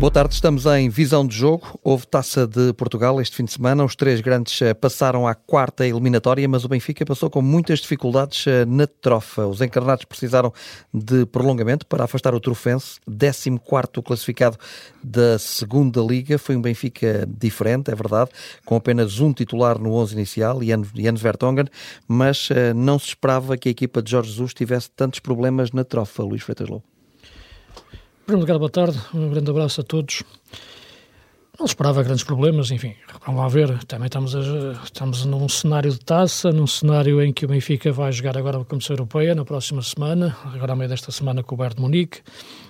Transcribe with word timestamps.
Boa 0.00 0.10
tarde, 0.10 0.32
estamos 0.32 0.64
em 0.64 0.88
Visão 0.88 1.26
de 1.26 1.36
Jogo. 1.36 1.78
Houve 1.84 2.06
Taça 2.06 2.46
de 2.46 2.72
Portugal 2.72 3.20
este 3.20 3.36
fim 3.36 3.44
de 3.44 3.52
semana. 3.52 3.84
Os 3.84 3.94
três 3.94 4.22
grandes 4.22 4.62
eh, 4.62 4.72
passaram 4.72 5.28
à 5.28 5.34
quarta 5.34 5.86
eliminatória, 5.86 6.48
mas 6.48 6.64
o 6.64 6.68
Benfica 6.68 7.04
passou 7.04 7.28
com 7.28 7.42
muitas 7.42 7.80
dificuldades 7.80 8.46
eh, 8.46 8.64
na 8.64 8.86
trofa. 8.86 9.46
Os 9.46 9.60
encarnados 9.60 10.06
precisaram 10.06 10.54
de 10.92 11.26
prolongamento 11.26 11.84
para 11.84 12.04
afastar 12.04 12.34
o 12.34 12.40
Trofense, 12.40 12.98
14 13.06 14.02
classificado 14.02 14.56
da 15.04 15.38
segunda 15.38 16.00
Liga. 16.00 16.38
Foi 16.38 16.56
um 16.56 16.62
Benfica 16.62 17.28
diferente, 17.28 17.90
é 17.90 17.94
verdade, 17.94 18.30
com 18.64 18.76
apenas 18.76 19.20
um 19.20 19.34
titular 19.34 19.78
no 19.78 19.92
11 19.92 20.14
inicial, 20.14 20.60
Jens 20.94 21.20
Vertonghen, 21.20 21.66
mas 22.08 22.48
eh, 22.50 22.72
não 22.72 22.98
se 22.98 23.08
esperava 23.08 23.54
que 23.54 23.68
a 23.68 23.72
equipa 23.72 24.00
de 24.00 24.12
Jorge 24.12 24.30
Jesus 24.30 24.54
tivesse 24.54 24.90
tantos 24.92 25.20
problemas 25.20 25.72
na 25.72 25.84
trofa, 25.84 26.22
Luís 26.22 26.42
Freitas 26.42 26.70
Lobo 26.70 26.89
primeiro 28.30 28.46
lugar, 28.46 28.58
boa 28.60 28.70
tarde, 28.70 28.96
um 29.12 29.28
grande 29.28 29.50
abraço 29.50 29.80
a 29.80 29.84
todos. 29.84 30.22
Não 31.58 31.66
esperava 31.66 32.00
grandes 32.00 32.22
problemas, 32.22 32.70
enfim, 32.70 32.94
vamos 33.26 33.40
lá 33.40 33.48
ver, 33.48 33.82
também 33.86 34.06
estamos, 34.06 34.36
a, 34.36 34.40
estamos 34.84 35.24
num 35.24 35.48
cenário 35.48 35.90
de 35.90 35.98
taça, 35.98 36.52
num 36.52 36.66
cenário 36.66 37.20
em 37.20 37.32
que 37.32 37.44
o 37.44 37.48
Benfica 37.48 37.90
vai 37.90 38.12
jogar 38.12 38.38
agora 38.38 38.60
a 38.60 38.64
Comissão 38.64 38.94
Europeia 38.94 39.34
na 39.34 39.44
próxima 39.44 39.82
semana, 39.82 40.36
agora 40.54 40.74
a 40.74 40.76
meio 40.76 40.88
desta 40.88 41.10
semana 41.10 41.42
com 41.42 41.56
o 41.56 41.58
Bayern 41.58 41.74
de 41.74 41.82
Munique, 41.82 42.20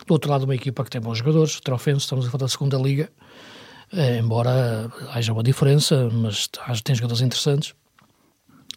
do 0.07 0.13
outro 0.13 0.31
lado 0.31 0.45
uma 0.45 0.55
equipa 0.55 0.83
que 0.83 0.89
tem 0.89 0.99
bons 0.99 1.19
jogadores, 1.19 1.61
Trofense, 1.61 2.01
estamos 2.01 2.27
a 2.27 2.31
falar 2.31 2.45
da 2.45 2.49
segunda 2.49 2.79
Liga, 2.79 3.11
é, 3.93 4.17
embora 4.17 4.91
haja 5.13 5.31
uma 5.31 5.43
diferença, 5.43 6.09
mas 6.11 6.49
tem 6.83 6.95
jogadores 6.95 7.21
interessantes, 7.21 7.75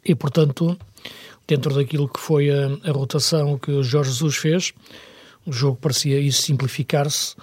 e 0.04 0.14
portanto, 0.14 0.78
dentro 1.48 1.74
daquilo 1.74 2.10
que 2.10 2.20
foi 2.20 2.50
a, 2.50 2.68
a 2.84 2.92
rotação 2.92 3.58
que 3.58 3.72
o 3.72 3.82
Jorge 3.82 4.12
Jesus 4.12 4.36
fez, 4.36 4.74
o 5.46 5.52
jogo 5.52 5.78
parecia 5.78 6.20
isso 6.20 6.42
simplificar-se 6.44 7.36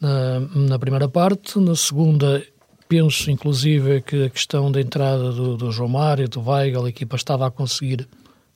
na, 0.00 0.40
na, 0.40 0.78
primeira 0.78 1.08
parte. 1.08 1.58
Na 1.58 1.74
segunda, 1.74 2.42
penso 2.88 3.30
inclusive 3.30 4.02
que 4.02 4.24
a 4.24 4.30
questão 4.30 4.70
da 4.70 4.80
entrada 4.80 5.32
do, 5.32 5.56
do 5.56 5.72
João 5.72 5.88
Mário, 5.88 6.28
do 6.28 6.40
Weigl, 6.40 6.84
a 6.84 6.88
equipa 6.88 7.16
estava 7.16 7.46
a 7.46 7.50
conseguir 7.50 8.08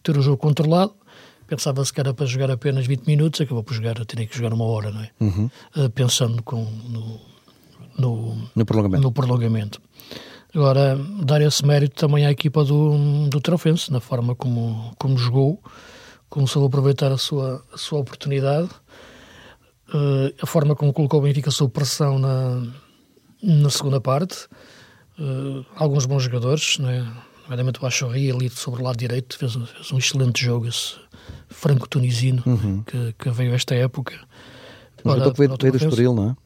ter 0.03 0.17
o 0.17 0.23
jogo 0.23 0.37
controlado. 0.37 0.95
Pensava-se 1.47 1.93
que 1.93 2.01
era 2.01 2.13
para 2.13 2.27
jogar 2.27 2.51
apenas 2.51 2.87
20 2.87 3.07
minutos, 3.07 3.41
acabou 3.41 3.63
por 3.63 3.75
jogar, 3.75 4.05
teria 4.05 4.27
que 4.27 4.37
jogar 4.37 4.53
uma 4.53 4.65
hora, 4.65 4.91
não 4.91 5.01
é? 5.01 5.11
Uhum. 5.21 5.51
Uh, 5.77 5.91
pensando 5.91 6.43
com, 6.43 6.65
no, 6.65 7.21
no, 7.97 8.37
no, 8.55 8.65
prolongamento. 8.65 9.03
no 9.03 9.13
prolongamento. 9.13 9.81
Agora, 10.53 10.99
dar 11.23 11.41
esse 11.43 11.65
mérito 11.65 11.95
também 11.95 12.27
à 12.27 12.31
equipa 12.31 12.65
do, 12.65 13.29
do 13.29 13.41
Trofense, 13.41 13.93
na 13.93 14.01
forma 14.01 14.35
como, 14.35 14.93
como 14.99 15.17
jogou 15.17 15.61
começou 16.37 16.65
a 16.65 16.67
aproveitar 16.67 17.11
a 17.11 17.17
sua, 17.17 17.65
a 17.73 17.79
sua 17.79 17.99
oportunidade, 17.99 18.69
uh, 19.89 20.35
a 20.39 20.45
forma 20.45 20.77
como 20.77 20.93
colocou 20.93 21.19
o 21.19 21.23
Benfica 21.23 21.51
sob 21.51 21.73
pressão 21.73 22.19
na, 22.19 22.63
na 23.43 23.71
segunda 23.71 24.03
parte, 24.03 24.47
uh, 25.19 25.65
alguns 25.75 26.05
bons 26.05 26.25
jogadores, 26.25 26.79
né? 26.79 27.11
nomeadamente 27.45 27.83
o 27.83 27.87
Achorri 27.87 28.31
ali 28.31 28.51
sobre 28.51 28.83
o 28.83 28.85
lado 28.85 28.99
direito, 28.99 29.39
fez, 29.39 29.55
fez 29.55 29.93
um 29.93 29.97
excelente 29.97 30.45
jogo, 30.45 30.69
esse 30.69 30.97
franco-tunisino 31.49 32.43
uhum. 32.45 32.83
que, 32.83 33.15
que, 33.19 33.31
veio 33.31 33.55
esta 33.55 33.75
época. 33.75 34.13
Mas 35.03 35.17
para, 35.17 35.31
veio, 35.31 35.57
veio 35.59 35.73
do 35.73 35.77
Estoril, 35.79 36.15
não 36.15 36.37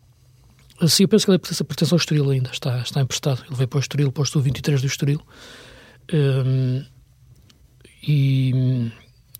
é? 0.81 0.87
Sim, 0.87 1.03
eu 1.03 1.09
penso 1.09 1.27
que 1.27 1.33
ele 1.33 1.39
pertence 1.41 1.93
ao 1.93 1.99
Estoril 1.99 2.31
ainda, 2.31 2.51
está, 2.53 2.79
está 2.79 3.01
emprestado. 3.01 3.43
Ele 3.49 3.57
veio 3.57 3.69
para 3.69 3.79
o 3.79 3.81
Estoril, 3.81 4.13
para 4.13 4.23
o 4.23 4.41
23 4.41 4.81
do 4.81 4.87
Estoril. 4.87 5.21
Um, 6.13 6.85
e 8.03 8.93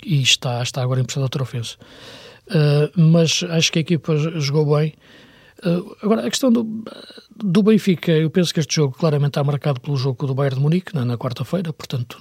e 0.05 0.23
está, 0.23 0.63
está 0.63 0.83
agora 0.83 1.01
emprestado 1.01 1.25
ao 1.25 1.29
Trofense. 1.29 1.77
Uh, 2.49 2.91
mas 2.97 3.45
acho 3.49 3.71
que 3.71 3.79
a 3.79 3.83
equipa 3.83 4.17
jogou 4.17 4.77
bem. 4.77 4.95
Uh, 5.65 5.97
agora, 6.03 6.27
a 6.27 6.31
questão 6.31 6.51
do, 6.51 6.85
do 7.37 7.63
Benfica, 7.63 8.13
eu 8.13 8.31
penso 8.31 8.53
que 8.53 8.61
este 8.61 8.75
jogo 8.75 8.97
claramente 8.97 9.31
está 9.31 9.45
marcado 9.45 9.81
pelo 9.81 9.97
jogo 9.97 10.27
do 10.27 10.35
Bayern 10.35 10.57
de 10.57 10.63
Munique, 10.63 10.95
na, 10.95 11.05
na 11.05 11.19
quarta-feira, 11.19 11.73
portanto, 11.73 12.19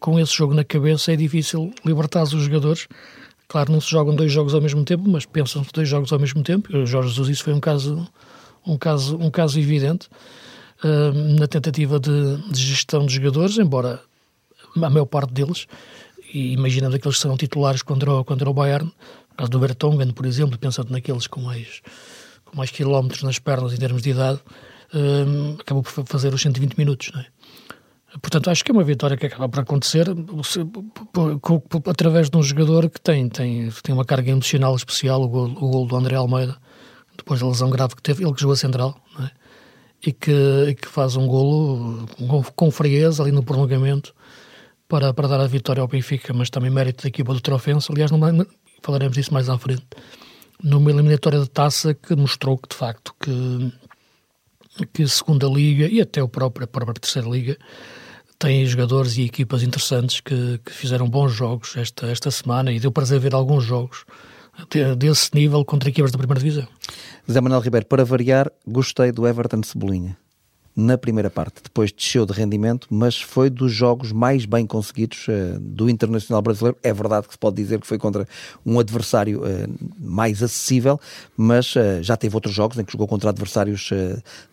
com 0.00 0.18
esse 0.18 0.34
jogo 0.34 0.54
na 0.54 0.64
cabeça 0.64 1.12
é 1.12 1.16
difícil 1.16 1.72
libertar 1.84 2.22
os 2.22 2.30
jogadores. 2.30 2.88
Claro, 3.46 3.72
não 3.72 3.80
se 3.80 3.90
jogam 3.90 4.14
dois 4.14 4.32
jogos 4.32 4.54
ao 4.54 4.60
mesmo 4.60 4.84
tempo, 4.84 5.08
mas 5.08 5.24
pensam-se 5.24 5.70
dois 5.72 5.88
jogos 5.88 6.12
ao 6.12 6.18
mesmo 6.18 6.42
tempo. 6.42 6.76
O 6.76 6.84
Jorge 6.84 7.10
Jesus, 7.10 7.28
isso 7.28 7.44
foi 7.44 7.54
um 7.54 7.60
caso, 7.60 8.06
um 8.66 8.76
caso, 8.76 9.16
um 9.16 9.30
caso 9.30 9.58
evidente 9.58 10.08
uh, 10.84 11.38
na 11.38 11.46
tentativa 11.46 11.98
de, 11.98 12.36
de 12.50 12.60
gestão 12.60 13.06
de 13.06 13.14
jogadores, 13.14 13.56
embora 13.58 14.02
a 14.76 14.90
maior 14.90 15.06
parte 15.06 15.32
deles 15.32 15.66
e 16.32 16.52
imaginando 16.52 16.96
aqueles 16.96 17.16
que 17.16 17.22
serão 17.22 17.36
titulares 17.36 17.82
contra 17.82 18.12
o, 18.12 18.24
contra 18.24 18.48
o 18.48 18.54
Bayern, 18.54 18.86
no 18.86 19.36
caso 19.36 19.50
do 19.50 19.58
Bertongen, 19.58 20.10
por 20.12 20.26
exemplo, 20.26 20.58
pensando 20.58 20.90
naqueles 20.90 21.26
com 21.26 21.40
mais, 21.40 21.80
com 22.44 22.56
mais 22.56 22.70
quilómetros 22.70 23.22
nas 23.22 23.38
pernas 23.38 23.72
em 23.72 23.76
termos 23.76 24.02
de 24.02 24.10
idade, 24.10 24.40
um, 24.94 25.56
acabou 25.60 25.82
por 25.82 26.06
fazer 26.06 26.32
os 26.32 26.40
120 26.40 26.76
minutos, 26.76 27.10
não 27.12 27.20
é? 27.20 27.26
Portanto, 28.22 28.48
acho 28.48 28.64
que 28.64 28.70
é 28.70 28.74
uma 28.74 28.84
vitória 28.84 29.18
que 29.18 29.26
acaba 29.26 29.48
por 29.50 29.60
acontecer 29.60 30.06
através 31.86 32.30
de 32.30 32.36
um 32.38 32.42
jogador 32.42 32.88
que 32.88 32.98
tem, 32.98 33.28
tem, 33.28 33.70
tem 33.82 33.94
uma 33.94 34.04
carga 34.04 34.30
emocional 34.30 34.74
especial, 34.74 35.22
o 35.22 35.28
gol, 35.28 35.48
gol 35.50 35.86
do 35.86 35.94
André 35.94 36.16
Almeida, 36.16 36.56
depois 37.16 37.40
da 37.40 37.46
lesão 37.46 37.68
grave 37.68 37.94
que 37.94 38.02
teve, 38.02 38.24
ele 38.24 38.32
que 38.32 38.40
jogou 38.40 38.54
a 38.54 38.56
central, 38.56 38.98
é? 39.20 39.30
e, 40.06 40.12
que, 40.12 40.74
que 40.80 40.88
faz 40.88 41.16
um 41.16 41.26
golo 41.26 42.06
com, 42.16 42.42
com 42.42 42.70
frieza 42.70 43.22
ali 43.22 43.30
no 43.30 43.42
prolongamento, 43.42 44.14
para, 44.88 45.12
para 45.12 45.28
dar 45.28 45.40
a 45.40 45.46
vitória 45.46 45.82
ao 45.82 45.88
Benfica, 45.88 46.32
mas 46.32 46.48
também 46.48 46.70
mérito 46.70 47.02
da 47.02 47.08
equipa 47.08 47.34
do 47.34 47.40
Trofense. 47.40 47.92
Aliás, 47.92 48.10
numa, 48.10 48.46
falaremos 48.82 49.16
disso 49.16 49.32
mais 49.32 49.48
à 49.48 49.58
frente. 49.58 49.86
Numa 50.62 50.90
eliminatória 50.90 51.38
de 51.40 51.48
taça 51.48 51.94
que 51.94 52.16
mostrou 52.16 52.56
que, 52.56 52.68
de 52.68 52.74
facto, 52.74 53.14
que, 53.20 53.72
que 54.92 55.02
a 55.02 55.08
segunda 55.08 55.46
liga 55.46 55.86
e 55.86 56.00
até 56.00 56.20
a 56.20 56.26
própria 56.26 56.66
terceira 56.94 57.28
liga 57.28 57.56
têm 58.38 58.64
jogadores 58.66 59.16
e 59.18 59.22
equipas 59.22 59.62
interessantes 59.62 60.20
que, 60.20 60.58
que 60.64 60.72
fizeram 60.72 61.08
bons 61.08 61.32
jogos 61.32 61.76
esta, 61.76 62.06
esta 62.06 62.30
semana 62.30 62.72
e 62.72 62.80
deu 62.80 62.90
prazer 62.90 63.20
ver 63.20 63.34
alguns 63.34 63.64
jogos 63.64 64.04
desse 64.96 65.30
nível 65.34 65.64
contra 65.64 65.88
equipas 65.88 66.10
da 66.10 66.18
primeira 66.18 66.40
divisão. 66.40 66.66
José 67.26 67.40
Manuel 67.40 67.60
Ribeiro, 67.60 67.86
para 67.86 68.04
variar, 68.04 68.50
gostei 68.66 69.12
do 69.12 69.26
Everton 69.26 69.62
Cebolinha 69.62 70.16
na 70.78 70.96
primeira 70.96 71.28
parte. 71.28 71.60
Depois 71.60 71.90
desceu 71.90 72.24
de 72.24 72.32
rendimento, 72.32 72.86
mas 72.88 73.20
foi 73.20 73.50
dos 73.50 73.72
jogos 73.72 74.12
mais 74.12 74.44
bem 74.46 74.64
conseguidos 74.64 75.26
uh, 75.26 75.58
do 75.58 75.90
Internacional 75.90 76.40
Brasileiro. 76.40 76.78
É 76.84 76.92
verdade 76.92 77.26
que 77.26 77.34
se 77.34 77.38
pode 77.38 77.56
dizer 77.56 77.80
que 77.80 77.86
foi 77.86 77.98
contra 77.98 78.24
um 78.64 78.78
adversário 78.78 79.42
uh, 79.42 79.88
mais 79.98 80.40
acessível, 80.40 81.00
mas 81.36 81.74
uh, 81.74 82.00
já 82.00 82.16
teve 82.16 82.36
outros 82.36 82.54
jogos 82.54 82.78
em 82.78 82.84
que 82.84 82.92
jogou 82.92 83.08
contra 83.08 83.30
adversários 83.30 83.90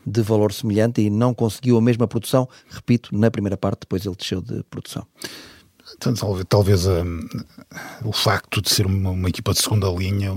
de 0.03 0.21
valor 0.23 0.51
semelhante 0.51 0.99
e 0.99 1.11
não 1.11 1.31
conseguiu 1.31 1.77
a 1.77 1.81
mesma 1.81 2.07
produção. 2.07 2.49
Repito, 2.71 3.15
na 3.15 3.29
primeira 3.29 3.55
parte, 3.55 3.81
depois 3.81 4.03
ele 4.03 4.15
desceu 4.15 4.41
de 4.41 4.63
produção. 4.63 5.05
Então, 5.95 6.11
talvez, 6.15 6.45
talvez 6.49 6.87
um, 6.87 7.19
o 8.03 8.11
facto 8.11 8.63
de 8.63 8.71
ser 8.71 8.87
uma, 8.87 9.11
uma 9.11 9.29
equipa 9.29 9.53
de 9.53 9.61
segunda 9.61 9.87
linha 9.91 10.35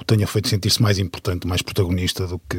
o 0.00 0.04
tenha 0.04 0.26
feito 0.26 0.48
sentir-se 0.48 0.80
mais 0.80 0.98
importante, 0.98 1.46
mais 1.46 1.60
protagonista 1.60 2.26
do 2.26 2.38
que 2.48 2.56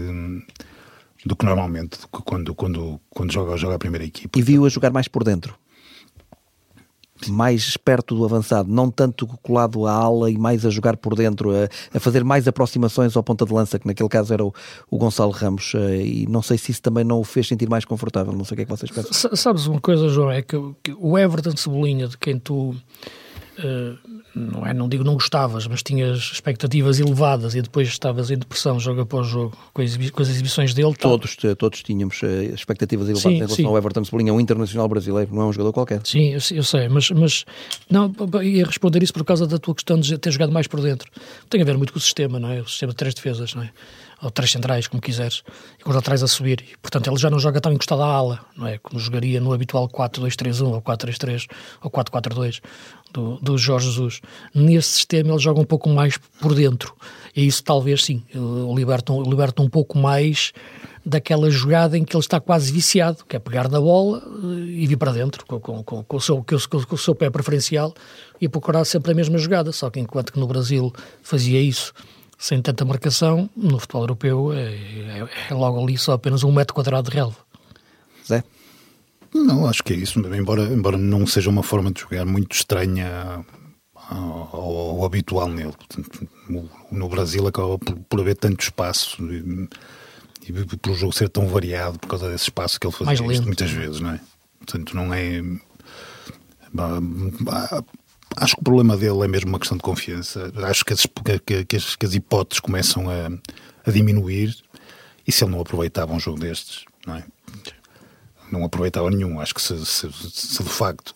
do 1.25 1.35
que 1.35 1.45
normalmente, 1.45 1.99
do 1.99 2.07
que 2.07 2.23
quando, 2.23 2.55
quando, 2.55 2.99
quando 3.09 3.31
joga, 3.31 3.57
joga 3.57 3.75
a 3.75 3.79
primeira 3.79 4.05
equipa. 4.05 4.37
E 4.37 4.41
viu 4.41 4.65
a 4.65 4.69
jogar 4.69 4.91
mais 4.91 5.07
por 5.07 5.23
dentro? 5.23 5.57
mais 7.27 7.75
perto 7.75 8.15
do 8.15 8.23
avançado, 8.23 8.71
não 8.71 8.89
tanto 8.89 9.27
colado 9.43 9.85
à 9.85 9.91
ala 9.91 10.31
e 10.31 10.37
mais 10.37 10.65
a 10.65 10.69
jogar 10.69 10.95
por 10.95 11.15
dentro, 11.15 11.51
a, 11.51 11.67
a 11.93 11.99
fazer 11.99 12.23
mais 12.23 12.47
aproximações 12.47 13.17
ao 13.17 13.23
ponta 13.23 13.45
de 13.45 13.53
lança, 13.53 13.77
que 13.77 13.87
naquele 13.87 14.07
caso 14.07 14.33
era 14.33 14.45
o, 14.45 14.53
o 14.89 14.97
Gonçalo 14.97 15.31
Ramos, 15.31 15.73
eh, 15.75 16.01
e 16.01 16.27
não 16.27 16.41
sei 16.41 16.57
se 16.57 16.71
isso 16.71 16.81
também 16.81 17.03
não 17.03 17.19
o 17.19 17.23
fez 17.23 17.47
sentir 17.47 17.67
mais 17.67 17.83
confortável, 17.83 18.31
não 18.31 18.45
sei 18.45 18.53
o 18.53 18.55
que 18.55 18.61
é 18.61 18.65
que 18.65 18.71
vocês 18.71 18.91
pensam. 18.91 19.35
Sabes 19.35 19.67
uma 19.67 19.81
coisa, 19.81 20.07
João, 20.07 20.31
é 20.31 20.41
que, 20.41 20.57
que 20.81 20.95
o 20.97 21.17
Everton 21.17 21.57
Cebolinha, 21.57 22.07
de 22.07 22.17
quem 22.17 22.39
tu 22.39 22.73
não 24.35 24.65
é, 24.65 24.73
não 24.73 24.87
digo 24.87 25.03
não 25.03 25.13
gostavas, 25.13 25.67
mas 25.67 25.83
tinhas 25.83 26.17
expectativas 26.17 26.99
elevadas 26.99 27.55
e 27.55 27.61
depois 27.61 27.87
estavas 27.87 28.31
em 28.31 28.37
depressão 28.37 28.79
jogo 28.79 29.01
após 29.01 29.27
jogo 29.27 29.57
com, 29.73 29.81
as 29.81 30.29
exibições 30.29 30.73
dele. 30.73 30.93
Todos, 30.95 31.35
tá... 31.35 31.55
todos 31.55 31.81
tínhamos 31.81 32.21
eh, 32.23 32.45
expectativas 32.45 33.07
elevadas 33.07 33.23
sim, 33.23 33.35
em 33.35 33.37
relação 33.37 33.55
sim. 33.55 33.65
ao 33.65 33.77
Everton 33.77 34.03
Cebolinha, 34.03 34.31
é 34.31 34.33
um 34.33 34.39
internacional 34.39 34.87
brasileiro, 34.87 35.33
não 35.33 35.43
é 35.43 35.45
um 35.45 35.53
jogador 35.53 35.73
qualquer. 35.73 36.01
Sim, 36.03 36.29
eu, 36.29 36.39
eu, 36.51 36.63
sei, 36.63 36.87
mas, 36.87 37.09
mas 37.11 37.45
não, 37.89 38.13
ia 38.41 38.65
responder 38.65 39.03
isso 39.03 39.13
por 39.13 39.23
causa 39.23 39.45
da 39.45 39.57
tua 39.57 39.75
questão 39.75 39.99
de 39.99 40.17
ter 40.17 40.31
jogado 40.31 40.51
mais 40.51 40.67
por 40.67 40.81
dentro. 40.81 41.09
Tem 41.49 41.61
a 41.61 41.65
ver 41.65 41.77
muito 41.77 41.91
com 41.91 41.99
o 41.99 42.01
sistema, 42.01 42.39
não 42.39 42.49
é? 42.49 42.61
O 42.61 42.67
sistema 42.67 42.91
de 42.91 42.97
três 42.97 43.13
defesas, 43.13 43.53
não 43.55 43.63
é? 43.63 43.71
ou 44.21 44.29
três 44.29 44.51
centrais, 44.51 44.87
como 44.87 45.01
quiseres, 45.01 45.43
e 45.79 45.83
com 45.83 45.89
os 45.89 45.95
laterais 45.95 46.21
a 46.21 46.27
subir. 46.27 46.61
E, 46.61 46.77
portanto, 46.77 47.09
ele 47.09 47.17
já 47.17 47.29
não 47.29 47.39
joga 47.39 47.61
tão 47.61 47.71
encostado 47.71 48.01
à 48.01 48.05
ala, 48.05 48.39
não 48.55 48.67
é? 48.67 48.77
Como 48.77 48.99
jogaria 48.99 49.39
no 49.39 49.53
habitual 49.53 49.87
4-2-3-1 49.87 50.73
ou 50.73 50.81
4-3-3 50.81 51.47
ou 51.81 51.89
4-4-2 51.89 52.61
do, 53.13 53.37
do 53.37 53.57
Jorge 53.57 53.87
Jesus. 53.87 54.21
Nesse 54.53 54.89
sistema 54.89 55.31
ele 55.31 55.39
joga 55.39 55.59
um 55.59 55.65
pouco 55.65 55.89
mais 55.89 56.17
por 56.39 56.53
dentro. 56.53 56.93
E 57.35 57.45
isso 57.45 57.63
talvez 57.63 58.03
sim, 58.03 58.23
liberta, 58.75 59.13
liberta 59.13 59.61
um 59.61 59.69
pouco 59.69 59.97
mais 59.97 60.51
daquela 61.05 61.49
jogada 61.49 61.97
em 61.97 62.03
que 62.03 62.15
ele 62.15 62.21
está 62.21 62.39
quase 62.39 62.71
viciado, 62.71 63.23
que 63.27 63.35
é 63.35 63.39
pegar 63.39 63.69
na 63.69 63.79
bola 63.79 64.21
eh, 64.21 64.81
e 64.81 64.87
vir 64.87 64.97
para 64.97 65.11
dentro 65.11 65.45
com, 65.45 65.59
com, 65.59 65.83
com, 65.83 66.03
com 66.03 66.17
o, 66.17 66.21
seu, 66.21 66.45
o 66.91 66.97
seu 66.97 67.15
pé 67.15 67.29
preferencial 67.29 67.93
e 68.39 68.47
procurar 68.47 68.85
sempre 68.85 69.11
a 69.11 69.15
mesma 69.15 69.37
jogada. 69.37 69.71
Só 69.71 69.89
que 69.89 69.99
enquanto 69.99 70.33
que 70.33 70.39
no 70.39 70.47
Brasil 70.47 70.93
fazia 71.23 71.61
isso 71.61 71.93
sem 72.37 72.61
tanta 72.61 72.85
marcação, 72.85 73.49
no 73.55 73.79
futebol 73.79 74.03
europeu 74.03 74.53
é, 74.53 74.73
é, 74.73 75.29
é 75.49 75.53
logo 75.53 75.81
ali 75.81 75.97
só 75.97 76.13
apenas 76.13 76.43
um 76.43 76.51
metro 76.51 76.73
quadrado 76.73 77.09
de 77.09 77.15
relva. 77.15 77.37
Zé? 78.25 78.43
Não, 79.33 79.67
acho 79.67 79.83
que 79.83 79.93
é 79.93 79.95
isso, 79.95 80.19
embora, 80.19 80.63
embora 80.63 80.97
não 80.97 81.25
seja 81.27 81.49
uma 81.49 81.63
forma 81.63 81.91
de 81.91 82.01
jogar 82.01 82.25
muito 82.25 82.55
estranha 82.55 83.45
ao, 84.09 84.55
ao 84.55 85.05
habitual 85.05 85.49
nele. 85.49 85.73
Portanto, 85.73 86.27
no 86.91 87.09
Brasil 87.09 87.45
acaba 87.47 87.77
por, 87.77 87.95
por 87.95 88.19
haver 88.21 88.35
tanto 88.35 88.61
espaço 88.61 89.23
e, 89.31 89.67
e 90.47 90.53
por 90.53 90.91
o 90.91 90.95
jogo 90.95 91.13
ser 91.13 91.29
tão 91.29 91.47
variado 91.47 91.99
por 91.99 92.07
causa 92.07 92.29
desse 92.29 92.45
espaço 92.45 92.79
que 92.79 92.87
ele 92.87 92.93
fazia 92.93 93.31
isto 93.31 93.45
muitas 93.45 93.71
vezes, 93.71 93.99
não 93.99 94.11
é? 94.11 94.19
Portanto, 94.59 94.95
não 94.95 95.13
é. 95.13 95.41
Acho 98.35 98.55
que 98.55 98.61
o 98.61 98.63
problema 98.63 98.97
dele 98.97 99.23
é 99.23 99.27
mesmo 99.27 99.49
uma 99.49 99.59
questão 99.59 99.77
de 99.77 99.83
confiança. 99.83 100.51
Acho 100.63 100.85
que 100.85 100.93
as, 100.93 101.05
que, 101.05 101.65
que 101.65 101.75
as, 101.75 101.95
que 101.95 102.05
as 102.05 102.13
hipóteses 102.13 102.59
começam 102.59 103.09
a, 103.09 103.29
a, 103.85 103.91
diminuir 103.91 104.55
e 105.25 105.31
se 105.31 105.43
ele 105.43 105.51
não 105.51 105.61
aproveitava 105.61 106.13
um 106.13 106.19
jogo 106.19 106.39
destes, 106.39 106.85
não 107.05 107.15
é? 107.15 107.23
Não 108.51 108.63
aproveitava 108.63 109.09
nenhum. 109.09 109.39
Acho 109.39 109.53
que 109.53 109.61
se, 109.61 109.85
se, 109.85 110.11
se 110.11 110.63
de 110.63 110.69
facto 110.69 111.13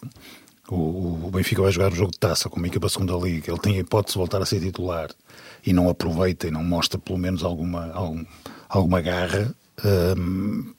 o, 0.69 1.25
o, 1.27 1.31
Benfica 1.31 1.61
vai 1.61 1.71
jogar 1.71 1.91
um 1.91 1.95
jogo 1.95 2.11
de 2.11 2.19
taça 2.19 2.49
com 2.49 2.57
uma 2.57 2.67
equipa 2.67 2.87
segunda 2.89 3.13
liga, 3.15 3.51
ele 3.51 3.59
tem 3.59 3.75
a 3.75 3.79
hipótese 3.79 4.13
de 4.13 4.19
voltar 4.19 4.41
a 4.41 4.45
ser 4.45 4.59
titular 4.59 5.09
e 5.65 5.73
não 5.73 5.89
aproveita 5.89 6.47
e 6.47 6.51
não 6.51 6.63
mostra 6.63 6.97
pelo 6.97 7.17
menos 7.17 7.43
alguma, 7.43 7.91
algum, 7.91 8.25
alguma 8.69 9.01
garra. 9.01 9.53
Hum, 9.83 10.73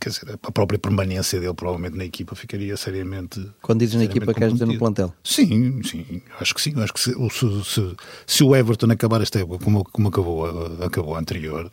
quer 0.00 0.10
dizer, 0.10 0.38
a 0.42 0.52
própria 0.52 0.78
permanência 0.78 1.40
dele 1.40 1.54
provavelmente 1.54 1.96
na 1.96 2.04
equipa 2.04 2.34
ficaria 2.34 2.76
seriamente. 2.76 3.48
Quando 3.62 3.80
dizes 3.80 3.96
na 3.96 4.04
equipa, 4.04 4.34
queres 4.34 4.52
dizer 4.52 4.66
no 4.66 4.78
plantel? 4.78 5.12
Sim, 5.22 5.82
sim, 5.82 6.22
acho 6.40 6.54
que 6.54 6.60
sim. 6.60 6.74
Acho 6.80 6.92
que 6.92 7.00
se, 7.00 7.12
se, 7.12 7.64
se, 7.64 7.96
se 8.26 8.44
o 8.44 8.54
Everton 8.54 8.90
acabar 8.90 9.20
esta 9.22 9.40
época 9.40 9.64
como, 9.64 9.84
como 9.84 10.08
acabou, 10.08 10.46
acabou 10.84 11.14
a 11.14 11.20
anterior, 11.20 11.70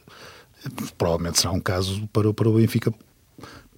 provavelmente 0.98 1.40
será 1.40 1.52
um 1.52 1.60
caso 1.60 2.08
para, 2.14 2.34
para 2.34 2.50
o 2.50 2.54
Benfica 2.54 2.94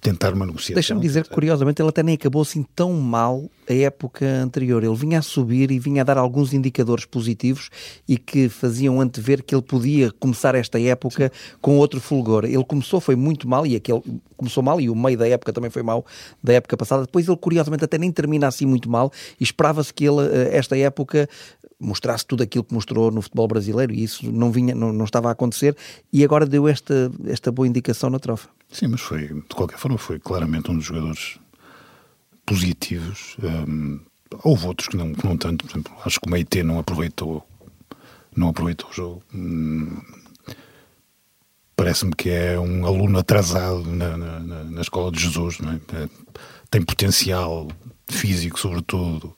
tentar 0.04 0.34
uma 0.34 0.44
negociação. 0.44 0.74
Deixa-me 0.74 1.00
dizer 1.00 1.24
que, 1.24 1.30
curiosamente, 1.30 1.80
ele 1.80 1.88
até 1.88 2.02
nem 2.02 2.14
acabou 2.14 2.42
assim 2.42 2.62
tão 2.76 2.92
mal 2.92 3.50
a 3.66 3.72
época 3.72 4.26
anterior. 4.26 4.84
Ele 4.84 4.94
vinha 4.94 5.18
a 5.18 5.22
subir 5.22 5.70
e 5.70 5.78
vinha 5.78 6.02
a 6.02 6.04
dar 6.04 6.18
alguns 6.18 6.52
indicadores 6.52 7.06
positivos 7.06 7.70
e 8.06 8.18
que 8.18 8.50
faziam 8.50 9.00
antever 9.00 9.42
que 9.42 9.54
ele 9.54 9.62
podia 9.62 10.12
começar 10.12 10.54
esta 10.54 10.78
época 10.78 11.32
Sim. 11.34 11.56
com 11.58 11.78
outro 11.78 12.02
fulgor. 12.02 12.44
Ele 12.44 12.62
começou, 12.64 13.00
foi 13.00 13.16
muito 13.16 13.48
mal, 13.48 13.66
e 13.66 13.76
aquele 13.76 14.02
começou 14.36 14.62
mal, 14.62 14.78
e 14.78 14.90
o 14.90 14.94
meio 14.94 15.16
da 15.16 15.26
época 15.26 15.54
também 15.54 15.70
foi 15.70 15.82
mal 15.82 16.04
da 16.42 16.52
época 16.52 16.76
passada. 16.76 17.06
Depois 17.06 17.26
ele, 17.26 17.38
curiosamente, 17.38 17.82
até 17.82 17.96
nem 17.96 18.12
termina 18.12 18.46
assim 18.46 18.66
muito 18.66 18.90
mal, 18.90 19.10
e 19.40 19.42
esperava-se 19.42 19.94
que 19.94 20.04
ele, 20.04 20.20
eh, 20.20 20.50
esta 20.54 20.76
época, 20.76 21.26
mostrasse 21.80 22.26
tudo 22.26 22.42
aquilo 22.42 22.62
que 22.62 22.74
mostrou 22.74 23.10
no 23.10 23.22
futebol 23.22 23.48
brasileiro, 23.48 23.94
e 23.94 24.04
isso 24.04 24.30
não, 24.30 24.52
vinha, 24.52 24.74
não, 24.74 24.92
não 24.92 25.06
estava 25.06 25.30
a 25.30 25.32
acontecer, 25.32 25.74
e 26.12 26.22
agora 26.22 26.44
deu 26.44 26.68
esta, 26.68 27.10
esta 27.26 27.50
boa 27.50 27.66
indicação 27.66 28.10
na 28.10 28.18
trofa. 28.18 28.50
Sim, 28.74 28.88
mas 28.88 29.00
foi, 29.00 29.28
de 29.28 29.54
qualquer 29.54 29.78
forma, 29.78 29.96
foi 29.96 30.18
claramente 30.18 30.68
um 30.68 30.76
dos 30.76 30.86
jogadores 30.86 31.38
positivos. 32.44 33.36
Um, 33.40 34.00
houve 34.42 34.66
outros 34.66 34.88
que 34.88 34.96
não, 34.96 35.14
que 35.14 35.24
não 35.24 35.36
tanto, 35.36 35.64
por 35.64 35.70
exemplo, 35.70 35.92
acho 36.04 36.18
que 36.18 36.26
o 36.26 36.30
Meite 36.32 36.60
não 36.64 36.80
aproveitou, 36.80 37.46
não 38.36 38.48
aproveitou 38.48 38.90
o 38.90 38.92
jogo. 38.92 39.22
Hum, 39.32 40.02
Parece-me 41.76 42.16
que 42.16 42.30
é 42.30 42.58
um 42.58 42.84
aluno 42.84 43.16
atrasado 43.16 43.84
na, 43.84 44.16
na, 44.16 44.40
na 44.40 44.80
escola 44.80 45.12
de 45.12 45.20
Jesus, 45.20 45.58
é? 45.60 46.02
É, 46.02 46.08
tem 46.68 46.82
potencial 46.82 47.68
físico, 48.08 48.58
sobretudo, 48.58 49.36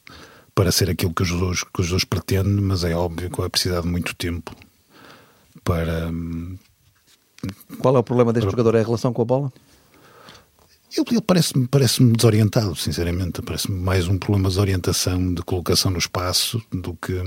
para 0.54 0.72
ser 0.72 0.88
aquilo 0.88 1.12
que 1.12 1.24
Jesus, 1.24 1.62
que 1.62 1.82
Jesus 1.82 2.04
pretende, 2.04 2.48
mas 2.62 2.84
é 2.84 2.94
óbvio 2.94 3.30
que 3.30 3.38
vai 3.38 3.50
precisar 3.50 3.82
de 3.82 3.88
muito 3.88 4.14
tempo 4.14 4.54
para, 5.62 6.08
hum, 6.08 6.56
qual 7.80 7.96
é 7.96 7.98
o 7.98 8.02
problema 8.02 8.32
deste 8.32 8.50
jogador? 8.50 8.74
É 8.74 8.80
a 8.80 8.84
relação 8.84 9.12
com 9.12 9.22
a 9.22 9.24
bola? 9.24 9.52
Ele, 10.96 11.20
parece-me 11.20 11.66
parece 11.66 12.02
desorientado, 12.02 12.74
sinceramente. 12.74 13.42
Parece-me 13.42 13.78
mais 13.78 14.08
um 14.08 14.18
problema 14.18 14.48
de 14.48 14.58
orientação, 14.58 15.34
de 15.34 15.42
colocação 15.42 15.90
no 15.90 15.98
espaço, 15.98 16.62
do 16.72 16.94
que, 16.94 17.22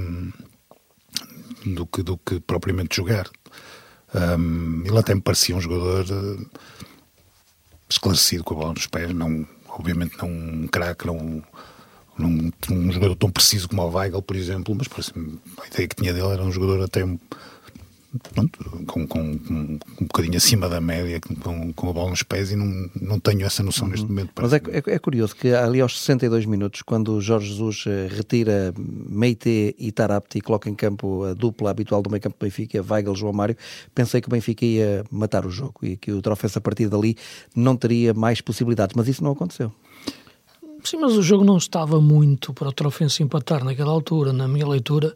do 1.65 1.85
que, 1.85 2.01
do 2.01 2.17
que 2.17 2.39
propriamente 2.39 2.95
jogar. 2.95 3.29
Um, 4.13 4.83
ele 4.85 4.97
até 4.97 5.13
me 5.13 5.21
parecia 5.21 5.55
um 5.55 5.61
jogador 5.61 6.03
uh, 6.09 6.49
esclarecido 7.87 8.43
com 8.43 8.55
a 8.55 8.57
bola 8.57 8.73
nos 8.73 8.87
pés, 8.87 9.13
não, 9.13 9.47
obviamente 9.67 10.17
não 10.17 10.29
um 10.29 10.67
craque, 10.67 11.05
não, 11.05 11.43
não 12.17 12.51
um 12.71 12.91
jogador 12.91 13.15
tão 13.15 13.29
preciso 13.29 13.69
como 13.69 13.83
o 13.83 13.91
Weigl, 13.91 14.21
por 14.21 14.35
exemplo, 14.35 14.75
mas 14.75 15.13
a 15.61 15.67
ideia 15.67 15.87
que 15.87 15.95
tinha 15.95 16.11
dele 16.11 16.27
era 16.27 16.43
um 16.43 16.51
jogador 16.51 16.83
até 16.83 17.03
pronto, 18.17 18.59
com, 18.87 19.07
com, 19.07 19.37
com, 19.37 19.53
um 19.53 20.05
bocadinho 20.05 20.37
acima 20.37 20.67
da 20.67 20.81
média, 20.81 21.19
com, 21.43 21.71
com 21.73 21.89
a 21.89 21.93
bola 21.93 22.09
nos 22.09 22.23
pés, 22.23 22.51
e 22.51 22.55
não, 22.55 22.89
não 22.99 23.19
tenho 23.19 23.45
essa 23.45 23.61
noção 23.61 23.85
uhum. 23.85 23.91
neste 23.91 24.07
momento. 24.07 24.31
Mas 24.35 24.53
é, 24.53 24.57
é, 24.57 24.95
é, 24.95 24.99
curioso 24.99 25.35
que 25.35 25.53
ali 25.53 25.79
aos 25.79 25.99
62 25.99 26.45
minutos, 26.45 26.81
quando 26.81 27.13
o 27.13 27.21
Jorge 27.21 27.49
Jesus 27.49 27.85
eh, 27.87 28.07
retira 28.09 28.73
Meite 28.77 29.75
e 29.77 29.91
Tarapti 29.91 30.39
e 30.39 30.41
coloca 30.41 30.69
em 30.69 30.75
campo 30.75 31.23
a 31.23 31.33
dupla 31.33 31.69
habitual 31.69 32.01
do 32.01 32.09
meio 32.09 32.21
campo 32.21 32.37
do 32.39 32.43
Benfica, 32.43 32.83
Weigl, 32.89 33.15
João 33.15 33.33
Mário, 33.33 33.55
pensei 33.93 34.21
que 34.21 34.27
o 34.27 34.31
Benfica 34.31 34.65
ia 34.65 35.03
matar 35.11 35.45
o 35.45 35.51
jogo 35.51 35.75
e 35.83 35.95
que 35.95 36.11
o 36.11 36.21
Trofense 36.21 36.57
a 36.57 36.61
partir 36.61 36.89
dali 36.89 37.15
não 37.55 37.75
teria 37.75 38.13
mais 38.13 38.41
possibilidades, 38.41 38.95
mas 38.95 39.07
isso 39.07 39.23
não 39.23 39.31
aconteceu. 39.31 39.71
Sim, 40.83 40.97
mas 40.97 41.13
o 41.13 41.21
jogo 41.21 41.43
não 41.43 41.57
estava 41.57 41.99
muito 41.99 42.53
para 42.53 42.69
o 42.69 42.73
Trofense 42.73 43.21
empatar 43.21 43.63
naquela 43.63 43.91
altura, 43.91 44.31
na 44.31 44.47
minha 44.47 44.67
leitura 44.67 45.15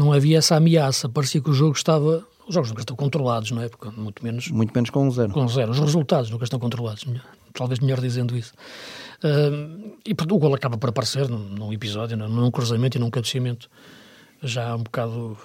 não 0.00 0.12
havia 0.12 0.38
essa 0.38 0.56
ameaça. 0.56 1.08
Parecia 1.08 1.40
que 1.40 1.50
o 1.50 1.52
jogo 1.52 1.76
estava. 1.76 2.26
Os 2.48 2.54
jogos 2.54 2.70
nunca 2.70 2.82
estão 2.82 2.96
controlados, 2.96 3.50
não 3.50 3.62
é? 3.62 3.68
Porque 3.68 3.88
muito 3.90 4.24
menos. 4.24 4.48
Muito 4.48 4.72
menos 4.74 4.90
com 4.90 5.06
um 5.06 5.10
zero. 5.10 5.32
Com 5.32 5.44
um 5.44 5.48
zero. 5.48 5.70
Os 5.70 5.78
resultados 5.78 6.30
nunca 6.30 6.44
estão 6.44 6.58
controlados. 6.58 7.04
Talvez 7.52 7.78
melhor 7.78 8.00
dizendo 8.00 8.36
isso. 8.36 8.54
Uh, 9.22 9.98
e 10.06 10.12
o 10.12 10.38
gol 10.38 10.54
acaba 10.54 10.78
por 10.78 10.88
aparecer 10.88 11.28
num, 11.28 11.38
num 11.38 11.72
episódio, 11.72 12.16
num, 12.16 12.28
num 12.28 12.50
cruzamento 12.50 12.96
e 12.96 13.00
num 13.00 13.10
cabeceamento 13.10 13.68
já 14.42 14.74
um 14.74 14.82
bocado 14.82 15.36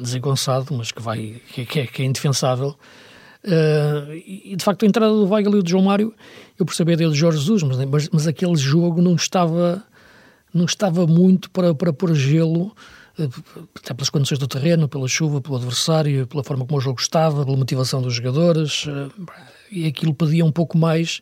desengonçado, 0.00 0.74
mas 0.74 0.92
que 0.92 1.00
vai 1.00 1.40
que, 1.54 1.64
que, 1.64 1.80
é, 1.80 1.86
que 1.86 2.02
é 2.02 2.04
indefensável. 2.04 2.76
Uh, 3.44 4.12
e 4.12 4.54
de 4.56 4.62
facto 4.62 4.82
a 4.84 4.86
entrada 4.86 5.12
do 5.12 5.26
Weigl 5.26 5.58
e 5.58 5.62
do 5.62 5.70
João 5.70 5.84
Mário, 5.84 6.12
eu 6.58 6.66
percebi 6.66 6.94
dele 6.96 7.12
de 7.12 7.18
Jorge 7.18 7.38
Jesus, 7.38 7.62
mas, 7.62 7.82
mas, 7.86 8.08
mas, 8.10 8.26
aquele 8.26 8.56
jogo 8.56 9.00
não 9.00 9.14
estava 9.14 9.82
não 10.52 10.64
estava 10.64 11.06
muito 11.06 11.48
para, 11.50 11.74
para 11.74 11.92
pôr 11.92 12.14
gelo 12.14 12.74
até 13.74 13.94
pelas 13.94 14.10
condições 14.10 14.38
do 14.38 14.46
terreno, 14.46 14.88
pela 14.88 15.08
chuva, 15.08 15.40
pelo 15.40 15.56
adversário, 15.56 16.26
pela 16.26 16.44
forma 16.44 16.64
como 16.64 16.78
o 16.78 16.80
jogo 16.80 17.00
estava, 17.00 17.44
pela 17.44 17.56
motivação 17.56 18.00
dos 18.00 18.14
jogadores, 18.14 18.86
eh, 18.88 19.08
e 19.70 19.86
aquilo 19.86 20.14
pedia 20.14 20.44
um 20.44 20.52
pouco 20.52 20.78
mais 20.78 21.20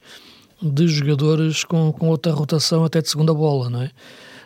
de 0.60 0.86
jogadores 0.88 1.64
com, 1.64 1.92
com 1.92 2.08
outra 2.08 2.32
rotação 2.32 2.84
até 2.84 3.00
de 3.00 3.08
segunda 3.08 3.34
bola, 3.34 3.68
não 3.70 3.82
é? 3.82 3.90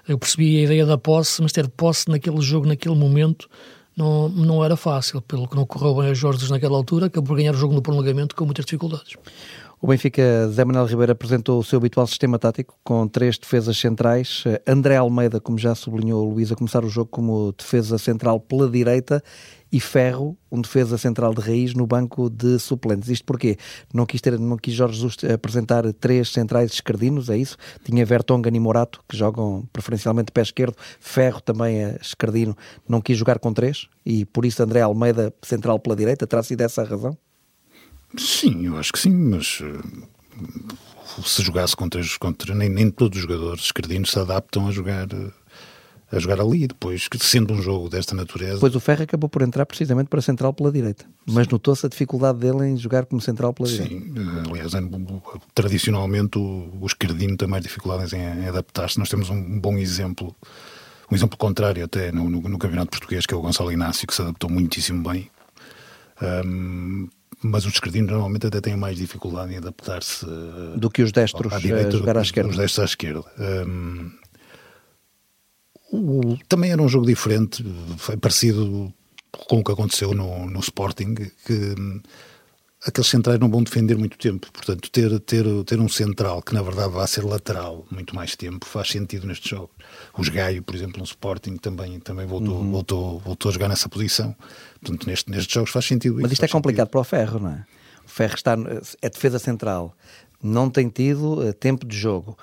Eu 0.09 0.19
percebi 0.19 0.59
a 0.59 0.63
ideia 0.63 0.87
da 0.87 0.99
posse, 0.99 1.43
mas 1.43 1.53
ter 1.53 1.69
posse 1.69 2.09
naquele 2.09 2.41
jogo, 2.41 2.67
naquele 2.67 2.95
momento, 2.95 3.49
não, 3.97 4.29
não 4.29 4.65
era 4.65 4.77
fácil, 4.77 5.21
pelo 5.21 5.47
que 5.47 5.55
não 5.55 5.67
correu 5.67 5.95
bem 5.95 6.11
a 6.11 6.15
Jorge 6.15 6.51
naquela 6.51 6.77
altura, 6.77 7.07
acabou 7.07 7.29
por 7.29 7.37
ganhar 7.37 7.55
o 7.55 7.59
jogo 7.59 7.75
no 7.75 7.83
prolongamento 7.83 8.35
com 8.35 8.45
muitas 8.45 8.65
dificuldades. 8.65 9.15
O 9.83 9.87
Benfica, 9.87 10.47
Zé 10.51 10.63
Manuel 10.63 10.85
Ribeiro, 10.85 11.13
apresentou 11.13 11.59
o 11.59 11.65
seu 11.65 11.79
habitual 11.79 12.07
sistema 12.07 12.39
tático 12.39 12.79
com 12.85 13.09
três 13.09 13.39
defesas 13.39 13.79
centrais. 13.79 14.45
André 14.67 14.97
Almeida, 14.97 15.41
como 15.41 15.57
já 15.57 15.75
sublinhou 15.75 16.29
o 16.29 16.35
Luís, 16.35 16.53
a 16.53 16.55
começar 16.55 16.85
o 16.85 16.89
jogo 16.91 17.09
como 17.11 17.55
defesa 17.57 17.97
central 17.97 18.39
pela 18.39 18.69
direita 18.69 19.25
e 19.73 19.81
Ferro, 19.81 20.37
um 20.53 20.61
defesa 20.61 20.99
central 20.99 21.33
de 21.33 21.41
raiz, 21.41 21.73
no 21.73 21.87
banco 21.87 22.29
de 22.29 22.59
suplentes. 22.59 23.09
Isto 23.09 23.25
porque 23.25 23.57
não 23.95 24.05
quis, 24.05 24.21
ter, 24.21 24.39
não 24.39 24.59
quis 24.59 24.75
Jorge 24.75 24.97
Jesus 24.97 25.17
apresentar 25.33 25.91
três 25.95 26.29
centrais 26.31 26.73
escardinos, 26.73 27.31
é 27.31 27.39
isso? 27.39 27.57
Tinha 27.83 28.05
Vertonghen 28.05 28.55
e 28.55 28.61
Morato, 28.61 29.03
que 29.09 29.17
jogam 29.17 29.67
preferencialmente 29.73 30.31
pé 30.31 30.43
esquerdo. 30.43 30.77
Ferro 31.01 31.41
também 31.41 31.83
é 31.83 31.99
escardino, 32.03 32.55
não 32.87 33.01
quis 33.01 33.17
jogar 33.17 33.39
com 33.39 33.51
três 33.51 33.89
e 34.05 34.27
por 34.27 34.45
isso 34.45 34.63
André 34.63 34.83
Almeida 34.83 35.33
central 35.43 35.79
pela 35.79 35.97
direita. 35.97 36.27
Terá 36.27 36.43
sido 36.43 36.61
essa 36.61 36.83
a 36.83 36.85
razão? 36.85 37.17
Sim, 38.17 38.67
eu 38.67 38.77
acho 38.77 38.93
que 38.93 38.99
sim, 38.99 39.15
mas 39.15 39.61
uh, 39.61 41.23
se 41.25 41.43
jogasse 41.43 41.77
contra, 41.77 42.01
contra 42.19 42.55
nem, 42.55 42.69
nem 42.69 42.91
todos 42.91 43.17
os 43.17 43.23
jogadores 43.23 43.65
esquerdinos 43.65 44.11
se 44.11 44.19
adaptam 44.19 44.67
a 44.67 44.71
jogar 44.71 45.07
a 46.13 46.19
jogar 46.19 46.41
ali, 46.41 46.67
depois, 46.67 47.09
sendo 47.21 47.55
um 47.55 47.63
jogo 47.63 47.89
desta 47.89 48.15
natureza. 48.17 48.59
Pois 48.59 48.75
o 48.75 48.81
Ferro 48.81 49.05
acabou 49.05 49.29
por 49.29 49.43
entrar 49.43 49.65
precisamente 49.65 50.09
para 50.09 50.21
central 50.21 50.53
pela 50.53 50.73
direita, 50.73 51.07
mas 51.25 51.47
notou-se 51.47 51.87
a 51.87 51.89
dificuldade 51.89 52.39
dele 52.39 52.67
em 52.67 52.77
jogar 52.77 53.07
como 53.07 53.21
central 53.21 53.53
pela 53.53 53.69
Sim, 53.69 53.85
direita. 53.85 54.21
Sim, 54.21 54.51
aliás, 54.51 54.73
tradicionalmente 55.55 56.37
o, 56.37 56.73
o 56.81 56.87
esquerdino 56.87 57.37
tem 57.37 57.47
mais 57.47 57.63
dificuldades 57.63 58.13
em, 58.13 58.19
em 58.19 58.49
adaptar-se. 58.49 58.99
Nós 58.99 59.09
temos 59.09 59.31
um 59.31 59.61
bom 59.61 59.79
exemplo, 59.79 60.35
um 61.11 61.15
exemplo 61.15 61.39
contrário 61.39 61.85
até 61.85 62.11
no, 62.11 62.29
no, 62.29 62.41
no, 62.41 62.59
Campeonato 62.59 62.91
Português, 62.91 63.25
que 63.25 63.33
é 63.33 63.37
o 63.37 63.41
Gonçalo 63.41 63.71
Inácio, 63.71 64.07
que 64.07 64.15
se 64.15 64.21
adaptou 64.21 64.51
muitíssimo 64.51 65.09
bem. 65.09 65.31
Um, 66.45 67.09
mas 67.43 67.65
os 67.65 67.75
esquerdinos 67.75 68.11
normalmente 68.11 68.47
até 68.47 68.61
têm 68.61 68.77
mais 68.77 68.97
dificuldade 68.97 69.53
em 69.53 69.57
adaptar-se 69.57 70.27
do 70.77 70.91
que 70.91 71.03
os 71.03 71.13
destros 71.13 71.53
a 71.53 71.59
direita, 71.59 71.93
jogar 71.93 72.19
à 72.19 72.23
esquerda. 72.23 72.51
Os 72.51 72.57
destros 72.57 72.81
à 72.81 72.85
esquerda. 72.85 73.25
Um, 73.67 74.11
o, 75.93 76.39
também 76.49 76.71
era 76.71 76.83
um 76.83 76.89
jogo 76.89 77.07
diferente, 77.07 77.65
foi 77.97 78.17
parecido 78.17 78.93
com 79.33 79.61
o 79.61 79.65
que 79.65 79.73
aconteceu 79.73 80.13
no, 80.13 80.47
no 80.49 80.61
Sporting, 80.61 81.15
que 81.15 81.75
aqueles 82.87 83.09
centrais 83.09 83.39
não 83.39 83.51
vão 83.51 83.63
defender 83.63 83.97
muito 83.97 84.17
tempo. 84.17 84.51
Portanto, 84.53 84.91
ter, 84.91 85.21
ter, 85.21 85.45
ter 85.65 85.81
um 85.81 85.89
central 85.89 86.43
que 86.43 86.55
na 86.55 86.63
verdade 86.63 86.93
vai 86.93 87.07
ser 87.07 87.25
lateral 87.25 87.85
muito 87.91 88.15
mais 88.15 88.35
tempo 88.35 88.65
faz 88.67 88.89
sentido 88.89 89.27
nestes 89.27 89.51
jogos. 89.51 89.71
O 90.17 90.23
Gaio, 90.31 90.63
por 90.63 90.75
exemplo, 90.75 90.99
no 90.99 91.05
Sporting 91.05 91.57
também, 91.57 92.01
também 92.01 92.27
voltou, 92.27 92.57
uhum. 92.57 92.71
voltou, 92.71 93.19
voltou 93.19 93.51
a 93.51 93.53
jogar 93.53 93.69
nessa 93.69 93.89
posição. 93.89 94.35
Portanto, 94.81 95.07
neste, 95.07 95.31
nestes 95.31 95.53
jogos 95.53 95.71
faz 95.71 95.85
sentido 95.85 96.19
Mas 96.21 96.33
isto 96.33 96.45
é 96.45 96.49
complicado 96.49 96.87
sentido. 96.87 96.93
para 96.93 97.01
o 97.01 97.05
Ferro, 97.05 97.39
não 97.39 97.51
é? 97.51 97.65
O 98.05 98.09
Ferro 98.09 98.35
está, 98.35 98.57
é 99.03 99.11
defesa 99.11 99.39
central, 99.39 99.95
não 100.43 100.71
tem 100.71 100.89
tido 100.89 101.49
uh, 101.49 101.53
tempo 101.53 101.87
de 101.87 101.97
jogo. 101.97 102.37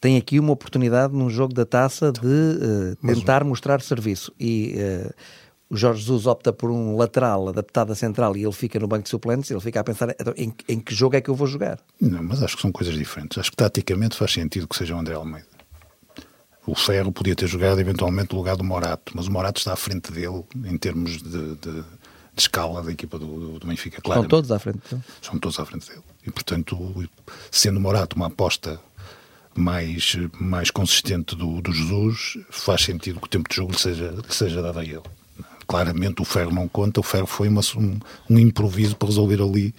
Tem 0.00 0.16
aqui 0.16 0.38
uma 0.38 0.52
oportunidade 0.52 1.14
num 1.14 1.30
jogo 1.30 1.52
da 1.52 1.64
taça 1.64 2.12
de 2.12 2.26
uh, 2.26 2.96
tentar 3.06 3.40
Mas... 3.40 3.48
mostrar 3.48 3.80
serviço. 3.80 4.32
E 4.38 4.76
uh, 4.76 5.14
o 5.68 5.76
Jorge 5.76 6.00
Jesus 6.00 6.26
opta 6.26 6.52
por 6.52 6.70
um 6.70 6.96
lateral 6.96 7.48
adaptado 7.48 7.92
à 7.92 7.94
central 7.94 8.36
e 8.36 8.42
ele 8.42 8.52
fica 8.52 8.78
no 8.78 8.86
banco 8.86 9.04
de 9.04 9.10
suplentes, 9.10 9.50
ele 9.50 9.60
fica 9.60 9.80
a 9.80 9.84
pensar 9.84 10.10
então, 10.10 10.34
em, 10.36 10.54
em, 10.68 10.78
que 10.78 10.94
jogo 10.94 11.16
é 11.16 11.20
que 11.20 11.30
eu 11.30 11.34
vou 11.34 11.46
jogar. 11.46 11.78
Não, 12.00 12.22
mas 12.22 12.42
acho 12.42 12.56
que 12.56 12.62
são 12.62 12.70
coisas 12.70 12.94
diferentes. 12.94 13.38
Acho 13.38 13.50
que 13.50 13.56
taticamente 13.56 14.16
faz 14.16 14.32
sentido 14.32 14.68
que 14.68 14.76
seja 14.76 14.94
o 14.94 14.98
André 14.98 15.14
Almeida. 15.14 15.46
O 16.66 16.74
Ferro 16.74 17.12
podia 17.12 17.34
ter 17.34 17.46
jogado 17.46 17.78
eventualmente 17.80 18.32
no 18.32 18.38
lugar 18.38 18.56
do 18.56 18.64
Morato, 18.64 19.12
mas 19.14 19.26
o 19.26 19.32
Morato 19.32 19.58
está 19.58 19.72
à 19.72 19.76
frente 19.76 20.12
dele 20.12 20.44
em 20.64 20.78
termos 20.78 21.22
de, 21.22 21.54
de, 21.56 21.56
de 21.56 21.84
escala 22.36 22.82
da 22.82 22.92
equipa 22.92 23.18
do, 23.18 23.58
do 23.58 23.66
Benfica. 23.66 24.00
Claro. 24.00 24.22
São 24.22 24.28
todos 24.28 24.50
à 24.50 24.58
frente 24.58 24.80
dele. 24.90 25.02
São 25.20 25.38
todos 25.38 25.58
à 25.58 25.64
frente 25.64 25.88
dele. 25.88 26.02
E 26.26 26.30
portanto, 26.30 27.08
sendo 27.50 27.78
o 27.78 27.80
Morato 27.80 28.16
uma 28.16 28.28
aposta 28.28 28.80
mais, 29.54 30.16
mais 30.40 30.70
consistente 30.70 31.36
do, 31.36 31.60
do 31.60 31.72
Jesus, 31.72 32.38
faz 32.50 32.82
sentido 32.82 33.20
que 33.20 33.26
o 33.26 33.30
tempo 33.30 33.48
de 33.48 33.56
jogo 33.56 33.72
lhe 33.72 33.78
seja, 33.78 34.10
lhe 34.10 34.34
seja 34.34 34.62
dado 34.62 34.78
a 34.78 34.84
ele 34.84 35.02
claramente 35.66 36.22
o 36.22 36.24
ferro 36.24 36.52
não 36.52 36.68
conta, 36.68 37.00
o 37.00 37.02
ferro 37.02 37.26
foi 37.26 37.48
uma, 37.48 37.60
um, 37.76 37.98
um, 38.30 38.38
improviso 38.38 38.96
para 38.96 39.08
resolver 39.08 39.40
ali 39.42 39.74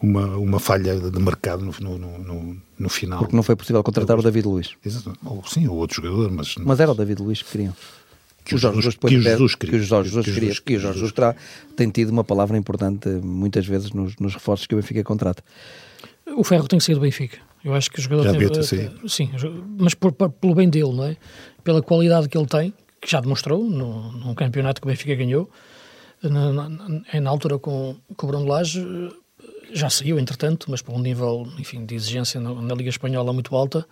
uma, 0.00 0.36
uma 0.36 0.60
falha 0.60 0.98
de 0.98 1.18
mercado 1.18 1.64
no, 1.64 1.98
no, 1.98 2.18
no, 2.18 2.56
no 2.78 2.88
final. 2.88 3.20
Porque 3.20 3.36
não 3.36 3.42
foi 3.42 3.56
possível 3.56 3.82
contratar 3.82 4.18
o 4.18 4.22
David 4.22 4.46
Luiz. 4.46 4.70
Exato. 4.84 5.16
Ou, 5.24 5.42
sim, 5.46 5.66
ou 5.68 5.76
outro 5.76 5.96
jogador, 6.02 6.30
mas... 6.30 6.54
Mas 6.56 6.80
era 6.80 6.90
o 6.90 6.94
David 6.94 7.22
Luiz 7.22 7.42
que 7.42 7.50
queriam. 7.50 7.74
Que 8.44 8.54
o 8.54 8.58
Jorge 8.58 8.80
Jesus, 8.80 8.96
que 8.96 9.06
o 9.16 9.20
Jesus 9.20 9.54
queria. 9.56 9.72
Que 9.72 9.84
o 9.84 9.84
Jorge 9.84 10.08
Jesus 10.08 10.26
queria. 10.26 10.54
Que 10.54 10.76
o 10.76 10.80
Jorge 10.80 10.98
Jesus 10.98 11.12
terá, 11.12 11.34
tem 11.76 11.90
tido 11.90 12.10
uma 12.10 12.22
palavra 12.22 12.56
importante 12.56 13.08
muitas 13.08 13.66
vezes 13.66 13.90
nos, 13.90 14.14
nos 14.16 14.34
reforços 14.34 14.68
que 14.68 14.74
o 14.74 14.78
Benfica 14.78 15.02
contrata. 15.02 15.42
O 16.36 16.44
Ferro 16.44 16.68
tem 16.68 16.78
que 16.78 16.84
sair 16.84 16.94
do 16.94 17.00
Benfica. 17.00 17.38
Eu 17.64 17.74
acho 17.74 17.90
que 17.90 17.98
o 17.98 18.02
jogador 18.02 18.22
Já 18.22 18.32
tem, 18.32 19.08
sim, 19.08 19.30
mas 19.76 19.92
por, 19.94 20.12
por, 20.12 20.30
pelo 20.30 20.54
bem 20.54 20.70
dele, 20.70 20.92
não 20.92 21.04
é? 21.04 21.16
Pela 21.64 21.82
qualidade 21.82 22.28
que 22.28 22.38
ele 22.38 22.46
tem, 22.46 22.72
que 23.00 23.10
já 23.10 23.20
demonstrou 23.20 23.64
no, 23.64 24.12
num 24.12 24.34
campeonato 24.34 24.80
que 24.80 24.86
o 24.86 24.90
Benfica 24.90 25.14
ganhou, 25.14 25.50
na, 26.22 26.68
na, 26.68 27.20
na 27.20 27.30
altura 27.30 27.58
com, 27.58 27.96
com 28.16 28.26
o 28.26 28.30
Bruno 28.30 28.46
Lage, 28.46 28.84
já 29.72 29.90
saiu, 29.90 30.18
entretanto, 30.18 30.70
mas 30.70 30.80
para 30.80 30.94
um 30.94 31.00
nível, 31.00 31.46
enfim, 31.58 31.84
de 31.84 31.94
exigência 31.94 32.40
na, 32.40 32.54
na, 32.54 32.74
Liga 32.74 32.88
Espanhola 32.88 33.32
muito 33.32 33.54
alta. 33.54 33.86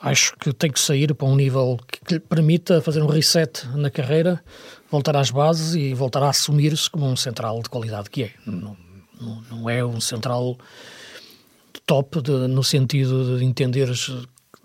Acho 0.00 0.34
que 0.36 0.52
tem 0.52 0.70
que 0.70 0.80
sair 0.80 1.14
para 1.14 1.26
um 1.26 1.36
nível 1.36 1.78
que, 1.86 2.00
que 2.00 2.14
lhe 2.14 2.20
permita 2.20 2.80
fazer 2.80 3.02
um 3.02 3.06
reset 3.06 3.66
na 3.74 3.90
carreira, 3.90 4.42
voltar 4.90 5.16
às 5.16 5.30
bases 5.30 5.74
e 5.74 5.94
voltar 5.94 6.22
a 6.22 6.30
assumir-se 6.30 6.88
como 6.90 7.06
um 7.06 7.16
central 7.16 7.62
de 7.62 7.68
qualidade 7.68 8.10
que 8.10 8.24
é. 8.24 8.30
Não, 8.46 8.76
não, 9.20 9.42
não 9.50 9.70
é 9.70 9.84
um 9.84 10.00
central 10.00 10.56
top 11.86 12.22
de, 12.22 12.32
no 12.48 12.64
sentido 12.64 13.38
de 13.38 13.44
entender 13.44 13.88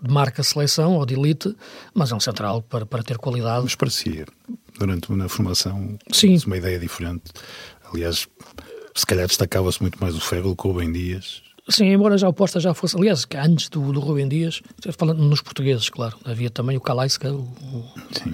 de 0.00 0.12
marca 0.12 0.42
seleção 0.42 0.94
ou 0.94 1.06
de 1.06 1.14
elite, 1.14 1.54
mas 1.94 2.12
é 2.12 2.14
um 2.14 2.20
central 2.20 2.62
para, 2.62 2.84
para 2.84 3.02
ter 3.02 3.18
qualidade. 3.18 3.64
Mas 3.64 3.74
parecia, 3.74 4.26
durante 4.78 5.10
uma 5.10 5.28
formação, 5.28 5.98
Sim. 6.12 6.38
uma 6.46 6.56
ideia 6.56 6.78
diferente. 6.78 7.24
Aliás, 7.92 8.28
se 8.94 9.06
calhar 9.06 9.26
destacava-se 9.26 9.80
muito 9.80 9.98
mais 10.00 10.14
o 10.14 10.20
Ferro 10.20 10.50
do 10.50 10.56
que 10.56 10.66
o 10.66 10.72
Rubem 10.72 10.92
Dias. 10.92 11.42
Sim, 11.68 11.86
embora 11.86 12.16
já 12.16 12.28
a 12.28 12.30
aposta 12.30 12.60
já 12.60 12.72
fosse, 12.74 12.96
aliás, 12.96 13.24
que 13.24 13.36
antes 13.36 13.68
do, 13.68 13.92
do 13.92 13.98
Rubem 13.98 14.28
Dias, 14.28 14.62
falando 14.96 15.22
nos 15.22 15.40
portugueses, 15.40 15.88
claro, 15.88 16.16
havia 16.24 16.48
também 16.48 16.76
o 16.76 16.80
Kalajska, 16.80 17.32
o, 17.32 17.40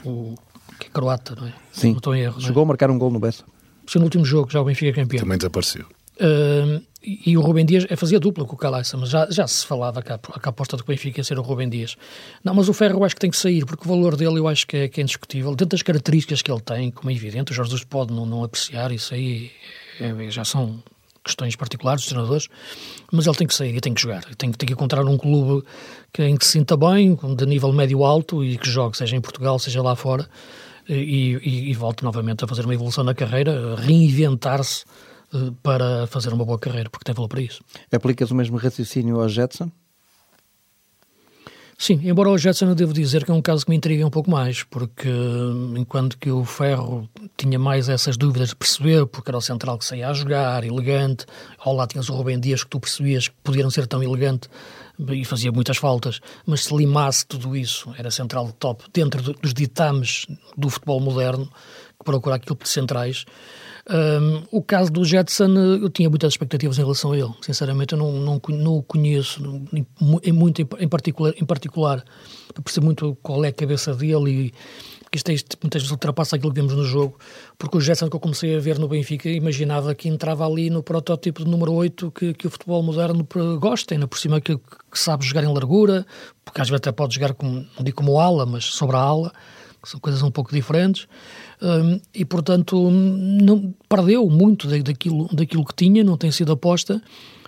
o, 0.05 0.09
o, 0.09 0.35
que 0.79 0.89
é 0.89 0.91
croata, 0.91 1.35
não 1.35 1.47
é? 1.47 1.55
Sim, 1.73 1.97
não 2.05 2.15
erro, 2.15 2.41
chegou 2.41 2.63
é? 2.63 2.65
a 2.65 2.69
marcar 2.69 2.91
um 2.91 2.99
gol 2.99 3.11
no 3.11 3.19
Bessa. 3.19 3.45
Sim, 3.87 3.99
no 3.99 4.05
último 4.05 4.25
jogo, 4.25 4.51
já 4.51 4.61
o 4.61 4.65
Benfica 4.65 4.93
campeão. 4.93 5.23
Também 5.23 5.39
desapareceu. 5.39 5.87
Uh, 6.21 6.83
e 7.05 7.37
o 7.37 7.41
Rubem 7.41 7.67
Dias 7.67 7.85
é, 7.89 7.97
fazia 7.97 8.21
dupla 8.21 8.45
com 8.45 8.55
o 8.55 8.59
Calaça, 8.59 8.97
mas 8.97 9.09
já, 9.09 9.29
já 9.31 9.47
se 9.47 9.67
falava 9.67 10.03
que 10.03 10.13
a, 10.13 10.19
que 10.19 10.31
a 10.45 10.51
aposta 10.51 10.77
do 10.77 10.85
Benfica 10.85 11.21
ia 11.21 11.25
ser 11.25 11.39
o 11.39 11.43
Rubem 11.43 11.69
Dias. 11.69 11.97
Não, 12.45 12.55
mas 12.55 12.69
o 12.69 12.73
Ferro 12.73 13.01
eu 13.01 13.05
acho 13.05 13.17
que 13.17 13.21
tem 13.21 13.31
que 13.31 13.37
sair, 13.37 13.65
porque 13.67 13.85
o 13.85 13.89
valor 13.89 14.17
dele 14.17 14.39
eu 14.39 14.47
acho 14.47 14.67
que 14.67 14.77
é, 14.77 14.89
que 14.89 15.01
é 15.01 15.03
indiscutível. 15.03 15.51
Dentro 15.51 15.77
das 15.77 15.83
características 15.83 16.43
que 16.43 16.51
ele 16.51 16.61
tem, 16.61 16.91
como 16.91 17.11
é 17.11 17.15
evidente, 17.15 17.51
o 17.51 17.55
Jorge 17.55 17.71
Jesus 17.71 17.85
pode 17.85 18.13
não, 18.13 18.25
não 18.25 18.45
apreciar, 18.45 18.93
isso 18.93 19.15
aí 19.15 19.51
é, 20.01 20.31
já 20.31 20.45
são 20.45 20.83
questões 21.25 21.55
particulares 21.57 22.03
dos 22.03 22.09
treinadores, 22.09 22.49
mas 23.13 23.27
ele 23.27 23.37
tem 23.37 23.47
que 23.47 23.55
sair 23.55 23.75
e 23.75 23.81
tem 23.81 23.95
que 23.95 24.01
jogar. 24.01 24.25
Tem, 24.37 24.51
tem 24.53 24.67
que 24.67 24.73
encontrar 24.73 25.05
um 25.05 25.17
clube 25.17 25.65
que, 26.13 26.23
em 26.23 26.37
que 26.37 26.45
se 26.45 26.53
sinta 26.53 26.77
bem, 26.77 27.19
de 27.37 27.47
nível 27.47 27.73
médio-alto 27.73 28.45
e 28.45 28.59
que 28.59 28.69
jogue, 28.69 28.97
seja 28.97 29.17
em 29.17 29.21
Portugal, 29.21 29.59
seja 29.59 29.83
lá 29.83 29.95
fora, 29.97 30.29
e, 30.89 31.39
e, 31.43 31.71
e 31.71 31.75
volte 31.75 32.03
novamente 32.03 32.45
a 32.45 32.49
fazer 32.49 32.65
uma 32.65 32.75
evolução 32.75 33.05
na 33.05 33.15
carreira, 33.15 33.77
reinventar-se 33.77 34.85
para 35.63 36.07
fazer 36.07 36.33
uma 36.33 36.45
boa 36.45 36.59
carreira, 36.59 36.91
porque 36.91 37.05
tem 37.05 37.15
valor 37.15 37.29
para 37.29 37.41
isso. 37.41 37.63
Aplicas 37.93 38.31
o 38.31 38.35
mesmo 38.35 38.57
raciocínio 38.57 39.21
ao 39.21 39.29
Jetson? 39.29 39.71
Sim, 41.83 42.01
embora 42.05 42.31
o 42.31 42.39
Jetson 42.39 42.67
eu 42.67 42.75
devo 42.77 42.93
dizer 42.93 43.25
que 43.25 43.33
é 43.33 43.35
um 43.35 43.43
caso 43.43 43.65
que 43.65 43.71
me 43.71 43.77
intriga 43.77 44.07
um 44.07 44.11
pouco 44.11 44.31
mais, 44.31 44.63
porque 44.63 45.09
enquanto 45.77 46.17
que 46.17 46.31
o 46.31 46.45
Ferro 46.45 47.09
tinha 47.37 47.59
mais 47.59 47.89
essas 47.89 48.17
dúvidas 48.17 48.51
de 48.51 48.57
perceber, 48.57 49.05
porque 49.07 49.29
era 49.29 49.37
o 49.37 49.41
central 49.41 49.77
que 49.77 49.85
saía 49.85 50.09
a 50.09 50.13
jogar, 50.13 50.63
elegante, 50.63 51.27
ao 51.59 51.75
lado 51.75 51.89
tinhas 51.89 52.09
o 52.09 52.15
Rubem 52.15 52.39
Dias 52.39 52.63
que 52.63 52.71
tu 52.71 52.79
percebias 52.79 53.27
que 53.27 53.35
podiam 53.43 53.69
ser 53.69 53.89
tão 53.89 54.01
elegante 54.01 54.49
e 55.11 55.25
fazia 55.25 55.51
muitas 55.51 55.77
faltas, 55.77 56.21
mas 56.47 56.63
se 56.67 56.77
limasse 56.77 57.27
tudo 57.27 57.57
isso, 57.57 57.93
era 57.99 58.13
central 58.13 58.53
top, 58.53 58.85
dentro 58.93 59.21
dos 59.21 59.53
ditames 59.53 60.27
do 60.57 60.71
futebol 60.71 61.01
moderno, 61.01 61.47
que 61.47 62.05
procura 62.05 62.37
aquilo 62.37 62.57
de 62.63 62.69
centrais, 62.69 63.25
um, 63.91 64.45
o 64.51 64.63
caso 64.63 64.93
do 64.93 65.05
Jetson, 65.05 65.57
eu 65.83 65.91
tinha 65.91 66.09
muitas 66.09 66.33
expectativas 66.33 66.79
em 66.79 66.83
relação 66.83 67.13
a 67.13 67.19
ele. 67.19 67.35
Sinceramente, 67.41 67.95
eu 67.95 67.99
não, 67.99 68.13
não, 68.13 68.41
não 68.49 68.77
o 68.77 68.83
conheço 68.83 69.43
em, 69.73 70.33
muito 70.33 70.61
em 70.61 70.89
particular, 70.89 71.35
em 71.37 71.45
particular 71.45 72.05
para 72.53 72.63
perceber 72.63 72.85
muito 72.85 73.17
qual 73.23 73.45
é 73.45 73.49
a 73.49 73.53
cabeça 73.53 73.93
dele 73.95 74.31
e 74.31 74.55
que 75.11 75.19
isto, 75.19 75.31
isto 75.31 75.59
muitas 75.63 75.83
vezes 75.83 75.93
ultrapassa 75.93 76.37
aquilo 76.37 76.51
que 76.53 76.61
vemos 76.61 76.75
no 76.75 76.85
jogo, 76.85 77.19
porque 77.59 77.77
o 77.77 77.81
Jetson 77.81 78.09
que 78.09 78.17
eu 78.17 78.21
comecei 78.21 78.57
a 78.57 78.61
ver 78.61 78.79
no 78.79 78.89
Benfica 78.89 79.29
imaginava 79.29 79.95
que 79.95 80.09
entrava 80.09 80.47
ali 80.47 80.71
no 80.71 80.83
protótipo 80.83 81.45
de 81.45 81.51
número 81.51 81.73
8 81.73 82.11
que, 82.13 82.33
que 82.33 82.47
o 82.47 82.51
futebol 82.51 82.83
moderno 82.83 83.27
gosta, 83.61 83.95
ainda 83.95 84.09
por 84.09 84.19
cima 84.19 84.41
que, 84.41 84.57
que 84.57 84.99
sabe 84.99 85.27
jogar 85.27 85.45
em 85.45 85.53
largura, 85.53 86.07
porque 86.43 86.63
às 86.63 86.69
vezes 86.69 86.79
até 86.79 86.93
pode 86.93 87.15
jogar 87.15 87.35
como, 87.35 87.67
não 87.77 87.85
digo 87.85 87.97
como 87.97 88.19
ala, 88.19 88.47
mas 88.47 88.65
sobre 88.65 88.97
a 88.97 89.01
ala, 89.01 89.33
que 89.83 89.89
são 89.91 90.01
coisas 90.01 90.23
um 90.23 90.31
pouco 90.31 90.51
diferentes, 90.51 91.07
um, 91.63 92.01
e 92.13 92.25
portanto 92.25 92.91
não, 92.91 93.73
perdeu 93.89 94.29
muito 94.29 94.67
daquilo, 94.83 95.29
daquilo 95.33 95.65
que 95.65 95.75
tinha, 95.75 96.03
não 96.03 96.17
tem 96.17 96.31
sido 96.31 96.53
aposta, 96.53 97.01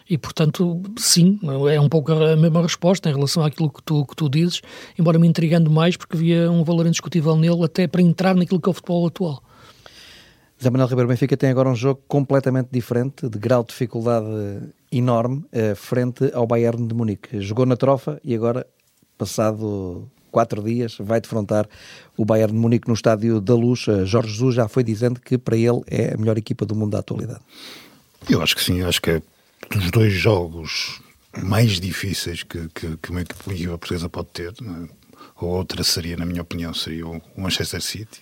e 0.09 0.19
portanto, 0.19 0.83
sim, 0.99 1.41
é 1.73 1.81
um 1.81 1.89
pouco 1.89 2.13
a 2.13 2.37
mesma 2.37 2.63
resposta 2.63 3.09
em 3.09 3.15
relação 3.15 3.43
àquilo 3.43 3.71
que 3.71 3.83
tu, 3.83 4.05
que 4.05 4.15
tu 4.15 4.29
dizes, 4.29 4.61
embora 4.99 5.19
me 5.19 5.27
intrigando 5.27 5.71
mais, 5.71 5.97
porque 5.97 6.17
havia 6.17 6.51
um 6.51 6.63
valor 6.63 6.87
indiscutível 6.87 7.37
nele 7.37 7.65
até 7.65 7.87
para 7.87 8.03
entrar 8.03 8.35
naquilo 8.35 8.61
que 8.61 8.69
é 8.69 8.71
o 8.71 8.75
futebol 8.75 9.07
atual. 9.07 9.43
Zé 10.63 10.71
Manuel 10.71 10.89
Ribeiro 10.89 11.09
Benfica 11.09 11.37
tem 11.37 11.51
agora 11.51 11.69
um 11.69 11.75
jogo 11.75 12.03
completamente 12.07 12.69
diferente, 12.71 13.29
de 13.29 13.39
grau 13.39 13.63
de 13.63 13.71
dificuldade 13.71 14.27
enorme, 14.93 15.45
eh, 15.51 15.75
frente 15.75 16.31
ao 16.33 16.47
Bayern 16.47 16.87
de 16.87 16.95
Munique. 16.95 17.41
Jogou 17.41 17.67
na 17.67 17.77
trofa 17.77 18.21
e 18.23 18.35
agora, 18.35 18.67
passado 19.19 20.09
quatro 20.35 20.61
dias, 20.61 20.97
vai 20.99 21.21
defrontar 21.21 21.69
o 22.17 22.25
Bayern 22.25 22.53
de 22.53 22.59
Munique 22.59 22.89
no 22.89 22.95
Estádio 22.95 23.41
da 23.41 23.55
Luz. 23.55 23.87
Eh, 23.87 24.05
Jorge 24.05 24.33
Jesus 24.33 24.57
já 24.57 24.67
foi 24.67 24.83
dizendo 24.83 25.21
que 25.21 25.39
para 25.39 25.57
ele 25.57 25.81
é 25.87 26.13
a 26.13 26.17
melhor 26.17 26.37
equipa 26.37 26.67
do 26.67 26.75
mundo 26.75 26.91
da 26.91 26.99
atualidade. 26.99 27.41
Eu 28.29 28.43
acho 28.43 28.57
que 28.57 28.65
sim, 28.65 28.83
acho 28.83 29.01
que 29.01 29.11
é 29.11 29.23
dos 29.71 29.93
dois 29.93 30.13
jogos 30.13 31.01
mais 31.41 31.79
difíceis 31.81 32.43
que, 32.43 32.69
que, 32.75 32.97
que 32.97 33.11
uma 33.11 33.23
equipa 33.23 33.79
portuguesa 33.79 34.09
pode 34.09 34.29
ter, 34.33 34.53
né? 34.61 34.89
ou 35.41 35.51
outra 35.51 35.85
seria, 35.85 36.17
na 36.17 36.27
minha 36.27 36.43
opinião, 36.43 36.75
seria 36.75 37.07
o 37.07 37.23
Manchester 37.37 37.81
City 37.81 38.21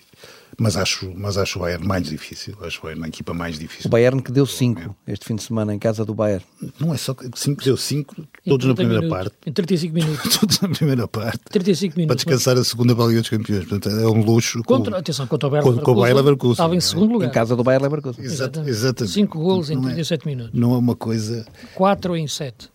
mas 0.57 0.77
acho, 0.77 1.11
mas 1.15 1.37
acho 1.37 1.57
o 1.57 1.61
Bayern 1.61 1.85
mais 1.85 2.07
difícil. 2.07 2.55
Acho 2.61 2.79
o 2.79 2.83
Bayern 2.83 3.05
a 3.05 3.07
equipa 3.07 3.33
mais 3.33 3.57
difícil. 3.57 3.87
O 3.87 3.89
Bayern 3.89 4.21
que 4.21 4.31
deu 4.31 4.45
5 4.45 4.95
este 5.07 5.25
fim 5.25 5.35
de 5.35 5.43
semana 5.43 5.73
em 5.73 5.79
casa 5.79 6.05
do 6.05 6.13
Bayern. 6.13 6.43
Não 6.79 6.93
é 6.93 6.97
só 6.97 7.15
5, 7.35 7.63
deu 7.63 7.77
5, 7.77 8.15
todos 8.45 8.67
na 8.67 8.75
primeira 8.75 9.01
minutos, 9.01 9.23
parte. 9.23 9.35
Em 9.45 9.51
35 9.51 9.93
minutos. 9.95 10.37
todos 10.37 10.59
na 10.59 10.69
primeira 10.69 11.07
parte. 11.07 11.39
35 11.49 11.97
minutos. 11.97 12.23
Para 12.23 12.33
descansar 12.33 12.57
a 12.57 12.63
segunda 12.63 12.93
Liga 12.93 13.21
dos 13.21 13.29
Campeões. 13.29 13.65
Portanto, 13.65 13.89
é 13.89 14.07
um 14.07 14.23
luxo. 14.23 14.63
Contra, 14.63 14.91
com, 14.91 14.97
atenção, 14.97 15.27
contra 15.27 15.47
o 15.47 15.51
Bayern 15.51 15.69
Leverkusen. 15.69 15.85
Com 15.85 15.91
o 15.91 16.01
Bayern 16.01 16.21
Leverkusen. 16.21 16.51
Estava 16.53 16.75
em 16.75 16.81
segundo 16.81 17.13
lugar. 17.13 17.29
Em 17.29 17.31
casa 17.31 17.55
do 17.55 17.63
Bayern 17.63 17.83
Leverkusen. 17.83 18.23
Exatamente. 18.23 18.69
exatamente. 18.69 19.13
5 19.13 19.39
golos 19.39 19.69
em 19.69 19.81
37 19.81 20.21
é, 20.21 20.29
minutos. 20.29 20.59
Não 20.59 20.73
é 20.73 20.77
uma 20.77 20.95
coisa... 20.95 21.45
4 21.75 22.15
em 22.15 22.27
7. 22.27 22.72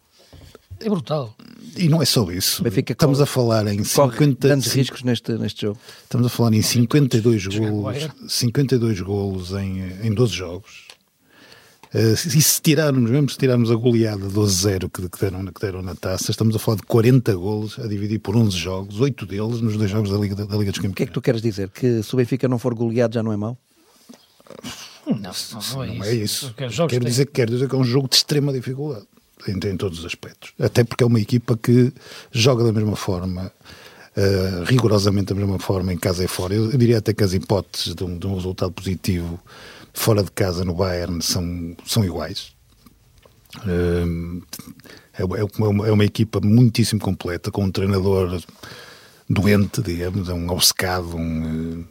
É 0.80 0.88
brutal. 0.88 1.34
E 1.76 1.88
não 1.88 2.02
é 2.02 2.04
só 2.04 2.30
isso. 2.30 2.62
Benfica 2.62 2.92
estamos 2.92 3.20
a 3.20 3.26
falar 3.26 3.66
em 3.66 3.82
50 3.82 4.48
grandes 4.48 4.72
riscos 4.72 5.02
neste, 5.02 5.32
neste 5.32 5.62
jogo. 5.62 5.78
Estamos 6.02 6.26
a 6.26 6.30
falar 6.30 6.52
em 6.52 6.62
52 6.62 7.46
golos, 7.46 8.08
52 8.28 9.00
golos 9.00 9.52
em, 9.52 9.92
em 10.02 10.12
12 10.12 10.32
jogos. 10.32 10.88
Uh, 11.94 12.12
e 12.12 12.42
se 12.42 12.60
tirarmos, 12.60 13.10
mesmo 13.10 13.30
se 13.30 13.38
tirarmos 13.38 13.70
a 13.70 13.74
goleada 13.74 14.26
12-0 14.26 14.90
que, 14.90 15.08
que, 15.08 15.20
deram, 15.20 15.46
que 15.46 15.60
deram 15.60 15.80
na 15.80 15.94
taça, 15.94 16.30
estamos 16.30 16.54
a 16.54 16.58
falar 16.58 16.76
de 16.76 16.82
40 16.82 17.34
golos 17.34 17.78
a 17.78 17.86
dividir 17.86 18.18
por 18.18 18.36
11 18.36 18.54
jogos, 18.54 19.00
8 19.00 19.24
deles 19.24 19.62
nos 19.62 19.76
dois 19.76 19.90
jogos 19.90 20.10
da 20.10 20.18
Liga, 20.18 20.34
da 20.34 20.56
Liga 20.56 20.70
dos 20.70 20.80
Campeões. 20.80 20.92
O 20.92 20.96
que 20.96 21.02
é 21.04 21.06
que 21.06 21.12
tu 21.12 21.22
queres 21.22 21.40
dizer? 21.40 21.70
Que 21.70 22.02
se 22.02 22.12
o 22.12 22.18
Benfica 22.18 22.46
não 22.46 22.58
for 22.58 22.74
goleado 22.74 23.14
já 23.14 23.22
não 23.22 23.32
é 23.32 23.38
mau? 23.38 23.56
Não, 25.06 25.16
não, 25.16 25.32
não, 25.72 25.84
é, 25.84 25.94
não 25.94 26.04
é 26.04 26.14
isso. 26.14 26.52
Quero, 26.54 26.88
quero 26.88 27.04
dizer, 27.06 27.26
quero 27.26 27.52
dizer 27.52 27.68
que 27.68 27.74
é 27.74 27.78
um 27.78 27.84
jogo 27.84 28.06
de 28.06 28.16
extrema 28.16 28.52
dificuldade 28.52 29.06
em, 29.46 29.70
em, 29.70 29.76
todos 29.76 30.00
os 30.00 30.04
aspectos. 30.04 30.52
Até 30.58 30.84
porque 30.84 31.04
é 31.04 31.06
uma 31.06 31.20
equipa 31.20 31.56
que 31.56 31.92
joga 32.32 32.64
da 32.64 32.72
mesma 32.72 32.96
forma, 32.96 33.52
uh, 34.16 34.64
rigorosamente 34.64 35.32
da 35.32 35.34
mesma 35.34 35.58
forma 35.58 35.92
em 35.92 35.98
casa 35.98 36.24
e 36.24 36.28
fora. 36.28 36.54
Eu, 36.54 36.70
eu 36.70 36.78
diria 36.78 36.98
até 36.98 37.12
que 37.12 37.22
as 37.22 37.32
hipóteses 37.32 37.94
de 37.94 38.04
um, 38.04 38.18
de 38.18 38.26
um, 38.26 38.34
resultado 38.34 38.72
positivo 38.72 39.38
fora 39.92 40.22
de 40.22 40.30
casa 40.30 40.64
no 40.64 40.74
Bayern 40.74 41.22
são, 41.22 41.76
são 41.84 42.04
iguais. 42.04 42.52
Uh, 43.58 44.42
é, 45.14 45.22
é, 45.22 45.64
uma, 45.64 45.88
é 45.88 45.92
uma 45.92 46.04
equipa 46.04 46.40
muitíssimo 46.40 47.00
completa, 47.00 47.50
com 47.50 47.64
um 47.64 47.70
treinador 47.70 48.40
doente, 49.28 49.82
digamos, 49.82 50.28
é 50.28 50.32
um 50.32 50.48
obcecado, 50.50 51.16
um, 51.16 51.84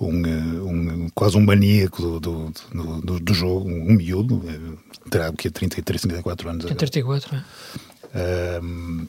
um, 0.00 0.08
um, 0.08 1.08
quase 1.14 1.36
um 1.36 1.40
maníaco 1.40 2.02
do, 2.02 2.20
do, 2.20 2.52
do, 3.02 3.20
do 3.20 3.34
jogo, 3.34 3.68
um 3.68 3.94
miúdo, 3.94 4.42
terá 5.10 5.30
o 5.30 5.32
que 5.34 5.50
33, 5.50 6.02
34 6.02 6.48
anos. 6.48 6.64
Tem 6.66 6.76
34, 6.76 7.36
é. 7.36 8.60
Um, 8.62 9.06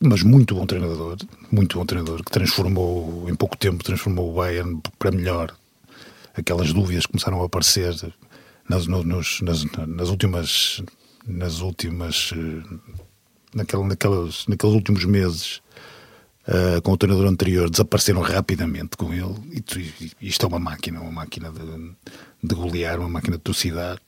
mas 0.00 0.22
muito 0.22 0.54
bom 0.54 0.66
treinador, 0.66 1.16
muito 1.50 1.78
bom 1.78 1.86
treinador, 1.86 2.24
que 2.24 2.30
transformou, 2.30 3.28
em 3.28 3.34
pouco 3.34 3.56
tempo, 3.56 3.84
transformou 3.84 4.30
o 4.30 4.34
Bayern 4.34 4.80
para 4.98 5.12
melhor. 5.12 5.54
Aquelas 6.34 6.72
dúvidas 6.72 7.06
começaram 7.06 7.40
a 7.40 7.46
aparecer 7.46 7.94
nas, 8.68 8.86
nos, 8.86 9.40
nas, 9.42 9.64
nas 9.86 10.08
últimas, 10.08 10.82
nas 11.26 11.60
últimas, 11.60 12.32
eh, 12.34 12.78
naquela, 13.54 13.86
naquelas, 13.86 14.46
naqueles 14.48 14.74
últimos 14.74 15.04
meses, 15.04 15.60
uh, 16.48 16.80
com 16.82 16.92
o 16.92 16.96
treinador 16.96 17.28
anterior, 17.28 17.70
desapareceram 17.70 18.20
rapidamente 18.20 18.96
com 18.96 19.12
ele. 19.12 19.34
E, 19.52 20.14
e 20.20 20.28
isto 20.28 20.44
é 20.44 20.48
uma 20.48 20.58
máquina, 20.58 21.00
uma 21.00 21.12
máquina 21.12 21.50
de, 21.50 22.48
de 22.48 22.54
golear, 22.54 22.98
uma 23.00 23.08
máquina 23.08 23.36
de 23.36 23.42
trucidar 23.42 24.00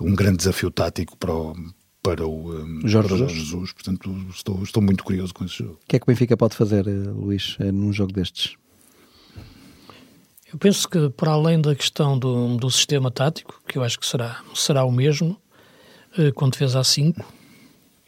um 0.00 0.14
grande 0.14 0.38
desafio 0.38 0.70
tático 0.70 1.16
para 1.16 1.34
o, 1.34 1.54
para 2.02 2.26
o 2.26 2.62
um, 2.62 2.88
Jorge, 2.88 3.08
para 3.08 3.18
Jorge 3.18 3.34
Jesus. 3.34 3.72
Portanto, 3.72 4.26
estou, 4.30 4.62
estou 4.62 4.82
muito 4.82 5.04
curioso 5.04 5.34
com 5.34 5.44
esse 5.44 5.56
jogo. 5.56 5.78
O 5.84 5.86
que 5.86 5.96
é 5.96 5.98
que 5.98 6.04
o 6.04 6.06
Benfica 6.06 6.36
pode 6.36 6.56
fazer, 6.56 6.86
eh, 6.86 6.90
Luís, 6.90 7.56
eh, 7.60 7.70
num 7.70 7.92
jogo 7.92 8.12
destes? 8.12 8.56
Eu 10.52 10.58
penso 10.58 10.88
que, 10.88 11.10
para 11.10 11.32
além 11.32 11.60
da 11.60 11.74
questão 11.76 12.18
do, 12.18 12.56
do 12.56 12.70
sistema 12.70 13.10
tático, 13.10 13.62
que 13.68 13.78
eu 13.78 13.84
acho 13.84 14.00
que 14.00 14.06
será, 14.06 14.42
será 14.54 14.84
o 14.84 14.90
mesmo, 14.90 15.36
eh, 16.18 16.32
com 16.32 16.48
defesa 16.48 16.80
a 16.80 16.84
5, 16.84 17.22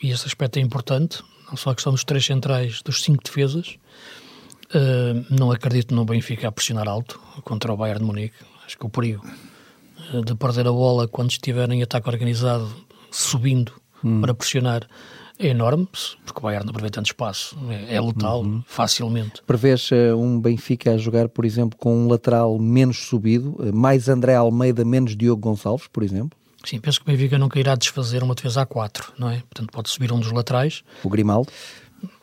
e 0.02 0.11
esse 0.11 0.26
aspecto 0.26 0.57
é 0.59 0.61
importante, 0.61 1.23
não 1.52 1.56
só 1.59 1.71
a 1.71 1.75
questão 1.75 1.92
dos 1.92 2.02
três 2.02 2.25
centrais, 2.25 2.80
dos 2.82 3.02
cinco 3.02 3.23
defesas, 3.23 3.76
não 5.30 5.52
acredito 5.52 5.94
no 5.94 6.02
Benfica 6.02 6.49
a 6.49 6.52
pressionar 6.52 6.88
alto 6.88 7.21
contra 7.44 7.71
o 7.73 7.76
Bayern 7.76 8.00
de 8.00 8.06
Munique. 8.06 8.37
Acho 8.64 8.78
que 8.78 8.87
o 8.87 8.88
perigo 8.88 9.23
de 10.25 10.35
perder 10.35 10.66
a 10.66 10.73
bola 10.73 11.06
quando 11.06 11.30
estiver 11.30 11.71
em 11.71 11.82
ataque 11.82 12.09
organizado, 12.09 12.73
subindo 13.11 13.73
hum. 14.02 14.23
para 14.23 14.35
pressionar, 14.35 14.88
é 15.38 15.49
enorme, 15.49 15.87
porque 16.25 16.38
o 16.38 16.43
Bayern 16.43 16.73
tanto 16.91 17.06
espaço, 17.06 17.58
é, 17.69 17.97
é 17.97 18.00
letal 18.00 18.43
uhum. 18.43 18.62
facilmente. 18.67 19.43
Prevês 19.47 19.91
uh, 19.91 20.17
um 20.17 20.41
Benfica 20.41 20.93
a 20.93 20.99
jogar, 20.99 21.28
por 21.28 21.45
exemplo, 21.45 21.76
com 21.76 22.04
um 22.04 22.08
lateral 22.08 22.58
menos 22.58 22.99
subido, 23.06 23.56
uh, 23.58 23.75
mais 23.75 24.08
André 24.08 24.34
Almeida, 24.34 24.84
menos 24.84 25.17
Diogo 25.17 25.43
Gonçalves, 25.43 25.88
por 25.88 26.02
exemplo? 26.02 26.38
Sim, 26.65 26.81
penso 26.81 27.01
que 27.01 27.09
o 27.09 27.13
Benfica 27.13 27.39
nunca 27.39 27.59
irá 27.59 27.75
desfazer 27.75 28.23
uma 28.23 28.35
defesa 28.35 28.63
a 28.63 28.67
4, 28.67 29.15
não 29.19 29.29
é? 29.29 29.41
Portanto, 29.41 29.71
pode 29.73 29.91
subir 29.91 30.13
um 30.13 30.21
dos 30.21 30.31
laterais. 30.31 30.85
O 31.03 31.09
Grimaldo? 31.09 31.51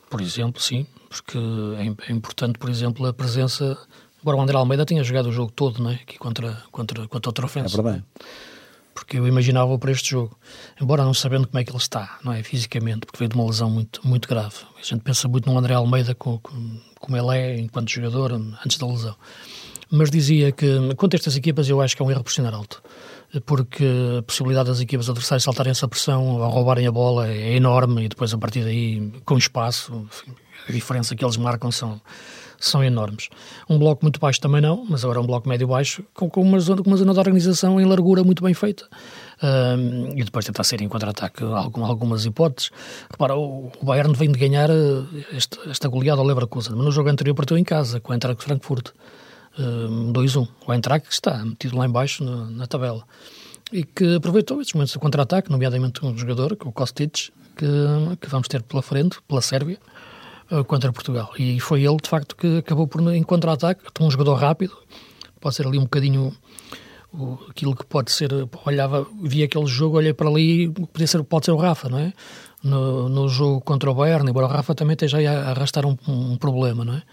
Por 0.09 0.21
exemplo, 0.21 0.61
sim, 0.61 0.87
porque 1.09 1.37
é, 1.37 2.11
é 2.11 2.13
importante, 2.13 2.57
por 2.57 2.69
exemplo, 2.69 3.05
a 3.05 3.13
presença 3.13 3.77
Agora 4.21 4.37
o 4.37 4.41
André 4.41 4.57
Almeida 4.57 4.85
tinha 4.85 5.03
jogado 5.03 5.27
o 5.27 5.31
jogo 5.31 5.51
todo, 5.51 5.81
não 5.81 5.91
é? 5.91 5.95
Aqui 5.95 6.17
contra, 6.17 6.61
contra, 6.71 7.07
contra 7.07 7.29
outra 7.29 7.45
ofensa. 7.45 7.73
É 7.73 7.81
verdade. 7.81 8.03
Porque 8.93 9.17
eu 9.17 9.25
imaginava 9.25 9.77
para 9.79 9.91
este 9.91 10.11
jogo. 10.11 10.37
Embora 10.79 11.03
não 11.03 11.13
sabendo 11.13 11.47
como 11.47 11.57
é 11.59 11.63
que 11.63 11.71
ele 11.71 11.77
está, 11.77 12.19
não 12.23 12.33
é? 12.33 12.43
Fisicamente, 12.43 13.05
porque 13.05 13.17
veio 13.17 13.29
de 13.29 13.35
uma 13.35 13.45
lesão 13.45 13.69
muito, 13.69 14.05
muito 14.05 14.27
grave. 14.27 14.55
A 14.77 14.83
gente 14.83 15.01
pensa 15.01 15.27
muito 15.27 15.49
no 15.49 15.57
André 15.57 15.73
Almeida 15.73 16.13
como, 16.13 16.41
como 16.99 17.15
ele 17.15 17.37
é 17.37 17.59
enquanto 17.59 17.89
jogador 17.89 18.33
antes 18.33 18.77
da 18.77 18.87
lesão. 18.87 19.15
Mas 19.89 20.11
dizia 20.11 20.51
que, 20.51 20.93
quanto 20.95 21.13
a 21.13 21.17
estas 21.17 21.37
equipas, 21.37 21.69
eu 21.69 21.79
acho 21.81 21.95
que 21.95 22.01
é 22.01 22.05
um 22.05 22.11
erro 22.11 22.23
pressionar 22.23 22.53
alto. 22.53 22.83
Porque 23.45 23.85
a 24.17 24.23
possibilidade 24.23 24.69
das 24.69 24.81
equipas 24.81 25.09
adversárias 25.09 25.43
saltarem 25.43 25.71
essa 25.71 25.87
pressão 25.87 26.39
ou 26.39 26.49
roubarem 26.49 26.87
a 26.87 26.91
bola 26.91 27.27
é 27.27 27.55
enorme 27.55 28.05
e 28.05 28.07
depois 28.07 28.33
a 28.33 28.37
partir 28.37 28.63
daí, 28.63 29.11
com 29.23 29.37
espaço, 29.37 30.07
enfim, 30.07 30.33
a 30.67 30.71
diferença 30.71 31.15
que 31.15 31.23
eles 31.23 31.37
marcam 31.37 31.71
são, 31.71 32.01
são 32.59 32.83
enormes. 32.83 33.29
Um 33.69 33.77
bloco 33.77 34.03
muito 34.03 34.19
baixo 34.19 34.41
também 34.41 34.61
não, 34.61 34.85
mas 34.89 35.03
agora 35.03 35.21
um 35.21 35.25
bloco 35.25 35.47
médio-baixo 35.47 36.03
com, 36.13 36.29
com, 36.29 36.41
uma 36.41 36.59
zona, 36.59 36.81
com 36.81 36.89
uma 36.89 36.97
zona 36.97 37.13
de 37.13 37.19
organização 37.19 37.79
em 37.79 37.85
largura 37.85 38.23
muito 38.23 38.43
bem 38.43 38.53
feita. 38.53 38.87
Um, 39.41 40.17
e 40.17 40.23
depois 40.23 40.45
tentar 40.45 40.63
ser 40.63 40.81
em 40.81 40.89
contra-ataque 40.89 41.43
algum, 41.43 41.85
algumas 41.85 42.25
hipóteses. 42.25 42.71
Repara, 43.09 43.35
o, 43.35 43.71
o, 43.79 43.85
Bayern 43.85 44.13
vem 44.13 44.31
de 44.31 44.39
ganhar 44.39 44.69
eh, 44.69 45.03
esta, 45.33 45.69
esta 45.69 45.87
goleada 45.87 46.19
ao 46.19 46.27
Leverkusen, 46.27 46.75
mas 46.75 46.85
no 46.85 46.91
jogo 46.91 47.09
anterior 47.09 47.33
partiu 47.35 47.57
em 47.57 47.63
casa, 47.63 47.99
com 47.99 48.11
a 48.11 48.15
Eintracht 48.15 48.43
Frankfurt. 48.43 48.91
Um, 49.57 50.13
2-1. 50.13 50.47
O 50.65 50.73
Eintracht 50.73 51.07
está 51.09 51.43
metido 51.43 51.77
lá 51.77 51.85
embaixo 51.85 52.23
na, 52.23 52.45
na 52.45 52.67
tabela 52.67 53.03
e 53.71 53.83
que 53.83 54.15
aproveitou 54.15 54.61
esses 54.61 54.73
momentos 54.73 54.93
de 54.93 54.99
contra-ataque, 54.99 55.51
nomeadamente 55.51 56.03
um 56.05 56.17
jogador, 56.17 56.57
é 56.59 56.67
o 56.67 56.71
Kostic, 56.71 57.29
que, 57.55 57.65
que 58.19 58.27
vamos 58.29 58.47
ter 58.47 58.63
pela 58.63 58.81
frente, 58.81 59.19
pela 59.27 59.41
Sérvia, 59.41 59.77
eh, 60.49 60.63
contra 60.63 60.91
Portugal. 60.91 61.31
E 61.37 61.59
foi 61.59 61.83
ele, 61.83 61.97
de 61.97 62.09
facto, 62.09 62.35
que 62.35 62.57
acabou 62.57 62.87
por, 62.87 63.01
em 63.13 63.21
contra-ataque, 63.23 63.81
um 63.99 64.09
jogador 64.09 64.35
rápido, 64.35 64.75
pode 65.39 65.55
ser 65.55 65.67
ali 65.67 65.77
um 65.77 65.83
bocadinho 65.83 66.35
o, 67.13 67.37
aquilo 67.49 67.75
que 67.75 67.85
pode 67.85 68.11
ser, 68.11 68.29
olhava, 68.65 69.05
via 69.21 69.45
aquele 69.45 69.67
jogo, 69.67 69.97
olhei 69.97 70.13
para 70.13 70.29
ali, 70.29 70.69
podia 70.69 71.07
ser, 71.07 71.23
pode 71.23 71.45
ser 71.45 71.51
o 71.51 71.57
Rafa, 71.57 71.89
não 71.89 71.99
é? 71.99 72.13
No, 72.61 73.07
no 73.07 73.29
jogo 73.29 73.61
contra 73.61 73.89
o 73.89 73.93
Bayern, 73.93 74.29
embora 74.29 74.47
o 74.47 74.49
Rafa 74.49 74.75
também 74.75 74.93
esteja 74.93 75.17
a 75.17 75.51
arrastar 75.51 75.85
um, 75.85 75.97
um 76.07 76.35
problema, 76.37 76.83
não 76.83 76.93
é? 76.95 77.03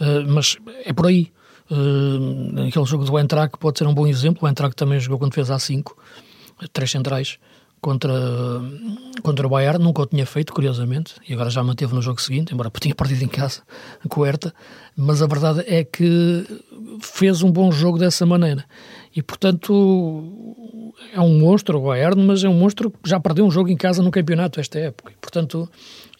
Uh, 0.00 0.26
mas 0.28 0.56
é 0.84 0.92
por 0.92 1.06
aí. 1.06 1.30
Uh, 1.70 2.66
aquele 2.66 2.84
jogo 2.84 3.04
do 3.04 3.18
Entrac 3.18 3.58
pode 3.58 3.78
ser 3.78 3.86
um 3.86 3.94
bom 3.94 4.06
exemplo. 4.06 4.46
O 4.46 4.48
Entrac 4.48 4.74
também 4.74 4.98
jogou 4.98 5.18
quando 5.18 5.34
fez 5.34 5.48
A5, 5.48 5.92
três 6.72 6.90
centrais 6.90 7.38
contra, 7.80 8.12
contra 9.22 9.46
o 9.46 9.50
Bayern, 9.50 9.82
nunca 9.82 10.02
o 10.02 10.06
tinha 10.06 10.26
feito, 10.26 10.52
curiosamente, 10.52 11.14
e 11.26 11.32
agora 11.32 11.50
já 11.50 11.62
manteve 11.62 11.94
no 11.94 12.02
jogo 12.02 12.20
seguinte, 12.20 12.52
embora 12.52 12.70
tinha 12.78 12.94
perdido 12.94 13.24
em 13.24 13.28
casa 13.28 13.62
Herta, 14.26 14.54
mas 14.96 15.22
a 15.22 15.26
verdade 15.26 15.64
é 15.66 15.82
que 15.82 16.44
fez 17.00 17.42
um 17.42 17.50
bom 17.50 17.72
jogo 17.72 17.98
dessa 17.98 18.26
maneira. 18.26 18.64
E, 19.14 19.22
portanto, 19.22 20.94
é 21.12 21.20
um 21.20 21.38
monstro 21.38 21.78
o 21.78 21.82
Bayern, 21.82 22.22
mas 22.22 22.44
é 22.44 22.48
um 22.48 22.54
monstro 22.54 22.90
que 22.90 23.08
já 23.08 23.18
perdeu 23.18 23.44
um 23.44 23.50
jogo 23.50 23.68
em 23.68 23.76
casa 23.76 24.02
no 24.02 24.10
campeonato 24.10 24.60
esta 24.60 24.78
época. 24.78 25.12
E, 25.12 25.16
portanto, 25.16 25.68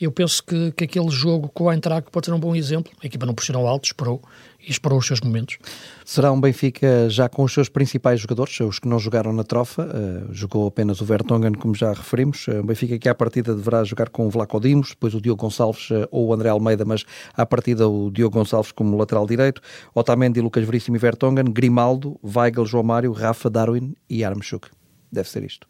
eu 0.00 0.10
penso 0.10 0.42
que, 0.42 0.72
que 0.72 0.84
aquele 0.84 1.10
jogo 1.10 1.48
com 1.48 1.64
o 1.64 1.72
Eintracht 1.72 2.10
pode 2.10 2.26
ser 2.26 2.32
um 2.32 2.40
bom 2.40 2.56
exemplo. 2.56 2.90
A 3.02 3.06
equipa 3.06 3.26
não 3.26 3.34
pressionou 3.34 3.66
alto, 3.66 3.84
esperou, 3.84 4.22
e 4.66 4.70
esperou 4.70 4.98
os 4.98 5.06
seus 5.06 5.20
momentos. 5.20 5.58
Será 6.04 6.32
um 6.32 6.40
Benfica 6.40 7.08
já 7.08 7.28
com 7.28 7.42
os 7.42 7.52
seus 7.52 7.68
principais 7.68 8.20
jogadores, 8.20 8.58
os 8.60 8.78
que 8.78 8.88
não 8.88 8.98
jogaram 8.98 9.32
na 9.32 9.44
trofa, 9.44 9.82
uh, 9.82 10.32
jogou 10.32 10.66
apenas 10.66 11.00
o 11.00 11.04
Vertonghen, 11.04 11.52
como 11.52 11.74
já 11.74 11.92
referimos, 11.92 12.46
uh, 12.48 12.60
um 12.60 12.66
Benfica 12.66 12.98
que 12.98 13.08
à 13.08 13.14
partida 13.14 13.54
deverá 13.54 13.84
jogar 13.84 14.08
com 14.08 14.26
o 14.26 14.30
Vlaco 14.30 14.60
Dimos, 14.60 14.90
depois 14.90 15.14
o 15.14 15.20
Diogo 15.20 15.40
Gonçalves 15.42 15.90
uh, 15.90 16.08
ou 16.10 16.28
o 16.28 16.34
André 16.34 16.48
Almeida, 16.48 16.84
mas 16.84 17.04
à 17.34 17.46
partida 17.46 17.88
o 17.88 18.10
Diogo 18.10 18.38
Gonçalves 18.38 18.72
como 18.72 18.96
lateral 18.96 19.26
direito, 19.26 19.60
Otamendi, 19.94 20.40
Lucas 20.40 20.64
Veríssimo 20.64 20.96
e 20.96 20.98
Vertonghen, 20.98 21.44
Grimaldo, 21.44 22.18
Weigl, 22.22 22.66
João 22.66 22.84
Mário, 22.84 23.12
Rafa, 23.12 23.48
Darwin 23.48 23.94
e 24.08 24.24
Armchuk. 24.24 24.68
Deve 25.12 25.28
ser 25.28 25.44
isto. 25.44 25.66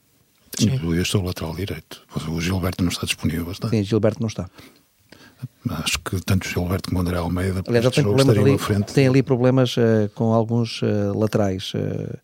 Sim. 0.59 0.79
Eu 0.83 1.03
estou 1.03 1.22
lateral 1.22 1.55
direito. 1.55 2.03
O 2.29 2.40
Gilberto 2.40 2.83
não 2.83 2.90
está 2.90 3.07
disponível, 3.07 3.50
está? 3.50 3.68
Sim, 3.68 3.83
Gilberto 3.83 4.20
não 4.20 4.29
está. 4.29 4.48
Acho 5.68 5.98
que 5.98 6.20
tanto 6.24 6.46
o 6.46 6.48
Gilberto 6.48 6.88
como 6.88 7.00
o 7.00 7.03
André 7.03 7.18
Almeida 7.18 7.62
Aliás, 7.66 7.88
tem, 7.90 8.03
problemas 8.03 8.38
ali, 8.38 8.59
frente. 8.59 8.92
tem 8.94 9.09
ali 9.09 9.22
problemas 9.22 9.76
uh, 9.76 10.09
com 10.14 10.33
alguns 10.33 10.81
uh, 10.83 11.16
laterais. 11.16 11.72
Uh, 11.74 12.18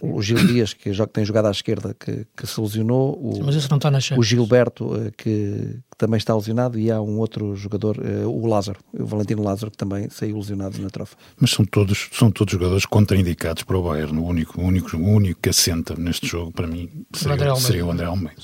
o 0.00 0.20
Gil 0.22 0.36
Dias, 0.46 0.74
que 0.74 0.92
já 0.92 1.06
tem 1.06 1.24
jogado 1.24 1.46
à 1.46 1.50
esquerda, 1.50 1.96
que, 1.98 2.26
que 2.36 2.46
se 2.46 2.60
lesionou. 2.60 3.14
O, 3.14 3.42
Mas 3.42 3.54
isso 3.54 3.68
não 3.70 3.78
está 3.78 3.90
na 3.90 3.98
O 4.16 4.22
Gilberto, 4.22 4.90
que, 5.16 5.80
que, 5.90 5.96
também 5.96 6.18
está 6.18 6.34
lesionado. 6.36 6.78
E 6.78 6.90
há 6.90 7.00
um 7.00 7.18
outro 7.18 7.56
jogador, 7.56 7.96
o 8.26 8.46
Lázaro, 8.46 8.78
o 8.92 9.06
Valentino 9.06 9.42
Lázaro, 9.42 9.70
que 9.70 9.78
também 9.78 10.10
saiu 10.10 10.36
lesionado 10.36 10.78
na 10.82 10.90
trofa. 10.90 11.16
Mas 11.40 11.50
são 11.50 11.64
todos, 11.64 12.10
são 12.12 12.30
todos 12.30 12.52
jogadores 12.52 12.84
contraindicados 12.84 13.62
para 13.62 13.78
o 13.78 13.82
Bayern. 13.82 14.18
O 14.18 14.26
único, 14.26 14.60
o 14.60 14.64
único, 14.64 14.94
o 14.98 15.02
único 15.02 15.40
que 15.40 15.48
assenta 15.48 15.96
neste 15.96 16.26
jogo, 16.26 16.52
para 16.52 16.66
mim, 16.66 16.90
seria, 17.14 17.56
seria 17.56 17.86
o 17.86 17.90
André 17.90 18.04
Almeida. 18.04 18.42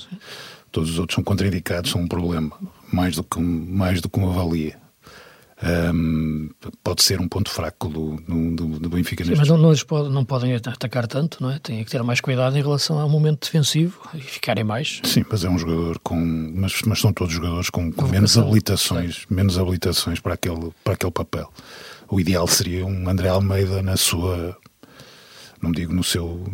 Todos 0.71 0.89
os 0.89 0.97
outros 0.97 1.13
são 1.13 1.23
contraindicados, 1.23 1.91
são 1.91 2.01
um 2.01 2.07
problema, 2.07 2.51
mais 2.93 3.15
do 3.15 3.23
que, 3.23 3.39
mais 3.39 4.01
do 4.01 4.09
que 4.09 4.19
uma 4.19 4.31
valia. 4.31 4.81
Um, 5.63 6.49
pode 6.83 7.03
ser 7.03 7.21
um 7.21 7.27
ponto 7.27 7.49
fraco 7.49 7.87
do, 7.87 8.17
do, 8.27 8.79
do 8.79 8.89
Benfica. 8.89 9.23
Sim, 9.23 9.35
mas 9.37 9.47
não, 9.47 9.57
não, 9.57 9.73
pode, 9.87 10.09
não, 10.09 10.25
podem 10.25 10.55
atacar 10.55 11.07
tanto, 11.07 11.41
não 11.41 11.51
é? 11.51 11.59
Têm 11.59 11.81
que 11.85 11.89
ter 11.89 12.03
mais 12.03 12.19
cuidado 12.19 12.57
em 12.57 12.61
relação 12.61 12.99
ao 12.99 13.07
momento 13.07 13.45
defensivo 13.45 13.97
e 14.13 14.19
ficarem 14.19 14.65
mais. 14.65 14.99
Sim, 15.05 15.23
mas 15.29 15.45
é 15.45 15.49
um 15.49 15.57
jogador 15.57 15.99
com. 15.99 16.17
Mas, 16.53 16.81
mas 16.81 16.99
são 16.99 17.13
todos 17.13 17.33
jogadores 17.33 17.69
com, 17.69 17.89
com 17.93 18.07
menos 18.07 18.37
habilitações, 18.37 19.25
menos 19.29 19.57
habilitações 19.57 20.19
para 20.19 20.33
aquele, 20.33 20.69
para 20.83 20.95
aquele 20.95 21.11
papel. 21.11 21.49
O 22.09 22.19
ideal 22.19 22.45
seria 22.45 22.85
um 22.85 23.07
André 23.07 23.29
Almeida 23.29 23.81
na 23.81 23.95
sua. 23.95 24.57
Não 25.61 25.71
digo 25.71 25.93
no 25.93 26.03
seu. 26.03 26.45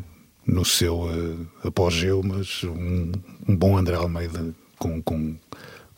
No 0.46 0.66
seu 0.66 1.02
uh, 1.02 1.48
apogeu, 1.64 2.24
mas 2.24 2.64
um, 2.64 3.12
um 3.48 3.56
bom 3.56 3.78
André 3.78 3.96
Almeida 3.96 4.52
com, 4.80 5.00
com 5.00 5.36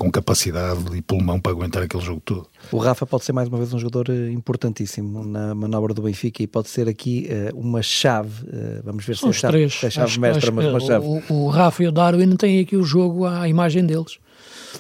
com 0.02 0.10
capacidade 0.10 0.98
e 0.98 1.02
pulmão 1.04 1.40
para 1.40 1.52
aguentar 1.52 1.84
aquele 1.84 2.04
jogo 2.04 2.20
todo. 2.26 2.48
O 2.72 2.80
Rafa 2.80 3.06
pode 3.06 3.24
ser 3.24 3.34
mais 3.34 3.48
uma 3.48 3.60
vez 3.60 3.72
um 3.72 3.78
jogador 3.78 4.10
eh, 4.10 4.32
importantíssimo 4.32 5.24
na 5.24 5.54
manobra 5.54 5.94
do 5.94 6.02
Benfica 6.02 6.42
e 6.42 6.48
pode 6.48 6.70
ser 6.70 6.90
aqui 6.90 7.30
uh, 7.30 7.56
uma 7.56 7.84
chave. 7.84 8.44
Uh, 8.48 8.82
vamos 8.84 9.06
ver 9.06 9.16
se 9.16 9.28
é 9.28 9.32
chave, 9.32 9.54
três. 9.54 9.74
Se 9.76 9.86
é 9.86 9.90
chave 9.92 10.08
acho, 10.08 10.20
mestra, 10.20 10.40
acho 10.40 10.54
mas 10.54 10.66
uma 10.66 10.80
chave. 10.80 11.06
O, 11.06 11.22
o, 11.36 11.50
Rafa 11.50 11.84
e 11.84 11.88
o 11.88 11.92
Darwin 11.92 12.36
têm 12.36 12.62
aqui 12.62 12.76
o 12.76 12.84
jogo 12.84 13.28
à 13.28 13.48
imagem 13.48 13.86
deles. 13.86 14.18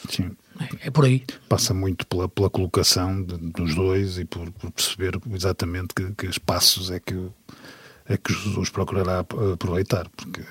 Sim. 0.10 0.32
É, 0.60 0.88
é 0.88 0.90
por 0.90 1.06
aí. 1.06 1.24
Passa 1.48 1.72
muito 1.72 2.08
pela, 2.08 2.28
pela 2.28 2.50
colocação 2.50 3.22
de, 3.22 3.38
dos 3.38 3.76
dois 3.76 4.18
e 4.18 4.26
por, 4.26 4.50
por 4.54 4.72
perceber 4.72 5.20
exatamente 5.32 5.94
que, 5.94 6.12
que 6.16 6.26
espaços 6.26 6.90
é 6.90 7.00
que, 7.00 7.30
é 8.08 8.18
que 8.18 8.34
Jesus 8.34 8.72
procurará 8.72 9.20
aproveitar, 9.20 10.10
porque 10.18 10.42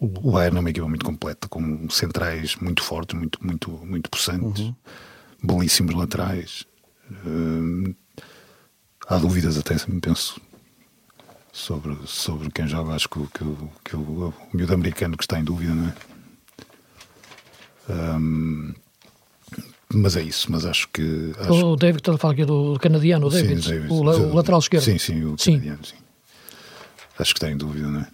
o 0.00 0.32
Bayern 0.32 0.58
é 0.58 0.60
uma 0.60 0.70
equipa 0.70 0.88
muito 0.88 1.04
completa, 1.04 1.48
com 1.48 1.88
centrais 1.88 2.56
muito 2.56 2.82
fortes, 2.82 3.18
muito, 3.18 3.44
muito, 3.44 3.70
muito 3.70 4.10
possantes, 4.10 4.62
uhum. 4.62 4.74
belíssimos 5.42 5.94
laterais. 5.94 6.66
Uh, 7.10 7.94
há 9.08 9.16
dúvidas 9.16 9.56
até, 9.56 9.74
penso, 10.02 10.40
sobre, 11.52 11.96
sobre 12.06 12.50
quem 12.50 12.68
joga. 12.68 12.94
Acho 12.94 13.08
que, 13.08 13.20
que, 13.20 13.44
que 13.84 13.96
o, 13.96 14.28
o 14.28 14.34
miúdo 14.52 14.74
americano 14.74 15.16
que 15.16 15.24
está 15.24 15.38
em 15.38 15.44
dúvida, 15.44 15.74
não 15.74 15.88
é? 15.88 15.94
Um, 17.88 18.74
mas 19.94 20.16
é 20.16 20.22
isso, 20.22 20.50
mas 20.50 20.66
acho 20.66 20.88
que. 20.88 21.32
Acho... 21.38 21.52
O 21.52 21.76
David, 21.76 22.00
está 22.00 22.12
a 22.12 22.18
falar 22.18 22.34
aqui 22.34 22.44
do 22.44 22.76
canadiano, 22.80 23.28
o 23.28 23.30
David, 23.30 23.62
sim, 23.62 23.70
David 23.70 23.92
o, 23.92 23.94
o, 23.94 24.34
lateral 24.34 24.58
esquerdo. 24.58 24.84
Sim, 24.84 24.98
sim, 24.98 25.24
o 25.24 25.38
sim. 25.38 25.52
canadiano, 25.52 25.86
sim. 25.86 25.96
Acho 27.18 27.32
que 27.32 27.38
está 27.38 27.50
em 27.50 27.56
dúvida, 27.56 27.88
não 27.88 28.00
é? 28.00 28.08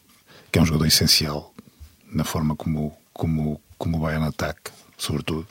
Que 0.52 0.58
é 0.58 0.62
um 0.62 0.66
jogador 0.66 0.86
essencial 0.86 1.51
na 2.12 2.24
forma 2.24 2.54
como, 2.54 2.96
como, 3.12 3.60
como 3.78 3.96
o 3.96 4.00
Bayern 4.00 4.26
ataca, 4.26 4.72
sobretudo. 4.96 5.46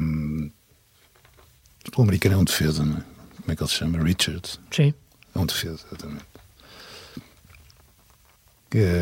Um, 0.00 0.50
o 1.96 2.02
americano 2.02 2.36
é 2.36 2.38
um 2.38 2.44
defesa, 2.44 2.84
não 2.84 2.98
é? 2.98 3.04
Como 3.36 3.52
é 3.52 3.56
que 3.56 3.62
ele 3.62 3.70
se 3.70 3.76
chama? 3.76 4.02
Richards. 4.02 4.60
Sim. 4.70 4.94
É 5.34 5.38
um 5.38 5.46
defesa, 5.46 5.84
exatamente. 5.86 6.24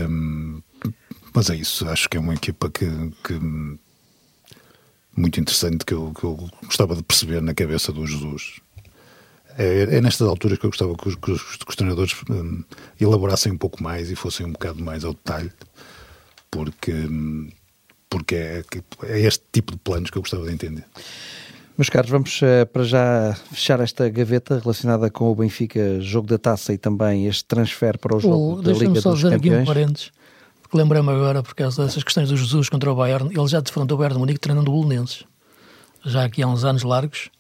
Um, 0.08 0.62
mas 1.34 1.50
é 1.50 1.56
isso, 1.56 1.86
acho 1.88 2.08
que 2.08 2.16
é 2.16 2.20
uma 2.20 2.34
equipa 2.34 2.70
que, 2.70 2.86
que 3.22 3.34
muito 5.14 5.40
interessante 5.40 5.84
que 5.84 5.92
eu, 5.92 6.12
que 6.14 6.24
eu 6.24 6.48
gostava 6.64 6.96
de 6.96 7.02
perceber 7.02 7.42
na 7.42 7.54
cabeça 7.54 7.92
do 7.92 8.06
Jesus. 8.06 8.60
É, 9.58 9.96
é, 9.96 10.00
nestas 10.00 10.26
alturas 10.26 10.56
que 10.58 10.64
eu 10.64 10.70
gostava 10.70 10.96
que 10.96 11.08
os, 11.08 11.16
que 11.16 11.30
os, 11.32 11.56
que 11.56 11.68
os 11.68 11.76
treinadores 11.76 12.14
um, 12.30 12.62
elaborassem 13.00 13.52
um 13.52 13.58
pouco 13.58 13.82
mais 13.82 14.10
e 14.10 14.14
fossem 14.14 14.46
um 14.46 14.52
bocado 14.52 14.82
mais 14.82 15.04
ao 15.04 15.12
detalhe 15.12 15.52
porque, 16.50 16.92
porque 18.08 18.34
é, 18.34 18.64
é 19.04 19.20
este 19.20 19.44
tipo 19.52 19.72
de 19.72 19.78
planos 19.78 20.10
que 20.10 20.18
eu 20.18 20.22
gostava 20.22 20.46
de 20.46 20.52
entender. 20.52 20.84
Meus 21.78 21.88
caros, 21.88 22.10
vamos 22.10 22.42
uh, 22.42 22.66
para 22.72 22.82
já 22.82 23.36
fechar 23.52 23.78
esta 23.78 24.08
gaveta 24.08 24.58
relacionada 24.58 25.08
com 25.10 25.30
o 25.30 25.34
Benfica, 25.36 26.00
jogo 26.00 26.26
da 26.26 26.36
taça 26.36 26.72
e 26.72 26.78
também 26.78 27.26
este 27.26 27.44
transfer 27.44 27.96
para 27.98 28.16
o 28.16 28.18
jogo 28.18 28.58
oh, 28.58 28.62
da 28.62 28.72
Liga 28.72 29.00
só 29.00 29.12
dos 29.12 29.22
Campeões. 29.22 29.60
Aqui 29.60 29.62
um 29.62 29.64
parênteses, 29.64 30.10
porque 30.60 30.76
lembrei-me 30.76 31.10
agora, 31.10 31.40
por 31.40 31.54
causa 31.54 31.84
dessas 31.84 32.02
questões 32.02 32.30
do 32.30 32.36
Jesus 32.36 32.68
contra 32.68 32.90
o 32.90 32.96
Bayern, 32.96 33.30
ele 33.32 33.46
já 33.46 33.60
defrontou 33.60 33.96
o 33.96 33.98
Bayern 33.98 34.14
de 34.14 34.18
Munique 34.18 34.40
treinando 34.40 34.72
o 34.72 34.74
Bolonenses, 34.74 35.22
já 36.04 36.24
aqui 36.24 36.42
há 36.42 36.48
uns 36.48 36.64
anos 36.64 36.82
largos, 36.82 37.30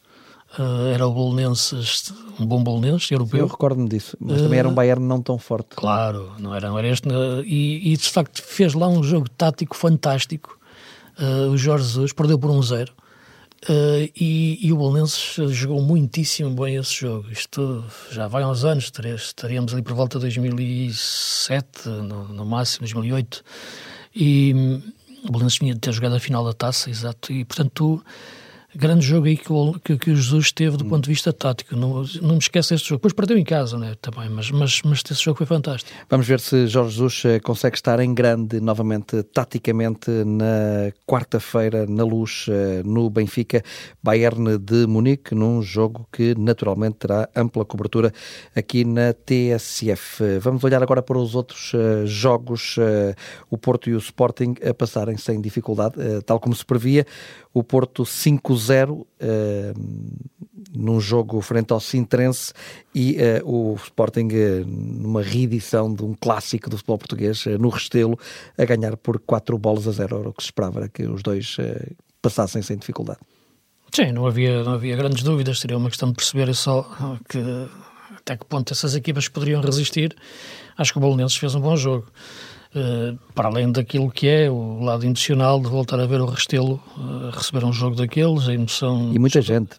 Uh, 0.56 0.94
era 0.94 1.06
o 1.06 1.12
Bolonenses, 1.12 2.12
um 2.40 2.46
bom 2.46 2.62
Bolonenses 2.62 3.10
europeu. 3.10 3.40
Eu 3.40 3.46
recordo-me 3.46 3.88
disso, 3.88 4.16
mas 4.18 4.40
uh, 4.40 4.44
também 4.44 4.58
era 4.58 4.68
um 4.68 4.72
Bayern 4.72 5.04
não 5.04 5.20
tão 5.20 5.38
forte. 5.38 5.76
Claro, 5.76 6.32
não 6.38 6.54
era, 6.54 6.68
não 6.70 6.78
era 6.78 6.88
este. 6.88 7.06
Uh, 7.06 7.44
e, 7.44 7.92
e, 7.92 7.96
de 7.96 8.08
facto 8.08 8.42
fez 8.42 8.72
lá 8.72 8.88
um 8.88 9.02
jogo 9.02 9.28
tático 9.28 9.76
fantástico. 9.76 10.58
o 11.50 11.56
Jorge 11.56 11.84
Jesus 11.84 12.12
perdeu 12.12 12.38
por 12.38 12.50
um 12.50 12.62
zero. 12.62 12.92
E, 14.16 14.58
e, 14.62 14.72
o 14.72 14.76
Bolonenses 14.76 15.36
jogou 15.50 15.82
muitíssimo 15.82 16.50
bem 16.50 16.76
esse 16.76 16.94
jogo. 16.94 17.30
Isto 17.30 17.84
já 18.10 18.26
vai 18.26 18.42
há 18.42 18.48
uns 18.48 18.64
anos, 18.64 18.90
estaríamos 19.16 19.74
ali 19.74 19.82
por 19.82 19.94
volta 19.94 20.18
de 20.18 20.24
2007, 20.24 21.88
no, 21.88 22.24
no 22.28 22.46
máximo, 22.46 22.80
2008. 22.80 23.44
E 24.14 24.54
hum, 24.54 24.82
o 25.24 25.32
Bolonenses 25.32 25.58
tinha 25.58 25.74
de 25.74 25.80
ter 25.80 25.92
jogado 25.92 26.14
a 26.14 26.20
final 26.20 26.44
da 26.44 26.54
taça, 26.54 26.88
exato. 26.88 27.32
E 27.32 27.44
portanto, 27.44 27.70
tu 27.74 28.04
grande 28.74 29.06
jogo 29.06 29.26
aí 29.26 29.36
que 29.36 29.50
o, 29.50 29.74
que, 29.82 29.96
que 29.96 30.10
o 30.10 30.16
Jesus 30.16 30.52
teve 30.52 30.76
do 30.76 30.84
hum. 30.84 30.88
ponto 30.90 31.04
de 31.04 31.10
vista 31.10 31.32
tático. 31.32 31.74
Não, 31.74 32.02
não 32.20 32.32
me 32.32 32.38
esquece 32.38 32.74
deste 32.74 32.88
jogo. 32.88 32.98
Depois 32.98 33.14
perdeu 33.14 33.38
em 33.38 33.44
casa, 33.44 33.78
né, 33.78 33.94
também, 34.00 34.28
mas, 34.28 34.50
mas, 34.50 34.82
mas 34.84 35.02
esse 35.10 35.22
jogo 35.22 35.38
foi 35.38 35.46
fantástico. 35.46 35.96
Vamos 36.08 36.26
ver 36.26 36.38
se 36.40 36.66
Jorge 36.66 36.90
Jesus 36.90 37.22
eh, 37.24 37.40
consegue 37.40 37.76
estar 37.76 37.98
em 38.00 38.12
grande 38.12 38.60
novamente, 38.60 39.22
taticamente, 39.22 40.10
na 40.10 40.92
quarta-feira, 41.06 41.86
na 41.86 42.04
luz, 42.04 42.46
eh, 42.48 42.82
no 42.84 43.08
Benfica, 43.08 43.62
Bayern 44.02 44.58
de 44.58 44.86
Munique, 44.86 45.34
num 45.34 45.62
jogo 45.62 46.06
que 46.12 46.34
naturalmente 46.36 46.96
terá 46.96 47.28
ampla 47.34 47.64
cobertura 47.64 48.12
aqui 48.54 48.84
na 48.84 49.14
TSF. 49.14 50.38
Vamos 50.40 50.62
olhar 50.62 50.82
agora 50.82 51.02
para 51.02 51.18
os 51.18 51.34
outros 51.34 51.72
eh, 51.74 52.04
jogos, 52.04 52.76
o 53.50 53.56
Porto 53.56 53.88
e 53.88 53.94
o 53.94 53.98
Sporting 53.98 54.54
a 54.68 54.74
passarem 54.74 55.16
sem 55.16 55.40
dificuldade, 55.40 55.94
tal 56.26 56.38
como 56.38 56.54
se 56.54 56.64
previa 56.64 57.06
o 57.52 57.62
Porto 57.62 58.02
5-0 58.02 58.90
uh, 58.90 59.06
eh, 59.18 59.72
num 60.74 61.00
jogo 61.00 61.40
frente 61.40 61.72
ao 61.72 61.80
Sintrense 61.80 62.52
e 62.94 63.16
uh, 63.42 63.50
o 63.50 63.74
Sporting 63.76 64.28
uh, 64.28 64.66
numa 64.66 65.22
reedição 65.22 65.92
de 65.92 66.04
um 66.04 66.14
clássico 66.14 66.68
do 66.68 66.76
futebol 66.76 66.98
português 66.98 67.44
no 67.58 67.68
Restelo 67.68 68.18
a 68.56 68.64
ganhar 68.64 68.96
por 68.96 69.18
4 69.18 69.56
bolas 69.58 69.88
a 69.88 69.92
0, 69.92 70.20
era 70.20 70.28
o 70.28 70.32
que 70.32 70.42
se 70.42 70.48
esperava 70.48 70.80
era 70.80 70.88
que 70.88 71.04
os 71.04 71.22
dois 71.22 71.56
passassem 72.20 72.62
sem 72.62 72.76
dificuldade. 72.76 73.20
Sim, 73.92 74.12
não 74.12 74.26
havia, 74.26 74.62
não 74.62 74.74
havia 74.74 74.96
grandes 74.96 75.22
dúvidas, 75.22 75.60
seria 75.60 75.76
uma 75.76 75.88
questão 75.88 76.10
de 76.10 76.16
perceber 76.16 76.54
só 76.54 77.18
que 77.28 77.38
até 78.28 78.36
que 78.36 78.44
ponto 78.44 78.72
essas 78.72 78.94
equipas 78.94 79.28
poderiam 79.28 79.62
resistir. 79.62 80.14
Acho 80.76 80.92
que 80.92 80.98
o 80.98 81.00
Bolonenses 81.00 81.36
fez 81.36 81.54
um 81.54 81.60
bom 81.60 81.76
jogo. 81.76 82.06
Eh, 82.74 83.14
para 83.34 83.48
além 83.48 83.72
daquilo 83.72 84.10
que 84.10 84.28
é 84.28 84.50
o 84.50 84.80
lado 84.80 85.04
emocional 85.04 85.58
de 85.58 85.68
voltar 85.68 85.98
a 85.98 86.06
ver 86.06 86.20
o 86.20 86.26
Restelo 86.26 86.82
uh, 86.98 87.30
receber 87.30 87.64
um 87.64 87.72
jogo 87.72 87.96
daqueles, 87.96 88.46
a 88.46 88.52
emoção... 88.52 89.10
E 89.14 89.18
muita 89.18 89.40
gente. 89.40 89.70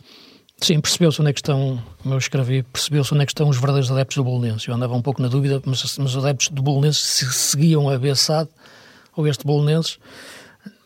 Sim, 0.57 0.79
percebeu-se 0.81 1.21
onde 1.21 1.29
é 1.29 1.33
que 1.33 1.39
estão, 1.39 1.81
como 2.01 2.15
eu 2.15 2.17
escrevi, 2.17 2.63
percebeu-se 2.63 3.13
onde 3.13 3.23
é 3.23 3.25
que 3.27 3.31
estão 3.31 3.47
os 3.47 3.57
verdadeiros 3.57 3.91
adeptos 3.91 4.17
do 4.17 4.23
Bolonense. 4.23 4.67
Eu 4.67 4.73
andava 4.73 4.95
um 4.95 5.01
pouco 5.01 5.21
na 5.21 5.27
dúvida, 5.27 5.61
mas, 5.65 5.97
mas 5.97 6.15
os 6.15 6.17
adeptos 6.17 6.49
do 6.49 6.63
Bolonense 6.63 6.99
se 6.99 7.31
seguiam 7.31 7.87
a 7.89 7.97
Bessade 7.97 8.49
ou 9.15 9.27
este 9.27 9.45
Bolonense, 9.45 9.97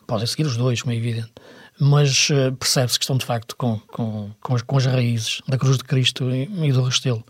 podem 0.05 0.27
seguir 0.27 0.45
os 0.45 0.57
dois, 0.57 0.81
como 0.81 0.93
é 0.93 0.97
evidente, 0.97 1.31
mas 1.79 2.29
uh, 2.29 2.53
percebe-se 2.59 2.99
que 2.99 3.05
estão 3.05 3.17
de 3.17 3.25
facto 3.25 3.55
com, 3.55 3.79
com, 3.87 4.29
com, 4.41 4.55
as, 4.55 4.61
com 4.61 4.77
as 4.77 4.85
raízes 4.85 5.41
da 5.47 5.57
Cruz 5.57 5.77
de 5.77 5.85
Cristo 5.85 6.29
e, 6.29 6.49
e 6.67 6.71
do 6.73 6.83
Restelo. 6.83 7.23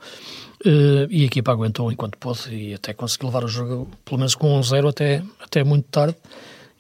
Uh, 0.66 1.08
e 1.10 1.24
a 1.24 1.26
equipa 1.26 1.52
aguentou 1.52 1.92
enquanto 1.92 2.18
pôde 2.18 2.56
e 2.56 2.74
até 2.74 2.94
conseguiu 2.94 3.28
levar 3.28 3.44
o 3.44 3.48
jogo, 3.50 3.90
pelo 4.06 4.18
menos 4.18 4.34
com 4.34 4.60
1-0 4.62 4.90
até, 4.90 5.22
até 5.42 5.62
muito 5.62 5.86
tarde 5.90 6.16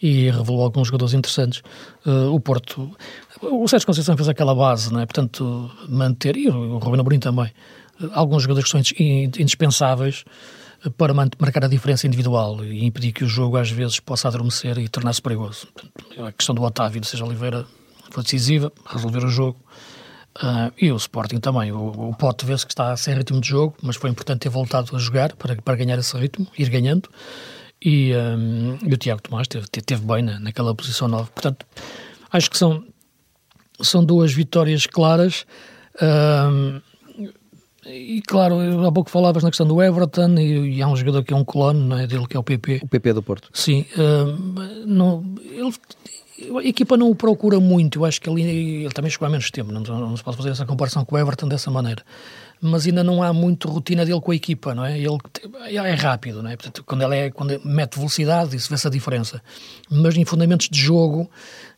e 0.02 0.30
revelou 0.30 0.64
alguns 0.64 0.88
jogadores 0.88 1.14
interessantes. 1.14 1.62
Uh, 2.06 2.34
o 2.34 2.40
Porto, 2.40 2.92
o 3.42 3.68
Sérgio 3.68 3.86
Conceição 3.86 4.16
fez 4.16 4.30
aquela 4.30 4.56
base, 4.56 4.92
não 4.92 5.02
é? 5.02 5.06
portanto, 5.06 5.70
manter, 5.90 6.38
e 6.38 6.48
o 6.50 6.78
Rubino 6.78 7.02
Amorim 7.02 7.20
também, 7.20 7.52
uh, 8.02 8.10
alguns 8.14 8.44
jogadores 8.44 8.70
que 8.70 8.72
são 8.72 8.82
indispensáveis 9.40 10.24
para 10.98 11.14
marcar 11.14 11.66
a 11.66 11.68
diferença 11.68 12.08
individual 12.08 12.64
e 12.64 12.86
impedir 12.86 13.12
que 13.12 13.24
o 13.24 13.28
jogo 13.28 13.58
às 13.58 13.70
vezes 13.70 14.00
possa 14.00 14.28
adormecer 14.28 14.78
e 14.78 14.88
tornar-se 14.88 15.22
perigoso. 15.22 15.68
Portanto, 15.74 16.26
a 16.26 16.32
questão 16.32 16.54
do 16.56 16.62
Otávio 16.62 17.00
de 17.00 17.08
Seja 17.08 17.26
Oliveira 17.26 17.66
foi 18.12 18.24
decisiva, 18.24 18.72
resolver 18.86 19.24
o 19.24 19.30
jogo. 19.30 19.58
Uh, 20.38 20.74
e 20.80 20.92
o 20.92 20.96
Sporting 20.96 21.40
também. 21.40 21.72
O, 21.72 22.10
o 22.10 22.16
Pote 22.16 22.46
vê-se 22.46 22.66
que 22.66 22.72
está 22.72 22.96
sem 22.98 23.14
ritmo 23.16 23.40
de 23.40 23.48
jogo, 23.48 23.76
mas 23.82 23.96
foi 23.96 24.10
importante 24.10 24.40
ter 24.40 24.50
voltado 24.50 24.96
a 24.96 25.00
jogar 25.00 25.36
para, 25.36 25.56
para 25.56 25.76
ganhar 25.76 25.98
esse 26.00 26.18
ritmo, 26.18 26.48
ir 26.58 26.70
ganhando. 26.70 27.10
E, 27.84 28.14
um, 28.16 28.78
e 28.82 28.94
o 28.94 28.98
Tiago 28.98 29.22
Tomás 29.22 29.48
teve, 29.48 29.68
teve 29.68 30.06
bem 30.06 30.24
na, 30.24 30.40
naquela 30.40 30.74
posição 30.74 31.08
nova. 31.08 31.30
Portanto, 31.34 31.66
acho 32.32 32.50
que 32.50 32.58
são, 32.58 32.84
são 33.82 34.04
duas 34.04 34.34
vitórias 34.34 34.88
claras. 34.88 35.46
Um, 36.02 36.82
E 37.86 38.22
claro, 38.22 38.86
há 38.86 38.92
pouco 38.92 39.10
falavas 39.10 39.44
na 39.44 39.50
questão 39.50 39.68
do 39.68 39.82
Everton 39.82 40.36
e, 40.40 40.78
e, 40.78 40.82
há 40.82 40.88
um 40.88 40.96
jogador 40.96 41.22
que 41.24 41.34
é 41.34 41.36
um 41.36 41.44
clone 41.44 41.82
não 41.82 41.98
é, 41.98 42.08
dele, 42.08 42.26
que 42.26 42.38
é 42.38 42.40
o 42.40 42.44
PP. 42.44 42.80
O 42.82 42.88
PP 42.88 43.14
do 43.14 43.22
Porto. 43.22 43.50
Sim. 43.52 43.86
Uh, 43.98 44.86
não, 44.88 45.36
ele, 45.52 45.74
a 46.60 46.64
equipa 46.64 46.98
não 46.98 47.10
o 47.10 47.16
procura 47.16 47.60
muito. 47.60 48.00
Eu 48.00 48.06
acho 48.06 48.20
que 48.22 48.30
ele, 48.30 48.42
ele 48.42 48.94
também 48.94 49.12
chegou 49.12 49.26
há 49.26 49.30
menos 49.30 49.50
tempo. 49.52 49.72
Não, 49.72 49.82
não 49.82 50.18
se 50.18 50.24
pode 50.24 50.38
fazer 50.38 50.50
essa 50.50 50.66
comparação 50.66 51.06
com 51.06 51.16
o 51.16 51.18
Everton 51.18 51.48
dessa 51.48 51.70
maneira 51.72 52.04
mas 52.66 52.86
ainda 52.86 53.04
não 53.04 53.22
há 53.22 53.34
muito 53.34 53.68
rotina 53.68 54.06
dele 54.06 54.22
com 54.22 54.32
a 54.32 54.36
equipa, 54.36 54.74
não 54.74 54.86
é? 54.86 54.98
Ele 54.98 55.18
é 55.68 55.94
rápido, 55.96 56.42
não 56.42 56.50
é? 56.50 56.56
Portanto, 56.56 56.82
quando 56.86 57.04
ele 57.04 57.18
é, 57.18 57.30
quando 57.30 57.60
mete 57.66 57.98
velocidade, 57.98 58.56
isso 58.56 58.70
vê-se 58.70 58.88
a 58.88 58.90
diferença. 58.90 59.42
Mas 59.92 60.16
em 60.16 60.24
fundamentos 60.24 60.70
de 60.70 60.80
jogo, 60.80 61.30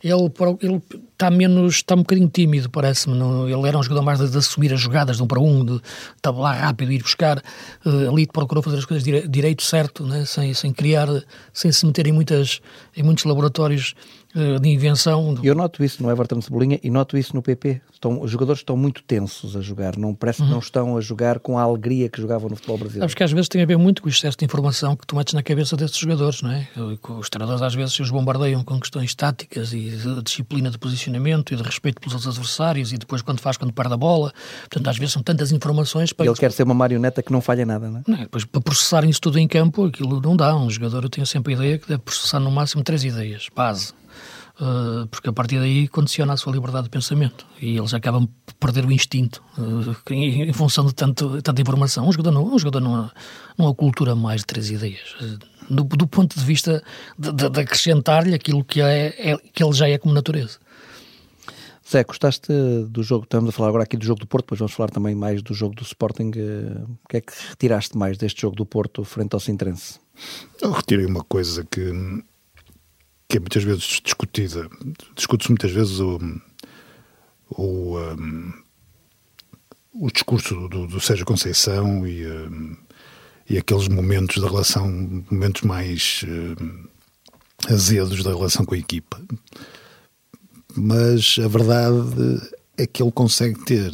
ele, 0.03 0.31
ele 0.61 0.81
está 1.11 1.31
menos, 1.31 1.77
está 1.77 1.95
um 1.95 1.99
bocadinho 1.99 2.29
tímido, 2.29 2.69
parece-me. 2.69 3.17
Ele 3.51 3.67
era 3.67 3.79
um 3.79 3.81
jogador 3.81 4.03
mais 4.03 4.19
de, 4.19 4.29
de, 4.29 4.37
assumir 4.37 4.71
as 4.71 4.79
jogadas 4.79 5.17
de 5.17 5.23
um 5.23 5.27
para 5.27 5.39
um, 5.39 5.65
de 5.65 5.81
tabular 6.21 6.55
rápido, 6.55 6.91
ir 6.91 7.01
buscar. 7.01 7.39
Uh, 7.83 8.11
ali 8.11 8.27
procurou 8.27 8.61
fazer 8.61 8.77
as 8.77 8.85
coisas 8.85 9.03
dire, 9.03 9.27
direito, 9.27 9.63
certo, 9.63 10.05
né? 10.05 10.23
sem, 10.23 10.53
sem 10.53 10.71
criar, 10.71 11.07
sem 11.51 11.71
se 11.71 11.83
meter 11.83 12.05
em, 12.05 12.11
muitas, 12.11 12.61
em 12.95 13.01
muitos 13.01 13.23
laboratórios 13.23 13.95
de 14.61 14.69
invenção. 14.69 15.37
Eu 15.41 15.55
noto 15.55 15.83
isso 15.83 16.03
no 16.03 16.11
Everton 16.11 16.41
Cebolinha 16.41 16.79
e 16.83 16.89
noto 16.89 17.17
isso 17.17 17.35
no 17.35 17.41
PP. 17.41 17.81
Estão, 17.93 18.21
os 18.21 18.29
jogadores 18.29 18.59
estão 18.61 18.75
muito 18.75 19.01
tensos 19.03 19.55
a 19.55 19.61
jogar, 19.61 19.97
não 19.97 20.13
parece 20.13 20.41
uhum. 20.41 20.47
que 20.47 20.53
não 20.53 20.59
estão 20.59 20.97
a 20.97 21.01
jogar 21.01 21.39
com 21.39 21.57
a 21.57 21.61
alegria 21.61 22.09
que 22.09 22.21
jogavam 22.21 22.49
no 22.49 22.55
futebol 22.55 22.77
brasileiro. 22.77 23.05
Acho 23.05 23.15
que 23.15 23.23
às 23.23 23.31
vezes 23.31 23.47
tem 23.47 23.61
a 23.61 23.65
ver 23.65 23.77
muito 23.77 24.01
com 24.01 24.07
o 24.07 24.11
excesso 24.11 24.37
de 24.37 24.45
informação 24.45 24.95
que 24.95 25.07
tu 25.07 25.15
metes 25.15 25.33
na 25.33 25.41
cabeça 25.41 25.77
desses 25.77 25.97
jogadores, 25.97 26.41
não 26.41 26.51
é? 26.51 26.67
Os 27.17 27.29
treinadores 27.29 27.61
às 27.61 27.73
vezes 27.73 27.99
os 27.99 28.11
bombardeiam 28.11 28.63
com 28.63 28.79
questões 28.79 29.15
táticas 29.15 29.73
e 29.73 29.89
de 29.89 30.21
disciplina 30.21 30.69
de 30.69 30.77
posicionamento 30.77 31.53
e 31.53 31.55
de 31.55 31.63
respeito 31.63 32.01
pelos 32.01 32.27
adversários 32.27 32.91
e 32.91 32.97
depois 32.97 33.21
quando 33.21 33.39
faz 33.39 33.57
quando 33.57 33.73
perde 33.73 33.93
a 33.93 33.97
bola. 33.97 34.33
Portanto, 34.61 34.87
às 34.89 34.97
vezes 34.97 35.13
são 35.13 35.23
tantas 35.23 35.51
informações 35.51 36.11
para... 36.11 36.25
Ele 36.25 36.35
quer 36.35 36.51
ser 36.51 36.63
uma 36.63 36.73
marioneta 36.73 37.23
que 37.23 37.31
não 37.31 37.41
falha 37.41 37.65
nada, 37.65 37.89
não 37.89 37.99
é? 37.99 38.03
Não, 38.07 38.17
depois, 38.17 38.43
para 38.43 38.61
processarem 38.61 39.09
isso 39.09 39.21
tudo 39.21 39.39
em 39.39 39.47
campo, 39.47 39.85
aquilo 39.85 40.19
não 40.21 40.35
dá. 40.35 40.55
Um 40.55 40.69
jogador, 40.69 41.03
eu 41.03 41.09
tenho 41.09 41.25
sempre 41.25 41.53
a 41.53 41.57
ideia 41.57 41.77
que 41.77 41.87
deve 41.87 42.01
processar 42.01 42.39
no 42.39 42.51
máximo 42.51 42.83
três 42.83 43.03
ideias, 43.03 43.47
base. 43.55 43.93
Uh, 44.59 45.05
porque 45.07 45.27
a 45.27 45.33
partir 45.33 45.59
daí 45.59 45.85
condiciona 45.89 46.31
a 46.31 46.37
sua 46.37 46.53
liberdade 46.53 46.85
de 46.85 46.89
pensamento 46.89 47.45
e 47.61 47.75
eles 47.75 47.93
acabam 47.93 48.25
por 48.45 48.53
perder 48.55 48.85
o 48.85 48.91
instinto 48.91 49.43
uh, 49.57 50.13
em, 50.13 50.43
em, 50.43 50.53
função 50.53 50.85
de 50.85 50.95
tanto, 50.95 51.41
tanta 51.41 51.61
informação. 51.61 52.07
Um 52.07 52.11
jogador 52.11 52.31
não, 52.31 52.53
um 52.53 52.57
jogador 52.57 52.79
não, 52.79 53.11
não 53.57 53.67
acultura 53.67 54.15
mais 54.15 54.41
de 54.41 54.47
três 54.47 54.71
ideias. 54.71 55.13
Uh, 55.19 55.39
do, 55.69 55.83
do, 55.83 56.07
ponto 56.07 56.39
de 56.39 56.45
vista 56.45 56.81
de, 57.19 57.33
de, 57.33 57.49
de 57.49 57.59
acrescentar-lhe 57.59 58.33
aquilo 58.33 58.63
que, 58.63 58.79
é, 58.79 59.31
é, 59.31 59.37
que 59.51 59.61
ele 59.61 59.73
já 59.73 59.89
é 59.89 59.97
como 59.97 60.13
natureza. 60.13 60.57
Zé, 61.89 62.03
gostaste 62.05 62.47
do 62.89 63.03
jogo? 63.03 63.25
Estamos 63.25 63.49
a 63.49 63.51
falar 63.51 63.69
agora 63.69 63.83
aqui 63.83 63.97
do 63.97 64.05
jogo 64.05 64.21
do 64.21 64.27
Porto, 64.27 64.45
depois 64.45 64.59
vamos 64.59 64.73
falar 64.73 64.89
também 64.89 65.13
mais 65.13 65.41
do 65.41 65.53
jogo 65.53 65.75
do 65.75 65.83
Sporting. 65.83 66.31
O 67.03 67.07
que 67.09 67.17
é 67.17 67.21
que 67.21 67.33
retiraste 67.49 67.97
mais 67.97 68.17
deste 68.17 68.41
jogo 68.41 68.55
do 68.55 68.65
Porto 68.65 69.03
frente 69.03 69.33
ao 69.33 69.39
Sintrense? 69.39 69.99
Eu 70.61 70.71
retirei 70.71 71.05
uma 71.05 71.23
coisa 71.23 71.63
que 71.69 71.91
que 73.27 73.37
é 73.37 73.39
muitas 73.39 73.63
vezes 73.63 74.01
discutida. 74.03 74.69
Discute-se 75.15 75.49
muitas 75.49 75.71
vezes 75.71 75.99
o, 75.99 76.19
o, 77.49 77.97
um, 77.97 78.53
o 79.93 80.11
discurso 80.11 80.67
do, 80.67 80.87
do 80.87 80.99
Sérgio 80.99 81.25
Conceição 81.25 82.05
e, 82.07 82.25
um, 82.27 82.77
e 83.49 83.57
aqueles 83.57 83.87
momentos 83.87 84.41
da 84.41 84.47
relação, 84.47 84.89
momentos 85.29 85.63
mais 85.63 86.23
um, 86.27 86.87
azedos 87.67 88.23
da 88.23 88.31
relação 88.31 88.65
com 88.65 88.75
a 88.75 88.79
equipa. 88.79 89.21
Mas 90.75 91.37
a 91.43 91.47
verdade 91.47 91.97
é 92.77 92.85
que 92.85 93.01
ele 93.01 93.11
consegue 93.11 93.63
ter 93.63 93.91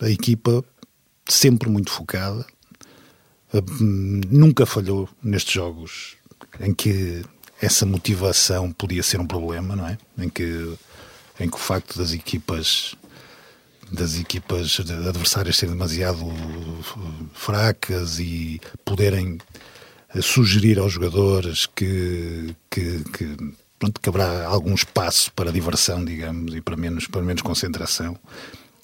a 0.00 0.10
equipa 0.10 0.64
sempre 1.26 1.68
muito 1.68 1.90
focada. 1.90 2.46
Hum, 3.80 4.20
nunca 4.30 4.66
falhou 4.66 5.08
nestes 5.22 5.54
jogos 5.54 6.16
em 6.60 6.74
que 6.74 7.24
essa 7.60 7.84
motivação 7.84 8.72
podia 8.72 9.02
ser 9.02 9.20
um 9.20 9.26
problema, 9.26 9.74
não 9.74 9.86
é? 9.86 9.98
Em 10.18 10.28
que, 10.28 10.76
em 11.40 11.48
que 11.48 11.56
o 11.56 11.60
facto 11.60 11.98
das 11.98 12.12
equipas 12.12 12.96
das 13.90 14.18
equipas 14.18 14.78
adversárias 14.80 15.56
serem 15.56 15.74
demasiado 15.74 16.22
fracas 17.32 18.18
e 18.18 18.60
poderem 18.84 19.38
eh, 20.14 20.20
sugerir 20.20 20.78
aos 20.78 20.92
jogadores 20.92 21.66
que, 21.66 22.54
que, 22.70 23.02
que, 23.04 23.36
pronto, 23.78 24.00
que 24.00 24.08
haverá 24.08 24.46
algum 24.46 24.74
espaço 24.74 25.32
para 25.32 25.50
diversão, 25.50 26.04
digamos, 26.04 26.54
e 26.54 26.60
para 26.60 26.76
menos, 26.76 27.06
para 27.06 27.22
menos 27.22 27.40
concentração. 27.40 28.14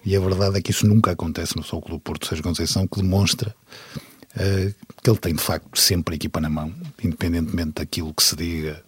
E 0.04 0.14
a 0.16 0.20
verdade 0.20 0.58
é 0.58 0.62
que 0.62 0.70
isso 0.70 0.87
nunca 0.87 1.10
acontece 1.12 1.56
no 1.56 1.62
Sol 1.62 1.80
Clube 1.80 2.02
Porto 2.02 2.26
Sérgio 2.26 2.44
Conceição, 2.44 2.87
que 2.87 3.00
demonstra 3.00 3.54
uh, 4.37 4.75
que 5.03 5.11
ele 5.11 5.18
tem 5.18 5.35
de 5.35 5.42
facto 5.42 5.79
sempre 5.79 6.14
a 6.14 6.16
equipa 6.16 6.40
na 6.40 6.51
mão, 6.51 6.73
independentemente 7.03 7.73
daquilo 7.75 8.14
que 8.14 8.23
se 8.23 8.37
diga 8.37 8.83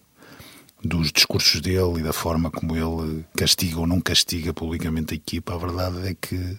dos 0.83 1.11
discursos 1.11 1.59
dele 1.61 1.99
e 1.99 2.03
da 2.03 2.13
forma 2.13 2.51
como 2.51 2.75
ele 2.75 3.25
castiga 3.35 3.79
ou 3.79 3.87
não 3.87 3.99
castiga 3.99 4.53
publicamente 4.53 5.13
a 5.13 5.17
equipa, 5.17 5.53
a 5.53 5.57
verdade 5.57 6.07
é 6.07 6.13
que 6.13 6.57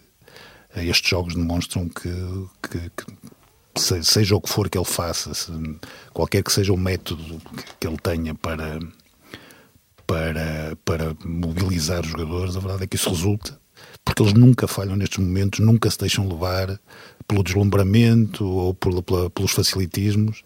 estes 0.76 1.08
jogos 1.08 1.34
demonstram 1.34 1.88
que, 1.88 2.10
que, 2.62 2.90
que 2.90 4.04
seja 4.04 4.36
o 4.36 4.40
que 4.40 4.50
for 4.50 4.68
que 4.68 4.76
ele 4.76 4.84
faça, 4.84 5.32
se, 5.34 5.50
qualquer 6.12 6.42
que 6.42 6.52
seja 6.52 6.72
o 6.72 6.76
método 6.76 7.40
que 7.80 7.86
ele 7.86 7.96
tenha 7.96 8.34
para, 8.34 8.78
para, 10.06 10.76
para 10.84 11.16
mobilizar 11.24 12.04
os 12.04 12.10
jogadores, 12.10 12.56
a 12.56 12.60
verdade 12.60 12.84
é 12.84 12.86
que 12.86 12.96
isso 12.96 13.10
resulta, 13.10 13.58
porque 14.04 14.22
eles 14.22 14.34
nunca 14.34 14.66
falham 14.66 14.96
nestes 14.96 15.18
momentos, 15.18 15.60
nunca 15.60 15.90
se 15.90 15.98
deixam 15.98 16.28
levar 16.28 16.78
pelo 17.28 17.44
deslumbramento 17.44 18.44
ou 18.44 18.74
por, 18.74 19.02
pela, 19.02 19.30
pelos 19.30 19.52
facilitismos. 19.52 20.42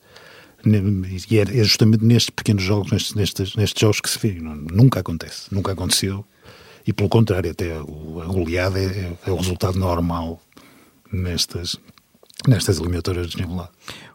E 1.30 1.38
é, 1.38 1.42
é 1.42 1.64
justamente 1.64 2.04
nestes 2.04 2.30
pequenos 2.30 2.62
jogos, 2.62 2.90
nestes, 2.90 3.14
nestes, 3.14 3.56
nestes 3.56 3.80
jogos 3.80 4.00
que 4.00 4.10
se 4.10 4.18
vê. 4.18 4.38
Nunca 4.40 5.00
acontece, 5.00 5.52
nunca 5.52 5.72
aconteceu. 5.72 6.24
E 6.86 6.92
pelo 6.92 7.08
contrário, 7.08 7.50
até 7.50 7.76
a 7.76 7.82
goleada 8.26 8.78
é, 8.78 9.16
é 9.26 9.30
o 9.30 9.36
resultado 9.36 9.78
normal 9.78 10.40
nestas, 11.12 11.76
nestas 12.46 12.78
eliminatórias 12.78 13.28
de 13.28 13.36
nível 13.40 13.68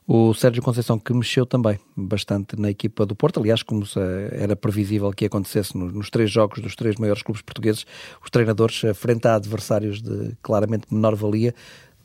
O 0.05 0.33
Sérgio 0.33 0.61
Conceição 0.61 0.99
que 0.99 1.13
mexeu 1.13 1.45
também 1.45 1.79
bastante 1.95 2.59
na 2.59 2.69
equipa 2.69 3.05
do 3.05 3.15
Porto, 3.15 3.39
aliás, 3.39 3.63
como 3.63 3.85
era 4.31 4.55
previsível 4.55 5.11
que 5.11 5.25
acontecesse 5.25 5.77
nos 5.77 6.09
três 6.09 6.29
jogos 6.29 6.61
dos 6.61 6.75
três 6.75 6.97
maiores 6.97 7.23
clubes 7.23 7.41
portugueses, 7.41 7.85
os 8.21 8.29
treinadores, 8.29 8.83
eh, 8.83 8.93
frente 8.93 9.27
a 9.27 9.35
adversários 9.35 10.01
de 10.01 10.35
claramente 10.41 10.87
menor 10.91 11.15
valia, 11.15 11.53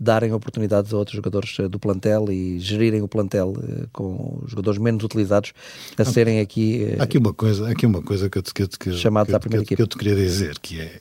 darem 0.03 0.33
oportunidades 0.33 0.93
a 0.93 0.97
outros 0.97 1.17
jogadores 1.17 1.57
eh, 1.61 1.69
do 1.69 1.79
plantel 1.79 2.31
e 2.31 2.59
gerirem 2.59 3.03
o 3.03 3.09
plantel 3.09 3.55
eh, 3.63 3.87
com 3.93 4.41
os 4.43 4.51
jogadores 4.51 4.79
menos 4.81 5.05
utilizados 5.05 5.53
a 5.97 6.05
serem 6.05 6.41
aqui. 6.41 6.97
Há 6.99 7.05
aqui 7.05 7.19
uma 7.19 7.33
coisa, 7.33 7.71
aqui 7.71 7.87
uma 7.87 8.03
coisa 8.03 8.29
que 8.29 8.39
eu 8.39 8.43
te, 8.43 8.53
que, 8.53 8.67
que, 8.67 8.93
chamados 8.95 9.31
que, 9.31 9.37
à 9.37 9.41
primeira 9.41 9.65
que, 9.65 9.77
que 9.77 9.83
eu 9.83 9.87
te 9.87 9.97
queria 9.97 10.17
dizer, 10.17 10.59
que 10.59 10.81
é 10.81 11.01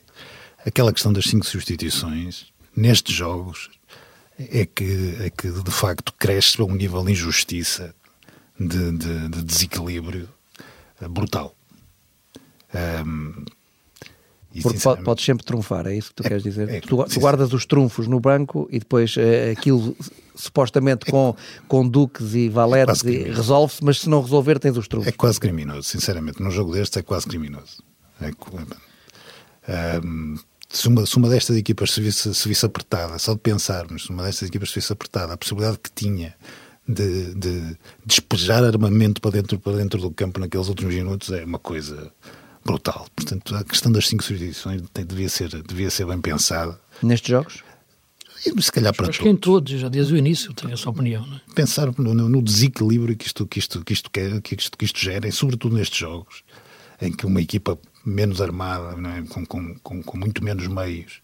aquela 0.63 0.93
questão 0.93 1.11
das 1.11 1.25
cinco 1.25 1.45
substituições 1.45 2.45
nestes 2.75 3.15
jogos 3.15 3.71
é 4.37 4.65
que, 4.65 5.15
é 5.19 5.29
que 5.29 5.49
de 5.49 5.71
facto 5.71 6.13
cresce 6.13 6.61
a 6.61 6.65
um 6.65 6.75
nível 6.75 7.03
de 7.03 7.11
injustiça, 7.11 7.95
de, 8.59 8.91
de, 8.91 9.29
de 9.29 9.43
desequilíbrio 9.43 10.29
eh, 11.01 11.07
brutal. 11.07 11.55
Um, 13.05 13.45
porque 14.61 14.79
podes 15.03 15.23
sempre 15.23 15.45
trunfar, 15.45 15.87
é 15.87 15.95
isso 15.95 16.09
que 16.09 16.15
tu 16.15 16.25
é, 16.25 16.29
queres 16.29 16.43
dizer? 16.43 16.69
É, 16.69 16.81
tu, 16.81 17.03
tu, 17.05 17.19
guardas 17.19 17.53
os 17.53 17.65
trunfos 17.65 18.07
no 18.07 18.19
banco 18.19 18.67
e 18.69 18.79
depois 18.79 19.15
é, 19.17 19.51
aquilo 19.51 19.95
supostamente 20.35 21.05
com, 21.05 21.35
com 21.67 21.87
duques 21.87 22.33
e 22.33 22.49
valetes 22.49 23.03
é 23.05 23.31
resolve-se, 23.31 23.83
mas 23.83 23.99
se 23.99 24.09
não 24.09 24.21
resolver 24.21 24.59
tens 24.59 24.75
os 24.75 24.87
trunfos. 24.87 25.07
É 25.07 25.11
quase 25.11 25.39
criminoso, 25.39 25.83
sinceramente. 25.83 26.41
Num 26.41 26.51
jogo 26.51 26.73
destes 26.73 26.97
é 26.97 27.01
quase 27.01 27.27
criminoso. 27.27 27.81
É, 29.67 29.99
um, 30.03 30.35
se, 30.67 30.87
uma, 30.87 31.05
se 31.05 31.17
uma 31.17 31.29
destas 31.29 31.55
equipas 31.55 31.91
se 31.91 32.01
visse, 32.01 32.33
se 32.33 32.47
visse 32.47 32.65
apertada, 32.65 33.17
só 33.19 33.33
de 33.33 33.39
pensarmos, 33.39 34.03
se 34.03 34.09
uma 34.09 34.23
destas 34.23 34.49
equipas 34.49 34.69
se 34.69 34.75
visse 34.75 34.91
apertada, 34.91 35.33
a 35.33 35.37
possibilidade 35.37 35.79
que 35.79 35.91
tinha 35.91 36.35
de, 36.87 37.33
de 37.35 37.77
despejar 38.05 38.63
armamento 38.63 39.21
para 39.21 39.31
dentro, 39.31 39.59
para 39.59 39.77
dentro 39.77 40.01
do 40.01 40.11
campo 40.11 40.39
naqueles 40.39 40.67
últimos 40.67 40.93
minutos 40.93 41.31
é 41.31 41.43
uma 41.45 41.59
coisa 41.59 42.11
brutal. 42.65 43.07
Portanto, 43.15 43.55
a 43.55 43.63
questão 43.63 43.91
das 43.91 44.07
cinco 44.07 44.23
substituições 44.23 44.81
devia 45.07 45.29
ser, 45.29 45.49
devia 45.63 45.89
ser 45.89 46.05
bem 46.05 46.19
pensada. 46.19 46.79
Nestes 47.01 47.29
jogos? 47.29 47.63
E, 48.45 48.61
se 48.61 48.71
calhar 48.71 48.93
para 48.95 49.07
Acho 49.07 49.19
todos. 49.19 49.23
que 49.23 49.29
em 49.29 49.35
todos, 49.35 49.71
já 49.79 49.87
desde 49.87 50.13
o 50.13 50.17
início, 50.17 50.53
tenho 50.53 50.73
essa 50.73 50.89
opinião. 50.89 51.23
É? 51.23 51.53
Pensar 51.53 51.91
no, 51.97 52.13
no, 52.13 52.41
desequilíbrio 52.41 53.15
que 53.15 53.27
isto, 53.27 53.45
que, 53.45 53.59
isto, 53.59 53.83
que, 53.83 53.93
isto 53.93 54.09
quer, 54.09 54.41
que, 54.41 54.55
isto, 54.55 54.77
que 54.77 54.85
isto 54.85 54.99
gera, 54.99 55.27
e 55.27 55.31
sobretudo 55.31 55.75
nestes 55.75 55.99
jogos, 55.99 56.43
em 56.99 57.11
que 57.11 57.25
uma 57.25 57.41
equipa 57.41 57.77
menos 58.03 58.41
armada, 58.41 58.95
é? 59.09 59.21
com, 59.27 59.45
com, 59.45 59.75
com, 59.75 60.01
com, 60.01 60.17
muito 60.17 60.43
menos 60.43 60.65
meios, 60.67 61.21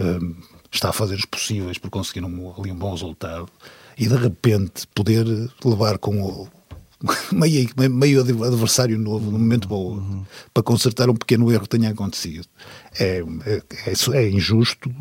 um, 0.00 0.34
está 0.72 0.88
a 0.88 0.92
fazer 0.92 1.16
os 1.16 1.26
possíveis 1.26 1.76
por 1.76 1.90
conseguir 1.90 2.24
um, 2.24 2.54
ali 2.58 2.72
um 2.72 2.76
bom 2.76 2.92
resultado, 2.92 3.48
e 3.98 4.08
de 4.08 4.16
repente 4.16 4.86
poder 4.94 5.26
levar 5.62 5.98
com 5.98 6.22
o 6.22 6.48
meio, 7.32 7.68
meio 7.90 8.20
adversário 8.20 8.98
novo, 8.98 9.30
no 9.30 9.38
momento 9.38 9.68
bom, 9.68 9.96
uhum. 9.96 10.24
para 10.52 10.62
consertar 10.62 11.08
um 11.08 11.14
pequeno 11.14 11.50
erro 11.52 11.62
que 11.62 11.78
tenha 11.78 11.90
acontecido. 11.90 12.46
É, 12.98 13.22
é, 13.46 13.62
é, 13.86 14.16
é 14.16 14.30
injusto, 14.30 14.94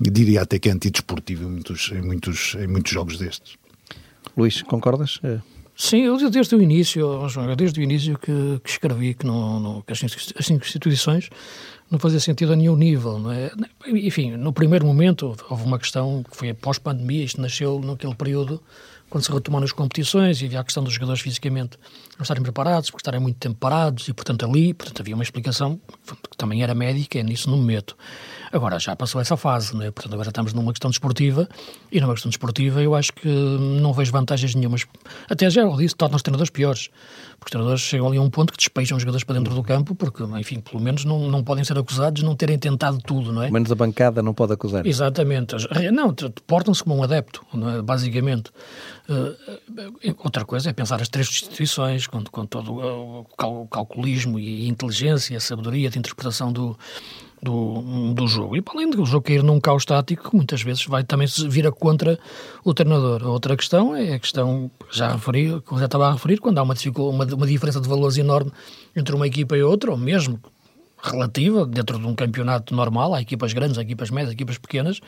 diria 0.00 0.42
até 0.42 0.58
que 0.58 0.68
é 0.68 0.72
antidesportivo 0.72 1.44
em 1.44 1.50
muitos, 1.50 1.92
em 1.92 2.02
muitos, 2.02 2.56
em 2.58 2.66
muitos 2.66 2.92
jogos 2.92 3.18
destes. 3.18 3.56
Luís, 4.36 4.62
concordas? 4.62 5.18
É. 5.22 5.40
Sim, 5.76 6.04
eu 6.04 6.30
desde 6.30 6.56
o 6.56 6.62
início, 6.62 7.06
desde 7.54 7.80
o 7.80 7.82
início 7.82 8.18
que, 8.18 8.60
que 8.64 8.70
escrevi 8.70 9.12
que, 9.12 9.26
não, 9.26 9.60
não, 9.60 9.82
que 9.82 9.92
as, 9.92 10.02
as 10.02 10.46
cinco 10.46 10.64
instituições 10.64 11.28
não 11.90 11.98
fazia 11.98 12.18
sentido 12.18 12.54
a 12.54 12.56
nenhum 12.56 12.76
nível. 12.76 13.18
Não 13.18 13.30
é? 13.30 13.50
Enfim, 13.86 14.32
no 14.36 14.54
primeiro 14.54 14.86
momento 14.86 15.36
houve 15.50 15.64
uma 15.64 15.78
questão 15.78 16.22
que 16.22 16.34
foi 16.34 16.54
pós-pandemia, 16.54 17.24
isto 17.24 17.42
nasceu 17.42 17.78
naquele 17.80 18.14
período 18.14 18.62
quando 19.08 19.24
se 19.24 19.32
retomaram 19.32 19.64
as 19.64 19.72
competições 19.72 20.40
e 20.40 20.46
havia 20.46 20.60
a 20.60 20.64
questão 20.64 20.82
dos 20.82 20.92
jogadores 20.92 21.20
fisicamente 21.20 21.78
não 22.16 22.22
estarem 22.22 22.42
preparados, 22.42 22.90
porque 22.90 23.02
estarem 23.02 23.20
muito 23.20 23.38
tempo 23.38 23.56
parados 23.56 24.08
e, 24.08 24.12
portanto, 24.12 24.44
ali 24.44 24.74
portanto, 24.74 25.00
havia 25.00 25.14
uma 25.14 25.22
explicação 25.22 25.80
que 26.30 26.36
também 26.36 26.62
era 26.62 26.74
médica, 26.74 27.18
e 27.18 27.22
nisso 27.22 27.50
não 27.50 27.58
me 27.58 27.64
meto. 27.64 27.96
Agora 28.56 28.78
já 28.78 28.96
passou 28.96 29.20
essa 29.20 29.36
fase, 29.36 29.76
não 29.76 29.82
é? 29.82 29.90
portanto 29.90 30.14
agora 30.14 30.30
estamos 30.30 30.54
numa 30.54 30.72
questão 30.72 30.88
desportiva 30.90 31.46
e 31.92 32.00
numa 32.00 32.14
questão 32.14 32.30
desportiva 32.30 32.82
eu 32.82 32.94
acho 32.94 33.12
que 33.12 33.28
não 33.28 33.92
vejo 33.92 34.10
vantagens 34.10 34.54
nenhumas. 34.54 34.86
Até 35.28 35.50
já 35.50 35.60
eu 35.60 35.76
disse, 35.76 35.94
torna 35.94 36.16
os 36.16 36.22
treinadores 36.22 36.48
piores, 36.48 36.88
porque 37.38 37.48
os 37.48 37.50
treinadores 37.50 37.82
chegam 37.82 38.06
ali 38.06 38.16
a 38.16 38.22
um 38.22 38.30
ponto 38.30 38.54
que 38.54 38.58
despejam 38.58 38.96
os 38.96 39.02
jogadores 39.02 39.24
para 39.24 39.34
dentro 39.34 39.54
do 39.54 39.62
campo 39.62 39.94
porque, 39.94 40.22
enfim, 40.38 40.60
pelo 40.60 40.82
menos 40.82 41.04
não, 41.04 41.28
não 41.28 41.44
podem 41.44 41.64
ser 41.64 41.76
acusados 41.76 42.20
de 42.20 42.24
não 42.24 42.34
terem 42.34 42.58
tentado 42.58 42.98
tudo, 43.04 43.30
não 43.30 43.42
é? 43.42 43.50
Menos 43.50 43.70
a 43.70 43.74
bancada 43.74 44.22
não 44.22 44.32
pode 44.32 44.54
acusar. 44.54 44.86
Exatamente. 44.86 45.54
Não, 45.92 46.14
portam-se 46.46 46.82
como 46.82 46.96
um 46.96 47.02
adepto, 47.02 47.44
é? 47.54 47.82
basicamente. 47.82 48.50
Uh, 49.06 50.16
outra 50.18 50.46
coisa 50.46 50.70
é 50.70 50.72
pensar 50.72 51.00
as 51.02 51.08
três 51.08 51.28
instituições 51.28 52.06
com, 52.06 52.24
com 52.24 52.46
todo 52.46 52.72
o 52.72 53.66
calculismo 53.68 54.38
e 54.38 54.66
inteligência, 54.66 55.36
a 55.36 55.40
sabedoria 55.40 55.90
de 55.90 55.98
interpretação 55.98 56.50
do, 56.50 56.76
do, 57.42 58.14
do 58.14 58.26
jogo. 58.26 58.56
E 58.56 58.62
para 58.62 58.74
além 58.74 58.90
do 58.90 59.04
jogo 59.04 59.26
cair 59.26 59.42
num 59.42 59.60
caos 59.60 59.84
tático, 59.84 60.34
muitas 60.34 60.62
vezes 60.62 60.84
vai 60.86 61.04
também 61.04 61.26
se 61.26 61.46
vira 61.48 61.70
contra 61.70 62.18
o 62.64 62.72
treinador. 62.72 63.22
A 63.24 63.28
outra 63.28 63.56
questão 63.56 63.94
é 63.94 64.14
a 64.14 64.18
questão 64.18 64.70
que 64.88 64.96
já 64.96 65.12
referi, 65.12 65.62
já 65.76 65.84
estava 65.84 66.08
a 66.08 66.12
referir, 66.12 66.38
quando 66.38 66.58
há 66.58 66.62
uma, 66.62 66.74
uma, 66.96 67.24
uma 67.24 67.46
diferença 67.46 67.80
de 67.80 67.88
valores 67.88 68.16
enorme 68.16 68.50
entre 68.94 69.14
uma 69.14 69.26
equipa 69.26 69.56
e 69.56 69.62
outra, 69.62 69.90
ou 69.90 69.96
mesmo 69.96 70.40
relativa, 71.02 71.66
dentro 71.66 71.98
de 71.98 72.06
um 72.06 72.14
campeonato 72.14 72.74
normal, 72.74 73.14
há 73.14 73.20
equipas 73.20 73.52
grandes, 73.52 73.78
há 73.78 73.82
equipas 73.82 74.10
médias, 74.10 74.30
há 74.30 74.32
equipas 74.32 74.58
pequenas, 74.58 75.00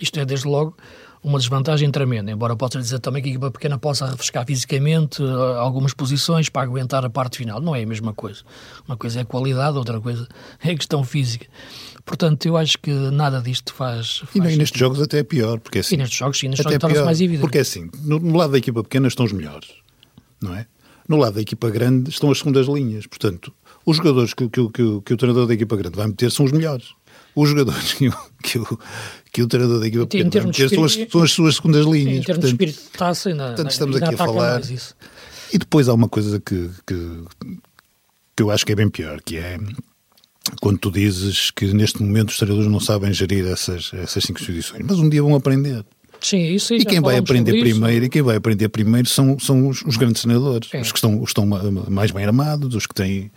isto 0.00 0.18
é 0.18 0.24
desde 0.24 0.46
logo 0.46 0.76
uma 1.22 1.38
desvantagem 1.38 1.90
tremenda, 1.90 2.32
embora 2.32 2.56
possa 2.56 2.80
dizer 2.80 2.98
também 2.98 3.22
que 3.22 3.28
a 3.28 3.32
equipa 3.32 3.50
pequena 3.50 3.78
possa 3.78 4.06
refrescar 4.06 4.44
fisicamente 4.44 5.22
uh, 5.22 5.54
algumas 5.58 5.94
posições 5.94 6.48
para 6.48 6.62
aguentar 6.62 7.04
a 7.04 7.10
parte 7.10 7.38
final. 7.38 7.60
Não 7.60 7.76
é 7.76 7.82
a 7.82 7.86
mesma 7.86 8.12
coisa. 8.12 8.40
Uma 8.86 8.96
coisa 8.96 9.20
é 9.20 9.24
qualidade, 9.24 9.78
outra 9.78 10.00
coisa 10.00 10.26
é 10.62 10.74
questão 10.74 11.04
física. 11.04 11.46
Portanto, 12.04 12.46
eu 12.46 12.56
acho 12.56 12.78
que 12.78 12.90
nada 12.90 13.40
disto 13.40 13.72
faz. 13.72 14.18
faz 14.18 14.34
e, 14.34 14.54
e 14.54 14.56
nestes 14.56 14.78
jogos 14.78 15.00
até 15.00 15.18
é 15.18 15.22
pior, 15.22 15.60
porque 15.60 15.78
assim. 15.78 15.94
E 15.94 15.98
nestes 15.98 16.18
jogos, 16.18 16.38
sim, 16.38 16.48
nestes 16.48 16.64
jogos 16.64 16.78
torna-se 16.80 17.04
mais 17.04 17.20
evidente. 17.20 17.42
Porque 17.42 17.58
é 17.58 17.60
assim, 17.60 17.88
no, 18.02 18.18
no 18.18 18.36
lado 18.36 18.52
da 18.52 18.58
equipa 18.58 18.82
pequena 18.82 19.06
estão 19.06 19.24
os 19.24 19.32
melhores, 19.32 19.68
não 20.42 20.54
é? 20.56 20.66
No 21.08 21.16
lado 21.16 21.34
da 21.34 21.40
equipa 21.40 21.70
grande 21.70 22.10
estão 22.10 22.30
as 22.30 22.38
segundas 22.38 22.66
linhas. 22.66 23.06
Portanto, 23.06 23.52
os 23.84 23.96
jogadores 23.96 24.34
que, 24.34 24.48
que, 24.48 24.68
que, 24.70 25.00
que 25.04 25.14
o 25.14 25.16
treinador 25.16 25.46
da 25.46 25.54
equipa 25.54 25.76
grande 25.76 25.96
vai 25.96 26.06
meter 26.06 26.30
são 26.30 26.46
os 26.46 26.52
melhores. 26.52 26.94
Os 27.34 27.48
jogadores 27.48 27.94
que 27.94 28.08
o, 28.08 28.14
que 28.42 28.58
o, 28.58 28.78
que 29.32 29.42
o 29.42 29.46
treinador 29.46 29.80
da 29.80 29.86
equipa 29.86 30.06
pequena 30.06 30.30
vai 30.30 30.44
meter 30.46 30.68
são 30.68 30.84
as, 30.84 30.98
são 31.10 31.22
as 31.22 31.32
suas 31.32 31.56
segundas 31.56 31.86
linhas. 31.86 32.18
Em 32.18 32.22
termos 32.22 32.26
portanto, 32.26 32.42
de 32.42 32.48
espírito 32.48 32.82
de 32.82 32.98
taça, 32.98 33.28
ainda, 33.28 33.46
portanto, 33.46 33.70
estamos 33.70 33.96
aqui 33.96 34.14
a 34.14 34.16
falar. 34.16 34.62
E 35.52 35.58
depois 35.58 35.88
há 35.88 35.94
uma 35.94 36.08
coisa 36.08 36.40
que, 36.40 36.70
que, 36.86 37.24
que 38.36 38.42
eu 38.42 38.50
acho 38.50 38.64
que 38.64 38.72
é 38.72 38.74
bem 38.74 38.88
pior, 38.88 39.20
que 39.22 39.36
é 39.36 39.58
quando 40.60 40.78
tu 40.78 40.90
dizes 40.90 41.50
que 41.50 41.66
neste 41.72 42.02
momento 42.02 42.30
os 42.30 42.36
treinadores 42.36 42.70
não 42.70 42.80
sabem 42.80 43.12
gerir 43.12 43.46
essas, 43.46 43.90
essas 43.94 44.24
cinco 44.24 44.40
instituições, 44.40 44.82
mas 44.86 44.98
um 44.98 45.08
dia 45.08 45.22
vão 45.22 45.34
aprender. 45.34 45.84
Sim, 46.20 46.54
isso 46.54 46.74
e 46.74 46.84
quem 46.84 47.00
vai 47.00 47.16
aprender 47.18 47.60
primeiro, 47.60 48.04
e 48.04 48.08
quem 48.08 48.22
vai 48.22 48.36
aprender 48.36 48.68
primeiro 48.68 49.08
são, 49.08 49.38
são 49.38 49.68
os, 49.68 49.82
os 49.82 49.96
grandes 49.96 50.22
treinadores, 50.22 50.68
é. 50.72 50.80
os 50.80 50.92
que 50.92 50.98
estão, 50.98 51.20
os 51.20 51.30
estão 51.30 51.46
mais 51.46 52.10
bem 52.12 52.24
armados, 52.24 52.74
os 52.74 52.86
que 52.86 52.94
têm 52.94 53.30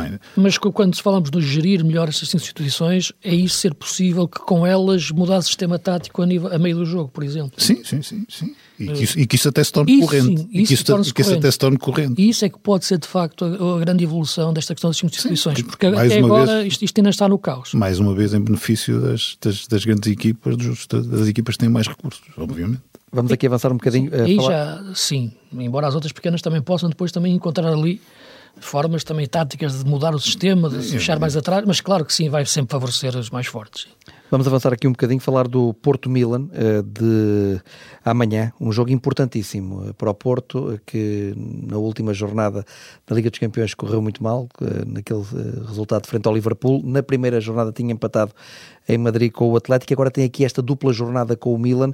é? 0.00 0.18
Mas 0.36 0.56
quando 0.56 0.96
falamos 1.00 1.30
de 1.30 1.40
gerir 1.40 1.84
melhor 1.84 2.08
essas 2.08 2.32
instituições, 2.34 3.12
é 3.22 3.34
isso 3.34 3.56
ser 3.56 3.74
possível 3.74 4.28
que 4.28 4.38
com 4.40 4.66
elas 4.66 5.10
mudar 5.10 5.38
o 5.38 5.42
sistema 5.42 5.78
tático 5.78 6.22
a, 6.22 6.26
nível, 6.26 6.52
a 6.52 6.58
meio 6.58 6.76
do 6.76 6.84
jogo, 6.84 7.10
por 7.10 7.24
exemplo? 7.24 7.52
Sim, 7.58 7.82
sim, 7.84 8.02
sim. 8.02 8.24
sim. 8.28 8.54
E, 8.78 8.88
que 8.88 9.04
isso, 9.04 9.18
e 9.18 9.26
que 9.26 9.36
isso 9.36 9.48
até 9.48 9.62
se 9.62 9.72
torne 9.72 9.92
isso, 9.92 10.00
corrente. 10.00 10.40
Sim, 10.40 10.48
e 10.50 10.66
que 10.66 10.74
isso, 10.74 10.84
torne 10.84 11.12
que 11.12 11.20
isso 11.20 11.34
até 11.34 11.50
se 11.50 11.58
torne 11.58 11.76
corrente. 11.76 12.20
E 12.20 12.28
isso 12.28 12.44
é 12.44 12.48
que 12.48 12.58
pode 12.58 12.84
ser, 12.84 12.98
de 12.98 13.06
facto, 13.06 13.44
a, 13.44 13.76
a 13.76 13.78
grande 13.80 14.02
evolução 14.02 14.52
desta 14.52 14.74
questão 14.74 14.90
das 14.90 15.02
instituições, 15.02 15.58
sim, 15.58 15.64
porque 15.64 15.86
até 15.86 16.18
agora 16.18 16.60
vez, 16.60 16.72
isto, 16.72 16.84
isto, 16.84 16.98
ainda 16.98 17.10
está 17.10 17.28
no 17.28 17.38
caos. 17.38 17.74
Mais 17.74 17.98
uma 17.98 18.14
vez 18.14 18.34
em 18.34 18.40
benefício 18.40 19.00
das, 19.00 19.36
das, 19.40 19.66
das 19.66 19.84
grandes 19.84 20.10
equipas, 20.10 20.56
dos, 20.56 20.86
das 20.86 21.28
equipas 21.28 21.54
que 21.54 21.60
têm 21.60 21.68
mais 21.68 21.86
recursos, 21.86 22.22
obviamente. 22.36 22.80
Vamos 23.12 23.30
aqui 23.30 23.46
avançar 23.46 23.70
um 23.70 23.76
bocadinho. 23.76 24.10
Sim, 24.10 24.22
aí 24.22 24.36
falar... 24.36 24.50
já, 24.50 24.94
sim, 24.94 25.32
embora 25.52 25.86
as 25.86 25.94
outras 25.94 26.12
pequenas 26.12 26.40
também 26.40 26.62
possam 26.62 26.88
depois 26.88 27.12
também 27.12 27.34
encontrar 27.34 27.70
ali 27.70 28.00
formas 28.64 29.04
também 29.04 29.26
táticas 29.26 29.82
de 29.82 29.88
mudar 29.88 30.14
o 30.14 30.18
sistema, 30.18 30.68
de 30.68 30.82
se 30.82 30.92
fechar 30.92 31.18
mais 31.18 31.36
atrás, 31.36 31.64
mas 31.66 31.80
claro 31.80 32.04
que 32.04 32.12
sim, 32.12 32.28
vai 32.28 32.44
sempre 32.46 32.72
favorecer 32.72 33.16
os 33.16 33.30
mais 33.30 33.46
fortes. 33.46 33.88
Vamos 34.32 34.46
avançar 34.46 34.72
aqui 34.72 34.88
um 34.88 34.92
bocadinho, 34.92 35.20
falar 35.20 35.46
do 35.46 35.74
Porto 35.74 36.08
Milan 36.08 36.48
eh, 36.54 36.80
de 36.80 37.60
amanhã, 38.02 38.50
um 38.58 38.72
jogo 38.72 38.90
importantíssimo 38.90 39.90
eh, 39.90 39.92
para 39.92 40.10
o 40.10 40.14
Porto, 40.14 40.72
eh, 40.72 40.80
que 40.86 41.34
na 41.36 41.76
última 41.76 42.14
jornada 42.14 42.64
da 43.06 43.14
Liga 43.14 43.28
dos 43.28 43.38
Campeões 43.38 43.74
correu 43.74 44.00
muito 44.00 44.22
mal, 44.22 44.48
naquele 44.86 45.22
resultado 45.66 46.06
frente 46.06 46.26
ao 46.26 46.32
Liverpool. 46.32 46.80
Na 46.82 47.02
primeira 47.02 47.42
jornada 47.42 47.72
tinha 47.72 47.92
empatado 47.92 48.32
em 48.88 48.96
Madrid 48.96 49.30
com 49.30 49.50
o 49.50 49.56
Atlético, 49.56 49.92
agora 49.92 50.10
tem 50.10 50.24
aqui 50.24 50.46
esta 50.46 50.62
dupla 50.62 50.94
jornada 50.94 51.36
com 51.36 51.52
o 51.52 51.58
Milan, 51.58 51.92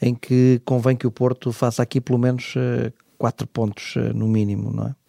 em 0.00 0.14
que 0.14 0.62
convém 0.64 0.96
que 0.96 1.08
o 1.08 1.10
Porto 1.10 1.52
faça 1.52 1.82
aqui 1.82 2.00
pelo 2.00 2.20
menos 2.20 2.54
quatro 3.18 3.48
pontos 3.48 3.96
no 4.14 4.28
mínimo, 4.28 4.72
não 4.72 4.86
é? 4.86 4.99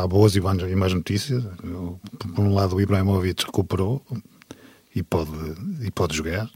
Há 0.00 0.06
boas 0.06 0.36
e 0.36 0.40
más 0.40 0.92
notícias. 0.92 1.44
Por 2.34 2.44
um 2.44 2.54
lado, 2.54 2.76
o 2.76 2.80
Ibrahimovic 2.80 3.44
recuperou 3.44 4.02
e 4.94 5.02
pode, 5.02 5.30
e 5.82 5.90
pode 5.90 6.16
jogar. 6.16 6.50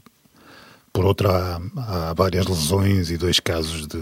Por 0.93 1.05
outro, 1.05 1.29
há, 1.29 1.61
há 1.77 2.13
várias 2.13 2.45
lesões 2.47 3.09
e 3.11 3.17
dois 3.17 3.39
casos 3.39 3.87
de, 3.87 3.97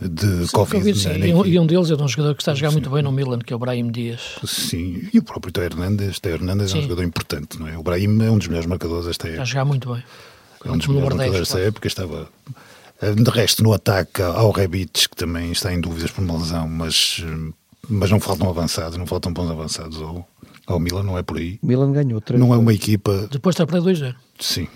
de 0.00 0.46
sim, 0.46 0.52
Covid. 0.52 0.98
Sim, 0.98 1.10
e 1.46 1.58
um 1.58 1.66
deles 1.66 1.90
é 1.90 1.96
de 1.96 2.02
um 2.02 2.08
jogador 2.08 2.34
que 2.34 2.42
está 2.42 2.52
a 2.52 2.54
jogar 2.54 2.70
sim. 2.70 2.76
muito 2.76 2.90
bem 2.90 3.02
no 3.02 3.12
Milan, 3.12 3.38
que 3.38 3.52
é 3.52 3.56
o 3.56 3.58
Brahim 3.58 3.90
Dias. 3.90 4.38
Sim, 4.44 5.08
e 5.12 5.18
o 5.18 5.22
próprio 5.22 5.52
Teo 5.52 5.64
Hernandes. 5.64 6.18
Teo 6.18 6.34
Hernandes 6.34 6.74
é 6.74 6.78
um 6.78 6.82
jogador 6.82 7.04
importante, 7.04 7.60
não 7.60 7.68
é? 7.68 7.78
O 7.78 7.82
Brahim 7.82 8.20
é 8.22 8.30
um 8.30 8.38
dos 8.38 8.48
melhores 8.48 8.66
marcadores 8.66 9.06
desta 9.06 9.28
época. 9.28 9.42
Está 9.42 9.42
a 9.42 9.46
jogar 9.46 9.64
muito 9.64 9.92
bem. 9.92 10.04
É 10.64 10.70
um 10.70 10.78
dos 10.78 10.86
melhores 10.88 11.16
marcadores 11.16 11.48
desta 11.48 11.60
época. 11.60 11.86
Estava 11.86 12.28
de 13.00 13.30
resto, 13.30 13.62
no 13.62 13.72
ataque 13.72 14.22
ao 14.22 14.50
Rebic, 14.50 15.08
que 15.08 15.16
também 15.16 15.52
está 15.52 15.72
em 15.72 15.80
dúvidas 15.80 16.10
por 16.10 16.22
uma 16.24 16.36
lesão, 16.36 16.68
mas, 16.68 17.24
mas 17.88 18.10
não 18.10 18.18
faltam 18.18 18.48
avançados, 18.50 18.98
não 18.98 19.06
faltam 19.06 19.32
bons 19.32 19.50
avançados 19.50 20.02
ao, 20.02 20.28
ao 20.66 20.80
Milan, 20.80 21.04
não 21.04 21.16
é 21.16 21.22
por 21.22 21.38
aí. 21.38 21.58
Milan 21.62 21.92
ganhou 21.92 22.20
3 22.20 22.40
Não 22.40 22.52
é 22.52 22.58
uma 22.58 22.74
equipa. 22.74 23.28
Depois 23.30 23.54
está 23.54 23.66
para 23.66 23.80
2-0. 23.80 24.14
Sim, 24.40 24.68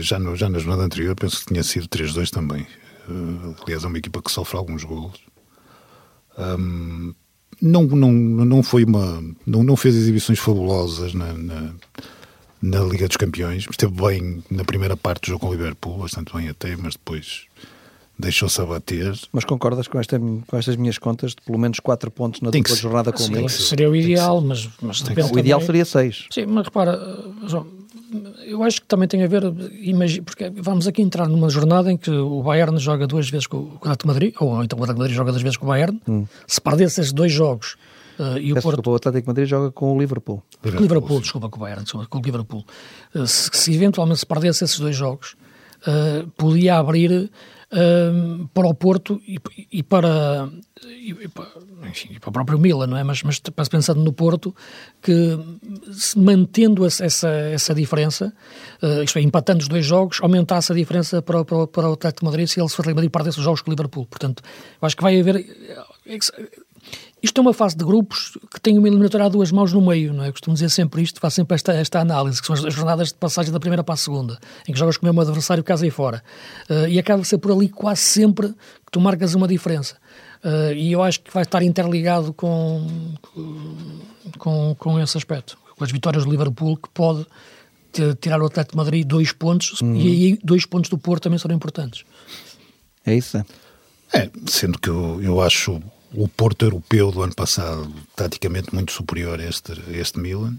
já, 0.00 0.18
no, 0.18 0.34
já 0.34 0.48
na 0.48 0.58
jornada 0.58 0.84
anterior 0.84 1.14
penso 1.14 1.40
que 1.40 1.46
tinha 1.46 1.62
sido 1.62 1.86
3-2 1.88 2.30
também. 2.30 2.66
Uh, 3.08 3.54
aliás, 3.62 3.84
é 3.84 3.86
uma 3.86 3.98
equipa 3.98 4.22
que 4.22 4.30
sofre 4.30 4.56
alguns 4.56 4.82
golos. 4.82 5.20
Um, 6.38 7.14
não, 7.60 7.82
não, 7.84 8.12
não 8.12 8.62
foi 8.62 8.84
uma. 8.84 9.22
Não, 9.46 9.62
não 9.62 9.76
fez 9.76 9.94
exibições 9.94 10.38
fabulosas 10.38 11.14
na, 11.14 11.32
na 11.32 11.74
na 12.66 12.80
Liga 12.80 13.06
dos 13.06 13.16
Campeões. 13.16 13.66
Esteve 13.70 13.92
bem 13.92 14.42
na 14.50 14.64
primeira 14.64 14.96
parte 14.96 15.22
do 15.22 15.26
jogo 15.28 15.40
com 15.40 15.48
o 15.48 15.52
Liverpool, 15.52 15.98
bastante 15.98 16.34
bem 16.34 16.48
até, 16.48 16.76
mas 16.76 16.94
depois 16.94 17.44
deixou-se 18.18 18.60
abater. 18.60 19.14
Mas 19.32 19.44
concordas 19.44 19.86
com, 19.86 20.00
esta, 20.00 20.18
com 20.18 20.56
estas 20.56 20.76
minhas 20.76 20.98
contas 20.98 21.32
de 21.32 21.42
pelo 21.42 21.58
menos 21.58 21.78
4 21.80 22.10
pontos 22.10 22.40
na 22.40 22.50
dupla 22.50 22.76
jornada 22.76 23.12
com 23.12 23.22
o 23.22 23.28
Milan? 23.28 23.48
Seria 23.48 23.88
o 23.88 23.94
ideal, 23.94 24.40
mas, 24.40 24.68
mas 24.80 25.00
depende 25.02 25.32
O 25.32 25.38
ideal 25.38 25.60
seria 25.60 25.84
6. 25.84 26.26
Sim, 26.30 26.46
mas 26.46 26.64
repara, 26.64 26.98
João, 27.46 27.66
eu 28.44 28.62
acho 28.62 28.80
que 28.80 28.86
também 28.86 29.06
tem 29.06 29.22
a 29.22 29.26
ver, 29.26 29.42
porque 30.24 30.50
vamos 30.50 30.86
aqui 30.86 31.02
entrar 31.02 31.28
numa 31.28 31.50
jornada 31.50 31.92
em 31.92 31.96
que 31.96 32.10
o 32.10 32.42
Bayern 32.42 32.78
joga 32.78 33.06
duas 33.06 33.28
vezes 33.28 33.46
com 33.46 33.58
o 33.58 33.78
Real 33.82 33.96
Madrid, 34.04 34.34
ou 34.40 34.62
então 34.64 34.78
o 34.78 34.82
Real 34.84 34.96
Madrid 34.96 35.14
joga 35.14 35.30
duas 35.30 35.42
vezes 35.42 35.56
com 35.56 35.66
o 35.66 35.68
Bayern. 35.68 36.00
Hum. 36.08 36.24
Se 36.46 36.60
perdesse 36.60 37.00
esses 37.00 37.12
dois 37.12 37.32
jogos 37.32 37.76
Uh, 38.18 38.38
e 38.38 38.52
o, 38.52 38.60
Porto... 38.60 38.90
o 38.90 38.94
Atlético 38.94 39.28
Madrid 39.28 39.46
joga 39.46 39.70
com 39.70 39.94
o 39.94 40.00
Liverpool. 40.00 40.42
Liverpool, 40.64 40.82
Liverpool 40.82 41.20
desculpa, 41.20 41.48
com 41.48 41.58
o 41.58 41.60
Bayern, 41.60 41.82
desculpa, 41.82 42.06
com 42.06 42.18
o 42.18 42.22
Liverpool. 42.22 42.64
Uh, 43.14 43.26
se, 43.26 43.50
se, 43.52 43.74
eventualmente 43.74 44.20
se 44.20 44.26
perdesse 44.26 44.64
esses 44.64 44.78
dois 44.78 44.96
jogos, 44.96 45.36
uh, 45.82 46.26
podia 46.36 46.78
abrir 46.78 47.30
para 48.54 48.68
o 48.68 48.72
Porto 48.72 49.20
e, 49.26 49.38
e 49.72 49.82
para, 49.82 50.48
e, 50.84 51.10
e, 51.10 51.28
para, 51.28 51.48
enfim, 51.88 52.10
e 52.12 52.20
para 52.20 52.30
o 52.30 52.32
próprio 52.32 52.60
Milan, 52.60 52.86
não 52.86 52.96
é? 52.96 53.02
Mas, 53.02 53.24
mas 53.24 53.40
pensando 53.68 54.04
no 54.04 54.12
Porto, 54.12 54.54
que 55.02 55.36
mantendo 56.16 56.86
essa, 56.86 57.28
essa 57.28 57.74
diferença, 57.74 58.32
isto 59.02 59.18
é, 59.18 59.22
empatando 59.22 59.62
os 59.62 59.68
dois 59.68 59.84
jogos, 59.84 60.20
aumentasse 60.22 60.70
a 60.70 60.76
diferença 60.76 61.20
para, 61.20 61.44
para, 61.44 61.66
para 61.66 61.90
o 61.90 61.92
Atlético 61.94 62.20
de 62.20 62.26
Madrid 62.26 62.46
se 62.46 62.60
ele 62.60 62.68
se 62.68 62.76
for 62.76 62.86
Madrid 62.86 63.10
perdesse 63.10 63.38
os 63.38 63.44
jogos 63.44 63.62
com 63.62 63.68
o 63.68 63.72
Liverpool. 63.72 64.06
Portanto, 64.06 64.44
eu 64.80 64.86
acho 64.86 64.96
que 64.96 65.02
vai 65.02 65.18
haver 65.18 65.44
isto 67.22 67.38
é 67.38 67.40
uma 67.40 67.54
fase 67.54 67.76
de 67.76 67.84
grupos 67.84 68.36
que 68.52 68.60
tem 68.60 68.78
uma 68.78 68.86
eliminatória 68.86 69.26
a 69.26 69.28
duas 69.28 69.50
mãos 69.50 69.72
no 69.72 69.80
meio, 69.80 70.12
não 70.12 70.22
é? 70.22 70.30
Costumo 70.30 70.54
dizer 70.54 70.70
sempre 70.70 71.02
isto, 71.02 71.18
faço 71.18 71.36
sempre 71.36 71.54
esta, 71.54 71.72
esta 71.72 72.00
análise, 72.00 72.40
que 72.40 72.46
são 72.46 72.54
as 72.54 72.74
jornadas 72.74 73.08
de 73.08 73.14
passagem 73.14 73.50
da 73.50 73.58
primeira 73.58 73.82
para 73.82 73.94
a 73.94 73.96
segunda, 73.96 74.38
em 74.68 74.72
que 74.72 74.78
jogas 74.78 74.96
com 74.96 75.06
o 75.06 75.08
mesmo 75.08 75.22
adversário 75.22 75.64
casa 75.64 75.86
e 75.86 75.90
fora. 75.90 76.22
Uh, 76.68 76.86
e 76.88 76.98
acaba 76.98 77.22
de 77.22 77.28
ser 77.28 77.38
por 77.38 77.52
ali 77.52 77.68
quase 77.68 78.02
sempre 78.02 78.48
que 78.48 78.92
tu 78.92 79.00
marcas 79.00 79.34
uma 79.34 79.48
diferença. 79.48 79.96
Uh, 80.44 80.74
e 80.74 80.92
eu 80.92 81.02
acho 81.02 81.20
que 81.20 81.32
vai 81.32 81.42
estar 81.42 81.62
interligado 81.62 82.32
com, 82.34 82.86
com, 84.38 84.76
com 84.78 85.00
esse 85.00 85.16
aspecto. 85.16 85.58
Com 85.76 85.84
as 85.84 85.90
vitórias 85.90 86.24
do 86.24 86.30
Liverpool, 86.30 86.76
que 86.76 86.88
pode 86.90 87.26
tirar 88.20 88.42
o 88.42 88.46
Atlético 88.46 88.72
de 88.72 88.76
Madrid 88.76 89.06
dois 89.06 89.32
pontos, 89.32 89.80
uhum. 89.80 89.96
e 89.96 90.08
aí 90.08 90.38
dois 90.44 90.66
pontos 90.66 90.90
do 90.90 90.98
Porto 90.98 91.24
também 91.24 91.38
serão 91.38 91.56
importantes. 91.56 92.04
É 93.06 93.14
isso? 93.14 93.42
É, 94.12 94.30
sendo 94.46 94.78
que 94.78 94.90
eu, 94.90 95.22
eu 95.22 95.40
acho 95.40 95.80
o 96.12 96.28
Porto 96.28 96.64
europeu 96.64 97.10
do 97.10 97.22
ano 97.22 97.34
passado 97.34 97.92
taticamente 98.14 98.74
muito 98.74 98.92
superior 98.92 99.40
a 99.40 99.44
este, 99.44 99.72
a 99.72 99.92
este 99.92 100.18
Milan, 100.18 100.54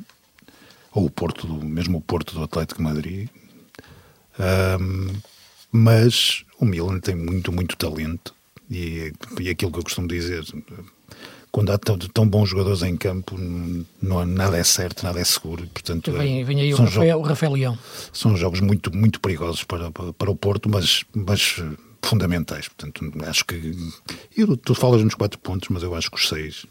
ou 0.91 1.05
o 1.05 1.09
Porto, 1.09 1.47
mesmo 1.47 1.99
o 1.99 2.01
Porto 2.01 2.33
do 2.33 2.43
Atlético 2.43 2.81
Madrid. 2.81 3.29
Um, 4.39 5.13
mas 5.71 6.43
o 6.59 6.65
Milan 6.65 6.99
tem 6.99 7.15
muito, 7.15 7.51
muito 7.51 7.75
talento 7.75 8.33
e, 8.69 9.13
e 9.39 9.49
aquilo 9.49 9.71
que 9.71 9.79
eu 9.79 9.83
costumo 9.83 10.07
dizer, 10.07 10.43
quando 11.51 11.71
há 11.71 11.77
tão, 11.77 11.97
tão 11.97 12.27
bons 12.27 12.49
jogadores 12.49 12.83
em 12.83 12.95
campo, 12.95 13.35
não, 14.01 14.25
nada 14.25 14.57
é 14.57 14.63
certo, 14.63 15.03
nada 15.03 15.19
é 15.19 15.23
seguro. 15.23 15.67
Portanto, 15.67 16.11
vem, 16.11 16.43
vem 16.43 16.61
aí 16.61 16.73
o 16.73 16.77
Rafael, 16.77 17.19
o 17.19 17.21
Rafael 17.21 17.53
Leão. 17.53 17.79
São 18.13 18.35
jogos 18.35 18.59
muito, 18.59 18.95
muito 18.95 19.19
perigosos 19.19 19.63
para, 19.63 19.91
para, 19.91 20.13
para 20.13 20.31
o 20.31 20.35
Porto, 20.35 20.69
mas, 20.69 21.03
mas 21.13 21.61
fundamentais. 22.01 22.67
Portanto, 22.67 23.11
acho 23.25 23.45
que. 23.45 23.75
Eu, 24.35 24.55
tu 24.57 24.73
falas 24.73 25.03
nos 25.03 25.15
quatro 25.15 25.39
pontos, 25.39 25.69
mas 25.69 25.83
eu 25.83 25.93
acho 25.95 26.09
que 26.09 26.17
os 26.17 26.27
seis. 26.27 26.65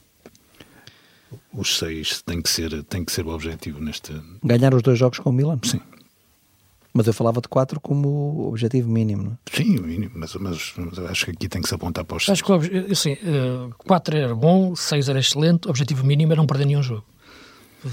Os 1.53 1.79
seis 1.79 2.23
tem 2.23 2.41
que 2.41 2.49
ser, 2.49 2.83
tem 2.85 3.05
que 3.05 3.13
ser 3.13 3.27
o 3.27 3.31
objetivo 3.31 3.81
neste. 3.81 4.13
Ganhar 4.43 4.75
os 4.75 4.83
dois 4.83 4.99
jogos 4.99 5.19
com 5.19 5.31
o 5.31 5.33
Milan? 5.33 5.59
Sim. 5.63 5.81
Mas 6.93 7.07
eu 7.07 7.13
falava 7.13 7.43
de 7.43 7.49
quatro 7.49 7.79
como 7.79 8.49
objetivo 8.49 8.89
mínimo, 8.89 9.23
não 9.23 9.33
é? 9.33 9.37
Sim, 9.55 9.79
mínimo, 9.81 10.13
mas, 10.15 10.35
mas, 10.37 10.73
mas 10.77 10.99
acho 10.99 11.27
que 11.27 11.31
aqui 11.33 11.49
tem 11.49 11.61
que 11.61 11.69
se 11.69 11.75
apontar 11.75 12.07
para 12.07 12.17
os 12.17 12.25
seis. 12.25 12.41
Acho 12.41 12.61
que 12.61 12.91
assim, 12.91 13.17
quatro 13.77 14.17
era 14.17 14.35
bom, 14.35 14.75
seis 14.75 15.09
era 15.09 15.19
excelente, 15.19 15.67
o 15.67 15.71
objetivo 15.71 16.07
mínimo 16.07 16.33
era 16.33 16.41
não 16.41 16.47
perder 16.47 16.65
nenhum 16.65 16.83
jogo 16.83 17.05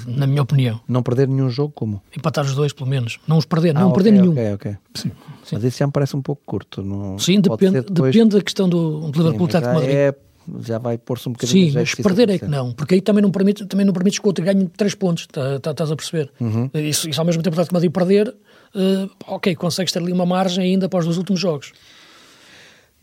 na 0.08 0.28
minha 0.28 0.42
opinião. 0.42 0.80
Não 0.88 1.04
perder 1.04 1.28
nenhum 1.28 1.50
jogo 1.50 1.74
como? 1.74 2.02
Empatar 2.16 2.46
os 2.46 2.56
dois, 2.56 2.74
pelo 2.74 2.90
menos. 2.90 3.20
Não 3.28 3.38
os 3.38 3.46
perder, 3.46 3.76
ah, 3.76 3.82
não 3.82 3.90
okay, 3.90 4.04
perder 4.04 4.20
nenhum. 4.20 4.54
Ok. 4.54 4.76
Sim. 4.96 5.12
Sim. 5.44 5.56
Mas 5.56 5.64
isso 5.64 5.78
já 5.78 5.88
me 5.88 5.94
parece 5.94 6.16
um 6.16 6.22
pouco 6.22 6.42
curto. 6.46 6.82
Não... 6.82 7.20
Sim, 7.20 7.40
depende, 7.40 7.82
depois... 7.82 8.14
depende 8.14 8.36
da 8.36 8.42
questão 8.42 8.68
do, 8.68 9.12
do 9.12 9.24
Liverpool 9.24 9.48
de 9.48 9.62
Madrid. 9.62 9.90
É, 9.90 10.16
já 10.60 10.78
vai 10.78 10.98
pôr-se 10.98 11.30
um 11.30 11.32
bocadinho 11.32 11.72
Sim, 11.72 11.74
mas 11.74 11.96
perder 11.96 12.30
é 12.30 12.38
que 12.38 12.48
não, 12.48 12.74
porque 12.74 12.96
aí 12.96 13.02
também 13.02 13.22
não 13.22 13.32
permite, 13.32 13.66
também 13.66 13.86
não 13.86 13.94
permites 13.94 14.20
que 14.20 14.26
o 14.26 14.30
outro 14.30 14.44
ganhe 14.44 14.68
três 14.76 14.94
pontos, 14.96 15.28
tá, 15.28 15.60
tá, 15.60 15.72
estás 15.72 15.92
a 15.92 15.96
perceber? 15.96 16.32
Uhum. 16.40 16.70
Isso, 16.74 17.10
isso 17.10 17.20
ao 17.20 17.26
mesmo 17.26 17.42
tempo 17.42 17.62
de 17.62 17.74
Madrid 17.74 17.92
perder, 17.92 18.30
uh, 18.30 19.10
ok, 19.28 19.56
consegues 19.56 19.92
ter 19.92 20.00
ali 20.00 20.12
uma 20.12 20.26
margem 20.26 20.64
ainda 20.64 20.90
para 20.90 21.00
os 21.00 21.06
dois 21.06 21.18
últimos 21.18 21.40
jogos. 21.40 21.72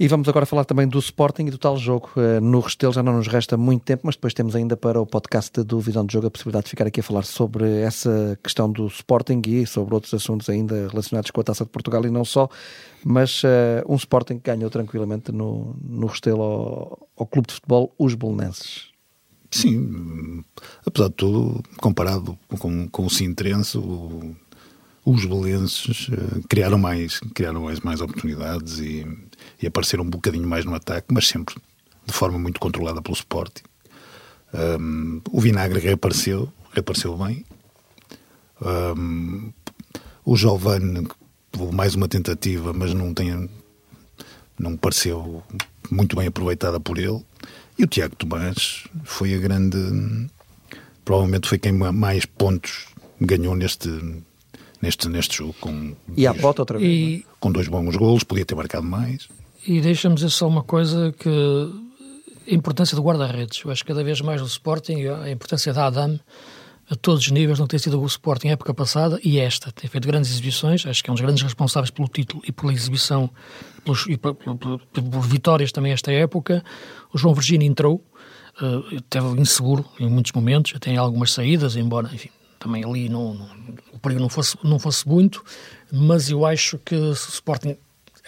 E 0.03 0.09
vamos 0.09 0.27
agora 0.31 0.47
falar 0.47 0.65
também 0.65 0.89
do 0.89 0.99
Sporting 0.99 1.43
e 1.43 1.51
do 1.51 1.59
tal 1.59 1.77
jogo. 1.77 2.11
Eh, 2.17 2.41
no 2.41 2.61
Restelo 2.61 2.91
já 2.91 3.03
não 3.03 3.19
nos 3.19 3.27
resta 3.29 3.59
muito 3.59 3.83
tempo, 3.83 4.05
mas 4.07 4.15
depois 4.15 4.33
temos 4.33 4.57
ainda 4.57 4.75
para 4.75 4.99
o 4.99 5.05
podcast 5.05 5.63
do 5.63 5.79
Visão 5.79 6.07
de 6.07 6.15
Jogo 6.15 6.27
a 6.27 6.31
possibilidade 6.31 6.65
de 6.65 6.71
ficar 6.71 6.87
aqui 6.87 7.01
a 7.01 7.03
falar 7.03 7.23
sobre 7.23 7.83
essa 7.83 8.39
questão 8.43 8.73
do 8.73 8.87
Sporting 8.87 9.43
e 9.47 9.67
sobre 9.67 9.93
outros 9.93 10.15
assuntos 10.15 10.49
ainda 10.49 10.89
relacionados 10.89 11.31
com 11.31 11.43
a 11.43 11.45
Taça 11.45 11.67
de 11.67 11.71
Portugal 11.71 12.03
e 12.07 12.11
não 12.11 12.25
só. 12.25 12.49
Mas 13.05 13.45
uh, 13.45 13.85
um 13.87 13.97
Sporting 13.97 14.39
que 14.39 14.51
ganhou 14.51 14.71
tranquilamente 14.71 15.33
no, 15.33 15.77
no 15.85 16.07
Restelo 16.07 16.41
ao, 16.41 17.09
ao 17.19 17.27
Clube 17.27 17.49
de 17.49 17.55
Futebol 17.57 17.95
Os 17.99 18.15
Belenenses. 18.15 18.89
Sim, 19.51 20.43
apesar 20.87 21.09
de 21.09 21.15
tudo, 21.17 21.63
comparado 21.77 22.39
com, 22.59 22.89
com 22.89 23.05
o 23.05 23.11
Sintrense, 23.11 23.77
os 25.05 25.25
belenenses 25.27 26.09
uh, 26.09 26.43
criaram 26.49 26.79
mais, 26.79 27.21
criaram 27.35 27.65
mais, 27.65 27.81
mais 27.81 28.01
oportunidades 28.01 28.79
e 28.79 29.07
e 29.61 29.67
aparecer 29.67 30.01
um 30.01 30.09
bocadinho 30.09 30.49
mais 30.49 30.65
no 30.65 30.75
ataque, 30.75 31.09
mas 31.13 31.29
sempre 31.29 31.55
de 32.07 32.13
forma 32.13 32.39
muito 32.39 32.59
controlada 32.59 33.03
pelo 33.03 33.15
Sporting. 33.15 33.63
Um, 34.53 35.21
o 35.31 35.41
Vinagre 35.41 35.79
reapareceu, 35.79 36.53
reapareceu 36.73 37.17
bem. 37.17 37.45
Um, 38.61 39.53
o 40.25 40.37
Giovanni 40.37 41.07
houve 41.59 41.75
mais 41.75 41.95
uma 41.95 42.09
tentativa, 42.09 42.73
mas 42.73 42.93
não 42.95 43.15
tem, 43.15 43.49
não 44.59 44.77
pareceu 44.77 45.43
muito 45.91 46.17
bem 46.17 46.27
aproveitada 46.27 46.81
por 46.81 46.99
ele. 46.99 47.25
E 47.79 47.85
o 47.85 47.87
Tiago 47.87 48.17
Tomás 48.17 48.85
foi 49.05 49.35
a 49.35 49.39
grande. 49.39 49.79
Provavelmente 51.05 51.49
foi 51.49 51.59
quem 51.59 51.73
mais 51.73 52.27
pontos 52.27 52.87
ganhou 53.21 53.57
neste, 53.57 53.89
neste, 54.83 55.09
neste 55.09 55.39
jogo. 55.39 55.55
Com 55.61 55.95
e 56.17 56.27
a 56.27 56.33
bota 56.33 56.63
outra 56.63 56.79
vez. 56.79 56.91
E... 56.91 57.25
É? 57.27 57.31
Com 57.41 57.51
dois 57.51 57.69
bons 57.69 57.97
golos, 57.97 58.25
podia 58.25 58.45
ter 58.45 58.55
marcado 58.55 58.87
mais. 58.87 59.29
E 59.67 59.81
deixa-me 59.81 60.15
dizer 60.15 60.31
só 60.31 60.49
uma 60.49 60.63
coisa 60.63 61.13
que 61.13 61.29
a 62.51 62.55
importância 62.55 62.97
do 62.97 63.03
guarda-redes. 63.03 63.63
Eu 63.65 63.71
acho 63.71 63.85
que 63.85 63.89
cada 63.89 64.03
vez 64.03 64.21
mais 64.21 64.41
o 64.41 64.47
Sporting, 64.47 65.07
a 65.07 65.31
importância 65.31 65.73
da 65.73 65.87
Adam 65.87 66.19
a 66.91 66.97
todos 66.97 67.25
os 67.25 67.31
níveis, 67.31 67.57
não 67.59 67.69
tem 67.69 67.79
sido 67.79 68.01
o 68.01 68.07
Sporting 68.07 68.49
época 68.49 68.75
passada 68.75 69.21
e 69.23 69.39
esta. 69.39 69.71
Tem 69.71 69.89
feito 69.89 70.09
grandes 70.09 70.31
exibições, 70.33 70.85
acho 70.85 71.05
que 71.05 71.09
é 71.09 71.13
um 71.13 71.15
dos 71.15 71.21
grandes 71.23 71.43
responsáveis 71.43 71.91
pelo 71.91 72.09
título 72.09 72.43
e 72.45 72.51
pela 72.51 72.73
exibição 72.73 73.31
pelos, 73.85 74.07
e 74.09 74.17
por, 74.17 74.35
por, 74.35 74.57
por, 74.57 74.81
por 74.81 75.21
vitórias 75.21 75.71
também 75.71 75.93
esta 75.93 76.11
época. 76.11 76.65
O 77.15 77.19
João 77.19 77.33
Virgínio 77.33 77.65
entrou, 77.65 78.05
uh, 78.61 78.97
esteve 78.97 79.41
inseguro 79.41 79.85
em 80.01 80.09
muitos 80.09 80.33
momentos, 80.33 80.73
tem 80.81 80.97
algumas 80.97 81.33
saídas, 81.33 81.77
embora, 81.77 82.11
enfim, 82.13 82.31
também 82.59 82.85
ali 82.85 83.09
não, 83.09 83.35
não, 83.35 83.49
o 83.93 83.99
perigo 84.01 84.21
não 84.21 84.29
fosse, 84.29 84.59
não 84.65 84.81
fosse 84.81 85.07
muito, 85.09 85.45
mas 85.93 86.29
eu 86.29 86.45
acho 86.45 86.77
que 86.79 86.97
se 87.15 87.29
o 87.29 87.33
Sporting 87.33 87.77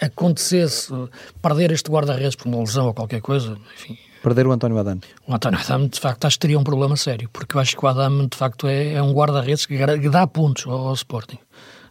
acontecesse 0.05 0.93
perder 1.41 1.71
este 1.71 1.89
guarda-redes 1.89 2.35
por 2.35 2.47
uma 2.47 2.59
lesão 2.59 2.87
ou 2.87 2.93
qualquer 2.93 3.21
coisa, 3.21 3.57
enfim... 3.75 3.97
Perder 4.23 4.47
o 4.47 4.53
António 4.53 4.77
Adame. 4.77 5.01
O 5.27 5.35
António 5.35 5.59
Adame, 5.59 5.89
de 5.89 5.99
facto, 5.99 6.23
acho 6.23 6.37
que 6.37 6.39
teria 6.39 6.57
um 6.57 6.63
problema 6.63 6.95
sério, 6.95 7.29
porque 7.31 7.57
eu 7.57 7.59
acho 7.59 7.75
que 7.75 7.85
o 7.85 7.87
Adame, 7.89 8.25
de 8.29 8.37
facto, 8.37 8.67
é, 8.67 8.93
é 8.93 9.01
um 9.01 9.11
guarda-redes 9.11 9.65
que, 9.65 9.77
dá 10.09 10.25
pontos 10.25 10.65
ao, 10.65 10.87
ao, 10.87 10.93
Sporting. 10.93 11.39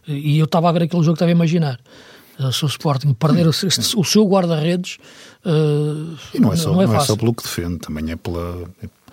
E 0.07 0.39
eu 0.39 0.45
estava 0.45 0.67
a 0.67 0.71
ver 0.71 0.83
aquele 0.83 1.03
jogo, 1.03 1.13
estava 1.13 1.29
a 1.29 1.31
imaginar. 1.31 1.79
Uh, 2.39 2.51
se 2.51 2.65
o 2.65 2.67
Sporting 2.67 3.13
perder 3.13 3.45
o, 3.45 3.51
o 3.53 4.03
seu 4.03 4.25
guarda-redes... 4.25 4.97
Uh, 5.45 6.17
e 6.33 6.39
não 6.39 6.51
é, 6.51 6.55
só, 6.55 6.71
não, 6.71 6.81
é, 6.81 6.87
não 6.87 6.95
é 6.95 6.99
só 7.01 7.15
pelo 7.15 7.35
que 7.35 7.43
defende, 7.43 7.77
também 7.77 8.09
é 8.09 8.15
pela... 8.15 8.67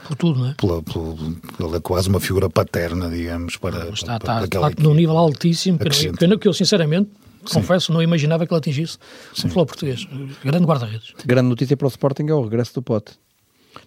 por 0.09 0.17
tudo, 0.17 0.41
não 0.41 0.47
é? 0.49 0.55
Pela, 0.55 0.83
pela, 0.83 1.15
pela, 1.59 1.77
é 1.77 1.81
quase 1.81 2.09
uma 2.09 2.21
figura 2.21 2.49
paterna, 2.49 3.11
digamos, 3.11 3.59
para. 3.59 3.91
Está, 3.91 4.19
para, 4.19 4.47
está, 4.47 4.71
está 4.71 4.83
num 4.83 4.95
nível 4.95 5.19
altíssimo. 5.19 5.77
Pena, 5.77 6.17
pena 6.19 6.39
que 6.39 6.49
eu, 6.49 6.55
sinceramente, 6.55 7.11
confesso, 7.45 7.93
não 7.93 8.03
imaginava 8.03 8.47
que 8.47 8.53
ele 8.53 8.59
atingisse 8.59 8.99
Sim. 9.35 9.41
um 9.41 9.43
futebol 9.43 9.67
português. 9.67 10.07
Grande 10.45 10.65
guarda-redes. 10.65 11.15
Grande 11.25 11.49
notícia 11.49 11.77
para 11.77 11.87
o 11.87 11.89
Sporting 11.89 12.27
é 12.29 12.35
o 12.35 12.43
regresso 12.43 12.75
do 12.75 12.83
Pote. 12.83 13.13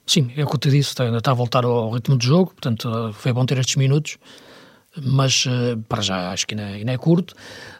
Sim, 0.05 0.31
é 0.35 0.43
o 0.43 0.47
que 0.47 0.55
eu 0.55 0.59
te 0.59 0.69
disse, 0.69 0.99
ainda 1.01 1.17
está 1.17 1.31
a 1.31 1.33
voltar 1.33 1.65
ao 1.65 1.91
ritmo 1.91 2.17
de 2.17 2.25
jogo, 2.25 2.51
portanto 2.51 3.13
foi 3.13 3.33
bom 3.33 3.45
ter 3.45 3.57
estes 3.57 3.75
minutos 3.75 4.17
mas 5.01 5.45
uh, 5.45 5.77
para 5.89 6.01
já 6.01 6.31
acho 6.31 6.45
que 6.45 6.53
ainda, 6.53 6.67
ainda 6.67 6.91
é 6.91 6.97
curto. 6.97 7.33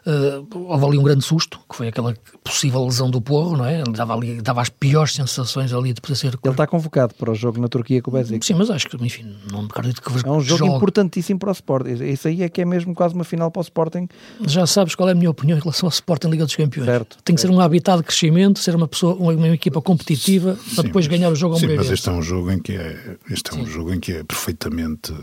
Uh, 0.06 0.46
houve 0.68 0.84
ali 0.84 0.98
um 0.98 1.02
grande 1.02 1.24
susto, 1.24 1.60
que 1.68 1.76
foi 1.76 1.88
aquela 1.88 2.14
possível 2.42 2.84
lesão 2.84 3.10
do 3.10 3.20
Porro, 3.20 3.56
não 3.56 3.64
é? 3.64 3.80
Ele 3.80 3.92
dava, 3.92 4.14
ali, 4.14 4.40
dava 4.42 4.60
as 4.60 4.68
piores 4.68 5.14
sensações 5.14 5.72
ali 5.72 5.92
de 5.92 6.00
poder 6.00 6.16
ser. 6.16 6.26
Ele 6.26 6.52
está 6.52 6.66
convocado 6.66 7.14
para 7.14 7.30
o 7.30 7.34
jogo 7.34 7.60
na 7.60 7.68
Turquia 7.68 8.02
com 8.02 8.10
o 8.10 8.14
Besiktas. 8.14 8.46
Sim, 8.46 8.54
mas 8.54 8.70
acho 8.70 8.88
que, 8.88 8.96
enfim, 9.04 9.34
não 9.50 9.62
me 9.62 9.68
acredito 9.70 10.02
que 10.02 10.08
É 10.08 10.30
um 10.30 10.40
jogo 10.40 10.58
jogue. 10.58 10.76
importantíssimo 10.76 11.38
para 11.38 11.50
o 11.50 11.52
Sporting. 11.52 11.92
Isso 12.04 12.28
aí 12.28 12.42
é 12.42 12.48
que 12.48 12.60
é 12.60 12.64
mesmo 12.64 12.94
quase 12.94 13.14
uma 13.14 13.24
final 13.24 13.50
para 13.50 13.60
o 13.60 13.62
Sporting. 13.62 14.08
Já 14.46 14.66
sabes 14.66 14.94
qual 14.94 15.08
é 15.08 15.12
a 15.12 15.14
minha 15.14 15.30
opinião 15.30 15.56
em 15.56 15.60
relação 15.60 15.86
ao 15.86 15.90
Sporting 15.92 16.28
Liga 16.28 16.44
dos 16.44 16.56
Campeões. 16.56 16.86
Certo, 16.86 17.16
Tem 17.24 17.34
que 17.34 17.40
certo. 17.40 17.52
ser 17.52 17.58
um 17.58 17.60
habitat 17.60 17.98
de 17.98 18.04
crescimento, 18.04 18.58
ser 18.58 18.74
uma 18.74 18.88
pessoa, 18.88 19.14
uma, 19.14 19.32
uma 19.32 19.48
equipa 19.48 19.80
competitiva 19.80 20.56
sim, 20.56 20.74
para 20.74 20.84
depois 20.84 21.06
mas, 21.06 21.16
ganhar 21.18 21.30
o 21.30 21.34
jogo 21.34 21.54
ao 21.54 21.60
Sim, 21.60 21.76
mas 21.76 21.90
este 21.90 22.08
é 22.08 22.12
um 22.12 22.22
jogo 22.22 22.50
em 22.50 22.58
que 22.58 22.72
é, 22.72 23.16
este 23.30 23.52
é 23.52 23.54
um 23.54 23.66
jogo 23.66 23.92
em 23.92 24.00
que 24.00 24.12
é 24.12 24.24
perfeitamente 24.24 25.14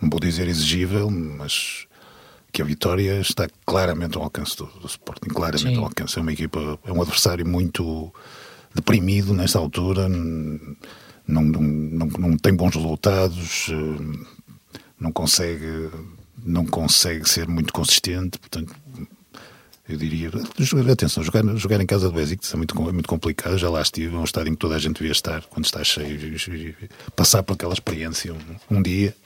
não 0.00 0.08
vou 0.08 0.20
dizer 0.20 0.48
exigível, 0.48 1.10
mas 1.10 1.86
que 2.52 2.62
a 2.62 2.64
vitória 2.64 3.20
está 3.20 3.48
claramente 3.64 4.16
ao 4.16 4.24
alcance 4.24 4.56
do, 4.56 4.66
do 4.66 4.86
Sporting, 4.86 5.28
claramente 5.28 5.74
Sim. 5.74 5.76
ao 5.76 5.84
alcance. 5.84 6.18
É 6.18 6.22
uma 6.22 6.32
equipa, 6.32 6.78
é 6.84 6.92
um 6.92 7.00
adversário 7.00 7.46
muito 7.46 8.12
deprimido 8.74 9.34
nesta 9.34 9.58
altura, 9.58 10.08
não, 10.08 11.42
não, 11.42 11.42
não, 11.42 12.06
não 12.06 12.36
tem 12.36 12.54
bons 12.54 12.74
resultados, 12.74 13.68
eh, 13.70 14.28
não 14.98 15.12
consegue, 15.12 15.90
não 16.44 16.64
consegue 16.64 17.28
ser 17.28 17.48
muito 17.48 17.72
consistente, 17.72 18.38
portanto 18.38 18.74
eu 19.88 19.96
diria, 19.96 20.30
atenção, 20.92 21.20
jogar, 21.22 21.44
jogar 21.56 21.80
em 21.80 21.86
casa 21.86 22.08
do 22.08 22.14
Besiktas 22.14 22.54
é 22.54 22.56
muito, 22.56 22.78
é 22.88 22.92
muito 22.92 23.08
complicado, 23.08 23.58
já 23.58 23.68
lá 23.68 23.82
estive, 23.82 24.14
é 24.14 24.18
um 24.18 24.24
estádio 24.24 24.50
em 24.50 24.54
que 24.54 24.60
toda 24.60 24.76
a 24.76 24.78
gente 24.78 24.98
devia 24.98 25.10
estar, 25.10 25.42
quando 25.46 25.64
está 25.64 25.82
cheio, 25.82 26.36
passar 27.16 27.42
por 27.42 27.54
aquela 27.54 27.72
experiência 27.72 28.32
um, 28.32 28.76
um 28.78 28.82
dia, 28.82 29.16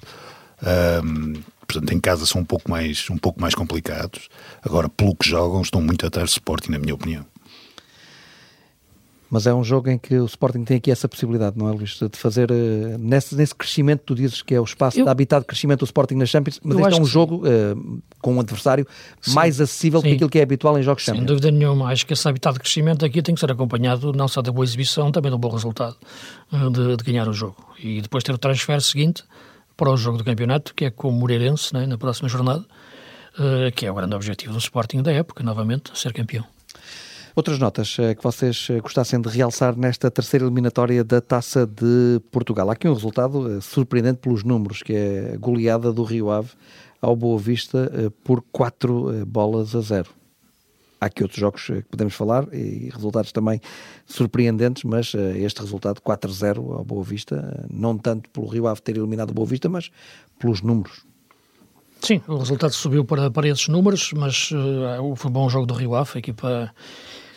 um, 1.04 1.34
portanto, 1.66 1.92
em 1.92 2.00
casa 2.00 2.26
são 2.26 2.40
um 2.40 2.44
pouco, 2.44 2.70
mais, 2.70 3.08
um 3.10 3.18
pouco 3.18 3.40
mais 3.40 3.54
complicados. 3.54 4.28
Agora, 4.62 4.88
pelo 4.88 5.14
que 5.14 5.28
jogam, 5.28 5.60
estão 5.62 5.80
muito 5.80 6.06
atrás 6.06 6.30
do 6.30 6.32
Sporting, 6.32 6.70
na 6.70 6.78
minha 6.78 6.94
opinião. 6.94 7.24
Mas 9.34 9.48
é 9.48 9.54
um 9.54 9.64
jogo 9.64 9.90
em 9.90 9.98
que 9.98 10.14
o 10.16 10.26
Sporting 10.26 10.62
tem 10.62 10.76
aqui 10.76 10.92
essa 10.92 11.08
possibilidade, 11.08 11.58
não 11.58 11.68
é, 11.68 11.72
Luís? 11.72 11.98
De 11.98 12.16
fazer, 12.16 12.52
uh, 12.52 12.98
nesse, 13.00 13.34
nesse 13.34 13.52
crescimento, 13.52 14.02
tu 14.06 14.14
dizes 14.14 14.42
que 14.42 14.54
é 14.54 14.60
o 14.60 14.62
espaço 14.64 15.00
eu, 15.00 15.04
de 15.04 15.10
habitat 15.10 15.40
de 15.40 15.46
crescimento 15.48 15.80
do 15.80 15.86
Sporting 15.86 16.14
na 16.14 16.24
Champions, 16.24 16.60
mas 16.62 16.78
este 16.78 16.98
é 16.98 17.02
um 17.02 17.04
jogo 17.04 17.38
uh, 17.38 18.02
com 18.22 18.34
um 18.34 18.40
adversário 18.40 18.86
sim. 19.20 19.34
mais 19.34 19.60
acessível 19.60 20.00
sim. 20.00 20.08
que 20.08 20.14
aquilo 20.14 20.30
que 20.30 20.38
é 20.38 20.42
habitual 20.42 20.78
em 20.78 20.84
jogos 20.84 21.02
Champions. 21.02 21.22
Sem 21.22 21.26
dúvida 21.26 21.50
nenhuma. 21.50 21.88
Acho 21.88 22.06
que 22.06 22.12
esse 22.12 22.28
habitat 22.28 22.54
de 22.54 22.60
crescimento 22.60 23.04
aqui 23.04 23.20
tem 23.22 23.34
que 23.34 23.40
ser 23.40 23.50
acompanhado 23.50 24.12
não 24.12 24.28
só 24.28 24.40
da 24.40 24.52
boa 24.52 24.64
exibição, 24.64 25.10
também 25.10 25.32
do 25.32 25.38
bom 25.38 25.48
resultado 25.48 25.96
de, 26.52 26.96
de 26.96 27.02
ganhar 27.02 27.26
o 27.26 27.32
jogo. 27.32 27.56
E 27.82 28.00
depois 28.00 28.22
ter 28.22 28.32
o 28.32 28.38
transfer 28.38 28.80
seguinte 28.80 29.24
para 29.76 29.90
o 29.90 29.96
jogo 29.96 30.18
do 30.18 30.24
campeonato, 30.24 30.74
que 30.74 30.84
é 30.84 30.90
com 30.90 31.08
o 31.08 31.12
Moreirense, 31.12 31.74
né, 31.74 31.86
na 31.86 31.98
próxima 31.98 32.28
jornada, 32.28 32.64
uh, 33.38 33.72
que 33.74 33.86
é 33.86 33.90
o 33.90 33.94
grande 33.94 34.14
objetivo 34.14 34.52
do 34.52 34.58
Sporting 34.58 35.02
da 35.02 35.12
época, 35.12 35.42
novamente, 35.42 35.90
ser 35.98 36.12
campeão. 36.12 36.44
Outras 37.34 37.58
notas 37.58 37.98
uh, 37.98 38.14
que 38.16 38.22
vocês 38.22 38.68
uh, 38.68 38.80
gostassem 38.80 39.20
de 39.20 39.28
realçar 39.28 39.76
nesta 39.76 40.10
terceira 40.10 40.44
eliminatória 40.44 41.02
da 41.02 41.20
Taça 41.20 41.66
de 41.66 42.20
Portugal. 42.30 42.70
Há 42.70 42.74
aqui 42.74 42.88
um 42.88 42.94
resultado 42.94 43.60
surpreendente 43.60 44.18
pelos 44.18 44.44
números, 44.44 44.82
que 44.82 44.92
é 44.94 45.32
a 45.34 45.36
goleada 45.36 45.92
do 45.92 46.04
Rio 46.04 46.30
Ave 46.30 46.50
ao 47.00 47.14
Boa 47.14 47.38
Vista 47.38 47.90
por 48.22 48.42
4 48.50 49.26
bolas 49.26 49.74
a 49.74 49.80
0. 49.80 50.23
Há 51.04 51.06
aqui 51.06 51.22
outros 51.22 51.38
jogos 51.38 51.66
que 51.66 51.82
podemos 51.82 52.14
falar 52.14 52.46
e 52.50 52.88
resultados 52.88 53.30
também 53.30 53.60
surpreendentes, 54.06 54.84
mas 54.84 55.12
este 55.36 55.60
resultado 55.60 56.00
4-0 56.00 56.78
ao 56.78 56.82
Boa 56.82 57.04
Vista, 57.04 57.66
não 57.70 57.98
tanto 57.98 58.30
pelo 58.30 58.46
Rio 58.46 58.66
Ave 58.66 58.80
ter 58.80 58.96
eliminado 58.96 59.28
o 59.28 59.34
Boa 59.34 59.46
Vista, 59.46 59.68
mas 59.68 59.90
pelos 60.38 60.62
números. 60.62 61.02
Sim, 62.00 62.22
o 62.26 62.38
resultado 62.38 62.72
subiu 62.72 63.04
para, 63.04 63.30
para 63.30 63.46
esses 63.46 63.68
números, 63.68 64.14
mas 64.14 64.50
uh, 64.52 65.14
foi 65.14 65.30
bom 65.30 65.46
jogo 65.50 65.66
do 65.66 65.74
Rio 65.74 65.94
Ave, 65.94 66.12
a 66.14 66.18
equipa 66.20 66.74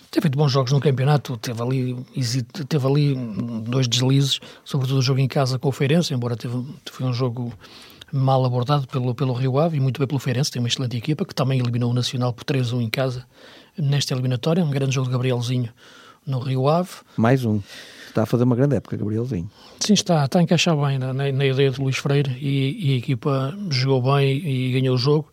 teve 0.09 0.22
feito 0.22 0.38
bons 0.38 0.49
jogos 0.53 0.72
no 0.72 0.80
campeonato, 0.80 1.36
teve 1.36 1.61
ali, 1.61 2.05
teve 2.70 2.88
ali 2.88 3.15
dois 3.63 3.86
deslizes, 3.86 4.39
sobretudo 4.63 4.99
o 4.99 5.01
jogo 5.01 5.20
em 5.20 5.28
casa 5.28 5.59
com 5.59 5.68
o 5.68 5.74
Feirense, 5.74 6.13
embora 6.13 6.38
teve, 6.38 6.65
foi 6.89 7.05
um 7.05 7.11
jogo 7.11 7.51
mal 8.13 8.45
abordado 8.45 8.88
pelo, 8.88 9.13
pelo 9.13 9.34
Rio 9.34 9.59
Ave 9.59 9.76
e 9.76 9.80
muito 9.82 9.99
bem 9.99 10.07
pelo 10.07 10.20
Feirense, 10.20 10.49
tem 10.49 10.61
uma 10.61 10.70
excelente 10.70 10.95
equipa 10.95 11.26
que 11.26 11.36
também 11.36 11.59
eliminou 11.59 11.91
o 11.91 11.93
Nacional 11.93 12.32
por 12.32 12.45
3-1 12.45 12.82
em 12.82 12.89
casa 12.89 13.26
nesta 13.78 14.14
eliminatória, 14.14 14.64
um 14.64 14.70
grande 14.70 14.96
jogo 14.96 15.08
de 15.08 15.14
Gabrielzinho 15.14 15.70
no 16.26 16.40
Rio 16.40 16.68
Ave. 16.68 16.90
Mais 17.16 17.46
um. 17.46 17.62
Está 18.08 18.24
a 18.24 18.26
fazer 18.26 18.44
uma 18.44 18.56
grande 18.56 18.76
época, 18.76 18.98
Gabrielzinho. 18.98 19.50
Sim, 19.80 19.94
está, 19.94 20.26
está 20.26 20.40
a 20.40 20.42
encaixar 20.42 20.76
bem 20.76 20.98
na, 20.98 21.14
na 21.14 21.46
ideia 21.46 21.70
de 21.70 21.80
Luís 21.80 21.98
Freire 21.98 22.32
e, 22.42 22.90
e, 22.90 22.94
a 22.96 22.98
equipa 22.98 23.56
jogou 23.70 24.16
bem 24.16 24.38
e 24.38 24.72
ganhou 24.72 24.96
o 24.96 24.98
jogo. 24.98 25.30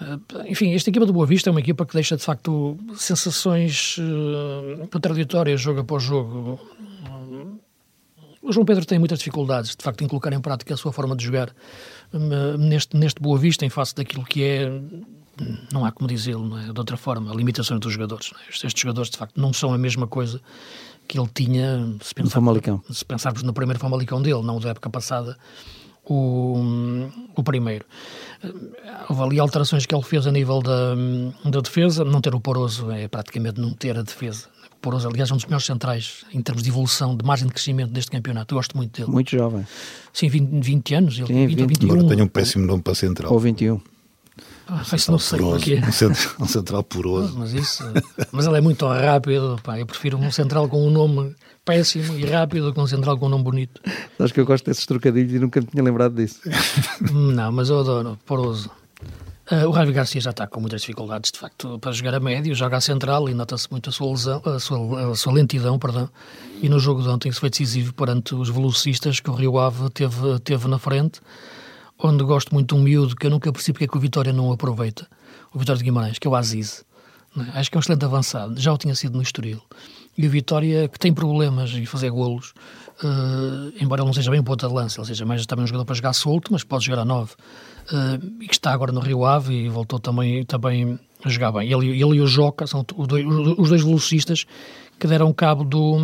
Uh, 0.00 0.42
enfim, 0.46 0.74
esta 0.74 0.90
equipa 0.90 1.06
do 1.06 1.12
Boa 1.12 1.26
Vista 1.26 1.48
é 1.48 1.52
uma 1.52 1.60
equipa 1.60 1.86
que 1.86 1.94
deixa 1.94 2.16
de 2.16 2.22
facto 2.24 2.76
sensações 2.96 3.98
uh, 3.98 4.86
contraditórias 4.88 5.60
jogo 5.60 5.80
após 5.80 6.02
jogo. 6.02 6.58
Uh, 7.08 7.58
o 8.42 8.52
João 8.52 8.64
Pedro 8.64 8.84
tem 8.84 8.98
muitas 8.98 9.18
dificuldades, 9.18 9.76
de 9.76 9.82
facto, 9.82 10.02
em 10.02 10.08
colocar 10.08 10.32
em 10.32 10.40
prática 10.40 10.74
a 10.74 10.76
sua 10.76 10.92
forma 10.92 11.14
de 11.14 11.24
jogar 11.24 11.54
neste, 12.58 12.96
neste 12.96 13.20
Boa 13.20 13.38
Vista, 13.38 13.66
em 13.66 13.68
face 13.68 13.94
daquilo 13.94 14.24
que 14.24 14.42
é 14.42 14.70
não 15.72 15.84
há 15.84 15.92
como 15.92 16.08
dizê-lo, 16.08 16.58
é? 16.58 16.72
de 16.72 16.78
outra 16.78 16.96
forma, 16.96 17.34
limitações 17.34 17.80
dos 17.80 17.92
jogadores. 17.92 18.32
É? 18.46 18.50
Estes 18.50 18.80
jogadores, 18.80 19.10
de 19.10 19.16
facto, 19.16 19.40
não 19.40 19.52
são 19.52 19.72
a 19.72 19.78
mesma 19.78 20.06
coisa 20.06 20.40
que 21.06 21.18
ele 21.18 21.28
tinha, 21.34 21.96
se, 22.02 22.14
pensarmos, 22.14 22.60
se 22.90 23.04
pensarmos 23.04 23.42
no 23.42 23.52
primeiro 23.52 23.80
Famalicão 23.80 24.20
dele, 24.20 24.42
não 24.42 24.60
da 24.60 24.70
época 24.70 24.90
passada, 24.90 25.38
o, 26.04 27.08
o 27.34 27.42
primeiro. 27.42 27.84
Houve 29.08 29.22
ali 29.22 29.40
alterações 29.40 29.86
que 29.86 29.94
ele 29.94 30.02
fez 30.02 30.26
a 30.26 30.32
nível 30.32 30.60
da, 30.60 30.94
da 31.44 31.60
defesa, 31.60 32.04
não 32.04 32.20
ter 32.20 32.34
o 32.34 32.40
Poroso 32.40 32.90
é 32.90 33.08
praticamente 33.08 33.60
não 33.60 33.72
ter 33.72 33.96
a 33.98 34.02
defesa. 34.02 34.48
O 34.72 34.80
Poroso, 34.80 35.08
aliás, 35.08 35.30
é 35.30 35.34
um 35.34 35.36
dos 35.36 35.46
melhores 35.46 35.66
centrais 35.66 36.24
em 36.32 36.40
termos 36.40 36.62
de 36.62 36.70
evolução, 36.70 37.16
de 37.16 37.24
margem 37.24 37.46
de 37.46 37.52
crescimento 37.52 37.90
deste 37.90 38.10
campeonato. 38.10 38.54
Eu 38.54 38.58
gosto 38.58 38.76
muito 38.76 38.96
dele. 38.96 39.10
Muito 39.10 39.30
jovem. 39.30 39.66
Sim, 40.12 40.28
20, 40.28 40.64
20 40.64 40.94
anos. 40.94 41.18
Ele, 41.18 41.26
Sim, 41.26 41.46
20, 41.46 41.58
20 41.58 41.68
21. 41.68 41.92
Agora 41.92 42.08
tem 42.16 42.22
um 42.22 42.28
péssimo 42.28 42.66
nome 42.66 42.82
para 42.82 42.94
central. 42.94 43.32
Ou 43.32 43.38
21. 43.38 43.80
Ah, 44.68 44.82
isso 44.94 45.10
não 45.10 45.18
sei 45.18 45.38
porquê. 45.38 45.80
Um 45.86 45.92
central, 45.92 46.34
um 46.40 46.46
central 46.46 46.82
poroso. 46.84 47.38
Mas, 47.38 47.52
isso, 47.54 47.82
mas 48.30 48.46
ele 48.46 48.58
é 48.58 48.60
muito 48.60 48.86
rápido. 48.86 49.58
Pá, 49.62 49.78
eu 49.78 49.86
prefiro 49.86 50.18
um 50.18 50.30
central 50.30 50.68
com 50.68 50.86
um 50.86 50.90
nome 50.90 51.34
péssimo 51.64 52.18
e 52.18 52.26
rápido 52.26 52.66
do 52.66 52.74
que 52.74 52.80
um 52.80 52.86
central 52.86 53.16
com 53.18 53.26
um 53.26 53.30
nome 53.30 53.44
bonito. 53.44 53.80
Acho 54.18 54.34
que 54.34 54.40
eu 54.40 54.44
gosto 54.44 54.66
desses 54.66 54.84
trocadilhos 54.84 55.32
e 55.32 55.38
nunca 55.38 55.60
me 55.60 55.66
tinha 55.66 55.82
lembrado 55.82 56.14
disso. 56.14 56.40
não, 57.12 57.50
mas 57.50 57.70
eu 57.70 57.80
adoro. 57.80 58.18
Poroso. 58.26 58.70
Uh, 59.50 59.66
o 59.66 59.70
Ravi 59.70 59.92
Garcia 59.92 60.20
já 60.20 60.28
está 60.28 60.46
com 60.46 60.60
muitas 60.60 60.82
dificuldades, 60.82 61.32
de 61.32 61.38
facto, 61.38 61.78
para 61.78 61.90
jogar 61.90 62.14
a 62.14 62.20
médio, 62.20 62.54
joga 62.54 62.76
a 62.76 62.80
central 62.82 63.30
e 63.30 63.34
nota-se 63.34 63.66
muito 63.70 63.88
a 63.88 63.92
sua, 63.92 64.10
lesão, 64.10 64.42
a, 64.44 64.58
sua, 64.58 65.12
a 65.12 65.14
sua, 65.14 65.32
lentidão, 65.32 65.78
perdão, 65.78 66.10
e 66.60 66.68
no 66.68 66.78
jogo 66.78 67.02
de 67.02 67.08
ontem 67.08 67.32
se 67.32 67.40
foi 67.40 67.48
decisivo 67.48 67.94
perante 67.94 68.34
os 68.34 68.50
velocistas 68.50 69.20
que 69.20 69.30
o 69.30 69.32
Rio 69.32 69.58
Ave 69.58 69.88
teve, 69.88 70.38
teve 70.40 70.68
na 70.68 70.78
frente 70.78 71.22
onde 71.98 72.24
gosto 72.24 72.54
muito 72.54 72.74
de 72.74 72.80
um 72.80 72.84
miúdo 72.84 73.16
que 73.16 73.26
eu 73.26 73.30
nunca 73.30 73.52
percebi 73.52 73.74
porque 73.74 73.84
é 73.84 73.88
que 73.88 73.96
o 73.96 74.00
Vitória 74.00 74.32
não 74.32 74.52
aproveita, 74.52 75.08
o 75.52 75.58
Vitória 75.58 75.78
de 75.78 75.84
Guimarães, 75.84 76.18
que 76.18 76.26
é 76.26 76.30
o 76.30 76.34
Aziz. 76.34 76.84
É? 77.36 77.58
Acho 77.58 77.70
que 77.70 77.76
é 77.76 77.78
um 77.78 77.80
excelente 77.80 78.04
avançado, 78.04 78.58
já 78.60 78.72
o 78.72 78.78
tinha 78.78 78.94
sido 78.94 79.16
no 79.16 79.22
Estoril. 79.22 79.60
E 80.16 80.26
o 80.26 80.30
Vitória, 80.30 80.88
que 80.88 80.98
tem 80.98 81.12
problemas 81.12 81.70
em 81.70 81.86
fazer 81.86 82.10
golos, 82.10 82.52
uh, 83.02 83.72
embora 83.80 84.00
ele 84.02 84.06
não 84.06 84.12
seja 84.12 84.30
bem 84.30 84.40
um 84.40 84.44
ponta 84.44 84.66
de 84.66 84.74
lança, 84.74 85.00
ele 85.00 85.06
seja 85.06 85.24
mais 85.24 85.46
também 85.46 85.64
um 85.64 85.66
jogador 85.66 85.84
para 85.84 85.94
jogar 85.94 86.12
solto, 86.12 86.52
mas 86.52 86.64
pode 86.64 86.86
jogar 86.86 87.02
a 87.02 87.04
nove. 87.04 87.34
Uh, 87.92 88.42
e 88.42 88.48
que 88.48 88.54
está 88.54 88.72
agora 88.72 88.90
no 88.90 89.00
Rio 89.00 89.24
Ave 89.24 89.54
e 89.54 89.68
voltou 89.68 90.00
também, 90.00 90.44
também 90.44 90.98
a 91.24 91.28
jogar 91.28 91.52
bem. 91.52 91.70
Ele, 91.70 91.90
ele 91.90 92.16
e 92.16 92.20
o 92.20 92.26
Joca 92.26 92.66
são 92.66 92.84
os 92.96 93.06
dois, 93.06 93.24
os 93.56 93.68
dois 93.68 93.82
velocistas 93.82 94.44
que 94.98 95.06
deram 95.06 95.32
cabo 95.32 95.64
do, 95.64 95.98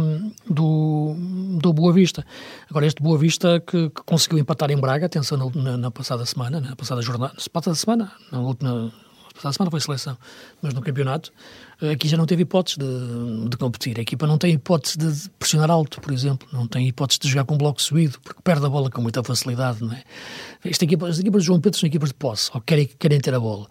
do, 0.49 1.17
do 1.61 1.73
Boa 1.73 1.93
Vista. 1.93 2.25
Agora, 2.71 2.87
este 2.87 3.03
Boa 3.03 3.19
Vista 3.19 3.61
que, 3.61 3.91
que 3.91 4.03
conseguiu 4.05 4.39
empatar 4.39 4.71
em 4.71 4.77
Braga, 4.77 5.07
atenção, 5.07 5.51
na, 5.55 5.77
na, 5.77 5.91
passada 5.91 6.25
semana, 6.25 6.61
na 6.61 6.77
passada 6.77 7.03
jornada, 7.03 7.35
na 7.35 7.51
passada 7.51 7.75
semana, 7.75 8.13
na 8.31 8.41
última, 8.41 8.93
passada 9.35 9.53
semana 9.53 9.71
foi 9.71 9.81
seleção, 9.81 10.17
mas 10.63 10.73
no 10.73 10.81
campeonato, 10.81 11.33
aqui 11.93 12.07
já 12.07 12.17
não 12.17 12.25
teve 12.25 12.43
hipótese 12.43 12.79
de, 12.79 13.49
de, 13.49 13.57
competir. 13.57 13.99
A 13.99 14.03
equipa 14.03 14.27
não 14.27 14.39
tem 14.39 14.55
hipótese 14.55 14.97
de 14.97 15.29
pressionar 15.39 15.71
alto, 15.71 16.01
por 16.01 16.13
exemplo, 16.13 16.47
não 16.53 16.69
tem 16.69 16.87
hipótese 16.87 17.19
de 17.19 17.29
jogar 17.29 17.45
com 17.45 17.55
um 17.55 17.59
bloco 17.59 17.83
subido, 17.83 18.19
porque 18.21 18.41
perde 18.43 18.65
a 18.65 18.69
bola 18.69 18.89
com 18.89 19.03
muita 19.03 19.25
facilidade, 19.25 19.83
não 19.83 19.93
é? 19.93 20.03
Esta 20.65 20.85
equipa, 20.85 21.09
as 21.09 21.19
equipas 21.19 21.43
de 21.43 21.47
João 21.47 21.61
Pedro 21.61 21.79
são 21.79 21.87
equipas 21.89 22.11
de 22.11 22.15
posse, 22.15 22.51
ou 22.55 22.61
querem, 22.61 22.87
querem 22.87 23.21
ter 23.21 23.35
a 23.35 23.41
bola. 23.41 23.67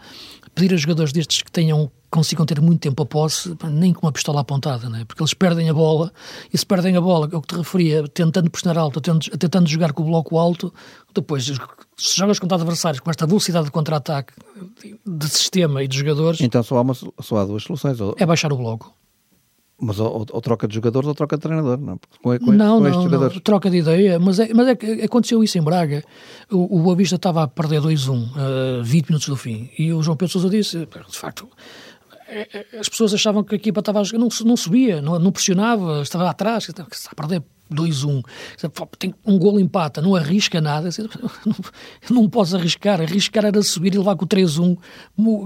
Pedir 0.53 0.73
a 0.73 0.77
jogadores 0.77 1.13
destes 1.13 1.41
que 1.41 1.51
tenham 1.51 1.89
consigam 2.13 2.45
ter 2.45 2.61
muito 2.61 2.79
tempo 2.79 3.01
a 3.01 3.05
posse, 3.07 3.57
nem 3.71 3.91
com 3.91 4.05
uma 4.05 4.11
pistola 4.11 4.41
apontada, 4.41 4.87
não 4.87 4.99
é? 4.99 5.03
porque 5.03 5.23
eles 5.23 5.33
perdem 5.33 5.67
a 5.67 5.73
bola, 5.73 6.13
e 6.53 6.57
se 6.57 6.63
perdem 6.63 6.95
a 6.95 7.01
bola, 7.01 7.27
é 7.31 7.35
o 7.35 7.41
que 7.41 7.47
te 7.47 7.55
referia, 7.55 8.07
tentando 8.07 8.51
pressionar 8.51 8.77
alto, 8.77 9.01
tentando, 9.01 9.37
tentando 9.37 9.67
jogar 9.67 9.93
com 9.93 10.03
o 10.03 10.05
bloco 10.05 10.37
alto, 10.37 10.71
depois, 11.11 11.43
se 11.43 12.15
jogas 12.15 12.37
contra 12.37 12.55
adversários 12.55 12.99
com 12.99 13.09
esta 13.09 13.25
velocidade 13.25 13.65
de 13.65 13.71
contra-ataque 13.71 14.33
de 15.03 15.27
sistema 15.27 15.83
e 15.83 15.87
de 15.87 15.97
jogadores... 15.97 16.39
Então 16.39 16.61
só 16.61 16.77
há, 16.77 16.81
uma, 16.81 16.93
só 16.93 17.37
há 17.37 17.45
duas 17.45 17.63
soluções. 17.63 17.99
Ou... 17.99 18.15
É 18.19 18.25
baixar 18.27 18.53
o 18.53 18.57
bloco. 18.57 18.93
Mas 19.83 19.99
ou, 19.99 20.25
ou, 20.31 20.41
troca 20.41 20.67
de 20.67 20.75
jogadores 20.75 21.07
ou 21.07 21.15
troca 21.15 21.35
de 21.35 21.41
treinador, 21.41 21.77
não? 21.77 21.99
Com, 22.21 22.37
com, 22.39 22.51
não, 22.51 22.79
não, 22.79 23.05
não, 23.05 23.29
troca 23.41 23.69
de 23.69 23.77
ideia, 23.77 24.19
mas, 24.19 24.39
é, 24.39 24.53
mas 24.53 24.67
é 24.67 24.75
que 24.75 25.01
aconteceu 25.01 25.43
isso 25.43 25.57
em 25.57 25.61
Braga. 25.61 26.03
O, 26.49 26.77
o 26.77 26.83
Boa 26.83 26.95
Vista 26.95 27.15
estava 27.15 27.43
a 27.43 27.47
perder 27.47 27.81
2-1, 27.81 28.79
uh, 28.79 28.83
20 28.83 29.09
minutos 29.09 29.27
do 29.27 29.35
fim, 29.35 29.69
e 29.77 29.91
o 29.91 30.01
João 30.01 30.15
Pedro 30.15 30.31
Sousa 30.31 30.49
disse, 30.49 30.77
de 30.85 31.17
facto, 31.17 31.49
é, 31.49 31.55
é, 31.55 31.92
as 32.79 32.89
pessoas 32.89 33.13
achavam 33.13 33.43
que 33.43 33.55
a 33.55 33.57
equipa 33.57 33.79
estava 33.79 34.01
não, 34.13 34.29
não 34.45 34.57
subia, 34.57 35.01
não, 35.01 35.19
não 35.19 35.31
pressionava, 35.31 36.01
estava 36.01 36.29
atrás, 36.29 36.67
está 36.67 36.83
a 36.83 37.15
perder 37.15 37.43
2-1, 37.73 38.23
tem 38.97 39.13
um 39.25 39.37
golo 39.37 39.59
empata, 39.59 40.01
não 40.01 40.15
arrisca 40.15 40.61
nada, 40.61 40.89
não, 42.09 42.29
posso 42.29 42.55
arriscar, 42.55 43.01
arriscar 43.01 43.45
era 43.45 43.61
subir 43.61 43.93
e 43.93 43.97
levar 43.97 44.15
com 44.15 44.25
o 44.25 44.27
3-1 44.27 44.77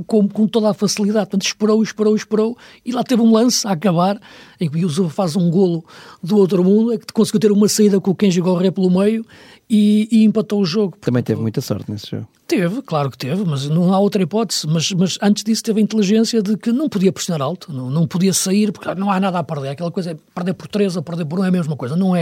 com, 0.05 0.27
com 0.27 0.47
toda 0.47 0.69
a 0.69 0.73
facilidade, 0.73 1.25
portanto 1.27 1.45
esperou, 1.45 1.81
esperou, 1.83 2.15
esperou 2.15 2.57
e 2.85 2.91
lá 2.91 3.03
teve 3.03 3.21
um 3.21 3.31
lance 3.31 3.67
a 3.67 3.71
acabar 3.71 4.19
em 4.59 4.69
que 4.69 4.77
o 4.77 4.79
Yusufa 4.79 5.09
faz 5.09 5.35
um 5.35 5.49
golo 5.49 5.83
do 6.21 6.37
outro 6.37 6.63
mundo, 6.63 6.93
é 6.93 6.97
que 6.97 7.05
conseguiu 7.13 7.39
ter 7.39 7.51
uma 7.51 7.67
saída 7.67 7.99
com 7.99 8.11
o 8.11 8.15
Kenji 8.15 8.41
Gorré 8.41 8.71
pelo 8.71 8.89
meio 8.89 9.25
e, 9.69 10.07
e, 10.11 10.23
empatou 10.23 10.61
o 10.61 10.65
jogo. 10.65 10.97
Também 11.01 11.21
teve 11.21 11.41
muita 11.41 11.59
sorte 11.59 11.91
nesse 11.91 12.11
jogo. 12.11 12.27
Teve, 12.47 12.81
claro 12.81 13.11
que 13.11 13.17
teve, 13.17 13.43
mas 13.43 13.67
não 13.67 13.93
há 13.93 13.99
outra 13.99 14.23
hipótese. 14.23 14.65
Mas, 14.65 14.91
mas 14.93 15.17
antes 15.21 15.43
disso 15.43 15.61
teve 15.61 15.81
a 15.81 15.83
inteligência 15.83 16.41
de 16.41 16.55
que 16.55 16.71
não 16.71 16.87
podia 16.87 17.11
pressionar 17.11 17.41
alto, 17.41 17.73
não, 17.73 17.89
não 17.89 18.07
podia 18.07 18.31
sair, 18.31 18.71
porque 18.71 18.95
não 18.95 19.11
há 19.11 19.19
nada 19.19 19.39
a 19.39 19.43
perder. 19.43 19.69
Aquela 19.69 19.91
coisa 19.91 20.11
é 20.11 20.17
perder 20.33 20.53
por 20.53 20.67
3 20.67 20.95
ou 20.95 21.03
perder 21.03 21.25
por 21.25 21.39
1 21.39 21.43
é 21.43 21.47
a 21.49 21.51
mesma 21.51 21.75
coisa. 21.75 21.97
Não 21.97 22.15
é. 22.15 22.16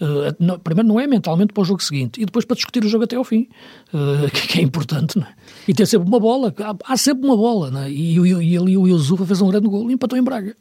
Uh, 0.00 0.34
não, 0.38 0.58
primeiro, 0.58 0.88
não 0.88 1.00
é 1.00 1.06
mentalmente 1.06 1.52
para 1.52 1.62
o 1.62 1.64
jogo 1.64 1.82
seguinte 1.82 2.20
e 2.20 2.24
depois 2.24 2.44
para 2.44 2.56
discutir 2.56 2.84
o 2.84 2.88
jogo 2.88 3.04
até 3.04 3.16
ao 3.16 3.24
fim, 3.24 3.48
uh, 3.92 4.30
que, 4.32 4.48
que, 4.48 4.58
é 4.58 4.62
importante, 4.62 5.18
não 5.18 5.26
é? 5.26 5.34
E 5.66 5.74
ter 5.74 5.86
sempre 5.86 6.08
uma 6.08 6.20
bola, 6.20 6.54
há, 6.58 6.92
há 6.92 6.96
sempre 6.96 7.26
uma 7.26 7.36
bola, 7.36 7.70
não 7.70 7.80
é? 7.80 7.90
E, 7.90 8.18
e, 8.18 8.52
e 8.52 8.56
ali 8.58 8.76
o 8.76 8.86
Yusufa 8.86 9.26
fez 9.26 9.40
um 9.40 9.48
grande 9.48 9.68
gol 9.68 9.90
e 9.90 9.94
empatou 9.94 10.18
em 10.18 10.22
Braga. 10.22 10.56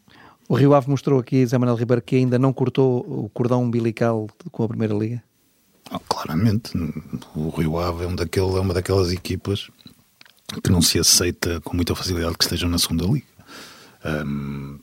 O 0.48 0.56
Rio 0.56 0.76
Ave 0.76 0.90
mostrou 0.90 1.20
aqui, 1.20 1.46
Zé 1.46 1.58
Manuel 1.58 1.78
Ribeiro, 1.78 2.02
que 2.02 2.16
ainda 2.16 2.38
não 2.38 2.54
cortou 2.54 3.00
o 3.00 3.30
cordão 3.30 3.64
umbilical 3.64 4.28
com 4.52 4.64
a 4.64 4.68
Primeira 4.68 4.94
Liga? 4.94 5.24
Oh, 5.92 6.00
claramente, 6.00 6.72
o 7.36 7.50
Rio 7.50 7.80
Ave 7.80 8.04
é, 8.04 8.08
um 8.08 8.16
daquele, 8.16 8.56
é 8.56 8.60
uma 8.60 8.74
daquelas 8.74 9.12
equipas 9.12 9.70
que 10.64 10.72
não 10.72 10.82
se 10.82 11.00
aceita 11.00 11.60
com 11.62 11.76
muita 11.76 11.96
facilidade 11.96 12.38
que 12.38 12.44
estejam 12.44 12.70
na 12.70 12.78
segunda 12.78 13.06
liga. 13.06 13.26
Um, 14.06 14.80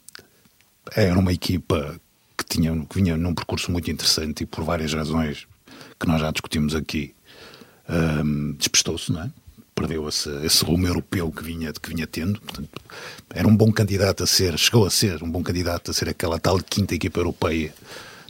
era 0.95 1.19
uma 1.19 1.33
equipa 1.33 2.01
que 2.45 2.57
tinha, 2.57 2.87
que 2.87 2.95
vinha 2.97 3.17
num 3.17 3.35
percurso 3.35 3.71
muito 3.71 3.91
interessante 3.91 4.43
e 4.43 4.47
por 4.47 4.65
várias 4.65 4.93
razões 4.93 5.47
que 5.99 6.07
nós 6.07 6.21
já 6.21 6.31
discutimos 6.31 6.75
aqui, 6.75 7.15
um, 7.89 8.53
despistou-se, 8.53 9.13
não 9.13 9.23
é? 9.23 9.31
Perdeu 9.75 10.09
esse, 10.09 10.29
esse 10.45 10.65
rumo 10.65 10.87
europeu 10.87 11.33
que 11.33 11.43
vinha, 11.43 11.73
que 11.73 11.89
vinha 11.89 12.07
tendo. 12.07 12.41
Portanto, 12.41 12.69
era 13.31 13.49
um 13.49 13.57
bom 13.57 13.73
candidato 13.73 14.23
a 14.23 14.27
ser, 14.27 14.59
chegou 14.59 14.85
a 14.85 14.91
ser 14.91 15.23
um 15.23 15.31
bom 15.31 15.43
candidato 15.43 15.91
a 15.91 15.95
ser 15.95 16.09
aquela 16.09 16.39
tal 16.39 16.59
quinta 16.59 16.95
equipa 16.95 17.21
europeia 17.21 17.73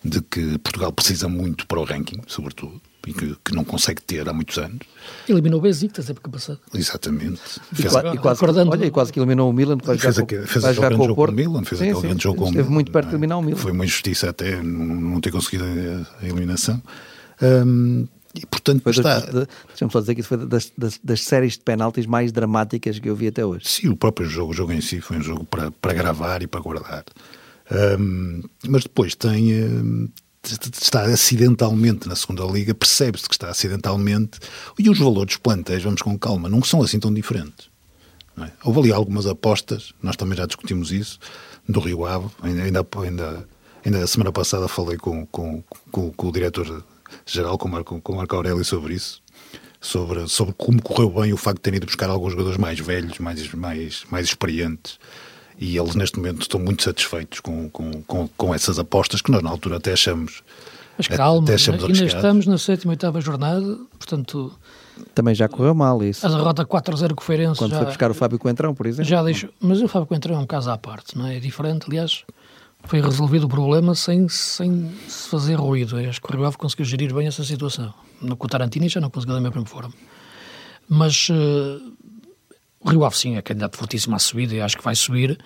de 0.05 0.21
que 0.21 0.59
Portugal 0.59 0.93
precisa 0.93 1.29
muito 1.29 1.67
para 1.67 1.81
o 1.81 1.85
ranking, 1.85 2.21
sobretudo, 2.27 2.81
e 3.07 3.13
que, 3.13 3.37
que 3.45 3.55
não 3.55 3.65
consegue 3.65 4.01
ter 4.03 4.29
há 4.29 4.33
muitos 4.33 4.59
anos. 4.59 4.81
Eliminou 5.29 5.59
o 5.59 5.63
Besiktas 5.63 6.09
época 6.09 6.31
passada. 6.31 6.61
Exatamente. 6.75 7.41
E, 7.73 7.77
fez 7.77 7.93
e 7.93 8.19
quase, 8.19 8.45
olha, 8.45 8.87
e 8.87 8.91
quase 8.91 9.13
que 9.13 9.19
eliminou 9.19 9.51
o 9.51 9.53
Milan. 9.53 9.79
Fez, 9.79 10.01
fez, 10.01 10.19
aquele, 10.19 10.47
fez 10.47 10.65
aquele 10.65 10.81
grande 10.81 11.05
jogo 11.05 11.15
com 11.15 11.31
o 11.31 11.35
Milan, 11.35 11.65
fez 11.65 11.79
sim, 11.79 11.85
aquele 11.87 12.01
sim, 12.01 12.07
grande 12.09 12.23
jogo 12.23 12.37
com 12.37 12.45
o 12.45 12.47
Milan. 12.49 12.61
Esteve 12.61 12.75
muito 12.75 12.93
perto 12.93 13.09
de 13.09 13.15
eliminar 13.15 13.39
o 13.39 13.43
Milan. 13.43 13.57
Foi 13.57 13.73
uma 13.73 13.85
injustiça 13.85 14.31
até 14.31 14.63
não, 14.63 15.21
ter 15.21 15.31
conseguido 15.31 15.65
a, 15.65 16.25
a 16.25 16.29
eliminação. 16.29 16.83
Um, 17.43 18.07
e, 18.35 18.47
portanto, 18.47 18.83
foi 18.83 18.93
está... 18.93 19.21
Deixa-me 19.21 19.91
só 19.91 20.01
dizer 20.01 20.15
que 20.15 20.21
isso 20.21 20.29
foi 20.29 20.47
das, 20.47 20.73
das, 20.77 20.99
das, 21.03 21.21
séries 21.23 21.55
de 21.55 21.61
penaltis 21.61 22.07
mais 22.07 22.33
dramáticas 22.33 22.99
que 22.99 23.09
eu 23.09 23.15
vi 23.15 23.29
até 23.29 23.45
hoje. 23.45 23.67
Sim, 23.67 23.89
o 23.89 23.97
próprio 23.97 24.27
jogo, 24.27 24.53
o 24.53 24.55
jogo 24.55 24.73
em 24.73 24.81
si 24.81 25.01
foi 25.01 25.19
um 25.19 25.23
jogo 25.23 25.45
para, 25.45 25.71
para 25.71 25.93
gravar 25.93 26.43
e 26.43 26.47
para 26.47 26.61
guardar. 26.61 27.05
Um, 27.99 28.43
mas 28.69 28.85
depois 28.85 29.15
tem, 29.15 29.65
um, 29.65 30.09
está 30.45 31.03
acidentalmente 31.05 32.09
na 32.09 32.17
segunda 32.17 32.45
liga, 32.45 32.75
percebe-se 32.75 33.29
que 33.29 33.35
está 33.35 33.49
acidentalmente, 33.49 34.41
e 34.79 34.91
os 34.91 34.99
valores 34.99 35.35
dos 35.35 35.37
plantéis, 35.37 35.83
vamos 35.83 36.03
com 36.03 36.19
calma, 36.19 36.49
não 36.49 36.63
são 36.63 36.83
assim 36.83 36.99
tão 36.99 37.13
diferentes. 37.15 37.71
É? 38.39 38.51
Houve 38.65 38.81
ali 38.81 38.93
algumas 38.93 39.27
apostas, 39.27 39.93
nós 40.03 40.17
também 40.17 40.37
já 40.37 40.47
discutimos 40.47 40.91
isso, 40.91 41.19
do 41.69 41.81
Rio 41.81 42.05
Ave, 42.05 42.29
ainda, 42.43 42.63
ainda, 42.63 43.49
ainda, 43.85 44.03
a 44.03 44.07
semana 44.07 44.33
passada 44.33 44.67
falei 44.67 44.97
com, 44.97 45.27
com, 45.27 45.63
com, 45.91 46.11
com 46.11 46.29
o 46.29 46.33
diretor 46.33 46.85
geral 47.27 47.59
com 47.59 47.69
o 47.69 47.71
Marco, 47.71 48.01
com 48.01 48.17
Marco 48.17 48.35
Aurélio 48.35 48.65
sobre 48.65 48.95
isso, 48.95 49.23
sobre, 49.81 50.27
sobre 50.29 50.55
como 50.55 50.83
correu 50.83 51.11
bem 51.11 51.33
o 51.33 51.37
facto 51.37 51.59
de 51.59 51.63
terem 51.63 51.77
ido 51.77 51.87
buscar 51.87 52.09
alguns 52.09 52.33
jogadores 52.33 52.59
mais 52.59 52.81
velhos, 52.81 53.19
mais, 53.19 53.53
mais, 53.53 54.05
mais 54.11 54.27
experientes. 54.27 54.99
E 55.59 55.77
eles 55.77 55.95
neste 55.95 56.19
momento 56.19 56.43
estão 56.43 56.61
muito 56.61 56.83
satisfeitos 56.83 57.41
com, 57.41 57.69
com, 57.71 58.03
com, 58.03 58.29
com 58.29 58.55
essas 58.55 58.79
apostas 58.79 59.21
que 59.23 59.31
nós 59.31 59.43
na 59.43 59.51
altura 59.51 59.77
até 59.77 59.93
achamos. 59.93 60.43
Mas 60.97 61.09
calma, 61.09 61.45
até 61.45 61.55
achamos 61.55 61.85
ainda 61.85 62.05
estamos 62.05 62.47
na 62.47 62.59
sétima 62.59 62.93
e 62.93 62.95
oitava 62.95 63.21
jornada, 63.21 63.79
portanto. 63.99 64.53
Também 65.15 65.35
já 65.35 65.49
correu 65.49 65.75
mal 65.75 66.03
isso. 66.03 66.27
A 66.27 66.31
derrota 66.31 66.65
4-0 66.65 67.15
com 67.15 67.23
o 67.23 67.25
Feirense. 67.25 67.59
Quando 67.59 67.71
já, 67.71 67.79
foi 67.79 67.87
buscar 67.87 68.11
o 68.11 68.15
Fábio 68.15 68.39
Coentrão, 68.39 68.75
por 68.75 68.87
exemplo. 68.87 69.09
Já 69.09 69.23
deixou, 69.23 69.51
mas 69.61 69.81
o 69.81 69.89
Fábio 69.89 70.07
Coentrão 70.07 70.37
é 70.37 70.39
um 70.39 70.47
caso 70.47 70.71
à 70.71 70.77
parte, 70.77 71.17
não 71.17 71.27
é? 71.27 71.37
É 71.37 71.41
diferente, 71.41 71.87
aliás 71.89 72.25
foi 72.85 73.01
resolvido 73.01 73.45
o 73.45 73.49
problema 73.49 73.95
sem, 73.95 74.29
sem 74.29 74.93
se 75.09 75.29
fazer 75.29 75.55
ruído. 75.55 75.97
Acho 75.97 76.21
que 76.21 76.31
o 76.31 76.37
Rio 76.37 76.47
Ave 76.47 76.57
conseguiu 76.57 76.85
gerir 76.85 77.15
bem 77.15 77.27
essa 77.27 77.45
situação. 77.45 77.93
No, 78.21 78.37
com 78.37 78.47
o 78.47 78.49
Tarantini 78.49 78.89
já 78.89 79.01
não 79.01 79.11
conseguiu 79.11 79.35
da 79.35 79.41
mesma 79.41 79.65
forma. 79.65 79.93
Mas 80.89 81.29
uh, 81.31 81.93
o 82.85 82.91
Rio 82.91 83.05
Ave 83.05 83.17
sim 83.17 83.37
é 83.37 83.43
candidato 83.43 83.77
fortíssimo 83.77 84.17
à 84.17 84.19
subida 84.19 84.55
e 84.55 84.61
acho 84.61 84.77
que 84.77 84.85
vai 84.85 84.95
subir 84.95 85.39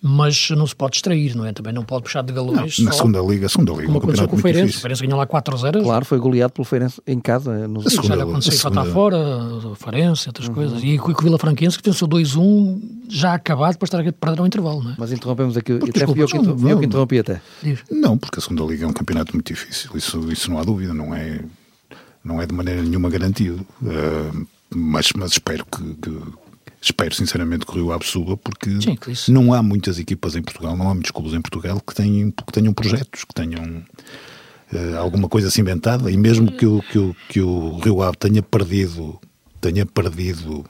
mas 0.00 0.50
não 0.50 0.66
se 0.66 0.76
pode 0.76 0.92
distrair, 0.92 1.36
não 1.36 1.44
é? 1.44 1.52
Também 1.52 1.72
não 1.72 1.82
pode 1.82 2.04
puxar 2.04 2.22
de 2.22 2.32
galões. 2.32 2.78
Não, 2.78 2.86
na 2.86 2.92
segunda 2.92 3.20
liga, 3.20 3.46
a 3.46 3.48
segunda 3.48 3.72
liga, 3.72 3.86
como 3.86 3.98
aconteceu 3.98 4.28
com 4.28 4.36
o 4.36 4.38
Feirense. 4.38 4.76
O 4.76 4.80
Feirense 4.80 5.02
ganhou 5.02 5.18
lá 5.18 5.26
4-0. 5.26 5.82
Claro, 5.82 6.04
foi 6.04 6.18
goleado 6.18 6.52
pelo 6.52 6.64
Feirense 6.64 7.02
em 7.04 7.18
casa. 7.18 7.66
No... 7.66 7.80
A 7.80 7.90
segunda, 7.90 8.16
já 8.16 8.22
aconteceu 8.22 8.52
segunda... 8.52 8.82
lá 8.84 8.92
fora, 8.92 9.18
o 9.18 9.74
Feirense, 9.74 10.28
outras 10.28 10.46
uhum. 10.46 10.54
coisas. 10.54 10.80
E 10.84 10.98
com 10.98 11.10
o 11.10 11.14
Vila 11.20 11.38
Franquense 11.38 11.76
que 11.76 11.84
venceu 11.84 12.06
2-1 12.06 12.80
já 13.08 13.34
acabado 13.34 13.76
para 13.76 13.86
estar 13.86 14.00
a 14.00 14.12
perder 14.12 14.40
ao 14.40 14.46
intervalo, 14.46 14.84
não 14.84 14.92
é? 14.92 14.94
Mas 14.96 15.10
interrompemos 15.10 15.56
aqui, 15.56 15.74
porque, 15.74 15.90
até 15.90 16.06
desculpa, 16.06 16.20
eu, 16.20 16.26
que, 16.28 16.38
não, 16.38 16.70
eu 16.70 16.78
que 16.78 16.86
interrompi 16.86 17.18
até. 17.18 17.40
Diz. 17.60 17.80
Não, 17.90 18.16
porque 18.16 18.38
a 18.38 18.42
segunda 18.42 18.62
liga 18.64 18.84
é 18.84 18.86
um 18.86 18.92
campeonato 18.92 19.32
muito 19.32 19.52
difícil, 19.52 19.90
isso, 19.96 20.30
isso 20.30 20.48
não 20.48 20.60
há 20.60 20.62
dúvida, 20.62 20.94
não 20.94 21.12
é, 21.12 21.40
não 22.22 22.40
é 22.40 22.46
de 22.46 22.54
maneira 22.54 22.82
nenhuma 22.82 23.10
garantido. 23.10 23.66
Uh, 23.82 24.46
mas, 24.72 25.08
mas 25.16 25.32
espero 25.32 25.64
que, 25.64 25.82
que 25.94 26.10
espero 26.80 27.14
sinceramente 27.14 27.66
que 27.66 27.72
o 27.72 27.74
Rio 27.74 27.92
Ave 27.92 28.04
suba, 28.04 28.36
porque 28.36 28.70
Sim, 28.80 29.32
não 29.32 29.52
há 29.52 29.62
muitas 29.62 29.98
equipas 29.98 30.36
em 30.36 30.42
Portugal, 30.42 30.76
não 30.76 30.88
há 30.88 30.94
muitos 30.94 31.10
clubes 31.10 31.34
em 31.34 31.40
Portugal 31.40 31.80
que 31.80 31.94
tenham, 31.94 32.30
que 32.30 32.52
tenham 32.52 32.72
projetos, 32.72 33.24
que 33.24 33.34
tenham 33.34 33.84
uh, 34.72 34.98
alguma 34.98 35.28
coisa 35.28 35.48
assim 35.48 35.60
inventada, 35.60 36.10
e 36.10 36.16
mesmo 36.16 36.52
que 36.52 36.66
o, 36.66 36.82
que 36.82 36.98
o, 36.98 37.16
que 37.28 37.40
o 37.40 37.78
Rio 37.78 38.02
Ave 38.02 38.16
tenha 38.16 38.42
perdido, 38.42 39.18
tenha 39.60 39.84
perdido 39.84 40.64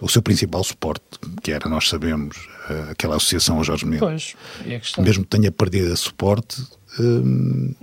o 0.00 0.08
seu 0.08 0.22
principal 0.22 0.64
suporte, 0.64 1.04
que 1.42 1.52
era, 1.52 1.68
nós 1.68 1.88
sabemos, 1.88 2.36
uh, 2.68 2.90
aquela 2.90 3.16
associação 3.16 3.58
ao 3.58 3.64
Jorge 3.64 3.86
Mendes, 3.86 4.34
pois, 4.64 4.94
é 4.98 5.02
mesmo 5.02 5.24
que 5.24 5.30
tenha 5.30 5.52
perdido 5.52 5.92
esse 5.92 6.04
suporte, 6.04 6.62
uh, 6.98 7.76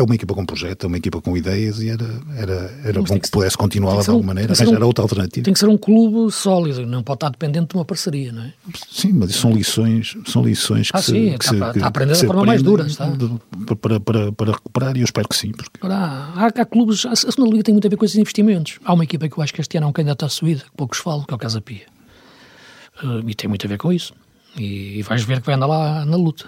é 0.00 0.04
uma 0.04 0.14
equipa 0.14 0.34
com 0.34 0.44
projeto, 0.44 0.84
é 0.84 0.86
uma 0.86 0.96
equipa 0.96 1.20
com 1.20 1.36
ideias 1.36 1.80
e 1.80 1.90
era, 1.90 2.20
era, 2.36 2.80
era 2.84 3.02
bom 3.02 3.14
que, 3.14 3.20
que 3.20 3.30
pudesse 3.30 3.56
continuar 3.56 4.00
de 4.02 4.10
alguma 4.10 4.18
um, 4.18 4.22
maneira, 4.22 4.52
arranjar 4.52 4.82
um, 4.82 4.86
outra 4.86 5.02
alternativa. 5.02 5.44
Tem 5.44 5.52
que 5.52 5.60
ser 5.60 5.68
um 5.68 5.76
clube 5.76 6.32
sólido, 6.32 6.86
não 6.86 7.02
pode 7.02 7.16
estar 7.18 7.30
dependente 7.30 7.68
de 7.68 7.74
uma 7.76 7.84
parceria, 7.84 8.32
não 8.32 8.42
é? 8.42 8.52
Sim, 8.90 9.12
mas 9.12 9.30
isso 9.30 9.40
são 9.40 9.52
lições, 9.52 10.16
são 10.26 10.42
lições 10.42 10.90
que 10.90 10.96
ah, 10.96 11.02
se, 11.02 11.12
sim, 11.12 11.38
que 11.38 11.44
está, 11.44 11.72
se, 11.72 11.78
está 11.78 11.84
a 11.84 11.88
aprender 11.88 12.12
da 12.12 12.26
forma 12.26 12.44
mais 12.44 12.62
dura, 12.62 12.86
está. 12.86 13.10
Para, 13.80 14.00
para, 14.00 14.32
para 14.32 14.52
recuperar 14.52 14.96
e 14.96 15.00
eu 15.00 15.04
espero 15.04 15.28
que 15.28 15.36
sim. 15.36 15.52
Porque... 15.52 15.78
Ora, 15.82 15.94
há, 15.96 16.46
há 16.46 16.64
clubes, 16.64 17.04
a 17.06 17.14
segunda 17.14 17.50
liga 17.50 17.62
tem 17.62 17.74
muito 17.74 17.86
a 17.86 17.90
ver 17.90 17.96
com 17.96 18.04
esses 18.04 18.16
investimentos. 18.16 18.78
Há 18.84 18.94
uma 18.94 19.04
equipa 19.04 19.28
que 19.28 19.38
eu 19.38 19.42
acho 19.42 19.52
que 19.52 19.60
este 19.60 19.76
ano 19.76 19.86
é 19.86 19.90
um 19.90 19.92
candidato 19.92 20.24
à 20.24 20.28
subida, 20.28 20.60
que 20.60 20.76
poucos 20.76 20.98
falam, 20.98 21.24
que 21.24 21.32
é 21.32 21.36
o 21.36 21.38
Casa 21.38 21.60
Pia. 21.60 21.86
Uh, 23.02 23.28
e 23.28 23.34
tem 23.34 23.48
muito 23.48 23.66
a 23.66 23.68
ver 23.68 23.78
com 23.78 23.92
isso. 23.92 24.12
E, 24.56 24.98
e 24.98 25.02
vais 25.02 25.22
ver 25.22 25.40
que 25.40 25.46
vai 25.46 25.54
andar 25.54 25.66
lá 25.66 26.04
na 26.04 26.16
luta. 26.16 26.46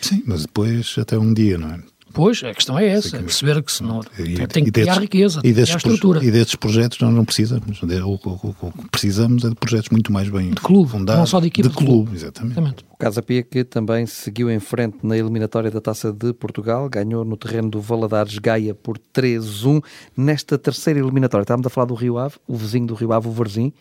Sim, 0.00 0.22
mas 0.26 0.42
depois 0.42 0.96
até 0.98 1.18
um 1.18 1.32
dia, 1.32 1.58
não 1.58 1.70
é? 1.70 1.89
Pois, 2.12 2.42
a 2.42 2.52
questão 2.52 2.78
é 2.78 2.88
essa, 2.88 3.16
é 3.16 3.20
perceber 3.20 3.62
que 3.62 3.70
se 3.70 3.82
não, 3.82 4.00
e, 4.18 4.46
tem 4.46 4.64
que 4.64 4.72
criar 4.72 5.00
riqueza, 5.00 5.40
e 5.44 5.52
desses, 5.52 5.76
estrutura. 5.76 6.24
E 6.24 6.30
desses 6.30 6.56
projetos 6.56 6.98
nós 7.00 7.14
não 7.14 7.24
precisamos. 7.24 7.80
O, 7.82 8.18
que 8.18 8.88
precisamos 8.90 9.44
é 9.44 9.48
de 9.48 9.54
projetos 9.54 9.90
muito 9.90 10.12
mais 10.12 10.28
bem 10.28 10.50
de 10.50 10.60
clube, 10.60 10.90
fundados. 10.90 11.20
Não 11.20 11.26
só 11.26 11.40
de 11.40 11.46
equipe 11.46 11.68
de, 11.68 11.74
de 11.74 11.78
clube, 11.78 11.92
clube. 11.92 12.16
Exatamente. 12.16 12.52
exatamente. 12.52 12.84
O 12.90 12.96
Casa 12.96 13.22
Pia 13.22 13.42
que 13.42 13.64
também 13.64 14.06
seguiu 14.06 14.50
em 14.50 14.58
frente 14.58 14.98
na 15.02 15.16
eliminatória 15.16 15.70
da 15.70 15.80
Taça 15.80 16.12
de 16.12 16.32
Portugal, 16.32 16.88
ganhou 16.88 17.24
no 17.24 17.36
terreno 17.36 17.70
do 17.70 17.80
Valadares 17.80 18.38
Gaia 18.38 18.74
por 18.74 18.98
3-1. 19.14 19.82
Nesta 20.16 20.58
terceira 20.58 20.98
eliminatória, 20.98 21.42
estávamos 21.42 21.66
a 21.66 21.70
falar 21.70 21.86
do 21.86 21.94
Rio 21.94 22.18
Ave, 22.18 22.36
o 22.46 22.56
vizinho 22.56 22.86
do 22.86 22.94
Rio 22.94 23.12
Ave, 23.12 23.28
o 23.28 23.32
Varzim, 23.32 23.72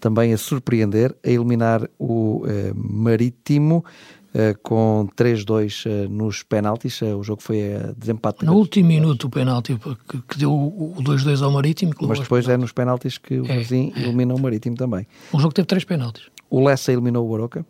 também 0.00 0.32
a 0.32 0.38
surpreender, 0.38 1.14
a 1.24 1.28
eliminar 1.28 1.88
o 1.98 2.44
eh, 2.46 2.72
Marítimo. 2.74 3.84
Uh, 4.32 4.56
com 4.62 5.08
3-2 5.16 5.86
uh, 5.86 6.08
nos 6.08 6.44
penaltis. 6.44 7.00
Uh, 7.02 7.16
o 7.16 7.22
jogo 7.24 7.42
foi 7.42 7.74
a 7.74 7.92
desempate. 7.96 8.44
No 8.44 8.54
último 8.54 8.86
minuto, 8.86 9.26
o 9.26 9.30
penalti 9.30 9.76
que, 10.08 10.22
que 10.22 10.38
deu 10.38 10.52
o 10.52 10.94
2-2 11.00 11.42
ao 11.42 11.50
Marítimo. 11.50 11.92
Mas 12.02 12.20
depois 12.20 12.48
é 12.48 12.56
nos 12.56 12.70
penaltis 12.70 13.18
que 13.18 13.40
o 13.40 13.50
é, 13.50 13.58
Vizinho 13.58 13.92
é. 13.96 14.02
elimina 14.02 14.32
o 14.32 14.38
Marítimo 14.38 14.76
também. 14.76 15.04
O 15.32 15.40
jogo 15.40 15.52
teve 15.52 15.66
três 15.66 15.82
penaltis. 15.82 16.24
O 16.48 16.64
Lessa 16.64 16.92
eliminou 16.92 17.28
o 17.28 17.34
Aroca. 17.34 17.66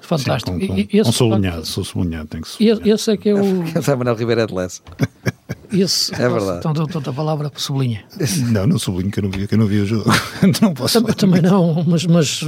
Fantástico. 0.00 0.58
Sim, 0.58 0.66
com, 0.66 0.74
com, 0.74 0.80
esse, 0.80 1.08
um 1.08 1.12
sublinhado, 1.12 1.64
sou 1.64 1.82
sublinhado, 1.82 2.28
tem 2.28 2.42
que 2.42 2.48
sublinhar. 2.48 2.86
Esse 2.86 3.10
é 3.10 3.16
que 3.16 3.30
é 3.30 3.34
o... 3.34 3.64
Esse 3.74 3.90
é 3.90 3.96
Manuel 3.96 4.16
Ribeiro 4.16 4.42
é 4.42 4.46
de 4.46 4.54
Lessa. 4.54 4.82
Esse, 5.80 6.14
é 6.14 6.28
verdade. 6.28 6.58
Então 6.58 6.72
dou 6.72 6.86
a 7.04 7.12
palavra 7.12 7.50
para 7.50 7.60
sublinha. 7.60 8.04
Não, 8.50 8.66
não 8.66 8.78
sublinho 8.78 9.10
que 9.10 9.18
eu 9.18 9.24
não 9.24 9.30
vi, 9.30 9.46
que 9.46 9.54
eu 9.54 9.58
não 9.58 9.66
vi 9.66 9.80
o 9.80 9.86
jogo. 9.86 10.10
não 10.60 10.74
posso 10.74 11.00
também, 11.00 11.14
também 11.14 11.42
não, 11.42 11.84
mas, 11.84 12.06
mas 12.06 12.42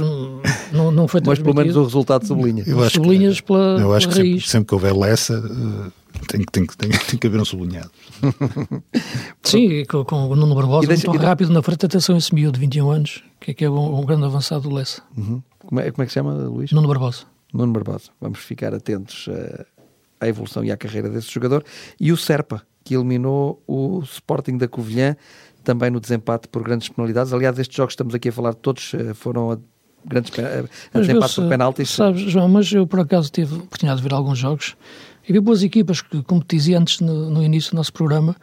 não, 0.71 0.91
não 0.91 1.07
foi 1.07 1.21
Mas 1.25 1.39
pelo 1.39 1.55
menos 1.55 1.75
o 1.75 1.83
resultado 1.83 2.25
sublinha. 2.25 2.63
Eu 2.65 2.83
acho 2.83 2.95
Sublinhas 2.95 3.39
que, 3.39 3.47
pela, 3.47 3.79
eu 3.79 3.93
acho 3.93 4.07
pela 4.07 4.21
que 4.21 4.27
raiz. 4.27 4.43
sempre, 4.43 4.51
sempre, 4.51 4.67
que 4.67 4.73
houver 4.73 4.95
Lessa 4.95 5.39
uh, 5.39 5.91
tem, 6.27 6.41
tem, 6.51 6.65
tem, 6.65 6.89
tem 6.89 7.19
que 7.19 7.27
haver 7.27 7.39
um 7.39 7.45
sublinhado. 7.45 7.91
Sim, 9.43 9.85
com, 9.85 10.03
com 10.03 10.27
o 10.27 10.35
Nuno 10.35 10.55
Barbosa, 10.55 10.87
deixa, 10.87 11.07
muito 11.07 11.23
rápido 11.23 11.51
na 11.51 11.61
frente, 11.61 11.85
atenção 11.85 12.17
esse 12.17 12.33
miúdo 12.33 12.53
de 12.53 12.61
21 12.61 12.89
anos, 12.89 13.23
que 13.39 13.51
é, 13.51 13.53
que 13.53 13.65
é 13.65 13.69
um, 13.69 13.99
um 13.99 14.05
grande 14.05 14.25
avançado 14.25 14.67
do 14.67 14.73
Lessa. 14.73 15.01
Uhum. 15.15 15.41
Como, 15.59 15.81
é, 15.81 15.91
como 15.91 16.03
é 16.03 16.05
que 16.05 16.11
se 16.11 16.15
chama, 16.15 16.33
Luís? 16.33 16.71
Nuno 16.71 16.87
Barbosa. 16.87 17.23
Nuno 17.53 17.73
Barbosa. 17.73 18.09
Vamos 18.19 18.39
ficar 18.39 18.73
atentos 18.73 19.27
uh, 19.27 19.65
à 20.19 20.27
evolução 20.27 20.63
e 20.63 20.71
à 20.71 20.77
carreira 20.77 21.09
desse 21.09 21.31
jogador. 21.31 21.63
E 21.99 22.11
o 22.11 22.17
Serpa, 22.17 22.63
que 22.87 22.95
eliminou 22.95 23.61
o 23.67 24.01
Sporting 24.01 24.57
da 24.57 24.65
Covilhã, 24.65 25.17
também 25.61 25.91
no 25.91 25.99
desempate 25.99 26.47
por 26.47 26.63
grandes 26.63 26.87
penalidades. 26.87 27.33
Aliás, 27.33 27.59
estes 27.59 27.75
jogos 27.75 27.91
que 27.91 27.95
estamos 27.95 28.15
aqui 28.15 28.29
a 28.29 28.31
falar, 28.31 28.53
todos 28.53 28.93
uh, 28.93 29.13
foram 29.13 29.51
a 29.51 29.57
grandes 30.05 30.31
a 30.93 30.99
desempate 30.99 31.35
por 31.35 31.49
penaltis. 31.49 31.89
Sabes, 31.89 32.21
João, 32.21 32.47
mas 32.47 32.71
eu 32.71 32.87
por 32.87 33.01
acaso 33.01 33.29
tive 33.29 33.55
a 33.55 33.57
oportunidade 33.57 34.01
de 34.01 34.07
ver 34.07 34.15
alguns 34.15 34.37
jogos 34.37 34.77
e 35.27 35.33
vi 35.33 35.41
boas 35.41 35.63
equipas 35.63 36.01
que, 36.01 36.23
como 36.23 36.41
te 36.41 36.55
dizia 36.55 36.79
antes 36.79 37.01
no, 37.01 37.29
no 37.29 37.43
início 37.43 37.71
do 37.71 37.75
nosso 37.75 37.91
programa, 37.91 38.37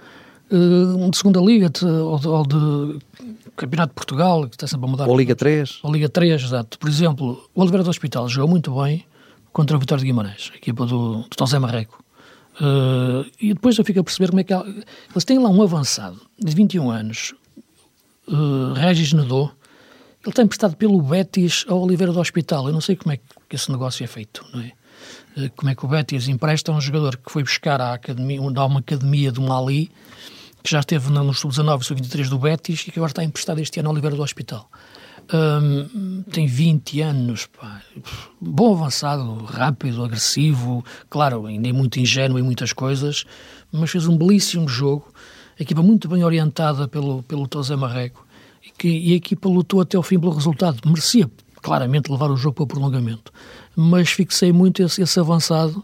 uh, 0.50 1.10
de 1.10 1.16
segunda 1.16 1.40
liga 1.40 1.70
de, 1.70 1.86
ou, 1.86 2.18
de, 2.18 2.28
ou 2.28 2.46
de 2.46 2.98
Campeonato 3.56 3.92
de 3.92 3.94
Portugal, 3.94 4.46
que 4.46 4.56
está 4.56 4.66
sempre 4.66 4.86
a 4.86 4.90
mudar. 4.90 5.08
Ou 5.08 5.16
Liga 5.16 5.34
3. 5.34 5.78
Ou 5.82 5.90
Liga 5.90 6.10
3, 6.10 6.42
exato. 6.42 6.78
Por 6.78 6.90
exemplo, 6.90 7.48
o 7.54 7.62
Oliveira 7.62 7.82
do 7.82 7.88
Hospital 7.88 8.28
jogou 8.28 8.50
muito 8.50 8.74
bem 8.74 9.06
contra 9.54 9.74
o 9.74 9.80
Vitória 9.80 10.00
de 10.00 10.06
Guimarães, 10.06 10.50
a 10.52 10.56
equipa 10.58 10.84
do, 10.84 11.20
do 11.20 11.28
José 11.38 11.58
Marreco. 11.58 12.03
Uh, 12.60 13.28
e 13.40 13.52
depois 13.52 13.76
eu 13.76 13.84
fico 13.84 14.00
a 14.00 14.04
perceber 14.04 14.28
como 14.28 14.40
é 14.40 14.44
que 14.44 14.52
ela, 14.52 14.64
eles 14.66 15.24
têm 15.24 15.38
lá 15.38 15.50
um 15.50 15.60
avançado 15.60 16.20
de 16.38 16.54
21 16.54 16.90
anos, 16.90 17.34
uh, 18.28 18.72
Regis 18.74 19.12
Nedô, 19.12 19.50
ele 20.24 20.32
tem 20.32 20.44
emprestado 20.44 20.76
pelo 20.76 21.02
Betis 21.02 21.64
ao 21.68 21.82
Oliveira 21.82 22.12
do 22.12 22.20
Hospital. 22.20 22.66
Eu 22.68 22.72
não 22.72 22.80
sei 22.80 22.96
como 22.96 23.12
é 23.12 23.18
que 23.48 23.56
esse 23.56 23.70
negócio 23.70 24.04
é 24.04 24.06
feito, 24.06 24.44
não 24.52 24.60
é? 24.60 24.72
uh, 25.36 25.50
como 25.56 25.70
é 25.70 25.74
que 25.74 25.84
o 25.84 25.88
Betis 25.88 26.28
empresta 26.28 26.70
um 26.70 26.80
jogador 26.80 27.16
que 27.16 27.30
foi 27.30 27.42
buscar 27.42 27.80
à 27.80 27.94
academia, 27.94 28.40
a 28.40 28.64
uma 28.66 28.80
academia 28.80 29.32
do 29.32 29.42
Mali, 29.42 29.90
que 30.62 30.70
já 30.70 30.80
esteve 30.80 31.10
no 31.10 31.34
sub-19 31.34 31.80
e 31.80 31.84
sub-23 31.84 32.28
do 32.28 32.38
Betis 32.38 32.86
e 32.86 32.92
que 32.92 32.98
agora 32.98 33.10
está 33.10 33.24
emprestado 33.24 33.58
este 33.58 33.80
ano 33.80 33.88
ao 33.88 33.92
Oliveira 33.92 34.16
do 34.16 34.22
Hospital. 34.22 34.70
Tem 36.30 36.46
20 36.46 37.00
anos, 37.00 37.46
pá. 37.46 37.80
bom 38.40 38.74
avançado, 38.74 39.44
rápido, 39.44 40.04
agressivo, 40.04 40.84
claro, 41.08 41.46
ainda 41.46 41.68
é 41.68 41.72
muito 41.72 41.98
ingênuo 41.98 42.38
em 42.38 42.42
muitas 42.42 42.72
coisas, 42.72 43.24
mas 43.72 43.90
fez 43.90 44.06
um 44.06 44.16
belíssimo 44.16 44.68
jogo, 44.68 45.12
equipa 45.58 45.82
muito 45.82 46.08
bem 46.08 46.22
orientada 46.22 46.86
pelo, 46.86 47.22
pelo 47.22 47.48
Tosé 47.48 47.74
Marreco, 47.74 48.26
e, 48.64 48.70
que, 48.70 48.88
e 48.88 49.12
a 49.12 49.16
equipa 49.16 49.48
lutou 49.48 49.80
até 49.80 49.96
ao 49.96 50.02
fim 50.02 50.18
pelo 50.18 50.32
resultado, 50.32 50.80
merecia 50.86 51.30
claramente 51.62 52.12
levar 52.12 52.30
o 52.30 52.36
jogo 52.36 52.56
para 52.56 52.64
o 52.64 52.66
prolongamento, 52.66 53.32
mas 53.74 54.10
fixei 54.10 54.52
muito 54.52 54.82
esse, 54.82 55.00
esse 55.00 55.18
avançado 55.18 55.82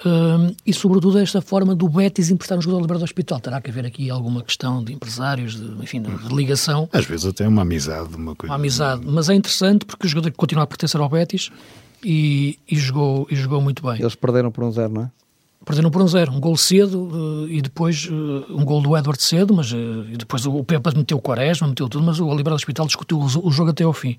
Uh, 0.00 0.54
e, 0.66 0.72
sobretudo, 0.72 1.18
esta 1.18 1.40
forma 1.40 1.74
do 1.74 1.88
Betis 1.88 2.30
emprestar 2.30 2.58
um 2.58 2.60
jogador 2.60 2.82
liberado 2.82 3.00
do 3.00 3.04
hospital. 3.04 3.40
Terá 3.40 3.60
que 3.60 3.70
haver 3.70 3.86
aqui 3.86 4.10
alguma 4.10 4.42
questão 4.42 4.82
de 4.82 4.92
empresários, 4.92 5.56
de, 5.56 5.82
enfim, 5.82 6.02
de 6.02 6.34
ligação. 6.34 6.88
Às 6.92 7.06
vezes 7.06 7.26
até 7.26 7.46
uma 7.46 7.62
amizade. 7.62 8.14
Uma, 8.14 8.34
coisa... 8.34 8.52
uma 8.52 8.56
amizade, 8.56 9.02
mas 9.06 9.28
é 9.28 9.34
interessante 9.34 9.84
porque 9.84 10.06
o 10.06 10.08
jogador 10.08 10.32
continua 10.32 10.64
a 10.64 10.66
pertencer 10.66 11.00
ao 11.00 11.08
Betis 11.08 11.50
e, 12.04 12.58
e, 12.68 12.76
jogou, 12.76 13.26
e 13.30 13.36
jogou 13.36 13.60
muito 13.60 13.82
bem. 13.82 14.00
Eles 14.00 14.14
perderam 14.14 14.50
por 14.50 14.64
um 14.64 14.70
zero, 14.72 14.92
não 14.92 15.02
é? 15.02 15.10
Perderam 15.64 15.90
por 15.90 16.02
um 16.02 16.06
zero, 16.06 16.30
um 16.32 16.40
gol 16.40 16.56
cedo 16.56 17.08
uh, 17.08 17.48
e 17.48 17.62
depois 17.62 18.06
uh, 18.06 18.44
um 18.50 18.64
gol 18.64 18.82
do 18.82 18.96
Edward 18.96 19.22
cedo, 19.22 19.54
mas 19.54 19.72
uh, 19.72 20.04
e 20.12 20.16
depois 20.16 20.44
o 20.44 20.62
Pepe 20.62 20.94
meteu 20.96 21.16
o 21.16 21.20
Quaresma, 21.20 21.68
meteu 21.68 21.88
tudo, 21.88 22.04
mas 22.04 22.20
o 22.20 22.26
Oliveira 22.26 22.50
do 22.50 22.56
Hospital 22.56 22.86
discutiu 22.86 23.18
o, 23.18 23.50
jogo 23.50 23.70
até 23.70 23.84
ao 23.84 23.92
fim. 23.92 24.18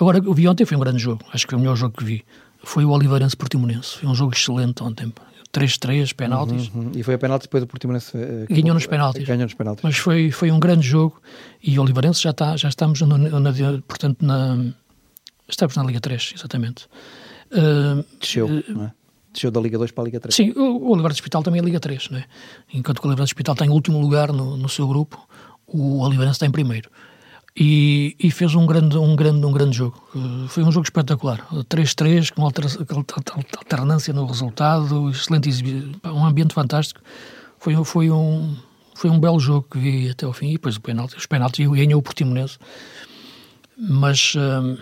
Agora, 0.00 0.18
o 0.24 0.32
vi 0.32 0.48
ontem 0.48 0.64
foi 0.64 0.76
um 0.76 0.80
grande 0.80 0.98
jogo, 0.98 1.22
acho 1.32 1.46
que 1.46 1.50
foi 1.50 1.58
o 1.58 1.60
melhor 1.60 1.76
jogo 1.76 1.96
que 1.96 2.04
vi. 2.04 2.24
Foi 2.64 2.84
o 2.84 2.90
Oliveirense 2.90 3.36
Portimonense, 3.36 3.98
foi 3.98 4.08
um 4.08 4.14
jogo 4.14 4.32
excelente 4.34 4.82
ontem. 4.82 5.12
3-3, 5.52 6.14
penaltis. 6.14 6.68
Uhum, 6.68 6.82
uhum. 6.82 6.92
E 6.94 7.02
foi 7.02 7.14
a 7.14 7.18
penalti 7.18 7.42
depois 7.42 7.62
do 7.62 7.66
Portimonense. 7.66 8.16
Uh, 8.16 8.46
ganhou 8.50 8.74
nos 8.74 8.86
penaltis. 8.86 9.24
Ganhou 9.24 9.44
nos 9.44 9.54
penaltis. 9.54 9.82
Mas 9.82 9.96
foi, 9.96 10.30
foi 10.30 10.50
um 10.50 10.60
grande 10.60 10.86
jogo 10.86 11.20
e 11.62 11.78
o 11.78 11.82
Oliveirense 11.82 12.22
já, 12.22 12.30
está, 12.30 12.56
já 12.56 12.68
estamos, 12.68 13.00
na, 13.00 13.16
na, 13.16 13.52
portanto, 13.86 14.24
na, 14.24 14.72
estamos 15.48 15.76
na 15.76 15.84
Liga 15.84 16.00
3, 16.00 16.34
exatamente. 16.36 16.86
Uh, 17.50 18.04
Desceu, 18.20 18.46
uh, 18.46 18.64
não 18.68 18.84
é? 18.84 18.92
Desceu 19.32 19.50
da 19.50 19.60
Liga 19.60 19.78
2 19.78 19.90
para 19.90 20.04
a 20.04 20.06
Liga 20.06 20.20
3. 20.20 20.34
Sim, 20.34 20.50
o, 20.56 20.62
o 20.62 20.90
Oliveira 20.90 21.10
do 21.10 21.16
Hospital 21.16 21.42
também 21.42 21.60
é 21.60 21.64
Liga 21.64 21.80
3, 21.80 22.10
não 22.10 22.18
é? 22.18 22.24
Enquanto 22.72 23.00
que 23.00 23.06
o 23.06 23.08
Oliveira 23.08 23.24
do 23.24 23.30
Hospital 23.30 23.52
está 23.52 23.64
em 23.64 23.70
último 23.70 24.00
lugar 24.00 24.32
no, 24.32 24.56
no 24.56 24.68
seu 24.68 24.86
grupo, 24.88 25.28
o 25.66 26.00
Oliveirense 26.00 26.36
está 26.36 26.46
em 26.46 26.50
primeiro. 26.50 26.90
E, 27.60 28.14
e, 28.20 28.30
fez 28.30 28.54
um 28.54 28.64
grande, 28.64 28.96
um, 28.96 29.16
grande, 29.16 29.44
um 29.44 29.50
grande 29.50 29.76
jogo. 29.76 30.00
Uh, 30.14 30.46
foi 30.46 30.62
um 30.62 30.70
jogo 30.70 30.84
espetacular. 30.84 31.44
3-3, 31.64 32.32
com 32.32 32.44
alternância 32.44 34.14
no 34.14 34.24
resultado, 34.26 35.10
excelente 35.10 35.50
um 36.04 36.24
ambiente 36.24 36.54
fantástico. 36.54 37.00
Foi, 37.58 37.74
foi, 37.84 38.10
um, 38.12 38.56
foi 38.94 39.10
um 39.10 39.18
belo 39.18 39.40
jogo 39.40 39.66
que 39.68 39.76
vi 39.76 40.10
até 40.10 40.24
ao 40.24 40.32
fim. 40.32 40.50
E 40.50 40.52
depois 40.52 40.76
o 40.76 40.80
penalti, 40.80 41.16
os 41.16 41.26
penaltis, 41.26 41.68
ganhou 41.68 41.98
o 41.98 42.02
Portimonense. 42.02 42.58
Mas 43.76 44.34
uh, 44.36 44.78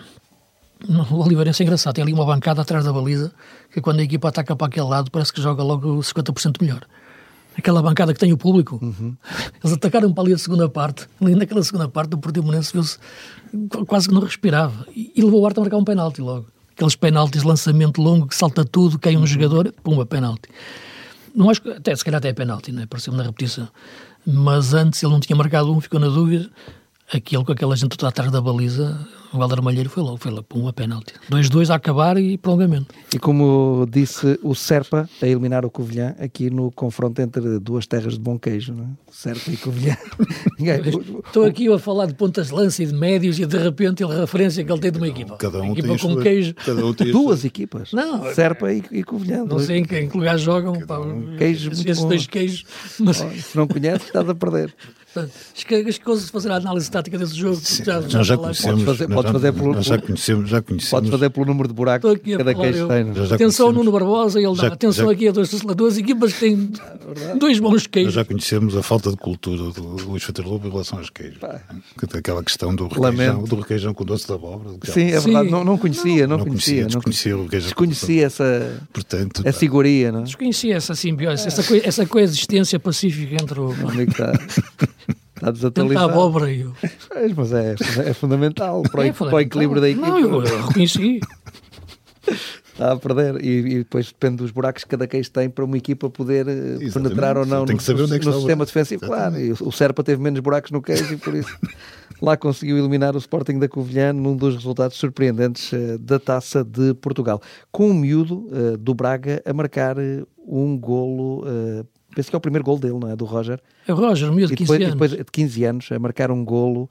o 1.11 1.23
Oliveirense 1.23 1.63
é 1.63 1.65
engraçado. 1.65 1.95
Tem 1.95 2.03
ali 2.03 2.13
uma 2.13 2.25
bancada 2.25 2.61
atrás 2.61 2.85
da 2.85 2.93
baliza 2.93 3.31
que 3.71 3.81
quando 3.81 3.99
a 3.99 4.03
equipa 4.03 4.29
ataca 4.29 4.55
para 4.55 4.67
aquele 4.67 4.87
lado 4.87 5.11
parece 5.11 5.33
que 5.33 5.41
joga 5.41 5.63
logo 5.63 5.99
50% 5.99 6.61
melhor 6.61 6.85
aquela 7.57 7.81
bancada 7.81 8.13
que 8.13 8.19
tem 8.19 8.31
o 8.31 8.37
público. 8.37 8.79
Uhum. 8.81 9.15
Eles 9.63 9.75
atacaram 9.75 10.13
para 10.13 10.23
ali 10.23 10.33
a 10.33 10.37
segunda 10.37 10.69
parte. 10.69 11.07
Ali 11.19 11.35
naquela 11.35 11.63
segunda 11.63 11.87
parte, 11.87 12.13
o 12.13 12.17
Portimonense 12.17 12.71
viu-se 12.71 12.99
quase 13.87 14.07
que 14.07 14.13
não 14.13 14.21
respirava. 14.21 14.85
E, 14.95 15.11
e 15.15 15.21
levou 15.21 15.41
o 15.41 15.45
Arte 15.45 15.57
a 15.57 15.61
marcar 15.61 15.77
um 15.77 15.83
penalti 15.83 16.21
logo. 16.21 16.47
Aqueles 16.75 16.95
penaltis, 16.95 17.41
lançamento 17.41 18.01
longo, 18.01 18.27
que 18.27 18.35
salta 18.35 18.63
tudo, 18.63 18.99
cai 18.99 19.15
um 19.15 19.21
uhum. 19.21 19.25
jogador, 19.25 19.73
pumba, 19.83 20.05
penalti. 20.05 20.49
Não 21.35 21.49
acho 21.49 21.61
que, 21.61 21.69
até, 21.71 21.95
se 21.95 22.05
calhar 22.05 22.19
até 22.19 22.29
é 22.29 22.33
penalti, 22.33 22.71
né? 22.71 22.83
apareceu 22.83 23.13
na 23.13 23.23
repetição. 23.23 23.67
Mas 24.25 24.73
antes 24.73 25.01
ele 25.01 25.11
não 25.11 25.19
tinha 25.19 25.35
marcado 25.35 25.73
um, 25.73 25.81
ficou 25.81 25.99
na 25.99 26.07
dúvida. 26.07 26.49
Aquele 27.11 27.43
com 27.43 27.51
aquela 27.51 27.75
gente 27.75 27.97
toda 27.97 28.09
atrás 28.09 28.31
da 28.31 28.41
baliza, 28.41 28.99
o 29.33 29.41
Helder 29.41 29.61
Malheiro 29.61 29.89
foi 29.89 30.03
logo, 30.03 30.17
foi 30.17 30.31
lá, 30.31 30.41
pum, 30.41 30.67
a 30.67 30.73
penalti. 30.73 31.13
2-2 31.29 31.69
a 31.69 31.75
acabar 31.75 32.17
e 32.17 32.37
prolongamento. 32.37 32.93
E 33.13 33.19
como 33.19 33.87
disse 33.89 34.39
o 34.41 34.55
Serpa, 34.55 35.09
a 35.21 35.27
eliminar 35.27 35.65
o 35.65 35.69
Covilhã, 35.69 36.15
aqui 36.19 36.49
no 36.49 36.71
confronto 36.71 37.21
entre 37.21 37.59
duas 37.59 37.85
terras 37.85 38.13
de 38.13 38.19
bom 38.19 38.39
queijo, 38.39 38.73
não 38.73 38.83
é? 38.83 38.87
Serpa 39.11 39.51
e 39.51 39.57
Covilhã. 39.57 39.97
Estou 41.25 41.45
aqui 41.45 41.71
a 41.71 41.79
falar 41.79 42.05
de 42.05 42.13
pontas 42.13 42.47
de 42.47 42.53
lança 42.53 42.83
e 42.83 42.85
de 42.85 42.93
médios 42.93 43.39
e 43.39 43.45
de 43.45 43.57
repente 43.57 44.03
ele 44.03 44.15
referência 44.19 44.63
que 44.63 44.71
ele 44.71 44.81
tem 44.81 44.91
de 44.91 44.97
uma 44.97 45.07
equipa. 45.07 45.37
Cada 45.37 45.59
um 45.59 45.63
uma 45.63 45.71
equipa 45.73 45.87
tem 45.87 45.97
com 45.97 46.21
queijo. 46.21 46.53
Cada 46.55 46.85
um 46.85 46.93
tem 46.93 47.11
duas 47.11 47.45
equipas. 47.45 47.91
Não, 47.93 48.33
Serpa 48.33 48.71
e, 48.71 48.83
e 48.91 49.03
Covilhã. 49.03 49.45
Não 49.45 49.59
sei 49.59 49.79
em 49.79 49.85
que, 49.85 50.17
lugar 50.17 50.37
jogam. 50.37 50.79
Pá, 50.85 50.99
um 50.99 51.35
queijo 51.37 51.71
esses 51.71 52.03
dois 52.03 52.27
queijos. 52.27 52.65
Mas... 52.99 53.21
Oh, 53.21 53.29
se 53.29 53.57
não 53.57 53.67
conheces, 53.67 54.07
estás 54.07 54.27
a 54.27 54.35
perder. 54.35 54.73
As 55.21 55.97
coisas 55.97 56.25
de 56.25 56.31
fazer 56.31 56.51
a 56.51 56.55
análise 56.55 56.89
tática 56.89 57.17
desse 57.17 57.35
jogo. 57.35 57.55
Sim, 57.55 57.83
já, 57.83 58.01
já, 58.01 58.23
já 58.23 58.37
conhecemos. 58.37 58.83
Podes 58.83 58.99
fazer, 58.99 59.13
podes 59.13 59.31
fazer 59.31 59.53
pelo, 59.53 59.81
já 59.81 59.97
conhecemos, 59.97 60.49
já 60.49 60.61
conhecemos. 60.61 60.89
Podes 60.91 61.09
fazer 61.09 61.29
pelo 61.29 61.45
número 61.45 61.67
de 61.67 61.73
buracos 61.73 62.17
que 62.19 62.37
cada 62.37 62.53
queijo 62.53 62.87
tem. 62.87 63.13
Já, 63.13 63.25
já 63.25 63.35
Atenção 63.35 63.71
Nuno 63.71 63.91
Barbosa, 63.91 64.39
ele 64.39 64.55
dá. 64.55 64.67
Atenção 64.67 65.09
aqui 65.09 65.27
a 65.27 65.31
duas, 65.31 65.49
duas 65.51 65.97
equipas 65.97 66.33
que 66.33 66.39
têm 66.39 66.71
dois 67.37 67.59
bons 67.59 67.87
queijos. 67.87 68.13
Já 68.13 68.23
conhecemos 68.23 68.75
a 68.75 68.83
falta 68.83 69.09
de 69.09 69.17
cultura 69.17 69.71
do 69.71 69.81
Luís 70.05 70.23
Faterlobo 70.23 70.67
em 70.67 70.71
relação 70.71 70.99
aos 70.99 71.09
queijos. 71.09 71.39
Pá. 71.39 71.61
Aquela 72.17 72.43
questão 72.43 72.75
do 72.75 72.87
requeijão, 72.87 73.43
do 73.43 73.55
requeijão 73.57 73.93
com 73.93 74.03
doce 74.03 74.27
da 74.27 74.35
abóbora. 74.35 74.77
Sim, 74.85 75.11
é 75.11 75.19
verdade. 75.19 75.49
Não, 75.49 75.63
não 75.63 75.77
conhecia, 75.77 76.27
não, 76.27 76.37
não 76.37 76.45
conhecia. 76.45 76.87
Não 76.87 77.01
conhecia. 77.01 77.35
Desconhecia 77.59 78.25
essa, 78.25 78.81
Portanto, 78.91 79.41
essa 79.45 79.65
iguaria, 79.65 80.11
não 80.11 80.23
Desconhecia 80.23 80.75
essa 80.75 80.95
simbiose, 80.95 81.47
essa, 81.47 81.77
essa 81.77 82.05
coexistência 82.05 82.79
pacífica 82.79 83.35
entre 83.35 83.59
o... 83.59 83.69
Onde 83.69 84.01
é 84.01 84.05
que 84.05 84.11
está? 84.11 84.31
Está 85.37 85.51
desatualizado. 85.51 86.07
Tanta 86.07 86.19
abóbora 86.19 86.51
eu. 86.51 86.73
Mas 87.35 87.53
é, 87.53 87.75
é 88.05 88.13
fundamental 88.13 88.81
para, 88.91 89.05
é 89.07 89.13
para 89.13 89.35
o 89.35 89.39
equilíbrio 89.39 89.79
da 89.79 89.89
equipe. 89.89 90.07
Não, 90.07 90.19
eu, 90.19 90.43
eu 90.43 90.67
reconheci. 90.67 91.19
Está 92.73 92.91
a 92.91 92.97
perder. 92.97 93.43
E, 93.43 93.59
e, 93.59 93.77
depois 93.79 94.07
depende 94.07 94.37
dos 94.37 94.51
buracos 94.51 94.83
que 94.83 94.89
cada 94.89 95.07
queijo 95.07 95.31
tem 95.31 95.49
para 95.49 95.63
uma 95.63 95.77
equipa 95.77 96.09
poder 96.09 96.47
eh, 96.47 96.51
Exatamente. 96.51 96.93
penetrar 96.93 97.37
ou 97.37 97.45
não 97.45 97.65
no, 97.65 97.71
é 97.71 97.75
no 97.75 98.33
sistema 98.33 98.65
defensivo. 98.65 99.05
Claro, 99.05 99.39
e 99.39 99.51
o 99.51 99.71
Serpa 99.71 100.03
teve 100.03 100.21
menos 100.21 100.39
buracos 100.39 100.71
no 100.71 100.81
queijo 100.81 101.13
e 101.13 101.17
por 101.17 101.33
isso 101.33 101.55
lá 102.21 102.35
conseguiu 102.35 102.77
eliminar 102.77 103.15
o 103.15 103.19
Sporting 103.19 103.59
da 103.59 103.67
Covilhã 103.67 104.13
num 104.13 104.35
dos 104.35 104.55
resultados 104.55 104.97
surpreendentes 104.97 105.71
uh, 105.71 105.97
da 105.99 106.19
Taça 106.19 106.63
de 106.63 106.93
Portugal. 106.95 107.41
Com 107.71 107.91
o 107.91 107.93
miúdo 107.93 108.47
uh, 108.47 108.77
do 108.77 108.93
Braga 108.93 109.41
a 109.45 109.53
marcar 109.53 109.97
uh, 109.97 110.27
um 110.47 110.77
golo 110.77 111.43
penso 112.15 112.29
que 112.29 112.35
é 112.35 112.37
o 112.37 112.41
primeiro 112.41 112.63
gol 112.63 112.77
dele, 112.77 112.97
não 112.99 113.09
é? 113.09 113.15
Do 113.15 113.25
Roger. 113.25 113.59
É 113.87 113.93
o 113.93 113.95
Roger, 113.95 114.31
miúdo 114.31 114.49
de 114.49 114.55
15 114.55 114.71
depois, 114.71 114.81
anos. 114.81 114.93
depois 114.93 115.11
de 115.11 115.31
15 115.31 115.63
anos, 115.65 115.91
a 115.91 115.99
marcar 115.99 116.31
um 116.31 116.43
golo 116.43 116.89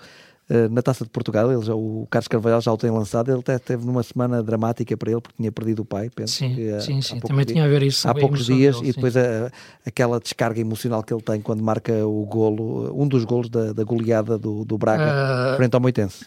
uh, 0.51 0.69
na 0.71 0.83
Taça 0.83 1.05
de 1.05 1.11
Portugal. 1.11 1.51
Ele 1.53 1.65
já, 1.65 1.75
o 1.75 2.07
Carlos 2.11 2.29
Carvalhal 2.29 2.61
já 2.61 2.73
o 2.73 2.77
tem 2.77 2.91
lançado. 2.91 3.31
Ele 3.31 3.41
até 3.41 3.59
teve 3.59 3.85
numa 3.85 4.03
semana 4.03 4.43
dramática 4.43 4.97
para 4.97 5.11
ele, 5.11 5.21
porque 5.21 5.37
tinha 5.37 5.53
perdido 5.53 5.83
o 5.83 5.85
pai, 5.85 6.11
penso. 6.11 6.35
Sim, 6.35 6.55
que, 6.55 6.69
eh, 6.69 6.81
sim, 6.81 7.01
sim. 7.03 7.21
Também 7.21 7.45
tinha 7.45 7.65
a 7.65 7.69
ver 7.69 7.83
isso. 7.83 8.09
Há 8.09 8.15
poucos 8.15 8.47
dias, 8.47 8.77
dele, 8.77 8.91
e 8.91 8.93
depois 8.93 9.17
a, 9.17 9.51
aquela 9.85 10.21
descarga 10.21 10.61
emocional 10.61 11.03
que 11.03 11.13
ele 11.13 11.23
tem 11.23 11.41
quando 11.41 11.63
marca 11.63 12.07
o 12.07 12.25
golo, 12.27 12.93
um 13.01 13.07
dos 13.07 13.25
golos 13.25 13.49
da, 13.49 13.73
da 13.73 13.85
goleada 13.85 14.39
do, 14.39 14.65
do 14.65 14.79
Braga, 14.79 15.53
uh... 15.53 15.57
frente 15.57 15.75
ao 15.75 15.81
Moitense. 15.81 16.27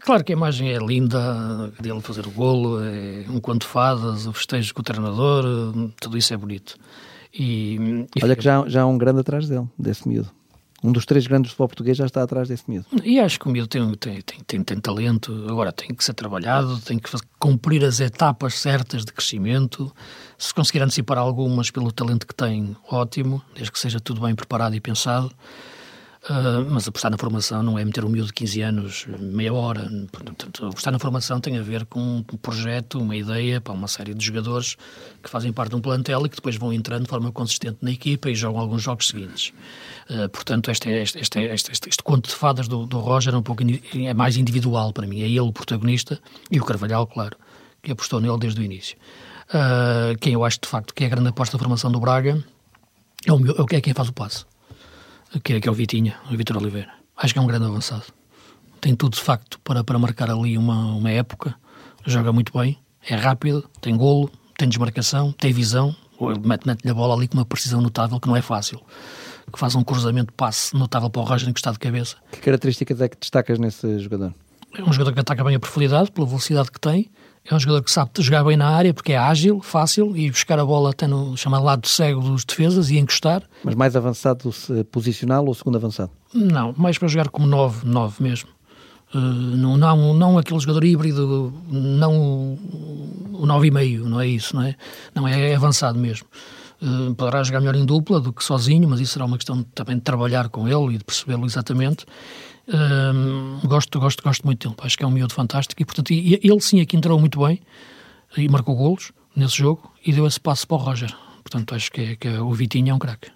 Claro 0.00 0.22
que 0.22 0.32
a 0.32 0.36
imagem 0.36 0.72
é 0.72 0.78
linda 0.78 1.72
dele 1.80 2.00
fazer 2.00 2.24
o 2.28 2.30
golo, 2.30 2.80
é 2.80 3.24
um 3.28 3.40
conto 3.40 3.66
fadas, 3.66 4.24
o 4.24 4.32
festejo 4.32 4.72
com 4.72 4.80
o 4.80 4.84
treinador, 4.84 5.44
tudo 6.00 6.16
isso 6.16 6.32
é 6.32 6.36
bonito. 6.36 6.76
E, 7.38 8.06
e 8.16 8.24
Olha 8.24 8.34
que 8.34 8.42
já, 8.42 8.66
já 8.66 8.82
há 8.82 8.86
um 8.86 8.96
grande 8.96 9.20
atrás 9.20 9.48
dele, 9.48 9.68
desse 9.78 10.08
miúdo. 10.08 10.30
Um 10.82 10.92
dos 10.92 11.06
três 11.06 11.26
grandes 11.26 11.50
do 11.50 11.52
futebol 11.52 11.68
português 11.68 11.96
já 11.96 12.06
está 12.06 12.22
atrás 12.22 12.48
desse 12.48 12.64
miúdo. 12.68 12.86
E 13.02 13.18
acho 13.18 13.40
que 13.40 13.48
o 13.48 13.50
miúdo 13.50 13.68
tem, 13.68 13.94
tem, 13.94 14.20
tem, 14.20 14.40
tem, 14.40 14.62
tem 14.62 14.80
talento, 14.80 15.46
agora 15.48 15.72
tem 15.72 15.94
que 15.94 16.04
ser 16.04 16.14
trabalhado, 16.14 16.78
tem 16.80 16.98
que 16.98 17.10
cumprir 17.38 17.84
as 17.84 17.98
etapas 17.98 18.54
certas 18.54 19.04
de 19.04 19.12
crescimento. 19.12 19.92
Se 20.38 20.52
conseguir 20.52 20.82
antecipar 20.82 21.18
algumas 21.18 21.70
pelo 21.70 21.90
talento 21.90 22.26
que 22.26 22.34
tem, 22.34 22.76
ótimo, 22.90 23.42
desde 23.54 23.72
que 23.72 23.78
seja 23.78 23.98
tudo 23.98 24.20
bem 24.20 24.34
preparado 24.34 24.74
e 24.74 24.80
pensado. 24.80 25.32
Uh, 26.28 26.68
mas 26.68 26.88
apostar 26.88 27.08
na 27.08 27.16
formação 27.16 27.62
não 27.62 27.78
é 27.78 27.84
meter 27.84 28.04
um 28.04 28.08
miúdo 28.08 28.26
de 28.26 28.32
15 28.32 28.60
anos, 28.62 29.06
meia 29.20 29.54
hora. 29.54 29.88
Portanto, 30.10 30.66
apostar 30.66 30.92
na 30.92 30.98
formação 30.98 31.40
tem 31.40 31.56
a 31.56 31.62
ver 31.62 31.86
com 31.86 32.00
um 32.00 32.22
projeto, 32.22 32.98
uma 32.98 33.14
ideia 33.14 33.60
para 33.60 33.72
uma 33.72 33.86
série 33.86 34.12
de 34.12 34.24
jogadores 34.24 34.76
que 35.22 35.30
fazem 35.30 35.52
parte 35.52 35.70
de 35.70 35.76
um 35.76 35.80
plantel 35.80 36.26
e 36.26 36.28
que 36.28 36.34
depois 36.34 36.56
vão 36.56 36.72
entrando 36.72 37.04
de 37.04 37.08
forma 37.08 37.30
consistente 37.30 37.78
na 37.80 37.92
equipa 37.92 38.28
e 38.28 38.34
jogam 38.34 38.60
alguns 38.60 38.82
jogos 38.82 39.06
seguintes. 39.06 39.52
Uh, 40.10 40.28
portanto, 40.28 40.68
este, 40.68 40.88
este, 40.90 41.20
este, 41.20 41.70
este, 41.70 42.02
conto 42.02 42.28
de 42.28 42.34
fadas 42.34 42.66
do, 42.66 42.86
do 42.86 42.98
Roger 42.98 43.32
é, 43.32 43.36
um 43.36 43.42
pouco, 43.42 43.62
é 43.62 44.12
mais 44.12 44.36
individual 44.36 44.92
para 44.92 45.06
mim. 45.06 45.20
É 45.20 45.28
ele 45.28 45.40
o 45.40 45.52
protagonista 45.52 46.20
e 46.50 46.58
o 46.58 46.64
Carvalhal, 46.64 47.06
claro, 47.06 47.36
que 47.80 47.92
apostou 47.92 48.20
nele 48.20 48.38
desde 48.38 48.60
o 48.60 48.64
início. 48.64 48.96
Uh, 49.50 50.18
quem 50.20 50.32
eu 50.32 50.44
acho 50.44 50.58
de 50.60 50.66
facto 50.66 50.92
que 50.92 51.04
é 51.04 51.06
a 51.06 51.10
grande 51.10 51.28
aposta 51.28 51.56
da 51.56 51.60
formação 51.60 51.92
do 51.92 52.00
Braga 52.00 52.44
é, 53.24 53.32
o 53.32 53.38
meu, 53.38 53.54
é 53.70 53.80
quem 53.80 53.94
faz 53.94 54.08
o 54.08 54.12
passo 54.12 54.44
que 55.40 55.54
é, 55.54 55.60
que 55.60 55.68
é 55.68 55.70
o 55.70 55.74
Vitinha, 55.74 56.16
o 56.30 56.36
Vitor 56.36 56.56
Oliveira. 56.56 56.90
Acho 57.16 57.32
que 57.32 57.38
é 57.38 57.42
um 57.42 57.46
grande 57.46 57.64
avançado. 57.64 58.04
Tem 58.80 58.94
tudo, 58.94 59.14
de 59.14 59.22
facto, 59.22 59.58
para, 59.60 59.82
para 59.82 59.98
marcar 59.98 60.30
ali 60.30 60.56
uma, 60.56 60.94
uma 60.94 61.10
época. 61.10 61.54
Joga 62.04 62.32
muito 62.32 62.56
bem, 62.56 62.78
é 63.08 63.14
rápido, 63.14 63.68
tem 63.80 63.96
golo, 63.96 64.30
tem 64.56 64.68
desmarcação, 64.68 65.32
tem 65.32 65.52
visão, 65.52 65.94
mete-lhe 66.44 66.90
a 66.90 66.94
bola 66.94 67.14
ali 67.14 67.26
com 67.28 67.36
uma 67.36 67.44
precisão 67.44 67.80
notável 67.80 68.20
que 68.20 68.28
não 68.28 68.36
é 68.36 68.42
fácil. 68.42 68.80
Que 69.52 69.58
faz 69.58 69.74
um 69.74 69.82
cruzamento 69.82 70.32
passe 70.32 70.74
notável 70.74 71.08
para 71.08 71.22
o 71.22 71.24
Roger 71.24 71.48
encostado 71.48 71.74
de 71.74 71.80
cabeça. 71.80 72.16
Que 72.32 72.40
características 72.40 73.00
é 73.00 73.08
que 73.08 73.16
destacas 73.18 73.58
nesse 73.58 73.98
jogador? 73.98 74.34
É 74.76 74.82
um 74.82 74.92
jogador 74.92 75.12
que 75.12 75.20
ataca 75.20 75.42
bem 75.44 75.56
a 75.56 75.60
profundidade, 75.60 76.10
pela 76.10 76.26
velocidade 76.26 76.70
que 76.70 76.80
tem. 76.80 77.10
É 77.48 77.54
um 77.54 77.60
jogador 77.60 77.82
que 77.82 77.90
sabe 77.90 78.10
jogar 78.18 78.42
bem 78.44 78.56
na 78.56 78.68
área, 78.68 78.92
porque 78.92 79.12
é 79.12 79.18
ágil, 79.18 79.60
fácil, 79.60 80.16
e 80.16 80.30
buscar 80.30 80.58
a 80.58 80.64
bola 80.64 80.90
até 80.90 81.06
no 81.06 81.36
chamado 81.36 81.64
lado 81.64 81.86
cego 81.86 82.20
dos 82.20 82.44
defesas 82.44 82.90
e 82.90 82.98
encostar. 82.98 83.42
Mas 83.62 83.74
mais 83.74 83.94
avançado 83.94 84.52
posicional 84.90 85.46
ou 85.46 85.54
segundo 85.54 85.76
avançado? 85.76 86.10
Não, 86.34 86.74
mais 86.76 86.98
para 86.98 87.08
jogar 87.08 87.28
como 87.28 87.46
9, 87.46 87.86
9 87.86 88.22
mesmo. 88.22 88.48
Uh, 89.14 89.18
não, 89.18 89.76
não, 89.76 90.14
não 90.14 90.38
aquele 90.38 90.58
jogador 90.58 90.84
híbrido, 90.84 91.52
não 91.70 92.12
o, 92.12 92.58
o 93.34 93.46
9,5, 93.46 94.00
não 94.00 94.20
é 94.20 94.26
isso, 94.26 94.56
não 94.56 94.62
é? 94.62 94.74
Não, 95.14 95.28
é, 95.28 95.52
é 95.52 95.54
avançado 95.54 95.98
mesmo. 95.98 96.26
Uh, 96.82 97.14
poderá 97.14 97.42
jogar 97.44 97.60
melhor 97.60 97.76
em 97.76 97.86
dupla 97.86 98.20
do 98.20 98.32
que 98.32 98.42
sozinho, 98.42 98.88
mas 98.88 98.98
isso 98.98 99.12
será 99.12 99.24
uma 99.24 99.36
questão 99.36 99.62
também 99.74 99.96
de 99.96 100.02
trabalhar 100.02 100.48
com 100.48 100.66
ele 100.66 100.96
e 100.96 100.98
de 100.98 101.04
percebê-lo 101.04 101.46
exatamente. 101.46 102.04
Gosto, 103.64 104.00
gosto, 104.00 104.22
gosto 104.22 104.44
muito 104.44 104.68
dele, 104.68 104.80
acho 104.82 104.98
que 104.98 105.04
é 105.04 105.06
um 105.06 105.10
miúdo 105.10 105.32
fantástico 105.32 105.80
e, 105.80 105.84
portanto, 105.84 106.10
ele 106.10 106.60
sim 106.60 106.80
aqui 106.80 106.96
entrou 106.96 107.18
muito 107.18 107.38
bem 107.44 107.60
e 108.36 108.48
marcou 108.48 108.74
golos 108.74 109.12
nesse 109.34 109.58
jogo 109.58 109.92
e 110.04 110.12
deu 110.12 110.26
esse 110.26 110.40
passo 110.40 110.66
para 110.66 110.76
o 110.76 110.80
Roger. 110.80 111.16
Portanto, 111.42 111.74
acho 111.74 111.92
que, 111.92 112.00
é, 112.00 112.16
que 112.16 112.28
é, 112.28 112.40
o 112.40 112.52
Vitinho 112.52 112.90
é 112.90 112.94
um 112.94 112.98
craque. 112.98 113.30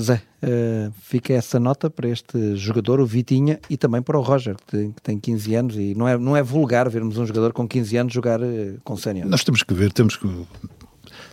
Zé, 0.00 0.22
uh, 0.42 0.92
fica 1.02 1.32
essa 1.32 1.58
nota 1.58 1.90
para 1.90 2.08
este 2.08 2.56
jogador, 2.56 3.00
o 3.00 3.06
Vitinha, 3.06 3.58
e 3.68 3.76
também 3.76 4.00
para 4.00 4.18
o 4.18 4.22
Roger, 4.22 4.56
que 4.56 4.64
tem, 4.64 4.92
que 4.92 5.02
tem 5.02 5.18
15 5.18 5.54
anos, 5.54 5.76
e 5.76 5.94
não 5.94 6.08
é, 6.08 6.16
não 6.16 6.36
é 6.36 6.42
vulgar 6.42 6.88
vermos 6.88 7.18
um 7.18 7.26
jogador 7.26 7.52
com 7.52 7.68
15 7.68 7.96
anos 7.96 8.12
jogar 8.12 8.40
uh, 8.40 8.80
com 8.84 8.96
sénior. 8.96 9.26
Nós 9.28 9.44
temos 9.44 9.62
que 9.62 9.74
ver, 9.74 9.92
temos 9.92 10.16
que 10.16 10.26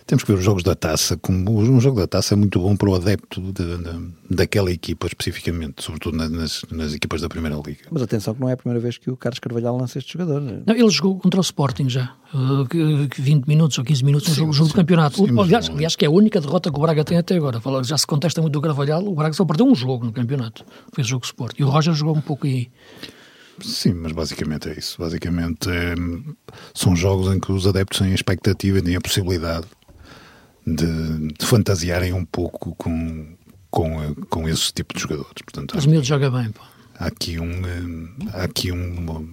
temos 0.08 0.24
que 0.24 0.32
ver 0.32 0.40
os 0.40 0.44
jogos 0.44 0.64
da 0.64 0.74
taça. 0.74 1.18
Como 1.18 1.60
um 1.60 1.82
jogo 1.82 2.00
da 2.00 2.08
taça 2.08 2.34
é 2.34 2.38
muito 2.38 2.60
bom 2.60 2.78
para 2.78 2.90
o 2.90 2.96
adepto 2.96 3.42
de, 3.42 3.78
de, 3.78 4.12
daquela 4.30 4.72
equipa, 4.72 5.06
especificamente, 5.06 5.84
sobretudo 5.84 6.16
nas, 6.18 6.64
nas, 6.72 6.94
equipas 6.94 7.22
da 7.22 7.28
Primeira 7.28 7.58
Liga. 7.58 7.82
Mas 7.92 8.02
atenção, 8.02 8.34
que 8.34 8.40
não 8.40 8.48
é 8.48 8.54
a 8.54 8.58
primeira 8.58 8.80
vez 8.80 8.98
que 8.98 9.12
o 9.12 9.18
Carlos 9.18 9.40
Carvalhal 9.40 9.78
lança 9.78 10.00
este 10.00 10.14
jogador. 10.14 10.42
Não, 10.42 10.74
ele 10.74 10.90
jogou 10.90 11.20
contra 11.20 11.38
o 11.38 11.44
Sporting 11.44 11.90
já, 11.90 12.16
uh, 12.34 12.66
20 13.18 13.48
minutos 13.48 13.78
ou 13.78 13.84
15 13.84 14.06
minutos 14.06 14.30
no 14.30 14.34
sim, 14.34 14.40
jogo, 14.40 14.54
jogo 14.54 14.70
sim, 14.70 14.74
do 14.74 14.78
campeonato. 14.78 15.18
Sim, 15.18 15.40
aliás, 15.40 15.70
aliás, 15.70 15.96
que 15.98 16.06
é 16.06 16.08
a 16.08 16.12
única 16.12 16.40
derrota 16.40 16.72
que 16.72 16.78
o 16.78 16.82
Braga 16.82 17.04
tem 17.04 17.18
até 17.18 17.36
agora. 17.36 17.60
Já 17.84 17.98
se 17.98 18.08
contesta 18.08 18.42
muito 18.42 18.54
do 18.54 18.62
Carvalhal, 18.62 19.06
o 19.06 19.14
Braga 19.14 19.34
só 19.34 19.44
perdeu 19.44 19.68
um 19.68 19.76
jogo 19.76 20.06
no 20.06 20.14
campeonato. 20.14 20.64
Fez 20.96 21.06
o 21.06 21.10
jogo 21.10 21.26
Sporting. 21.26 21.62
E 21.62 21.66
o 21.66 21.70
Roger 21.70 21.94
jogou 21.94 22.16
um 22.16 22.22
pouco 22.22 22.48
aí. 22.48 22.70
Sim, 23.62 23.94
mas 23.94 24.14
basicamente 24.14 24.70
é 24.70 24.78
isso. 24.78 24.98
Basicamente 25.00 25.70
é, 25.70 25.96
são 26.74 26.96
jogos 26.96 27.34
em 27.36 27.40
que 27.40 27.52
os 27.52 27.68
adeptos 27.68 28.00
têm 28.00 28.12
a 28.12 28.16
expectativa 28.16 28.78
e 28.78 28.82
têm 28.82 28.96
a 28.96 29.02
possibilidade 29.02 29.66
de, 30.68 31.34
de 31.34 31.46
fantasiarem 31.46 32.12
um 32.12 32.26
pouco 32.26 32.76
com, 32.76 33.26
com, 33.72 34.16
com 34.30 34.50
esse 34.50 34.74
tipo 34.74 34.94
de 34.94 35.02
jogadores. 35.02 35.42
Portanto, 35.44 35.78
Os 35.78 35.86
miúdos 35.86 36.08
joga 36.08 36.30
bem, 36.30 36.52
pô. 36.52 36.62
Há 37.00 37.06
aqui, 37.06 37.40
um, 37.40 37.46
eh, 37.46 38.34
há 38.34 38.44
aqui 38.44 38.72
uma, 38.72 39.24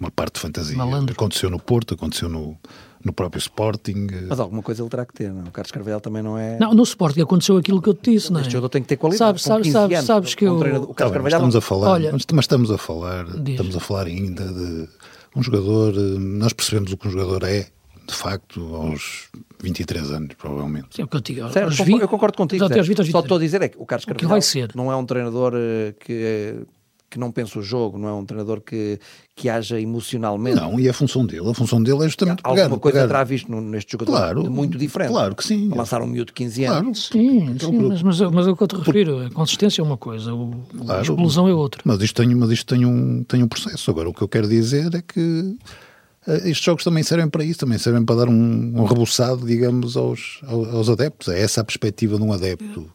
uma 0.00 0.10
parte 0.12 0.34
de 0.34 0.40
fantasia. 0.40 0.76
Malandro. 0.76 1.12
Aconteceu 1.12 1.50
no 1.50 1.58
Porto, 1.58 1.94
aconteceu 1.94 2.28
no, 2.28 2.56
no 3.04 3.12
próprio 3.12 3.40
Sporting. 3.40 4.06
Eh. 4.12 4.26
Mas 4.28 4.38
alguma 4.38 4.62
coisa 4.62 4.80
ele 4.80 4.88
terá 4.88 5.04
que 5.04 5.12
ter, 5.12 5.32
não? 5.32 5.42
O 5.42 5.50
Carlos 5.50 5.72
Carvalhal 5.72 6.00
também 6.00 6.22
não 6.22 6.38
é. 6.38 6.56
Não, 6.58 6.72
no 6.72 6.84
Sporting 6.84 7.20
aconteceu 7.22 7.56
aquilo 7.56 7.82
que 7.82 7.88
eu 7.88 7.94
te 7.94 8.12
disse, 8.12 8.32
não 8.32 8.38
é? 8.38 8.42
Este 8.42 8.52
jogador 8.52 8.68
tem 8.68 8.82
que 8.82 8.88
ter 8.88 8.96
qualidade. 8.96 9.18
Sabes, 9.18 9.42
sabes, 9.42 9.72
sabes, 9.72 10.04
sabes 10.04 10.34
que 10.36 10.44
eu. 10.44 10.56
O 10.56 10.60
Carlos 10.60 10.94
tá 10.94 11.10
Carvalhal. 11.10 11.40
Estamos 11.40 11.56
a 11.56 11.60
falar, 11.60 11.90
Olha, 11.90 12.12
mas 12.12 12.22
estamos 12.22 12.70
a 12.70 12.78
falar, 12.78 13.24
diz. 13.24 13.54
estamos 13.54 13.76
a 13.76 13.80
falar 13.80 14.06
ainda 14.06 14.44
de 14.44 14.88
um 15.34 15.42
jogador. 15.42 15.94
Eh, 15.96 16.18
nós 16.18 16.52
percebemos 16.52 16.92
o 16.92 16.96
que 16.96 17.08
um 17.08 17.10
jogador 17.10 17.42
é, 17.42 17.66
de 18.06 18.14
facto, 18.14 18.60
aos 18.76 19.28
23 19.62 20.10
anos, 20.10 20.34
provavelmente. 20.34 20.88
Sim, 20.92 21.02
é 21.02 21.04
o 21.04 21.08
que 21.08 21.16
eu 21.16 21.20
digo. 21.20 21.50
Certo, 21.50 21.82
eu 21.82 22.08
concordo 22.08 22.36
contigo. 22.36 22.64
Só 23.10 23.20
estou 23.20 23.36
a 23.36 23.40
dizer 23.40 23.62
é 23.62 23.68
que 23.68 23.78
o 23.78 23.86
Carlos 23.86 24.04
Carvalhal 24.04 24.30
vai 24.30 24.42
ser. 24.42 24.70
não 24.74 24.90
é 24.90 24.96
um 24.96 25.04
treinador 25.04 25.52
eh, 25.56 25.94
que 25.98 26.66
que 27.10 27.18
não 27.18 27.32
pensa 27.32 27.58
o 27.58 27.62
jogo, 27.62 27.98
não 27.98 28.08
é 28.08 28.12
um 28.12 28.24
treinador 28.24 28.60
que, 28.60 29.00
que 29.34 29.48
haja 29.48 29.80
emocionalmente. 29.80 30.56
Não, 30.56 30.78
e 30.78 30.88
a 30.88 30.92
função 30.92 31.26
dele, 31.26 31.50
a 31.50 31.52
função 31.52 31.82
dele 31.82 32.04
é 32.04 32.04
justamente 32.04 32.38
Há 32.44 32.50
pegar, 32.50 32.62
alguma 32.62 32.78
coisa 32.78 32.98
pegar... 32.98 33.08
terá 33.08 33.24
visto 33.24 33.52
neste 33.52 33.92
jogador 33.92 34.12
claro, 34.12 34.50
muito 34.50 34.78
diferente. 34.78 35.10
Claro 35.10 35.34
que 35.34 35.44
sim. 35.44 35.68
Lançar 35.74 36.00
um 36.00 36.06
miúdo 36.06 36.26
de 36.26 36.34
15 36.34 36.64
anos. 36.64 37.08
Claro, 37.08 37.26
sim, 37.26 37.58
sim 37.58 37.72
mas, 37.72 38.02
mas, 38.02 38.20
mas 38.20 38.46
é 38.46 38.50
o 38.50 38.56
que 38.56 38.62
eu 38.62 38.68
te 38.68 38.76
refiro, 38.76 39.26
a 39.26 39.30
consistência 39.30 39.82
é 39.82 39.84
uma 39.84 39.96
coisa, 39.96 40.32
o, 40.32 40.52
claro, 40.78 41.00
a 41.00 41.02
explosão 41.02 41.48
é 41.48 41.52
outra. 41.52 41.82
Mas 41.84 42.00
isto, 42.00 42.22
tem, 42.22 42.32
mas 42.32 42.50
isto 42.50 42.72
tem, 42.72 42.86
um, 42.86 43.24
tem 43.24 43.42
um 43.42 43.48
processo. 43.48 43.90
Agora, 43.90 44.08
o 44.08 44.14
que 44.14 44.22
eu 44.22 44.28
quero 44.28 44.48
dizer 44.48 44.94
é 44.94 45.02
que 45.02 45.20
eh, 45.20 45.89
estes 46.26 46.64
jogos 46.64 46.84
também 46.84 47.02
servem 47.02 47.28
para 47.28 47.44
isso, 47.44 47.60
também 47.60 47.78
servem 47.78 48.04
para 48.04 48.16
dar 48.16 48.28
um, 48.28 48.80
um 48.80 48.84
rebuçado, 48.84 49.46
digamos, 49.46 49.96
aos, 49.96 50.40
aos 50.46 50.88
adeptos. 50.88 51.28
É 51.28 51.40
essa 51.40 51.60
a 51.62 51.64
perspectiva 51.64 52.16
de 52.16 52.22
um 52.22 52.32
adepto 52.32 52.90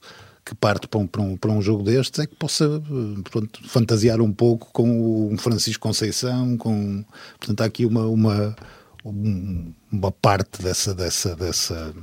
que 0.45 0.53
parte 0.53 0.87
para 0.87 0.99
um, 0.99 1.07
para 1.07 1.21
um, 1.23 1.35
para 1.35 1.51
um 1.51 1.59
jogo 1.59 1.81
destes, 1.81 2.19
é 2.19 2.27
que 2.27 2.35
possa 2.35 2.65
eh, 2.65 3.21
pronto, 3.31 3.67
fantasiar 3.67 4.21
um 4.21 4.31
pouco 4.31 4.69
com 4.71 5.33
o 5.33 5.37
Francisco 5.39 5.81
Conceição, 5.81 6.55
com, 6.55 7.03
portanto 7.39 7.61
há 7.61 7.65
aqui 7.65 7.83
uma, 7.83 8.05
uma, 8.05 8.55
uma 9.03 10.11
parte 10.11 10.61
dessa, 10.61 10.93
dessa, 10.93 11.35
dessa, 11.35 11.95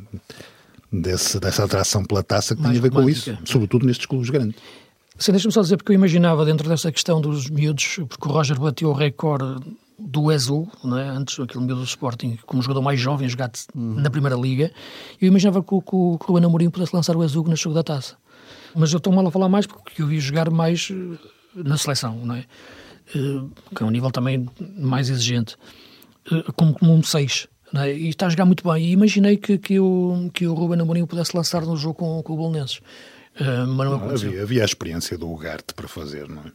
dessa, 0.93 1.39
dessa 1.39 1.65
atração 1.65 2.05
pela 2.05 2.25
taça 2.25 2.57
que 2.57 2.63
Mais 2.63 2.73
tem 2.73 2.81
a 2.81 2.83
ver 2.83 2.93
romântica. 2.93 3.37
com 3.37 3.43
isso, 3.45 3.53
sobretudo 3.53 3.87
nestes 3.87 4.07
clubes 4.07 4.29
grandes. 4.29 4.61
Sim, 5.17 5.31
deixa-me 5.31 5.53
só 5.53 5.61
dizer, 5.61 5.77
porque 5.77 5.93
eu 5.93 5.95
imaginava 5.95 6.45
dentro 6.45 6.69
dessa 6.69 6.91
questão 6.91 7.21
dos 7.21 7.49
miúdos, 7.49 8.01
porque 8.09 8.27
o 8.27 8.33
Roger 8.33 8.59
bateu 8.59 8.89
o 8.89 8.93
recorde 8.93 9.61
do 10.05 10.33
Ezul, 10.33 10.69
não 10.83 10.99
é? 10.99 11.09
antes 11.09 11.39
aquele 11.39 11.65
miúdo 11.65 11.81
do 11.81 11.87
Sporting, 11.87 12.39
como 12.45 12.61
jogador 12.61 12.83
mais 12.83 12.99
jovem, 12.99 13.29
jogado 13.29 13.59
uhum. 13.75 13.95
na 13.95 14.11
Primeira 14.11 14.37
Liga, 14.37 14.73
eu 15.21 15.29
imaginava 15.29 15.63
que, 15.63 15.69
que, 15.69 15.81
que 15.81 15.95
o 15.95 16.19
Ruben 16.21 16.45
Amorim 16.45 16.71
pudesse 16.71 16.95
lançar 16.95 17.17
o 17.17 17.23
Ezul 17.23 17.45
no 17.45 17.57
jogo 17.57 17.75
da 17.75 17.83
taça. 17.83 18.17
Mas 18.75 18.93
eu 18.93 18.99
estou 18.99 19.13
mal 19.13 19.27
a 19.27 19.31
falar 19.31 19.49
mais 19.49 19.67
porque 19.67 20.03
eu 20.03 20.07
vi 20.07 20.19
jogar 20.19 20.51
mais 20.51 20.91
eh, 20.91 21.19
na 21.55 21.77
seleção, 21.77 22.17
não 22.17 22.35
é? 22.35 22.45
Eh, 23.15 23.43
que 23.75 23.83
é 23.83 23.87
um 23.87 23.91
nível 23.91 24.11
também 24.11 24.49
mais 24.77 25.09
exigente, 25.09 25.57
eh, 26.31 26.45
como, 26.57 26.75
como 26.75 26.93
um 26.93 27.03
6. 27.03 27.49
É? 27.75 27.93
E 27.93 28.09
está 28.09 28.27
a 28.27 28.29
jogar 28.29 28.45
muito 28.45 28.69
bem. 28.71 28.85
E 28.85 28.93
imaginei 28.93 29.37
que, 29.37 29.57
que, 29.57 29.79
o, 29.79 30.31
que 30.33 30.47
o 30.47 30.55
Ruben 30.55 30.81
Amorim 30.81 31.07
pudesse 31.07 31.37
lançar 31.37 31.63
no 31.63 31.77
jogo 31.77 31.95
com, 31.95 32.23
com 32.23 32.33
o 32.35 32.37
Bolonenses. 32.37 32.79
Uh, 33.41 33.67
mas 33.67 33.89
não, 33.89 33.99
não 33.99 34.11
havia, 34.11 34.43
havia, 34.43 34.61
a 34.61 34.65
experiência 34.65 35.17
do 35.17 35.31
Ugarte 35.31 35.73
para 35.73 35.89
fazer, 35.89 36.29
não 36.29 36.43
é? 36.43 36.53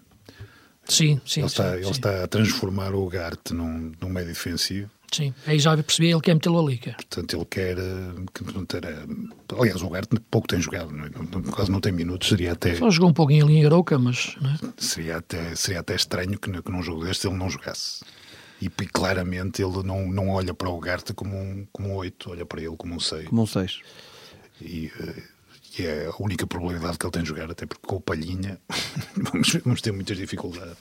Sim, 0.88 1.20
sim. 1.26 1.42
Ele, 1.42 1.48
está, 1.48 1.70
sim, 1.72 1.76
ele 1.76 1.86
sim. 1.86 1.92
está 1.92 2.24
a 2.24 2.28
transformar 2.28 2.94
o 2.94 3.06
Ugarte 3.06 3.54
num, 3.54 3.92
num 4.00 4.10
médio 4.10 4.34
defensivo. 4.34 4.90
Sim, 5.12 5.34
aí 5.46 5.58
já 5.58 5.76
percebi, 5.78 6.12
ele 6.12 6.20
quer 6.20 6.34
metê-lo 6.34 6.60
ali. 6.60 6.78
Quer. 6.78 6.96
Portanto, 6.96 7.36
ele 7.36 7.46
quer. 7.46 7.78
ter, 8.68 8.84
aliás, 9.58 9.82
o 9.82 9.88
Ugarte 9.88 10.20
pouco 10.30 10.48
tem 10.48 10.60
jogado, 10.60 10.92
não 10.92 11.06
é? 11.06 11.10
quase 11.52 11.72
não 11.72 11.80
tem 11.80 11.92
minutos, 11.92 12.28
seria 12.28 12.52
até. 12.52 12.76
Só 12.76 12.90
jogou 12.90 13.10
um 13.10 13.14
pouquinho 13.14 13.46
ali 13.46 13.58
em 13.58 13.66
Arouca, 13.66 13.98
mas. 13.98 14.36
É? 14.42 14.68
Seria, 14.78 15.18
até, 15.18 15.56
seria 15.56 15.80
até 15.80 15.96
estranho 15.96 16.38
que, 16.38 16.62
que 16.62 16.72
num 16.72 16.84
jogo 16.84 17.06
deste 17.06 17.28
ele 17.28 17.38
não 17.38 17.50
jogasse. 17.50 18.04
E, 18.62 18.66
e 18.66 18.88
claramente 18.88 19.62
ele 19.62 19.84
não, 19.84 20.08
não 20.08 20.30
olha 20.30 20.54
para 20.54 20.70
o 20.70 20.76
Ugarte 20.76 21.14
como 21.14 21.38
um, 21.38 21.66
como 21.72 21.90
um 21.90 21.96
8, 21.96 22.32
olha 22.32 22.46
para 22.46 22.62
ele 22.62 22.76
como 22.76 22.96
um 22.96 23.00
6. 23.00 23.28
Como 23.30 23.44
um 23.44 23.48
6. 23.48 23.80
E. 24.62 24.92
Uh, 25.00 25.37
que 25.78 25.86
é 25.86 26.08
a 26.08 26.24
única 26.24 26.48
probabilidade 26.48 26.98
que 26.98 27.06
ele 27.06 27.12
tem 27.12 27.22
de 27.22 27.30
jogar, 27.30 27.52
até 27.52 27.68
porque 27.68 27.86
com 27.86 27.98
o 27.98 28.02
Palhinha 28.02 28.58
vamos, 29.16 29.54
vamos 29.64 29.80
ter 29.80 29.92
muitas 29.92 30.18
dificuldades 30.18 30.76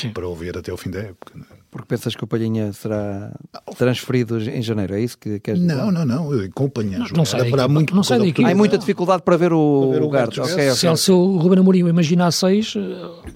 Sim. 0.00 0.12
para 0.14 0.26
o 0.26 0.34
ver 0.34 0.56
até 0.56 0.72
o 0.72 0.78
fim 0.78 0.90
da 0.90 1.00
época. 1.00 1.34
Não 1.34 1.42
é? 1.42 1.58
Porque 1.70 1.86
pensas 1.86 2.16
que 2.16 2.24
o 2.24 2.26
Palhinha 2.26 2.72
será 2.72 3.32
transferido 3.76 4.40
em 4.40 4.62
janeiro, 4.62 4.94
é 4.94 5.00
isso 5.02 5.18
que 5.18 5.40
queres 5.40 5.60
dizer? 5.60 5.74
Não, 5.74 5.92
não, 5.92 6.06
não, 6.06 6.50
com 6.52 6.64
o 6.64 6.70
Palhinha 6.70 7.00
não, 7.00 7.06
não 7.08 7.24
sei 7.26 7.40
haverá 7.40 7.68
muito 7.68 7.94
não 7.94 8.02
sei 8.02 8.18
daqui. 8.18 8.42
Há 8.42 8.54
muita 8.54 8.78
dificuldade 8.78 9.22
para 9.22 9.36
ver 9.36 9.52
o, 9.52 9.88
para 9.90 9.98
ver 9.98 10.06
o 10.06 10.08
Garto. 10.08 10.42
Okay, 10.42 10.70
okay. 10.70 10.96
Se, 10.96 11.12
o 11.12 11.36
Ruben 11.36 11.58
Amorim 11.58 11.80
imaginar 11.80 12.30
6, 12.30 12.76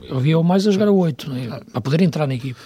eu 0.08 0.18
via 0.20 0.42
mais 0.42 0.66
a 0.66 0.70
jogar 0.70 0.88
a 0.88 0.92
8, 0.92 1.32
é? 1.34 1.60
para 1.70 1.80
poder 1.82 2.00
entrar 2.00 2.26
na 2.26 2.34
equipe. 2.34 2.58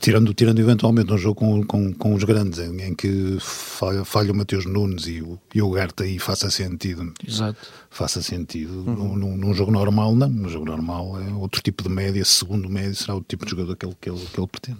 Tirando, 0.00 0.34
tirando 0.34 0.58
eventualmente 0.58 1.12
um 1.12 1.18
jogo 1.18 1.36
com, 1.36 1.64
com, 1.64 1.92
com 1.94 2.14
os 2.14 2.24
grandes, 2.24 2.58
em, 2.58 2.82
em 2.82 2.94
que 2.94 3.38
falha, 3.40 4.04
falha 4.04 4.32
o 4.32 4.34
Mateus 4.34 4.66
Nunes 4.66 5.06
e 5.06 5.22
o, 5.22 5.38
e 5.54 5.62
o 5.62 5.70
Garta 5.70 6.04
aí 6.04 6.18
faça 6.18 6.50
sentido. 6.50 7.12
Exato. 7.26 7.58
Faça 7.90 8.20
sentido. 8.20 8.84
Uhum. 8.86 9.16
Num, 9.16 9.36
num, 9.36 9.54
jogo 9.54 9.70
normal, 9.70 10.14
não. 10.14 10.28
Num 10.28 10.48
jogo 10.48 10.66
normal 10.66 11.20
é 11.20 11.32
outro 11.32 11.62
tipo 11.62 11.82
de 11.82 11.88
média. 11.88 12.24
Segundo 12.24 12.68
médio 12.68 12.94
será 12.94 13.14
o 13.14 13.22
tipo 13.22 13.44
de 13.44 13.50
jogador 13.50 13.76
que 13.76 13.86
ele, 13.86 13.96
que 14.00 14.10
ele, 14.10 14.18
que 14.18 14.40
ele 14.40 14.46
pretende. 14.46 14.78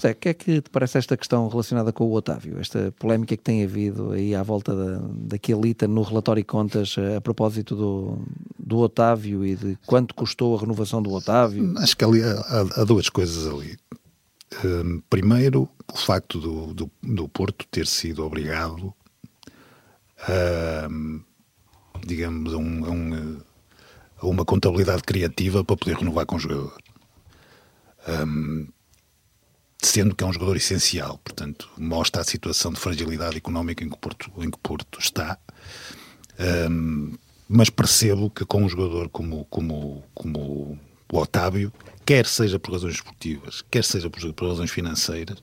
Zé, 0.00 0.12
o 0.12 0.14
que 0.14 0.28
é 0.28 0.34
que 0.34 0.60
te 0.60 0.70
parece 0.70 0.98
esta 0.98 1.16
questão 1.16 1.48
relacionada 1.48 1.92
com 1.92 2.04
o 2.04 2.12
Otávio? 2.12 2.58
Esta 2.60 2.92
polémica 2.98 3.36
que 3.36 3.42
tem 3.42 3.64
havido 3.64 4.12
aí 4.12 4.34
à 4.34 4.42
volta 4.42 4.74
da, 4.74 5.00
daquele 5.12 5.68
item 5.68 5.88
no 5.88 6.02
relatório 6.02 6.40
e 6.40 6.44
contas 6.44 6.94
eh, 6.96 7.16
a 7.16 7.20
propósito 7.20 7.74
do, 7.74 8.18
do 8.58 8.78
Otávio 8.78 9.44
e 9.44 9.56
de 9.56 9.76
quanto 9.86 10.14
custou 10.14 10.56
a 10.56 10.60
renovação 10.60 11.02
do 11.02 11.12
Otávio? 11.12 11.74
Acho 11.78 11.96
que 11.96 12.04
ali 12.04 12.22
há, 12.22 12.66
há 12.76 12.84
duas 12.84 13.08
coisas 13.08 13.46
ali. 13.46 13.76
Um, 14.64 15.00
primeiro, 15.10 15.68
o 15.92 15.96
facto 15.96 16.40
do, 16.40 16.74
do, 16.74 16.90
do, 17.02 17.28
Porto 17.28 17.66
ter 17.70 17.86
sido 17.86 18.24
obrigado 18.24 18.94
a, 20.20 20.88
digamos, 22.04 22.54
a, 22.54 22.56
um, 22.56 22.84
a, 22.84 22.90
um, 22.90 23.40
a, 24.20 24.26
uma 24.26 24.44
contabilidade 24.44 25.02
criativa 25.02 25.62
para 25.62 25.76
poder 25.76 25.96
renovar 25.96 26.26
com 26.26 26.36
o 26.36 26.38
jogador. 26.38 26.76
Sendo 29.80 30.14
que 30.16 30.24
é 30.24 30.26
um 30.26 30.32
jogador 30.32 30.56
essencial, 30.56 31.18
portanto, 31.18 31.68
mostra 31.76 32.22
a 32.22 32.24
situação 32.24 32.72
de 32.72 32.80
fragilidade 32.80 33.36
económica 33.36 33.84
em 33.84 33.88
que 33.88 33.94
o 33.94 33.98
Porto, 33.98 34.32
em 34.38 34.50
que 34.50 34.56
o 34.56 34.60
Porto 34.60 34.98
está. 34.98 35.38
Mas 37.48 37.70
percebo 37.70 38.30
que 38.30 38.44
com 38.44 38.62
um 38.64 38.68
jogador 38.68 39.08
como, 39.08 39.44
como, 39.44 40.02
como 40.14 40.78
o 41.10 41.18
Otávio, 41.18 41.72
quer 42.08 42.24
seja 42.24 42.58
por 42.58 42.72
razões 42.72 42.94
esportivas, 42.94 43.62
quer 43.70 43.84
seja 43.84 44.08
por, 44.08 44.32
por 44.32 44.48
razões 44.48 44.70
financeiras, 44.70 45.42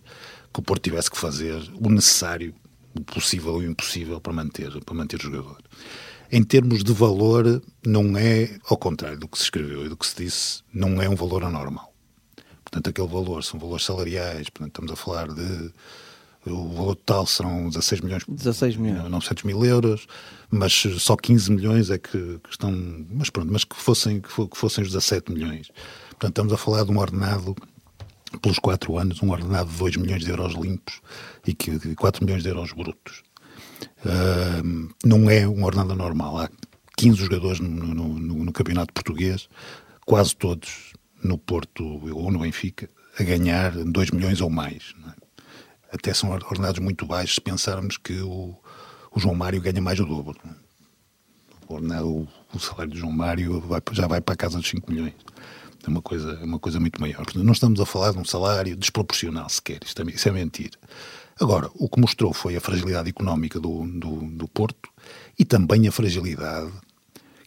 que 0.52 0.60
o 0.60 0.64
Porto 0.64 0.82
tivesse 0.82 1.12
que 1.12 1.18
fazer 1.18 1.62
o 1.76 1.92
necessário, 1.92 2.56
o 2.98 3.04
possível 3.04 3.62
e 3.62 3.68
o 3.68 3.70
impossível 3.70 4.20
para 4.20 4.34
manter, 4.34 4.84
para 4.84 4.96
manter 4.96 5.20
o 5.20 5.22
jogador. 5.22 5.62
Em 6.32 6.44
termos 6.44 6.84
de 6.84 6.92
valor, 6.92 7.62
não 7.86 8.18
é, 8.18 8.58
ao 8.68 8.78
contrário 8.78 9.20
do 9.20 9.28
que 9.28 9.38
se 9.38 9.44
escreveu 9.44 9.86
e 9.86 9.90
do 9.90 9.96
que 9.96 10.08
se 10.08 10.16
disse, 10.24 10.64
não 10.74 11.00
é 11.00 11.08
um 11.08 11.16
valor 11.16 11.44
anormal. 11.44 11.94
Portanto, 12.64 12.90
aquele 12.90 13.10
valor 13.10 13.44
são 13.44 13.60
valores 13.60 13.86
salariais, 13.86 14.50
portanto, 14.50 14.70
estamos 14.70 14.92
a 14.92 14.96
falar 14.96 15.28
de. 15.28 15.72
O 16.46 16.70
valor 16.70 16.96
total 16.96 17.26
serão 17.26 17.70
16 17.70 18.02
milhões, 18.02 18.24
16 18.28 18.78
milhões. 18.78 19.10
900 19.10 19.44
mil 19.44 19.66
euros, 19.66 20.08
mas 20.50 20.74
só 21.00 21.16
15 21.16 21.52
milhões 21.52 21.90
é 21.90 21.98
que, 21.98 22.40
que 22.44 22.50
estão. 22.50 22.72
Mas 23.10 23.30
pronto, 23.30 23.52
mas 23.52 23.64
que 23.64 23.76
fossem, 23.76 24.22
que 24.22 24.30
fossem 24.30 24.84
os 24.84 24.92
17 24.92 25.32
milhões. 25.32 25.72
Portanto, 26.10 26.30
estamos 26.30 26.54
a 26.54 26.58
falar 26.58 26.84
de 26.84 26.92
um 26.92 27.00
ordenado 27.00 27.56
pelos 28.42 28.60
4 28.60 28.98
anos, 28.98 29.24
um 29.24 29.32
ordenado 29.32 29.70
de 29.70 29.78
2 29.78 29.98
milhões 29.98 30.24
de 30.24 30.30
euros 30.30 30.54
limpos 30.54 31.02
e 31.46 31.54
que 31.54 31.96
4 31.96 32.24
milhões 32.24 32.44
de 32.44 32.50
euros 32.50 32.72
brutos. 32.72 33.24
Uh, 34.06 34.94
não 35.04 35.30
é 35.30 35.48
um 35.48 35.64
ordenado 35.64 35.96
normal. 35.96 36.38
Há 36.38 36.50
15 36.98 37.18
jogadores 37.18 37.60
no, 37.60 37.70
no, 37.70 38.20
no, 38.20 38.46
no 38.46 38.54
campeonato 38.54 38.94
português, 38.94 39.50
quase 40.06 40.36
todos 40.36 40.94
no 41.24 41.38
Porto 41.38 41.84
ou 41.84 42.32
no 42.32 42.40
Benfica 42.40 42.90
a 43.18 43.24
ganhar 43.24 43.72
2 43.72 44.12
milhões 44.12 44.42
ou 44.42 44.50
mais. 44.50 44.94
Até 45.96 46.14
são 46.14 46.30
ordenados 46.32 46.80
muito 46.80 47.06
baixos 47.06 47.36
se 47.36 47.42
pensarmos 47.42 47.98
que 47.98 48.20
o, 48.22 48.54
o 49.12 49.20
João 49.20 49.34
Mário 49.34 49.62
ganha 49.62 49.82
mais 49.82 49.98
do 49.98 50.06
dobro. 50.06 50.38
O, 51.68 52.28
o, 52.54 52.60
salário 52.60 52.92
do 52.92 52.98
João 52.98 53.12
Mário 53.12 53.62
vai, 53.62 53.82
já 53.92 54.06
vai 54.06 54.22
para 54.22 54.34
a 54.34 54.38
casa 54.38 54.58
dos 54.58 54.70
5 54.70 54.92
milhões. 54.92 55.14
É 55.86 55.90
uma 55.90 56.02
coisa, 56.02 56.34
é 56.34 56.44
uma 56.44 56.60
coisa 56.60 56.80
muito 56.80 57.00
maior. 57.00 57.24
Portanto, 57.24 57.44
não 57.44 57.54
estamos 57.54 57.80
a 57.80 57.86
falar 57.86 58.12
de 58.12 58.18
um 58.18 58.26
salário 58.26 58.76
desproporcional 58.76 59.48
sequer. 59.50 59.80
Isto 59.86 60.02
é, 60.02 60.06
isso 60.06 60.28
é 60.28 60.32
mentira. 60.32 60.78
Agora, 61.40 61.70
o 61.76 61.90
que 61.90 62.00
mostrou 62.00 62.34
foi 62.34 62.56
a 62.56 62.62
fragilidade 62.62 63.10
económica 63.10 63.60
do, 63.60 63.86
do, 63.88 64.22
do 64.32 64.48
Porto 64.48 64.90
e 65.40 65.46
também 65.46 65.88
a 65.88 65.92
fragilidade, 65.92 66.72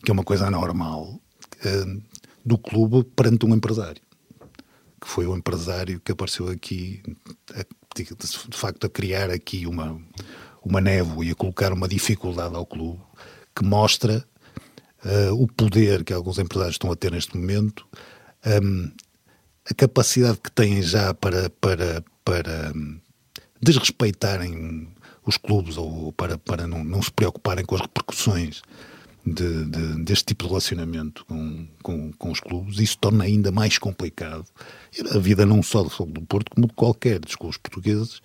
que 0.04 0.10
é 0.10 0.12
uma 0.12 0.24
coisa 0.24 0.46
anormal, 0.46 1.20
eh, 1.64 2.00
do 2.44 2.58
clube 2.58 3.04
perante 3.14 3.46
um 3.46 3.54
empresário. 3.54 4.02
Que 5.00 5.08
foi 5.08 5.26
o 5.26 5.36
empresário 5.36 6.00
que 6.00 6.12
apareceu 6.12 6.48
aqui, 6.48 7.02
a, 7.54 7.64
de 7.96 8.56
facto, 8.56 8.86
a 8.86 8.90
criar 8.90 9.30
aqui 9.30 9.66
uma, 9.66 10.00
uma 10.64 10.80
névoa 10.80 11.24
e 11.24 11.30
a 11.30 11.34
colocar 11.34 11.72
uma 11.72 11.88
dificuldade 11.88 12.54
ao 12.54 12.66
clube 12.66 13.00
que 13.54 13.64
mostra 13.64 14.24
uh, 15.04 15.34
o 15.34 15.46
poder 15.48 16.04
que 16.04 16.12
alguns 16.12 16.38
empresários 16.38 16.74
estão 16.74 16.92
a 16.92 16.96
ter 16.96 17.10
neste 17.10 17.36
momento, 17.36 17.86
um, 18.62 18.90
a 19.68 19.74
capacidade 19.74 20.38
que 20.38 20.50
têm 20.50 20.80
já 20.82 21.12
para, 21.12 21.50
para, 21.50 22.04
para 22.24 22.72
um, 22.74 23.00
desrespeitarem 23.60 24.88
os 25.26 25.36
clubes 25.36 25.76
ou 25.76 26.12
para, 26.12 26.38
para 26.38 26.66
não, 26.66 26.82
não 26.84 27.02
se 27.02 27.10
preocuparem 27.10 27.64
com 27.64 27.74
as 27.74 27.82
repercussões 27.82 28.62
de, 29.32 29.64
de, 29.64 30.04
deste 30.04 30.26
tipo 30.26 30.44
de 30.44 30.48
relacionamento 30.50 31.24
com, 31.26 31.66
com, 31.82 32.12
com, 32.12 32.30
os 32.30 32.40
clubes, 32.40 32.78
isso 32.78 32.98
torna 32.98 33.24
ainda 33.24 33.50
mais 33.50 33.78
complicado 33.78 34.44
a 35.14 35.18
vida 35.18 35.44
não 35.44 35.62
só 35.62 35.82
do 35.82 36.06
do 36.06 36.22
Porto, 36.22 36.50
como 36.54 36.66
de 36.66 36.74
qualquer 36.74 37.18
dos 37.18 37.36
clubes 37.36 37.58
portugueses, 37.58 38.20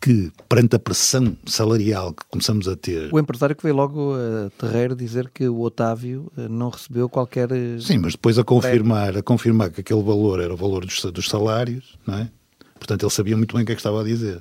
que, 0.00 0.30
perante 0.48 0.76
a 0.76 0.78
pressão 0.78 1.36
salarial 1.44 2.12
que 2.12 2.24
começamos 2.30 2.68
a 2.68 2.76
ter... 2.76 3.12
O 3.12 3.18
empresário 3.18 3.56
que 3.56 3.62
veio 3.62 3.74
logo 3.74 4.14
a 4.14 4.50
terreiro 4.50 4.94
dizer 4.94 5.28
que 5.28 5.48
o 5.48 5.60
Otávio 5.60 6.30
eh, 6.38 6.48
não 6.48 6.70
recebeu 6.70 7.08
qualquer... 7.08 7.50
Eh, 7.50 7.80
Sim, 7.80 7.98
mas 7.98 8.12
depois 8.12 8.38
a 8.38 8.44
confirmar, 8.44 9.16
a 9.16 9.22
confirmar 9.22 9.70
que 9.70 9.80
aquele 9.80 10.02
valor 10.02 10.40
era 10.40 10.54
o 10.54 10.56
valor 10.56 10.84
dos, 10.84 11.02
dos 11.04 11.28
salários, 11.28 11.98
não 12.06 12.14
é? 12.14 12.30
Portanto, 12.78 13.02
ele 13.02 13.10
sabia 13.10 13.36
muito 13.36 13.54
bem 13.54 13.64
o 13.64 13.66
que 13.66 13.72
é 13.72 13.74
que 13.74 13.80
estava 13.80 14.00
a 14.00 14.04
dizer. 14.04 14.40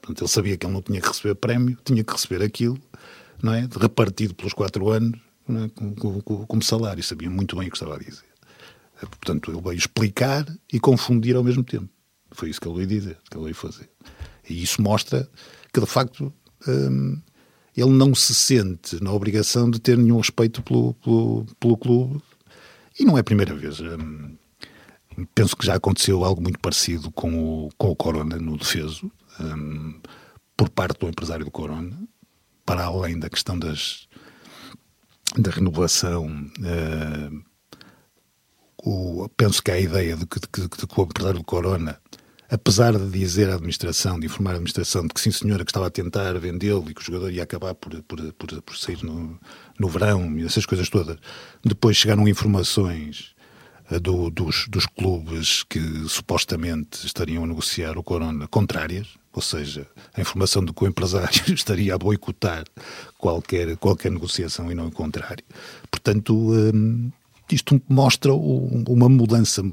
Portanto, 0.00 0.22
ele 0.22 0.30
sabia 0.30 0.56
que 0.56 0.64
ele 0.64 0.72
não 0.72 0.80
tinha 0.80 1.00
que 1.02 1.08
receber 1.08 1.34
prémio, 1.34 1.76
tinha 1.84 2.02
que 2.02 2.12
receber 2.12 2.42
aquilo 2.42 2.78
não 3.42 3.54
é? 3.54 3.68
repartido 3.80 4.34
pelos 4.34 4.52
quatro 4.52 4.88
anos 4.90 5.18
é? 5.48 5.68
como, 5.74 6.22
como, 6.22 6.46
como, 6.46 6.62
salário. 6.62 7.02
Sabia 7.02 7.30
muito 7.30 7.56
bem 7.56 7.68
o 7.68 7.70
que 7.70 7.76
estava 7.76 7.96
a 7.96 7.98
dizer. 7.98 8.24
Eh, 9.02 9.06
portanto, 9.06 9.50
ele 9.50 9.60
veio 9.60 9.76
explicar 9.76 10.46
e 10.72 10.78
confundir 10.78 11.36
ao 11.36 11.44
mesmo 11.44 11.64
tempo. 11.64 11.88
Foi 12.32 12.50
isso 12.50 12.60
que 12.60 12.68
ele 12.68 12.76
veio 12.76 12.88
dizer, 12.88 13.18
que 13.30 13.36
ele 13.36 13.44
veio 13.44 13.54
fazer. 13.54 13.88
E 14.48 14.62
isso 14.62 14.82
mostra 14.82 15.28
que, 15.72 15.80
de 15.80 15.86
facto, 15.86 16.32
hum, 16.66 17.20
ele 17.76 17.90
não 17.90 18.14
se 18.14 18.34
sente 18.34 19.02
na 19.02 19.12
obrigação 19.12 19.70
de 19.70 19.78
ter 19.78 19.96
nenhum 19.96 20.18
respeito 20.18 20.62
pelo, 20.62 20.94
pelo, 20.94 21.46
pelo 21.58 21.76
clube. 21.76 22.22
E 22.98 23.04
não 23.04 23.16
é 23.16 23.20
a 23.20 23.24
primeira 23.24 23.54
vez. 23.54 23.80
Hum, 23.80 24.36
penso 25.34 25.56
que 25.56 25.66
já 25.66 25.74
aconteceu 25.74 26.24
algo 26.24 26.42
muito 26.42 26.58
parecido 26.58 27.10
com 27.12 27.66
o, 27.66 27.68
com 27.78 27.90
o 27.90 27.96
Corona 27.96 28.36
no 28.36 28.56
defeso, 28.56 29.10
hum, 29.40 30.00
por 30.56 30.68
parte 30.68 30.98
do 30.98 31.08
empresário 31.08 31.44
do 31.44 31.50
Corona, 31.50 31.96
para 32.68 32.84
além 32.84 33.18
da 33.18 33.30
questão 33.30 33.58
das, 33.58 34.06
da 35.38 35.50
renovação, 35.50 36.26
uh, 36.58 37.42
o, 38.84 39.26
penso 39.38 39.62
que 39.62 39.70
a 39.70 39.80
ideia 39.80 40.14
de 40.14 40.26
que, 40.26 40.38
de, 40.38 40.68
de, 40.68 40.68
de 40.68 40.86
que 40.86 41.00
o 41.00 41.04
empresário 41.04 41.38
do 41.38 41.44
Corona, 41.46 41.98
apesar 42.50 42.92
de 42.92 43.08
dizer 43.08 43.48
à 43.48 43.54
administração, 43.54 44.20
de 44.20 44.26
informar 44.26 44.50
a 44.50 44.54
administração 44.56 45.06
de 45.06 45.14
que 45.14 45.20
sim 45.22 45.30
senhora, 45.30 45.64
que 45.64 45.70
estava 45.70 45.86
a 45.86 45.90
tentar 45.90 46.38
vendê-lo 46.38 46.90
e 46.90 46.94
que 46.94 47.00
o 47.00 47.04
jogador 47.04 47.32
ia 47.32 47.42
acabar 47.42 47.74
por, 47.74 48.02
por, 48.02 48.20
por, 48.34 48.62
por 48.62 48.76
sair 48.76 49.02
no, 49.02 49.40
no 49.80 49.88
verão 49.88 50.38
e 50.38 50.44
essas 50.44 50.66
coisas 50.66 50.90
todas, 50.90 51.16
depois 51.64 51.96
chegaram 51.96 52.28
informações 52.28 53.34
do, 54.00 54.30
dos, 54.30 54.66
dos 54.68 54.86
clubes 54.86 55.62
que 55.62 55.80
supostamente 56.08 57.06
estariam 57.06 57.44
a 57.44 57.46
negociar 57.46 57.96
o 57.96 58.02
Corona 58.02 58.46
contrárias, 58.46 59.08
ou 59.32 59.40
seja, 59.40 59.86
a 60.14 60.20
informação 60.20 60.64
de 60.64 60.72
que 60.72 60.84
o 60.84 60.86
empresário 60.86 61.42
estaria 61.54 61.94
a 61.94 61.98
boicotar 61.98 62.64
qualquer, 63.16 63.76
qualquer 63.76 64.12
negociação 64.12 64.70
e 64.70 64.74
não 64.74 64.88
o 64.88 64.92
contrário. 64.92 65.44
Portanto, 65.90 66.34
hum, 66.34 67.10
isto 67.50 67.80
mostra 67.88 68.32
uma 68.34 69.08
mudança 69.08 69.64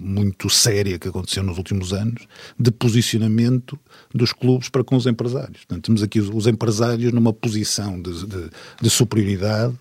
muito 0.00 0.48
séria 0.48 0.98
que 0.98 1.08
aconteceu 1.08 1.42
nos 1.42 1.58
últimos 1.58 1.92
anos 1.92 2.26
de 2.58 2.70
posicionamento 2.70 3.78
dos 4.14 4.32
clubes 4.32 4.70
para 4.70 4.82
com 4.82 4.96
os 4.96 5.06
empresários. 5.06 5.58
Portanto, 5.58 5.84
temos 5.84 6.02
aqui 6.02 6.20
os 6.20 6.46
empresários 6.46 7.12
numa 7.12 7.32
posição 7.32 8.00
de, 8.00 8.26
de, 8.26 8.50
de 8.80 8.90
superioridade 8.90 9.74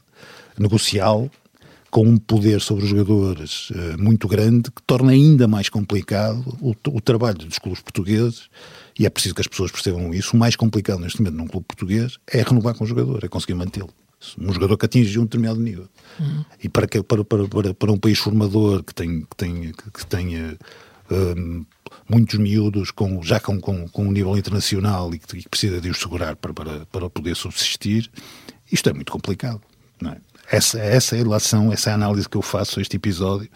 negocial 0.58 1.32
com 1.90 2.04
um 2.04 2.18
poder 2.18 2.62
sobre 2.62 2.84
os 2.84 2.90
jogadores 2.90 3.70
uh, 3.70 4.02
muito 4.02 4.28
grande 4.28 4.72
que 4.72 4.82
torna 4.84 5.12
ainda 5.12 5.48
mais 5.48 5.70
complicado 5.70 6.44
o, 6.62 6.76
o, 6.90 7.02
trabalho 7.02 7.38
dos 7.38 7.60
clubes 7.60 7.82
portugueses 7.82 8.50
e 9.00 9.06
é 9.06 9.10
preciso 9.10 9.36
que 9.36 9.42
as 9.42 9.48
pessoas 9.48 9.72
percebam 9.72 10.14
isso. 10.14 10.36
O 10.36 10.40
mais 10.40 10.56
complicado 10.56 11.00
neste 11.00 11.22
momento 11.22 11.38
num 11.38 11.48
clube 11.48 11.66
português 11.66 12.18
é 12.28 12.42
renovar 12.42 12.76
com 12.76 12.84
o 12.84 12.88
jogador, 12.88 13.24
é 13.24 13.28
conseguir 13.28 13.54
mantê-lo. 13.54 13.90
Um 14.40 14.52
jogador 14.52 14.78
que 14.78 14.86
atinge 14.86 15.20
um 15.20 15.24
determinado 15.24 15.60
nível. 15.60 15.88
Uhum. 16.20 16.44
E 16.64 16.68
para, 16.68 16.88
que, 16.88 17.02
para, 17.04 17.24
para, 17.24 17.48
para, 17.48 17.74
para, 17.74 17.92
um 17.92 17.98
país 17.98 18.18
formador 18.18 18.84
que, 18.84 18.94
tem, 18.94 19.22
que, 19.22 19.36
tem, 19.38 19.72
que 19.94 20.06
tenha 20.08 20.58
um, 21.12 21.64
muitos 22.10 22.40
miúdos 22.40 22.92
com, 22.92 23.22
já 23.22 23.40
com, 23.40 23.60
com, 23.60 23.88
com 23.88 24.06
um 24.06 24.12
nível 24.12 24.36
internacional 24.36 25.14
e 25.14 25.20
que, 25.20 25.44
que 25.44 25.50
precisa 25.50 25.80
de 25.80 25.90
os 25.90 26.00
segurar 26.00 26.36
para, 26.36 26.54
para, 26.54 26.86
para 26.88 27.10
poder 27.10 27.36
subsistir, 27.36 28.10
isto 28.72 28.90
é 28.90 28.94
muito 28.94 29.12
complicado. 29.12 29.62
Não 30.02 30.12
é? 30.12 30.18
Essa, 30.50 30.80
essa 30.80 31.16
é 31.16 31.20
relação, 31.20 31.72
essa 31.74 31.90
é 31.90 31.94
análise 31.94 32.28
que 32.28 32.38
eu 32.38 32.42
faço 32.42 32.80
a 32.80 32.82
este 32.82 32.96
episódio, 32.96 33.50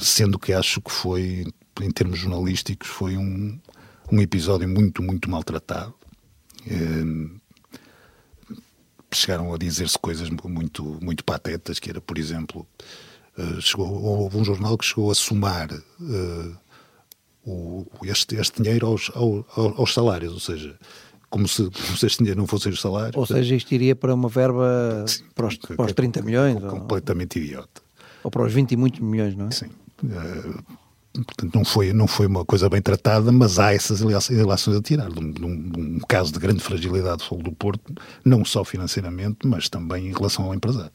sendo 0.00 0.38
que 0.38 0.52
acho 0.52 0.80
que 0.80 0.90
foi, 0.90 1.44
em 1.80 1.90
termos 1.90 2.18
jornalísticos, 2.18 2.88
foi 2.88 3.16
um, 3.16 3.58
um 4.10 4.20
episódio 4.20 4.68
muito, 4.68 5.02
muito 5.02 5.28
maltratado. 5.28 5.94
Eh, 6.66 7.38
chegaram 9.14 9.54
a 9.54 9.58
dizer-se 9.58 9.98
coisas 9.98 10.28
muito, 10.28 10.98
muito 11.00 11.24
patetas, 11.24 11.78
que 11.78 11.88
era, 11.88 12.00
por 12.00 12.18
exemplo, 12.18 12.66
uh, 13.38 13.60
chegou, 13.60 13.88
houve 13.88 14.36
um 14.36 14.44
jornal 14.44 14.76
que 14.76 14.84
chegou 14.84 15.10
a 15.10 15.14
somar 15.14 15.72
uh, 15.72 16.56
o, 17.44 17.86
este, 18.02 18.36
este 18.36 18.62
dinheiro 18.62 18.86
aos, 18.86 19.10
aos, 19.14 19.94
salários, 19.94 20.32
ou 20.32 20.40
seja, 20.40 20.78
como 21.34 21.48
se, 21.48 21.64
como 21.64 21.96
se 21.98 22.06
este 22.06 22.18
dinheiro 22.18 22.38
não 22.38 22.46
fosse 22.46 22.68
os 22.68 22.80
salários. 22.80 23.16
Ou 23.16 23.26
seja, 23.26 23.56
isto 23.56 23.72
iria 23.72 23.96
para 23.96 24.14
uma 24.14 24.28
verba 24.28 25.04
sim, 25.04 25.24
para, 25.34 25.48
os, 25.48 25.56
para 25.56 25.84
os 25.84 25.92
30 25.92 26.22
milhões? 26.22 26.62
Completamente 26.62 27.40
ou... 27.40 27.44
idiota. 27.44 27.82
Ou 28.22 28.30
para 28.30 28.44
os 28.44 28.52
20 28.52 28.70
e 28.70 28.76
muitos 28.76 29.00
milhões, 29.00 29.34
não 29.34 29.48
é? 29.48 29.50
Sim. 29.50 29.66
Uh, 30.04 30.62
portanto, 31.24 31.52
não 31.52 31.64
foi, 31.64 31.92
não 31.92 32.06
foi 32.06 32.28
uma 32.28 32.44
coisa 32.44 32.68
bem 32.68 32.80
tratada, 32.80 33.32
mas 33.32 33.58
há 33.58 33.74
essas 33.74 34.00
relações 34.00 34.76
a 34.76 34.80
tirar. 34.80 35.10
De 35.10 35.44
um, 35.44 35.72
um, 35.76 35.98
caso 36.08 36.32
de 36.32 36.38
grande 36.38 36.62
fragilidade 36.62 37.16
do 37.16 37.24
Fogo 37.24 37.42
do 37.42 37.50
Porto, 37.50 37.92
não 38.24 38.44
só 38.44 38.64
financeiramente, 38.64 39.38
mas 39.44 39.68
também 39.68 40.06
em 40.06 40.12
relação 40.12 40.44
ao 40.44 40.54
empresário. 40.54 40.92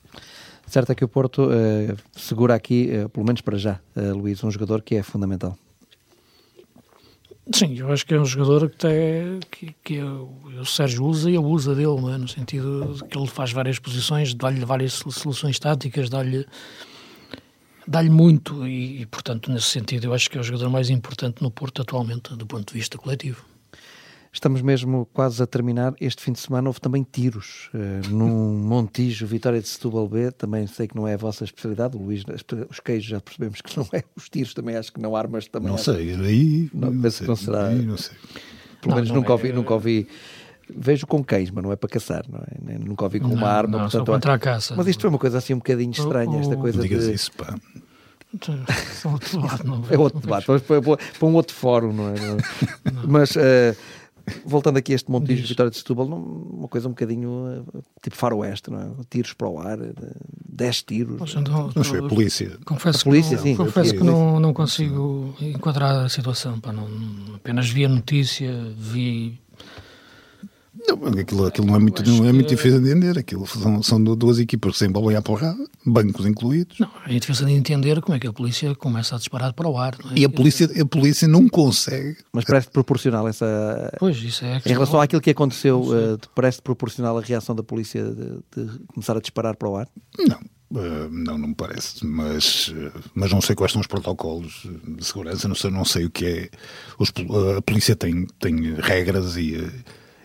Certo 0.66 0.90
é 0.94 0.96
que 0.96 1.04
o 1.04 1.10
Porto 1.10 1.50
eh, 1.52 1.96
segura 2.16 2.56
aqui, 2.56 2.90
eh, 2.92 3.08
pelo 3.10 3.26
menos 3.26 3.42
para 3.42 3.58
já, 3.58 3.80
Luís, 3.96 4.42
um 4.44 4.52
jogador 4.52 4.84
que 4.84 4.96
é 4.96 5.04
fundamental. 5.04 5.58
Sim, 7.52 7.78
eu 7.78 7.92
acho 7.92 8.06
que 8.06 8.14
é 8.14 8.20
um 8.20 8.26
jogador 8.26 8.70
que, 8.70 8.78
tem, 8.78 9.40
que, 9.50 9.76
que 9.84 9.98
é, 9.98 10.04
o 10.04 10.66
Sérgio 10.66 11.04
usa 11.04 11.32
e 11.32 11.38
abusa 11.38 11.74
dele, 11.74 12.14
é? 12.14 12.18
no 12.18 12.28
sentido 12.28 12.94
de 12.94 13.04
que 13.06 13.18
ele 13.18 13.28
faz 13.28 13.52
várias 13.52 13.80
posições, 13.80 14.34
dá-lhe 14.36 14.64
várias 14.64 14.94
soluções 14.94 15.58
táticas, 15.58 16.10
dá-lhe 16.10 16.46
dá-lhe 17.88 18.10
muito 18.10 18.68
e, 18.68 19.02
e, 19.02 19.06
portanto, 19.08 19.52
nesse 19.52 19.66
sentido, 19.66 20.06
eu 20.06 20.14
acho 20.14 20.30
que 20.30 20.38
é 20.38 20.42
o 20.42 20.44
jogador 20.44 20.70
mais 20.70 20.92
importante 20.92 21.42
no 21.42 21.50
Porto 21.50 21.82
atualmente, 21.82 22.36
do 22.36 22.46
ponto 22.46 22.72
de 22.72 22.78
vista 22.78 23.00
coletivo. 23.00 23.44
Estamos 24.32 24.62
mesmo 24.62 25.08
quase 25.12 25.42
a 25.42 25.48
terminar. 25.48 25.94
Este 26.00 26.22
fim 26.22 26.32
de 26.32 26.40
semana 26.40 26.70
houve 26.70 26.80
também 26.80 27.04
tiros 27.04 27.70
uh, 27.74 28.10
num 28.10 28.54
Montijo, 28.62 29.26
Vitória 29.26 29.60
de 29.60 29.68
Setúbal 29.68 30.08
B. 30.08 30.32
Também 30.32 30.68
sei 30.68 30.88
que 30.88 30.96
não 30.96 31.08
é 31.08 31.16
a 31.16 31.18
vossa 31.18 31.44
especialidade, 31.44 31.98
o 31.98 32.02
Luís. 32.02 32.24
Os 32.70 32.80
queijos 32.80 33.10
já 33.10 33.20
percebemos 33.20 33.62
que 33.62 33.76
não 33.76 33.88
é. 33.92 34.04
Os 34.16 34.30
tiros 34.30 34.54
também 34.54 34.76
acho 34.76 34.94
que 34.94 35.00
não, 35.00 35.16
armas 35.16 35.48
também. 35.48 35.72
Não 35.72 35.78
sei, 35.78 36.14
aí. 36.14 36.70
Não, 36.74 36.92
não, 36.92 37.02
penso 37.02 37.18
sei, 37.18 37.26
que 37.26 37.30
não 37.30 37.36
será. 37.36 37.68
Aí, 37.68 37.82
não 37.82 37.98
sei. 37.98 38.16
Pelo 38.82 38.96
menos 38.96 39.10
nunca, 39.10 39.30
é, 39.30 39.32
ouvi, 39.32 39.52
nunca 39.52 39.74
ouvi. 39.74 40.08
Vejo 40.70 41.08
com 41.08 41.24
queijo, 41.24 41.52
mas 41.56 41.64
não 41.64 41.72
é 41.72 41.76
para 41.76 41.90
caçar, 41.90 42.24
não 42.30 42.40
é? 42.40 42.78
Nunca 42.78 43.06
ouvi 43.06 43.20
com 43.20 43.34
uma 43.34 43.50
arma. 43.50 43.72
Não, 43.72 43.80
portanto, 43.86 44.06
só 44.06 44.14
contra 44.14 44.34
a 44.36 44.40
caça. 44.40 44.76
Mas 44.78 44.86
isto 44.86 45.02
foi 45.02 45.10
uma 45.10 45.18
coisa 45.18 45.40
assim 45.40 45.56
um 45.56 45.58
bocadinho 45.58 45.92
estranha, 45.92 46.40
esta 46.40 46.56
coisa 46.56 46.78
não 46.78 46.84
digas 46.84 47.06
de... 47.06 47.14
isso, 47.14 47.32
pá. 47.32 47.56
é 49.90 49.98
outro 49.98 50.20
debate, 50.20 50.46
vamos 50.46 50.62
para, 50.62 50.80
para 50.82 51.28
um 51.28 51.34
outro 51.34 51.56
fórum, 51.56 51.92
não 51.92 52.10
é? 52.10 52.14
Mas 53.08 53.36
uh, 53.36 53.76
voltando 54.46 54.78
aqui 54.78 54.94
a 54.94 54.96
este 54.96 55.10
Montijo 55.10 55.42
de 55.42 55.48
Vitória 55.48 55.70
de 55.70 55.78
Setúbal, 55.78 56.08
uma 56.08 56.68
coisa 56.68 56.88
um 56.88 56.92
bocadinho 56.92 57.64
uh, 57.74 57.84
tipo 58.02 58.16
faroeste, 58.16 58.70
não 58.70 58.80
é? 58.80 58.90
Tiros 59.10 59.34
para 59.34 59.48
o 59.48 59.60
ar, 59.60 59.78
10 60.50 60.84
tiros. 60.84 61.18
Mas, 61.20 61.34
não, 61.36 61.72
não 61.76 61.84
foi 61.84 62.00
a 62.00 62.08
polícia. 62.08 62.58
Confesso 62.66 63.00
a 63.00 63.04
polícia, 63.04 63.38
que, 63.38 63.44
sim, 63.44 63.56
não, 63.56 63.66
confesso 63.66 63.94
que 63.94 64.04
não, 64.04 64.40
não 64.40 64.54
consigo 64.54 65.36
enquadrar 65.42 66.06
a 66.06 66.10
situação. 66.10 66.60
Pá, 66.60 66.72
não, 66.72 66.88
apenas 67.36 67.70
vi 67.70 67.86
a 67.86 67.90
notícia, 67.90 68.52
vi 68.78 69.40
não, 70.98 71.20
aquilo, 71.20 71.46
aquilo 71.46 71.68
não 71.68 71.76
é 71.76 71.80
muito, 71.80 72.04
não 72.10 72.28
é 72.28 72.32
muito 72.32 72.50
difícil 72.50 72.82
de 72.82 72.90
entender. 72.90 73.18
Aquilo 73.18 73.46
são, 73.48 73.84
são 73.84 74.04
duas 74.04 74.40
equipas 74.40 74.74
que 74.74 74.78
se 74.80 74.86
embolam 74.86 75.18
à 75.18 75.22
porrada, 75.22 75.64
bancos 75.86 76.26
incluídos. 76.26 76.80
Não, 76.80 76.90
é 77.08 77.20
difícil 77.20 77.46
de 77.46 77.54
entender 77.54 78.02
como 78.02 78.16
é 78.16 78.20
que 78.20 78.28
a 78.28 78.34
polícia 78.34 78.74
começa 78.76 79.16
a 79.16 79.18
disparar 79.18 79.54
para 79.54 79.68
o 79.68 79.78
ar. 79.78 79.96
É? 80.12 80.20
E 80.20 80.26
a 80.26 80.30
polícia, 80.30 80.70
a 80.82 80.86
polícia 80.86 81.28
não 81.28 81.48
consegue. 81.48 82.18
Mas 82.34 82.46
parece 82.46 82.70
proporcional 82.70 83.28
essa. 83.28 83.92
Pois, 84.00 84.18
isso 84.18 84.46
é. 84.46 84.62
Em 84.66 84.70
relação 84.70 85.00
àquilo 85.02 85.22
que 85.22 85.30
aconteceu, 85.30 85.82
uh, 85.82 86.18
parece 86.34 86.62
proporcional 86.62 87.18
a 87.18 87.22
reação 87.22 87.56
da 87.56 87.64
polícia 87.64 88.04
de, 88.04 88.40
de 88.56 88.80
começar 88.88 89.16
a 89.16 89.20
disparar 89.20 89.56
para 89.56 89.70
o 89.70 89.76
ar? 89.76 89.88
Não. 90.18 90.40
Uh, 90.72 91.10
não, 91.10 91.36
não 91.36 91.48
me 91.48 91.56
parece, 91.56 92.06
mas, 92.06 92.68
uh, 92.68 92.92
mas 93.16 93.32
não 93.32 93.42
sei 93.42 93.56
quais 93.56 93.72
são 93.72 93.82
os 93.82 93.88
protocolos 93.88 94.68
de 94.88 95.04
segurança, 95.04 95.48
não 95.48 95.56
sei, 95.56 95.72
não 95.72 95.84
sei 95.84 96.06
o 96.06 96.12
que 96.12 96.26
é. 96.26 96.50
Os, 97.00 97.12
a 97.58 97.62
polícia 97.64 97.96
tem, 97.96 98.28
tem 98.40 98.76
regras 98.76 99.36
e 99.36 99.68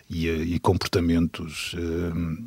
e, 0.09 0.27
e 0.27 0.59
comportamentos 0.59 1.73
uh, 1.73 2.43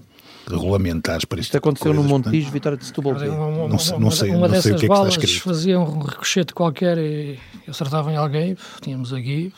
regulamentares 0.48 1.24
para 1.24 1.40
isto. 1.40 1.48
Isto 1.48 1.58
aconteceu 1.58 1.92
no 1.92 2.02
Montijo, 2.04 2.50
Vitória 2.50 2.78
de 2.78 2.84
Setúbal. 2.84 3.14
Não, 3.14 3.68
não, 3.68 3.78
sei, 3.78 3.98
não 3.98 4.10
sei, 4.10 4.30
uma 4.30 4.48
não 4.48 4.60
sei 4.60 4.72
o 4.72 4.76
que 4.76 4.86
é 4.86 4.88
que 4.88 4.94
está 4.94 5.08
escrito. 5.08 5.42
fazia 5.42 5.78
um 5.78 6.00
ricochete 6.00 6.54
qualquer 6.54 6.98
e 6.98 7.38
acertava 7.66 8.12
em 8.12 8.16
alguém, 8.16 8.56
tínhamos 8.80 9.12
aqui... 9.12 9.52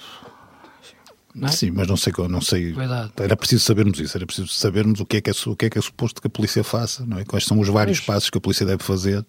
É? 1.41 1.47
Sim, 1.47 1.71
mas 1.71 1.87
não 1.87 1.97
sei, 1.97 2.13
não 2.29 2.41
sei. 2.41 2.73
Verdade. 2.73 3.13
Era 3.19 3.37
preciso 3.37 3.65
sabermos 3.65 4.01
isso, 4.01 4.17
era 4.17 4.27
preciso 4.27 4.49
sabermos 4.49 4.99
o 4.99 5.07
que 5.07 5.19
é 5.19 5.21
que 5.21 5.31
é, 5.31 5.33
o 5.47 5.55
que 5.55 5.67
é, 5.67 5.71
que 5.71 5.79
é 5.79 5.81
suposto 5.81 6.21
que 6.21 6.27
a 6.27 6.31
polícia 6.31 6.65
faça, 6.65 7.07
não 7.07 7.21
é? 7.21 7.25
Quais 7.25 7.45
são 7.45 7.61
os 7.61 7.69
vários 7.69 8.01
pois. 8.01 8.07
passos 8.07 8.31
que 8.31 8.39
a 8.39 8.41
polícia 8.41 8.67
deve 8.67 8.83
fazer 8.83 9.25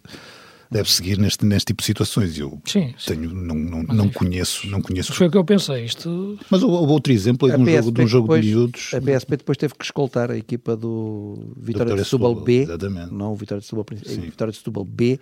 deve 0.71 0.89
seguir 0.89 1.19
neste, 1.19 1.45
neste 1.45 1.67
tipo 1.67 1.81
de 1.81 1.85
situações. 1.85 2.37
Eu 2.37 2.61
sim, 2.65 2.93
tenho, 3.05 3.29
sim. 3.29 3.35
não, 3.35 3.55
não, 3.55 3.83
não 3.83 4.09
conheço, 4.09 4.67
não 4.67 4.81
conheço. 4.81 5.13
Foi 5.13 5.27
o 5.27 5.31
que 5.31 5.37
eu 5.37 5.43
pensei. 5.43 5.83
Isto... 5.83 6.39
Mas 6.49 6.63
houve 6.63 6.93
outro 6.93 7.11
exemplo 7.11 7.49
de 7.49 7.57
um, 7.57 7.65
jogo, 7.65 7.91
de 7.91 8.01
um 8.01 8.07
jogo 8.07 8.27
depois, 8.27 8.45
de 8.45 8.51
miúdos. 8.51 8.91
A 8.93 9.01
PSP 9.01 9.37
depois 9.37 9.57
teve 9.57 9.75
que 9.75 9.83
escoltar 9.83 10.31
a 10.31 10.37
equipa 10.37 10.77
do 10.77 11.53
Vitória, 11.57 11.93
de 11.93 12.05
Setúbal 12.05 12.35
B. 12.35 12.63
Exatamente. 12.63 13.13
Não 13.13 13.33
o 13.33 13.35
Vitória 13.35 13.59
de 13.59 13.65
Setúbal, 13.65 13.85
Vitória 13.91 14.51
de 14.51 14.57
Setúbal 14.57 14.85
B. 14.85 15.19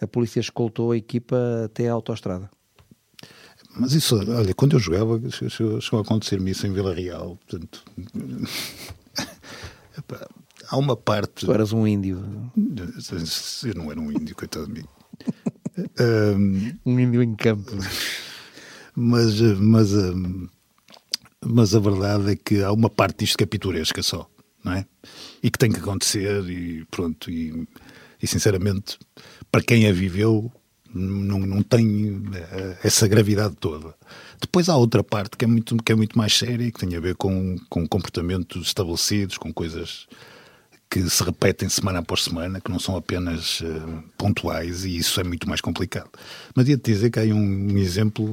A 0.00 0.06
polícia 0.06 0.40
escoltou 0.40 0.90
a 0.90 0.96
equipa 0.96 1.36
até 1.64 1.88
a 1.88 1.92
autoestrada. 1.92 2.50
Mas 3.78 3.92
isso, 3.92 4.16
olha, 4.16 4.52
quando 4.54 4.72
eu 4.72 4.80
jogava, 4.80 5.20
chegou 5.30 5.98
a 5.98 6.02
acontecer-me 6.02 6.50
isso 6.50 6.66
em 6.66 6.72
Vila 6.72 6.92
Real. 6.92 7.38
Portanto, 7.46 7.84
há 10.68 10.76
uma 10.76 10.96
parte. 10.96 11.46
Tu 11.46 11.52
eras 11.52 11.72
um 11.72 11.86
índio. 11.86 12.22
Eu 13.64 13.74
não 13.74 13.90
era 13.90 14.00
um 14.00 14.10
índio, 14.12 14.34
coitado 14.34 14.66
de 14.66 14.72
mim. 14.80 14.84
um, 16.36 16.92
um 16.92 17.00
índio 17.00 17.22
em 17.22 17.34
campo. 17.34 17.72
Mas, 18.94 19.40
mas, 19.60 19.90
mas 21.44 21.74
a 21.74 21.78
verdade 21.78 22.32
é 22.32 22.36
que 22.36 22.62
há 22.62 22.72
uma 22.72 22.90
parte 22.90 23.20
disto 23.20 23.38
que 23.38 23.44
é 23.44 23.46
pitoresca 23.46 24.02
só, 24.02 24.28
não 24.64 24.72
é? 24.72 24.84
E 25.40 25.50
que 25.50 25.58
tem 25.58 25.70
que 25.70 25.78
acontecer 25.78 26.44
e 26.50 26.84
pronto. 26.90 27.30
E, 27.30 27.66
e 28.20 28.26
sinceramente, 28.26 28.98
para 29.52 29.62
quem 29.62 29.86
a 29.86 29.92
viveu, 29.92 30.50
não, 30.92 31.38
não 31.38 31.62
tem 31.62 32.20
eh, 32.34 32.78
essa 32.82 33.06
gravidade 33.06 33.54
toda. 33.60 33.94
Depois 34.40 34.68
há 34.68 34.76
outra 34.76 35.04
parte 35.04 35.36
que 35.36 35.44
é 35.44 35.48
muito, 35.48 35.76
que 35.76 35.92
é 35.92 35.94
muito 35.94 36.18
mais 36.18 36.36
séria 36.36 36.70
que 36.72 36.80
tem 36.80 36.96
a 36.96 37.00
ver 37.00 37.14
com, 37.14 37.56
com 37.68 37.86
comportamentos 37.86 38.66
estabelecidos, 38.66 39.38
com 39.38 39.52
coisas 39.52 40.08
que 41.02 41.10
se 41.10 41.22
repetem 41.22 41.68
semana 41.68 42.00
após 42.00 42.24
semana, 42.24 42.60
que 42.60 42.70
não 42.70 42.78
são 42.78 42.96
apenas 42.96 43.60
uh, 43.60 44.02
pontuais, 44.16 44.84
e 44.84 44.96
isso 44.96 45.20
é 45.20 45.24
muito 45.24 45.48
mais 45.48 45.60
complicado. 45.60 46.10
Mas 46.54 46.68
ia-te 46.68 46.92
dizer 46.92 47.10
que 47.10 47.20
há 47.20 47.22
um, 47.22 47.72
um 47.72 47.78
exemplo 47.78 48.32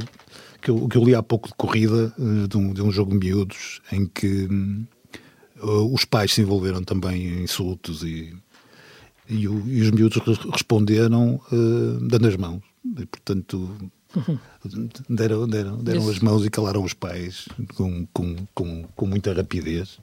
que 0.62 0.72
eu, 0.72 0.88
que 0.88 0.98
eu, 0.98 1.04
li 1.04 1.14
há 1.14 1.22
pouco 1.22 1.48
de 1.48 1.54
corrida, 1.56 2.14
uh, 2.18 2.48
de, 2.48 2.58
um, 2.58 2.74
de, 2.74 2.82
um, 2.82 2.92
jogo 2.92 3.12
de 3.12 3.26
miúdos, 3.26 3.82
em 3.92 4.06
que 4.06 4.48
uh, 5.62 5.94
os 5.94 6.06
pais 6.06 6.34
se 6.34 6.42
envolveram 6.42 6.84
também 6.84 7.28
em 7.28 7.44
insultos 7.44 8.04
e, 8.04 8.36
e, 9.30 9.48
o, 9.48 9.68
e 9.68 9.82
os 9.82 9.92
miúdos 9.92 10.22
responderam 10.52 11.40
dando 12.02 12.28
as 12.28 12.36
mãos. 12.36 12.62
E, 12.98 13.06
portanto, 13.06 13.78
deram, 15.10 15.48
deram, 15.48 15.78
deram 15.78 16.10
as 16.10 16.20
mãos 16.20 16.46
e 16.46 16.50
calaram 16.50 16.84
os 16.84 16.94
pais 16.94 17.48
com, 17.76 18.06
com, 18.14 18.36
com, 18.54 18.84
com 18.96 19.06
muita 19.06 19.34
rapidez. 19.34 20.00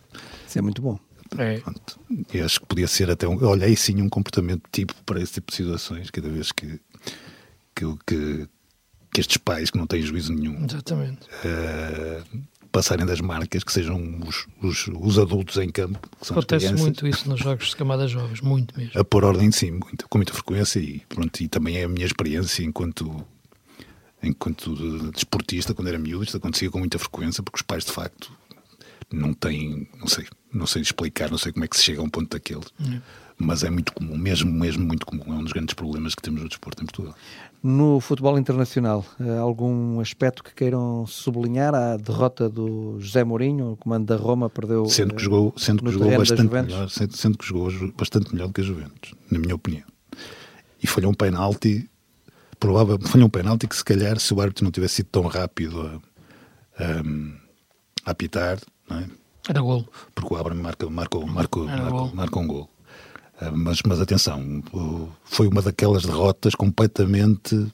Isso 0.47 0.59
é 0.59 0.63
muito 0.63 0.83
bom. 0.83 0.99
É. 1.39 1.61
Pronto. 1.61 1.99
E 2.33 2.41
acho 2.41 2.61
que 2.61 2.66
podia 2.66 2.87
ser 2.87 3.11
até 3.11 3.26
um. 3.26 3.43
Olha, 3.45 3.66
aí 3.66 3.76
sim 3.76 4.01
um 4.03 4.09
comportamento 4.09 4.62
tipo 4.70 4.95
para 5.05 5.20
esse 5.20 5.35
tipo 5.35 5.51
de 5.51 5.57
situações, 5.57 6.11
cada 6.11 6.28
vez 6.28 6.53
que, 6.53 6.80
que, 7.74 7.85
que, 8.07 8.49
que 9.12 9.20
estes 9.20 9.37
pais 9.39 9.70
que 9.70 9.78
não 9.78 9.87
têm 9.87 10.03
juízo 10.03 10.33
nenhum 10.33 10.64
Exatamente. 10.64 11.26
Uh, 11.45 12.43
passarem 12.70 13.05
das 13.05 13.20
marcas, 13.20 13.62
que 13.62 13.72
sejam 13.72 14.20
os, 14.26 14.47
os, 14.62 14.89
os 14.89 15.18
adultos 15.18 15.59
em 15.59 15.68
campo. 15.68 16.01
Acontece 16.28 16.72
muito 16.72 17.07
isso 17.07 17.28
nos 17.28 17.41
jogos 17.41 17.68
de 17.68 17.76
camadas 17.76 18.11
jovens, 18.11 18.41
muito 18.41 18.76
mesmo. 18.76 18.99
A 18.99 19.05
pôr 19.05 19.24
ordem, 19.24 19.53
sim, 19.53 19.72
muito, 19.72 20.09
com 20.09 20.18
muita 20.18 20.33
frequência 20.33 20.80
e, 20.80 21.01
pronto, 21.09 21.39
e 21.41 21.49
também 21.49 21.76
é 21.76 21.85
a 21.85 21.89
minha 21.89 22.07
experiência 22.07 22.64
enquanto 22.64 23.24
enquanto 24.23 25.11
desportista, 25.11 25.74
quando 25.74 25.89
era 25.89 25.98
miúdo, 25.98 26.23
isto 26.23 26.36
acontecia 26.36 26.70
com 26.70 26.78
muita 26.78 26.98
frequência, 26.98 27.43
porque 27.43 27.57
os 27.57 27.62
pais, 27.62 27.85
de 27.85 27.90
facto, 27.90 28.32
não 29.12 29.35
têm, 29.35 29.89
não 29.98 30.07
sei, 30.07 30.27
não 30.53 30.66
sei 30.66 30.83
explicar, 30.83 31.31
não 31.31 31.39
sei 31.39 31.53
como 31.53 31.65
é 31.65 31.69
que 31.69 31.77
se 31.77 31.83
chega 31.83 32.01
a 32.01 32.05
um 32.05 32.09
ponto 32.09 32.31
daquele. 32.31 32.65
É. 32.81 33.01
Mas 33.39 33.65
é 33.65 33.70
muito 33.70 33.93
comum, 33.93 34.16
mesmo, 34.16 34.53
mesmo 34.53 34.85
muito 34.85 35.05
comum. 35.05 35.24
É 35.29 35.37
um 35.37 35.43
dos 35.43 35.53
grandes 35.53 35.74
problemas 35.74 36.15
que 36.15 36.23
temos 36.23 36.43
no 36.43 36.49
desporto 36.49 36.83
em 36.83 36.87
Portugal. 36.87 37.15
No 37.62 38.01
futebol 38.01 38.39
internacional, 38.39 39.05
algum 39.41 40.01
aspecto 40.01 40.43
que 40.43 40.53
queiram 40.55 41.07
sublinhar? 41.07 41.74
A 41.74 41.97
derrota 41.97 42.49
do 42.49 42.97
José 43.01 43.24
Mourinho, 43.24 43.73
o 43.73 43.77
comando 43.77 44.07
da 44.07 44.16
Roma 44.16 44.51
perdeu. 44.51 44.87
Sendo 44.87 45.15
que 45.15 45.23
jogou, 45.23 45.55
sendo 45.57 45.83
que 45.83 45.91
jogou 45.91 46.16
bastante 46.16 46.53
melhor, 46.53 46.91
sendo, 46.91 47.16
sendo 47.16 47.39
que 47.39 47.47
jogou 47.47 47.70
bastante 47.97 48.33
melhor 48.33 48.49
do 48.49 48.55
que 48.55 48.61
a 48.61 48.65
Juventus, 48.65 49.15
na 49.31 49.39
minha 49.39 49.55
opinião. 49.55 49.85
E 50.83 50.87
falhou 50.87 51.11
um 51.12 51.15
penalti, 51.15 51.89
provável, 52.59 52.99
falhou 53.07 53.27
um 53.27 53.31
penalti 53.31 53.66
que 53.66 53.77
se 53.77 53.85
calhar 53.85 54.19
se 54.19 54.35
o 54.35 54.41
árbitro 54.41 54.65
não 54.65 54.73
tivesse 54.73 54.97
sido 54.97 55.07
tão 55.07 55.27
rápido 55.27 55.81
a, 55.81 56.85
a, 56.85 57.03
a 58.07 58.11
apitar, 58.11 58.59
não 58.89 58.99
é? 58.99 59.07
Era 59.48 59.60
gol. 59.60 59.86
Porque 60.14 60.35
o 60.35 60.36
Abraham 60.36 60.62
marca, 60.62 60.89
marcou, 60.89 61.27
marcou, 61.27 61.66
marcou, 61.66 62.14
marcou 62.14 62.43
um 62.43 62.47
gol. 62.47 62.70
Ah, 63.40 63.51
mas, 63.51 63.81
mas 63.85 64.01
atenção, 64.01 64.62
foi 65.24 65.48
uma 65.48 65.62
daquelas 65.62 66.05
derrotas 66.05 66.55
completamente 66.55 67.66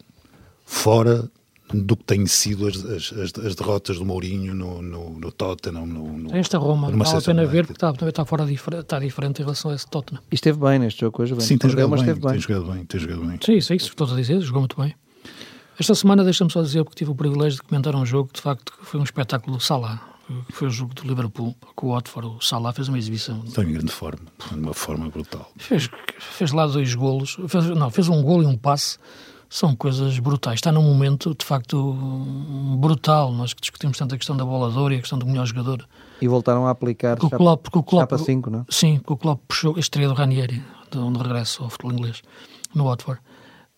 fora 0.65 1.29
do 1.75 1.95
que 1.95 2.05
têm 2.05 2.27
sido 2.27 2.67
as, 2.67 2.83
as, 3.13 3.35
as 3.45 3.55
derrotas 3.55 3.99
do 3.99 4.05
Mourinho 4.07 4.55
no, 4.55 4.81
no, 4.81 5.11
no 5.19 5.31
Tottenham. 5.31 5.85
No, 5.85 6.17
no, 6.17 6.35
Esta 6.35 6.57
Roma, 6.57 6.91
vale 6.91 7.17
a 7.17 7.21
pena 7.21 7.45
ver, 7.45 7.67
porque 7.67 7.85
está, 7.85 7.91
está, 8.09 8.25
fora, 8.25 8.51
está 8.51 8.99
diferente 8.99 9.43
em 9.43 9.45
relação 9.45 9.71
a 9.71 9.75
esse 9.75 9.87
Tottenham. 9.87 10.23
E 10.33 10.35
esteve 10.35 10.59
bem 10.59 10.79
neste 10.79 11.01
jogo 11.01 11.23
hoje, 11.23 11.39
Sim, 11.43 11.59
tem 11.59 11.69
jogado, 11.69 11.91
bem, 11.91 12.05
bem. 12.05 12.15
tem 12.15 12.41
jogado 12.41 12.73
bem, 12.73 12.85
tem 12.87 13.01
jogado 13.01 13.21
bem. 13.27 13.39
Sim, 13.45 13.57
isso 13.57 13.73
é 13.75 13.77
isso 13.77 13.87
que 13.87 13.93
estou 13.93 14.11
a 14.11 14.17
dizer, 14.17 14.41
jogou 14.41 14.63
muito 14.63 14.81
bem. 14.81 14.95
Esta 15.79 15.95
semana, 15.95 16.25
deixa-me 16.25 16.51
só 16.51 16.63
dizer, 16.63 16.83
porque 16.83 16.97
tive 16.97 17.11
o 17.11 17.15
privilégio 17.15 17.59
de 17.59 17.63
comentar 17.69 17.95
um 17.95 18.07
jogo 18.07 18.29
que 18.29 18.37
de 18.37 18.41
facto 18.41 18.73
foi 18.81 18.99
um 18.99 19.05
espetáculo 19.05 19.59
do 19.59 19.63
Salah 19.63 20.08
que 20.47 20.53
foi 20.53 20.69
o 20.69 20.71
jogo 20.71 20.95
do 20.95 21.03
Liverpool 21.03 21.55
com 21.75 21.89
o 21.89 21.95
Watford. 21.95 22.37
O 22.37 22.41
Salah 22.41 22.73
fez 22.73 22.89
uma 22.89 22.99
exibição. 22.99 23.43
Está 23.45 23.63
em 23.63 23.73
grande 23.73 23.93
forma, 23.93 24.27
de 24.51 24.59
uma 24.59 24.75
forma 24.75 25.09
brutal. 25.09 25.51
Fez, 25.57 25.89
fez 26.19 26.53
lá 26.53 26.67
dois 26.67 26.95
golos, 26.95 27.37
fez, 27.49 27.67
não, 27.71 27.91
fez 27.91 28.09
um 28.09 28.23
golo 28.23 28.43
e 28.43 28.47
um 28.47 28.57
passe 28.57 28.99
são 29.49 29.75
coisas 29.75 30.19
brutais. 30.19 30.57
Está 30.57 30.71
num 30.71 30.83
momento, 30.83 31.35
de 31.35 31.45
facto, 31.45 31.97
brutal. 32.79 33.33
Nós 33.33 33.55
que 33.55 33.61
discutimos 33.61 33.97
tanto 33.97 34.15
a 34.15 34.19
questão 34.19 34.37
da 34.37 34.45
boladora 34.45 34.95
e 34.95 34.99
a 34.99 35.01
questão 35.01 35.19
do 35.19 35.27
melhor 35.27 35.47
jogador. 35.47 35.87
E 36.21 36.29
voltaram 36.29 36.67
a 36.67 36.71
aplicar 36.71 37.17
porque 37.17 37.35
o 37.35 37.39
Klopp, 37.39 37.63
porque 37.63 37.79
o 37.79 37.83
Klopp, 37.83 38.11
chapa 38.11 38.19
5, 38.19 38.51
não 38.51 38.61
é? 38.61 38.65
Sim, 38.69 38.99
porque 38.99 39.13
o 39.13 39.17
Klopp 39.17 39.41
puxou 39.49 39.77
a 39.77 39.81
estreia 39.81 40.09
do 40.09 40.15
Ranieri, 40.15 40.63
de 40.91 40.99
onde 40.99 41.19
regresso 41.19 41.63
ao 41.63 41.71
futebol 41.71 41.93
inglês, 41.93 42.23
no 42.75 42.85
Watford. 42.85 43.21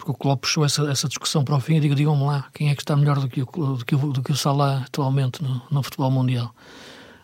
Porque 0.00 0.12
o 0.12 0.14
Klopp 0.14 0.40
puxou 0.40 0.64
essa, 0.64 0.90
essa 0.90 1.06
discussão 1.06 1.44
para 1.44 1.54
o 1.54 1.60
fim 1.60 1.74
e 1.74 1.80
digo, 1.80 1.94
digam-me 1.94 2.24
lá, 2.24 2.48
quem 2.54 2.70
é 2.70 2.74
que 2.74 2.80
está 2.80 2.96
melhor 2.96 3.20
do 3.20 3.28
que 3.28 3.42
o, 3.42 3.44
do 3.44 3.84
que 3.84 3.94
o, 3.94 4.12
do 4.12 4.22
que 4.22 4.32
o 4.32 4.36
Salah 4.36 4.78
atualmente 4.86 5.42
no, 5.42 5.60
no 5.70 5.82
futebol 5.82 6.10
mundial? 6.10 6.54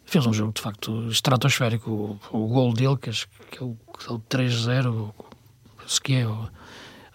Fez 0.04 0.26
um 0.26 0.32
jogo, 0.32 0.52
de 0.52 0.60
facto, 0.60 1.08
estratosférico. 1.08 1.90
O, 2.30 2.38
o 2.38 2.46
gol 2.48 2.74
dele, 2.74 2.98
que, 2.98 3.10
que 3.50 3.62
é 3.62 3.64
o, 3.64 3.78
é 4.06 4.12
o 4.12 4.18
3-0, 4.18 5.10
se 5.86 5.98
que 5.98 6.16
é, 6.16 6.28
ou, 6.28 6.50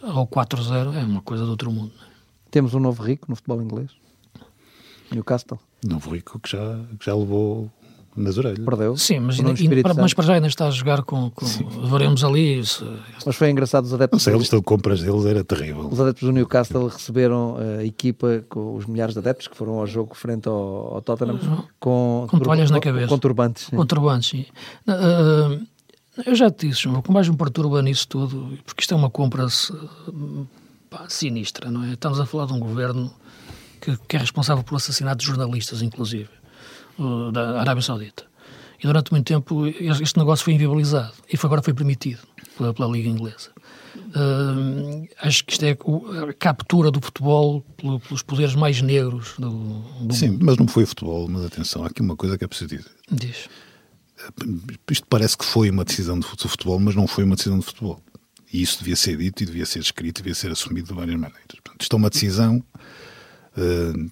ou 0.02 0.28
4-0, 0.28 0.96
é 0.96 1.04
uma 1.04 1.22
coisa 1.22 1.46
do 1.46 1.52
outro 1.52 1.72
mundo. 1.72 1.94
Temos 2.50 2.74
um 2.74 2.80
novo 2.80 3.04
rico 3.04 3.28
no 3.30 3.36
futebol 3.36 3.62
inglês? 3.62 3.92
Newcastle? 5.12 5.60
Novo 5.86 6.10
rico 6.10 6.40
que 6.40 6.50
já, 6.50 6.84
que 7.00 7.06
já 7.06 7.16
levou 7.16 7.72
nas 8.16 8.38
orelhas. 8.38 8.60
Perdeu. 8.60 8.98
Sim, 8.98 9.20
mas, 9.20 9.40
ainda, 9.40 9.52
ainda, 9.52 9.94
mas 9.94 10.14
para 10.14 10.26
já 10.26 10.34
ainda 10.34 10.48
está 10.48 10.68
a 10.68 10.72
jogar 10.72 11.04
com. 11.04 11.30
com 11.30 11.46
veremos 11.88 12.24
ali. 12.24 12.66
Se... 12.66 12.86
Mas 13.26 13.36
foi 13.36 13.50
engraçado 13.50 13.86
os 13.86 13.94
adeptos. 13.94 14.20
Não 14.20 14.24
sei, 14.24 14.34
eles 14.34 14.44
estão 14.44 14.62
compras 14.62 15.02
deles, 15.02 15.26
era 15.26 15.44
terrível. 15.44 15.88
Os 15.88 16.00
adeptos 16.00 16.24
do 16.24 16.32
Newcastle 16.32 16.88
receberam 16.88 17.58
a 17.80 17.84
equipa 17.84 18.44
com 18.50 18.76
os 18.76 18.86
milhares 18.86 19.14
de 19.14 19.20
adeptos 19.20 19.48
que 19.48 19.56
foram 19.56 19.80
ao 19.80 19.88
jogo 19.88 20.16
frente 20.16 20.48
ao, 20.48 20.96
ao 20.96 21.02
Tottenham 21.02 21.36
uhum. 21.36 21.64
com, 21.80 22.28
com 22.30 22.40
toalhas 22.40 22.70
na 22.70 22.80
cabeça. 22.80 23.08
Com 23.08 23.18
turbantes. 23.18 23.66
Sim. 23.66 23.76
Com 23.76 23.86
turbantes, 23.86 24.30
sim. 24.30 24.46
Uh, 24.88 25.66
eu 26.26 26.36
já 26.36 26.52
te 26.52 26.68
disse, 26.68 26.88
o 26.88 27.02
que 27.02 27.12
mais 27.12 27.30
me 27.30 27.38
perturba 27.38 27.82
nisso 27.82 28.08
tudo, 28.08 28.58
porque 28.66 28.82
isto 28.82 28.94
é 28.94 28.98
uma 28.98 29.10
compra 29.10 29.48
pá, 30.90 31.06
sinistra, 31.08 31.72
não 31.72 31.86
é? 31.86 31.94
Estamos 31.94 32.20
a 32.20 32.26
falar 32.26 32.48
de 32.48 32.54
um 32.54 32.60
governo 32.60 33.12
que, 33.80 33.98
que 34.08 34.18
é 34.18 34.20
responsável 34.20 34.64
pelo 34.64 34.76
assassinato 34.76 35.20
de 35.20 35.26
jornalistas, 35.26 35.82
inclusive 35.82 36.41
da 37.32 37.62
Arábia 37.62 37.82
Saudita. 37.82 38.24
E 38.84 38.88
durante 38.88 39.12
muito 39.12 39.26
tempo 39.26 39.68
este 39.68 40.18
negócio 40.18 40.44
foi 40.44 40.54
inviabilizado 40.54 41.14
e 41.32 41.38
foi, 41.38 41.48
agora 41.48 41.62
foi 41.62 41.74
permitido 41.74 42.20
pela, 42.58 42.74
pela 42.74 42.92
Liga 42.92 43.10
Inglesa. 43.10 43.52
Uh, 44.16 45.08
acho 45.22 45.46
que 45.46 45.54
isto 45.54 45.64
é 45.64 45.72
a 45.72 46.34
captura 46.34 46.90
do 46.90 47.00
futebol 47.02 47.62
pelos 47.78 48.24
poderes 48.24 48.56
mais 48.56 48.82
negros 48.82 49.36
do, 49.38 49.50
do 50.02 50.14
Sim, 50.14 50.32
mundo. 50.32 50.46
mas 50.46 50.58
não 50.58 50.68
foi 50.68 50.84
o 50.84 50.88
futebol, 50.88 51.28
mas 51.28 51.46
atenção, 51.46 51.84
há 51.84 51.88
aqui 51.88 52.02
uma 52.02 52.16
coisa 52.16 52.38
que 52.38 52.44
é 52.44 52.48
preciso 52.48 52.76
dizer. 52.76 52.92
Diz. 53.12 53.50
Isto 54.90 55.08
parece 55.08 55.38
que 55.38 55.46
foi 55.46 55.70
uma 55.70 55.84
decisão 55.84 56.20
de 56.20 56.26
futebol, 56.26 56.80
mas 56.80 56.96
não 56.96 57.08
foi 57.08 57.24
uma 57.24 57.36
decisão 57.36 57.60
de 57.60 57.66
futebol. 57.66 58.02
E 58.52 58.62
isso 58.62 58.80
devia 58.80 58.96
ser 58.96 59.18
dito 59.18 59.44
e 59.44 59.46
devia 59.46 59.66
ser 59.66 59.80
escrito 59.80 60.20
e 60.20 60.24
devia 60.24 60.36
ser 60.36 60.52
assumido 60.52 60.90
de 60.90 60.94
várias 60.94 61.16
maneiras. 61.16 61.60
Portanto, 61.64 61.82
isto 61.82 61.96
é 61.96 61.98
uma 61.98 62.10
decisão 62.10 62.64
uh, 63.58 64.12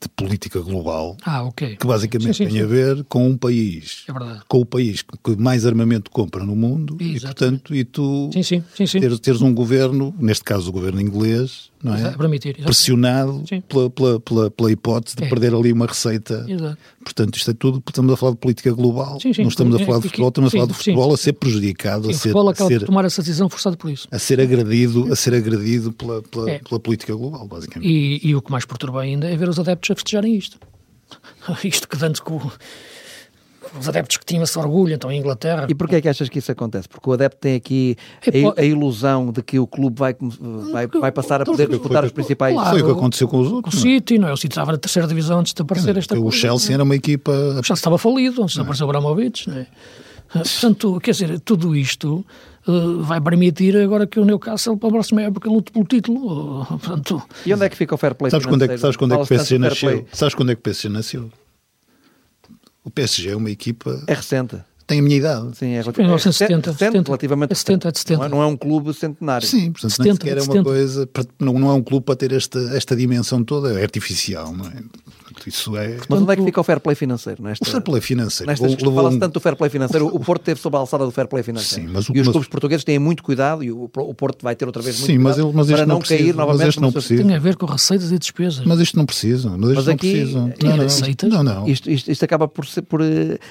de 0.00 0.08
política 0.10 0.60
global 0.60 1.16
ah, 1.24 1.42
okay. 1.44 1.76
que 1.76 1.86
basicamente 1.86 2.36
sim, 2.36 2.44
sim, 2.44 2.50
tem 2.50 2.58
sim. 2.58 2.62
a 2.62 2.66
ver 2.66 3.04
com 3.04 3.28
um 3.28 3.36
país, 3.36 4.04
é 4.08 4.38
com 4.46 4.60
o 4.60 4.66
país 4.66 5.02
que 5.02 5.36
mais 5.36 5.64
armamento 5.64 6.10
compra 6.10 6.44
no 6.44 6.54
mundo 6.54 6.96
Exatamente. 7.00 7.16
e 7.16 7.20
portanto 7.20 7.74
e 7.74 7.84
tu 7.84 8.30
teres, 9.00 9.20
teres, 9.20 9.40
um 9.42 9.54
governo, 9.54 10.14
neste 10.18 10.44
caso 10.44 10.68
o 10.68 10.72
governo 10.72 11.00
inglês, 11.00 11.70
não 11.82 11.94
é? 11.94 12.16
Permitir, 12.16 12.56
pressionado 12.62 13.42
pela, 13.68 13.90
pela, 13.90 14.20
pela, 14.20 14.50
pela, 14.50 14.72
hipótese 14.72 15.16
de 15.16 15.24
é. 15.24 15.28
perder 15.28 15.54
ali 15.54 15.72
uma 15.72 15.86
receita. 15.86 16.44
Exato. 16.48 16.78
Portanto, 17.04 17.36
isto 17.36 17.50
é 17.50 17.54
tudo, 17.54 17.82
estamos 17.86 18.12
a 18.12 18.16
falar 18.16 18.32
de 18.32 18.38
política 18.38 18.72
global, 18.72 19.18
não 19.38 19.48
estamos 19.48 19.76
a 19.76 19.84
falar 19.84 19.98
de 19.98 20.08
futebol, 20.08 20.28
estamos 20.28 20.48
a 20.48 20.50
falar 20.56 20.66
de 20.66 20.74
futebol 20.74 21.14
a 21.14 21.16
ser 21.16 21.32
prejudicado, 21.34 22.10
a 22.10 22.12
ser, 22.12 22.16
o 22.16 22.20
futebol 22.20 22.48
acaba 22.48 22.74
a 22.74 22.78
ser, 22.78 22.86
tomar 22.86 23.04
essa 23.04 23.22
decisão 23.22 23.48
forçada 23.48 23.76
por 23.76 23.90
isso. 23.90 24.08
A 24.10 24.18
ser 24.18 24.40
agredido, 24.40 25.12
a 25.12 25.16
ser 25.16 25.34
agredido 25.34 25.92
pela, 25.92 26.22
pela, 26.22 26.50
é. 26.50 26.58
pela 26.58 26.80
política 26.80 27.14
global, 27.14 27.46
basicamente. 27.46 27.88
E, 27.88 28.20
e 28.22 28.34
o 28.34 28.42
que 28.42 28.50
mais 28.50 28.64
perturba 28.64 29.02
ainda 29.02 29.28
é 29.28 29.36
ver 29.36 29.48
os 29.48 29.58
adeptos 29.58 29.90
a 29.90 29.94
festejarem 29.94 30.34
isto. 30.34 30.58
Isto 31.62 31.88
que 31.88 32.04
antes 32.04 32.20
com 32.20 32.40
os 33.78 33.88
adeptos 33.88 34.16
que 34.16 34.24
tinham 34.24 34.42
esse 34.42 34.58
orgulho, 34.58 34.94
então 34.94 35.10
em 35.10 35.18
Inglaterra. 35.18 35.66
E 35.68 35.74
porquê 35.74 35.96
é 35.96 36.00
que 36.00 36.08
achas 36.08 36.28
que 36.28 36.38
isso 36.38 36.50
acontece? 36.52 36.88
Porque 36.88 37.08
o 37.08 37.12
adepto 37.12 37.38
tem 37.40 37.54
aqui 37.54 37.96
a, 38.56 38.60
a 38.60 38.64
ilusão 38.64 39.32
de 39.32 39.42
que 39.42 39.58
o 39.58 39.66
clube 39.66 39.98
vai, 39.98 40.16
vai, 40.72 40.86
vai 40.86 41.12
passar 41.12 41.42
a 41.42 41.44
poder 41.44 41.68
disputar 41.68 42.04
os 42.04 42.12
principais. 42.12 42.54
Claro, 42.54 42.70
foi 42.70 42.82
o 42.82 42.84
que 42.84 42.92
aconteceu 42.92 43.28
com 43.28 43.40
os 43.40 43.52
outros. 43.52 43.74
Com 43.74 43.80
o 43.80 43.82
City, 43.82 44.18
não 44.18 44.28
é? 44.28 44.32
O 44.32 44.36
City 44.36 44.52
estava 44.52 44.72
na 44.72 44.78
terceira 44.78 45.08
divisão 45.08 45.40
antes 45.40 45.52
de 45.52 45.62
aparecer 45.62 45.96
esta 45.96 46.14
o 46.14 46.22
coisa. 46.22 46.36
O 46.36 46.40
Chelsea 46.40 46.74
era 46.74 46.82
uma 46.82 46.94
equipa. 46.94 47.32
O 47.32 47.62
Chelsea 47.62 47.74
estava 47.74 47.98
falido 47.98 48.42
antes 48.42 48.54
de 48.54 48.60
aparecer 48.60 48.84
o 48.84 48.86
Abramovich, 48.86 49.48
não 49.48 49.58
é? 49.58 49.66
Portanto, 50.32 51.00
quer 51.00 51.12
dizer, 51.12 51.40
tudo 51.40 51.74
isto 51.74 52.24
uh, 52.66 53.02
vai 53.02 53.20
permitir 53.20 53.76
agora 53.76 54.06
que 54.06 54.18
o 54.18 54.24
Newcastle 54.24 54.76
para 54.76 54.88
a 54.88 54.92
próxima 54.92 55.22
época 55.22 55.48
lute 55.48 55.70
pelo 55.70 55.84
título. 55.84 56.62
Uh, 56.62 56.66
portanto... 56.66 57.22
E 57.44 57.54
onde 57.54 57.64
é 57.64 57.68
que 57.68 57.76
fica 57.76 57.94
o 57.94 57.98
fair 57.98 58.14
play? 58.14 58.30
Sabes 58.30 58.46
quando 58.46 58.64
é 58.64 58.68
que, 58.68 58.78
sabes 58.78 58.96
quando 58.96 59.14
é 59.14 59.16
que 59.16 59.22
o 59.22 59.26
PSG 59.26 59.58
nasceu? 59.58 60.06
Sabes 60.12 60.34
quando 60.34 60.50
é 60.50 60.54
que 60.54 60.60
o 60.60 60.62
PSG 60.62 60.88
nasceu? 60.88 61.30
O 62.86 62.90
PSG 62.90 63.30
é 63.30 63.36
uma 63.36 63.50
equipa. 63.50 64.00
É 64.06 64.14
recente. 64.14 64.56
Tem 64.86 65.00
a 65.00 65.02
minha 65.02 65.16
idade. 65.16 65.56
Sim, 65.56 65.72
é, 65.72 65.78
é, 65.78 65.82
1970, 65.82 66.72
70, 66.72 67.08
relativamente. 67.08 67.50
É 67.50 67.54
70, 67.56 67.88
é 67.88 67.90
de 67.90 67.98
70. 67.98 68.18
Não 68.18 68.24
é, 68.24 68.28
não 68.28 68.42
é 68.42 68.46
um 68.46 68.56
clube 68.56 68.94
centenário. 68.94 69.44
Sim, 69.44 69.72
portanto, 69.72 69.90
70, 69.90 70.04
nem 70.04 70.14
sequer 70.14 70.38
é, 70.38 70.42
uma 70.42 70.62
coisa. 70.62 71.08
Não, 71.40 71.52
não 71.54 71.70
é 71.70 71.72
um 71.72 71.82
clube 71.82 72.06
para 72.06 72.14
ter 72.14 72.30
esta, 72.30 72.60
esta 72.76 72.94
dimensão 72.94 73.42
toda, 73.42 73.76
é 73.76 73.82
artificial, 73.82 74.54
não 74.54 74.66
é? 74.66 74.84
Isso 75.46 75.76
é... 75.76 75.98
Mas 76.08 76.20
onde 76.20 76.32
é 76.32 76.36
que 76.36 76.44
fica 76.44 76.60
o 76.60 76.64
fair 76.64 76.80
play 76.80 76.96
financeiro? 76.96 77.42
Nesta, 77.42 77.64
o 77.64 77.70
fair 77.70 77.82
play 77.82 78.00
financeiro. 78.00 78.50
Nesta, 78.50 78.66
Fala-se 78.90 79.18
tanto 79.18 79.34
do 79.34 79.40
fair 79.40 79.56
play 79.56 79.70
financeiro. 79.70 80.06
O 80.06 80.20
Porto 80.20 80.42
teve 80.42 80.60
sob 80.60 80.76
a 80.76 80.80
alçada 80.80 81.04
do 81.04 81.10
fair 81.10 81.28
play 81.28 81.42
financeiro. 81.42 81.86
Sim, 81.86 81.92
mas 81.92 82.08
o, 82.08 82.16
e 82.16 82.20
os 82.20 82.26
mas... 82.26 82.32
clubes 82.32 82.48
portugueses 82.48 82.84
têm 82.84 82.98
muito 82.98 83.22
cuidado 83.22 83.62
e 83.62 83.70
o, 83.70 83.84
o 83.84 84.14
Porto 84.14 84.42
vai 84.42 84.56
ter 84.56 84.66
outra 84.66 84.82
vez 84.82 84.98
muito 84.98 85.06
Sim, 85.06 85.16
cuidado 85.16 85.28
mas, 85.28 85.44
ele, 85.44 85.52
mas 85.54 85.66
para 85.66 85.86
não, 85.86 85.94
não 85.94 85.98
precisa, 86.00 86.18
cair 86.18 86.34
novamente. 86.34 86.58
Mas 86.58 86.68
este 86.68 86.80
não 86.80 86.92
precisa. 86.92 87.22
Tem 87.22 87.34
a 87.34 87.38
ver 87.38 87.56
com 87.56 87.66
receitas 87.66 88.12
e 88.12 88.18
despesas. 88.18 88.64
Mas 88.64 88.80
isto 88.80 88.96
não 88.96 89.06
precisa. 89.06 89.50
Mas, 89.56 89.74
mas 89.74 89.86
não 89.86 89.94
aqui 89.94 90.12
precisam. 90.12 90.50
Tem 90.50 90.70
não, 90.70 90.78
receitas? 90.78 91.30
Não, 91.30 91.42
não. 91.42 91.68
Isto, 91.68 91.90
isto, 91.90 92.10
isto 92.10 92.24
acaba 92.24 92.48
por, 92.48 92.66
ser, 92.66 92.82
por 92.82 93.00
uh, 93.00 93.04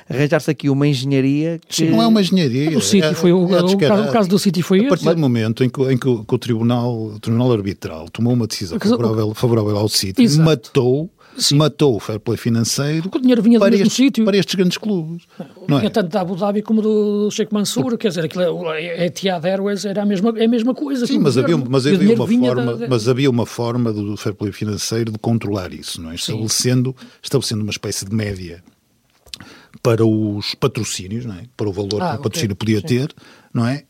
arranjar-se 0.10 0.52
aqui 0.52 0.70
uma 0.70 0.88
engenharia 0.88 1.60
que... 1.68 1.76
Sim, 1.76 1.90
não 1.92 2.02
é 2.02 2.08
uma 2.08 2.22
engenharia. 2.22 2.78
O, 2.78 2.82
City 2.82 3.06
é, 3.06 3.14
foi, 3.14 3.32
o, 3.32 3.54
é 3.56 3.62
o, 3.62 3.66
o, 3.66 4.12
caso 4.12 4.30
do 4.30 4.40
City 4.40 4.62
foi 4.62 4.86
A 4.86 4.90
partir 4.90 5.06
do 5.06 5.18
momento 5.18 5.64
em 5.64 5.70
que, 5.70 5.82
em 5.84 5.98
que, 5.98 6.08
o, 6.08 6.24
que 6.24 6.36
o, 6.36 6.38
tribunal, 6.38 6.94
o 6.94 7.20
Tribunal 7.20 7.52
Arbitral 7.52 8.10
tomou 8.10 8.34
uma 8.34 8.48
decisão 8.48 8.80
favorável, 8.80 9.34
favorável 9.34 9.78
ao 9.78 9.90
City, 9.90 10.22
Exato. 10.22 10.46
matou 10.46 11.10
Sim. 11.38 11.56
matou 11.58 11.96
o 11.96 12.00
fair 12.00 12.20
play 12.20 12.38
financeiro 12.38 13.04
Porque 13.04 13.18
o 13.18 13.22
dinheiro 13.22 13.42
vinha 13.42 13.60
do 13.60 13.66
mesmo 13.66 13.84
estes, 13.84 13.94
sítio. 13.94 14.26
para 14.26 14.38
estes 14.38 14.56
grandes 14.56 14.78
clubes. 14.78 15.24
Não 15.68 15.78
vinha 15.78 15.88
é? 15.88 15.90
tanto 15.90 16.10
da 16.10 16.22
Abu 16.22 16.36
Dhabi 16.36 16.62
como 16.62 16.82
do 16.82 17.30
Sheikh 17.32 17.54
Mansour, 17.54 17.84
Porque... 17.84 17.98
quer 17.98 18.08
dizer, 18.10 18.26
aquilo, 18.26 18.70
a 18.70 18.82
Etihad 18.82 19.46
Airways 19.46 19.86
era 19.86 20.04
a 20.04 20.06
mesma, 20.06 20.34
é 20.38 20.46
a 20.46 20.48
mesma 20.48 20.74
coisa. 20.74 21.06
Sim, 21.06 21.20
mas 21.20 21.38
havia, 21.38 21.58
mas, 21.58 21.86
havia 21.86 22.16
uma 22.16 22.28
forma, 22.28 22.76
da... 22.76 22.88
mas 22.88 23.08
havia 23.08 23.30
uma 23.30 23.46
forma 23.46 23.94
do 23.94 24.18
fair 24.18 24.34
play 24.36 24.52
financeiro 24.52 25.12
de 25.12 25.20
controlar 25.20 25.74
isso, 25.74 26.02
não 26.02 26.12
é? 26.12 26.16
estabelecendo, 26.16 26.96
estabelecendo 27.22 27.64
uma 27.64 27.72
espécie 27.72 28.06
de 28.06 28.14
média 28.14 28.64
para 29.82 30.06
os 30.06 30.56
patrocínios, 30.56 31.26
não 31.26 31.36
é? 31.36 31.44
para 31.56 31.70
o 31.70 31.72
valor 31.72 32.02
ah, 32.02 32.14
que 32.14 32.20
o 32.20 32.24
patrocínio 32.24 32.54
okay. 32.54 32.76
podia 32.76 32.80
Sim. 32.80 32.88
ter, 32.88 33.16
não 33.54 33.68
é? 33.68 33.84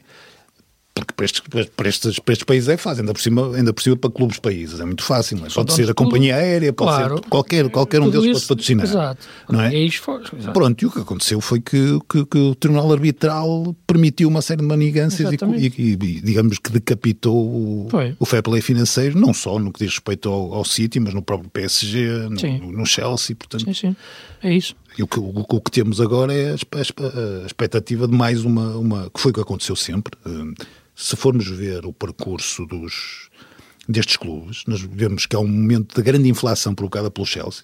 Porque 0.95 1.13
para 1.13 1.25
estes, 1.25 1.41
para, 1.41 1.89
estes, 1.89 2.19
para 2.19 2.31
estes 2.31 2.45
países 2.45 2.69
é 2.69 2.77
fácil, 2.77 3.01
ainda 3.01 3.13
por, 3.13 3.21
cima, 3.21 3.53
ainda 3.53 3.73
por 3.73 3.83
cima 3.83 3.97
para 3.97 4.09
clubes 4.09 4.39
países, 4.39 4.79
é 4.79 4.85
muito 4.85 5.03
fácil. 5.03 5.37
É? 5.45 5.49
Pode 5.53 5.73
ser 5.73 5.91
a 5.91 5.93
companhia 5.93 6.37
aérea, 6.37 6.71
pode 6.71 6.89
claro, 6.89 7.17
ser 7.17 7.29
qualquer, 7.29 7.69
qualquer 7.69 8.01
um 8.01 8.09
deles 8.09 8.37
isso, 8.37 8.47
pode 8.47 8.47
patrocinar. 8.47 8.85
Exato. 8.85 9.27
Não 9.49 9.61
é? 9.61 9.75
é 9.75 9.83
exato. 9.83 10.53
Pronto, 10.53 10.81
e 10.81 10.85
o 10.85 10.91
que 10.91 10.99
aconteceu 10.99 11.41
foi 11.41 11.59
que, 11.59 11.99
que, 12.09 12.25
que 12.25 12.37
o 12.37 12.55
Tribunal 12.55 12.93
Arbitral 12.93 13.75
permitiu 13.85 14.29
uma 14.29 14.41
série 14.41 14.61
de 14.61 14.67
manigâncias 14.67 15.33
e, 15.33 15.37
e, 15.77 15.91
e, 15.91 16.21
digamos 16.21 16.59
que 16.59 16.71
decapitou 16.71 17.35
o, 17.35 17.87
o 18.17 18.25
fair 18.25 18.41
play 18.41 18.61
financeiro, 18.61 19.19
não 19.19 19.33
só 19.33 19.59
no 19.59 19.73
que 19.73 19.83
diz 19.83 19.95
respeito 19.95 20.29
ao, 20.29 20.53
ao 20.53 20.63
City, 20.63 21.01
mas 21.01 21.13
no 21.13 21.21
próprio 21.21 21.49
PSG, 21.49 22.29
no, 22.29 22.71
no, 22.71 22.85
Chelsea, 22.85 23.35
portanto. 23.35 23.65
Sim, 23.65 23.73
sim. 23.73 23.95
É 24.41 24.53
isso. 24.53 24.73
E 24.97 25.03
o 25.03 25.07
que, 25.07 25.19
o, 25.19 25.45
o 25.45 25.61
que 25.61 25.71
temos 25.71 25.99
agora 25.99 26.33
é 26.33 26.51
a, 26.51 26.53
a, 26.53 27.43
a 27.43 27.45
expectativa 27.45 28.07
de 28.07 28.15
mais 28.15 28.45
uma, 28.45 28.77
uma. 28.77 29.09
que 29.13 29.19
foi 29.19 29.31
o 29.31 29.33
que 29.33 29.41
aconteceu 29.41 29.75
sempre. 29.75 30.13
Se 30.95 31.15
formos 31.15 31.47
ver 31.47 31.85
o 31.85 31.91
percurso 31.91 32.65
dos, 32.65 33.29
destes 33.87 34.17
clubes, 34.17 34.63
nós 34.65 34.81
vemos 34.81 35.25
que 35.25 35.35
há 35.35 35.39
um 35.39 35.47
momento 35.47 35.95
de 35.95 36.01
grande 36.01 36.29
inflação 36.29 36.73
provocada 36.73 37.11
pelo 37.11 37.27
Chelsea. 37.27 37.63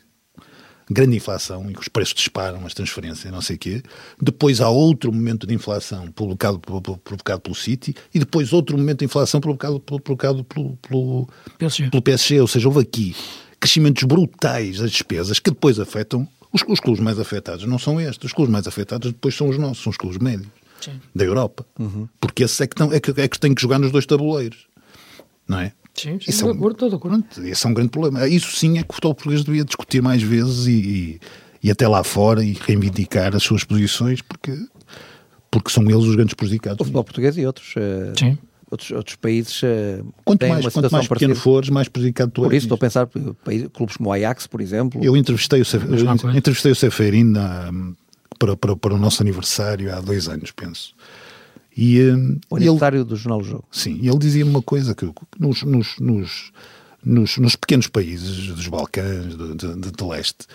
Grande 0.90 1.16
inflação, 1.16 1.70
em 1.70 1.74
que 1.74 1.80
os 1.80 1.88
preços 1.88 2.14
disparam, 2.14 2.66
as 2.66 2.74
transferências, 2.74 3.32
não 3.32 3.42
sei 3.42 3.56
o 3.56 3.60
quê. 3.60 3.84
Depois 4.22 4.60
há 4.60 4.70
outro 4.70 5.14
momento 5.14 5.48
de 5.48 5.54
inflação 5.54 6.12
provocado, 6.12 6.60
provocado 6.60 7.40
pelo 7.40 7.56
City 7.56 7.96
e 8.14 8.20
depois 8.20 8.52
outro 8.52 8.78
momento 8.78 9.00
de 9.00 9.06
inflação 9.06 9.40
provocado, 9.40 9.80
provocado 9.80 10.44
pelo, 10.44 10.76
pelo, 10.78 11.30
PSG. 11.58 11.90
pelo 11.90 12.02
PSG. 12.02 12.42
Ou 12.42 12.48
seja, 12.48 12.68
houve 12.68 12.82
aqui 12.82 13.16
crescimentos 13.58 14.04
brutais 14.04 14.80
das 14.80 14.92
despesas 14.92 15.40
que 15.40 15.52
depois 15.52 15.80
afetam 15.80 16.28
os, 16.52 16.62
os 16.68 16.82
clubes 16.82 17.02
mais 17.02 17.18
afetados. 17.18 17.64
Não 17.66 17.80
são 17.80 18.02
estes. 18.02 18.26
Os 18.26 18.34
clubes 18.34 18.52
mais 18.52 18.68
afetados 18.68 19.14
depois 19.14 19.34
são 19.34 19.48
os 19.48 19.58
nossos, 19.58 19.82
são 19.82 19.92
os 19.92 19.98
clubes 19.98 20.18
médios. 20.18 20.50
Sim. 20.82 21.00
da 21.14 21.24
Europa. 21.24 21.66
Uhum. 21.80 22.08
Porque 22.20 22.44
esses 22.44 22.60
é 22.62 22.68
que, 22.68 22.74
estão, 22.74 22.92
é, 22.92 23.00
que, 23.00 23.12
é 23.20 23.28
que 23.28 23.40
têm 23.40 23.54
que 23.54 23.62
jogar 23.62 23.80
nos 23.80 23.92
dois 23.92 24.06
tabuleiros. 24.06 24.68
Não 25.48 25.60
é? 25.60 25.74
Sim, 25.94 26.20
sim, 26.20 26.30
estou 26.30 26.50
é 26.50 26.54
acordo, 26.54 26.90
de 26.90 26.96
acordo. 26.96 27.26
Esse 27.44 27.66
é 27.66 27.70
um 27.70 27.74
grande 27.74 27.90
problema. 27.90 28.28
Isso 28.28 28.56
sim 28.56 28.78
é 28.78 28.84
que 28.84 28.92
o 28.92 28.94
futebol 28.94 29.14
português 29.14 29.44
devia 29.44 29.64
discutir 29.64 30.02
mais 30.02 30.24
vezes 30.24 30.66
e, 30.66 30.72
e, 30.72 31.20
e, 31.64 31.72
até 31.72 31.88
lá 31.88 32.04
fora 32.04 32.44
e 32.44 32.54
reivindicar 32.54 33.36
as 33.36 33.44
suas 33.44 33.64
posições, 33.64 34.22
porque, 34.22 34.58
porque 35.50 35.70
são 35.70 35.84
eles 35.84 36.06
os 36.06 36.16
grandes 36.16 36.34
prejudicados. 36.34 36.80
O 36.80 36.84
futebol 36.86 37.04
português 37.04 37.38
e 37.38 37.46
outros. 37.46 37.76
Uh... 37.76 38.18
Sim 38.18 38.38
outros, 38.72 38.92
outros 38.92 39.16
países 39.18 39.62
uh, 39.64 40.06
quanto 40.24 40.40
têm 40.40 40.50
mais, 40.50 40.66
uma 40.66 40.72
quanto 40.72 40.92
mais 40.92 41.08
pequeno 41.08 41.36
fores, 41.36 41.70
mais 41.70 41.90
prejudicado 41.90 42.32
tu 42.32 42.42
Por 42.42 42.54
isso 42.54 42.66
estou 42.66 42.76
a 42.76 42.80
pensar 42.80 43.08
clubes 43.74 43.98
como 43.98 44.10
o 44.10 44.14
Ajax, 44.14 44.48
por 44.48 44.62
exemplo. 44.62 45.04
Eu 45.04 45.16
entrevistei 45.18 45.62
o, 45.62 45.66
Cef... 45.66 45.84
entrevistei 46.34 46.72
o 46.72 46.76
Seferin 46.76 47.34
para, 48.42 48.58
para, 48.58 48.76
para 48.76 48.96
o 48.96 48.98
nosso 48.98 49.22
aniversário 49.22 49.94
há 49.94 50.02
dois 50.02 50.28
anos, 50.28 50.50
penso. 50.50 50.96
E, 51.78 52.02
o 52.50 52.56
aniversário 52.56 52.98
ele, 52.98 53.06
do 53.06 53.16
Jornal 53.16 53.42
do 53.42 53.48
Jogo. 53.48 53.66
Sim, 53.72 54.00
e 54.02 54.10
ele 54.10 54.18
dizia 54.18 54.44
uma 54.44 54.64
coisa 54.64 54.96
que 54.96 55.08
nos, 55.40 55.62
nos, 55.62 56.00
nos, 56.00 56.52
nos, 57.06 57.38
nos 57.38 57.56
pequenos 57.56 57.88
países 57.88 58.48
dos 58.48 58.68
Balcãs, 58.68 59.38
de, 59.38 59.56
de, 59.56 59.76
de, 59.76 59.92
de 59.92 60.04
leste, 60.04 60.48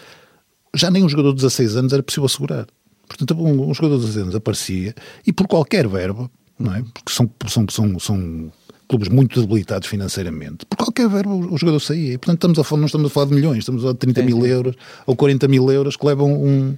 já 0.75 0.91
nem 0.91 1.05
um 1.05 1.09
jogador 1.09 1.31
de 1.31 1.37
16 1.37 1.77
anos 1.77 1.93
era 1.93 2.03
possível 2.03 2.27
assegurar. 2.27 2.67
Portanto, 3.07 3.35
um, 3.41 3.71
um 3.71 3.73
jogador 3.73 3.99
de 3.99 4.07
16 4.07 4.23
anos 4.25 4.35
aparecia 4.35 4.95
e 5.25 5.33
por 5.33 5.47
qualquer 5.47 5.87
verba, 5.87 6.29
não 6.59 6.75
é? 6.75 6.83
Porque 6.93 7.13
são, 7.13 7.31
são, 7.47 7.67
são, 7.71 7.99
são 8.01 8.53
clubes 8.89 9.09
muito 9.09 9.41
debilitados 9.41 9.89
financeiramente, 9.89 10.67
por 10.67 10.77
qualquer 10.77 11.09
verba 11.09 11.33
o, 11.33 11.57
jogador 11.57 11.79
saía. 11.79 12.15
E, 12.15 12.19
portanto, 12.19 12.51
estamos 12.51 12.73
a 12.73 12.77
não 12.77 12.87
estamos 12.87 13.07
a 13.07 13.11
falar 13.11 13.27
de 13.27 13.35
milhões, 13.35 13.59
estamos 13.59 13.81
a 13.81 13.83
falar 13.83 13.93
de 13.93 14.01
30 14.01 14.21
sim, 14.21 14.27
mil 14.27 14.45
euros 14.45 14.75
ou 15.07 15.15
40 15.15 15.47
mil 15.47 15.71
euros 15.71 15.97
que 15.97 16.05
levam 16.05 16.33
um 16.33 16.77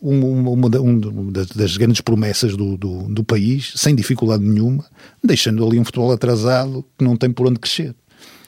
uma, 0.00 0.50
uma, 0.50 0.68
uma, 0.68 1.32
das 1.32 1.76
grandes 1.76 2.00
promessas 2.00 2.56
do, 2.56 2.76
do, 2.76 3.02
do, 3.08 3.24
país, 3.24 3.72
sem 3.76 3.94
dificuldade 3.94 4.44
nenhuma, 4.44 4.84
deixando 5.22 5.66
ali 5.66 5.78
um 5.78 5.84
futebol 5.84 6.12
atrasado 6.12 6.84
que 6.98 7.04
não 7.04 7.16
tem 7.16 7.30
por 7.30 7.46
onde 7.46 7.58
crescer. 7.58 7.94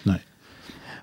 É? 0.07 0.21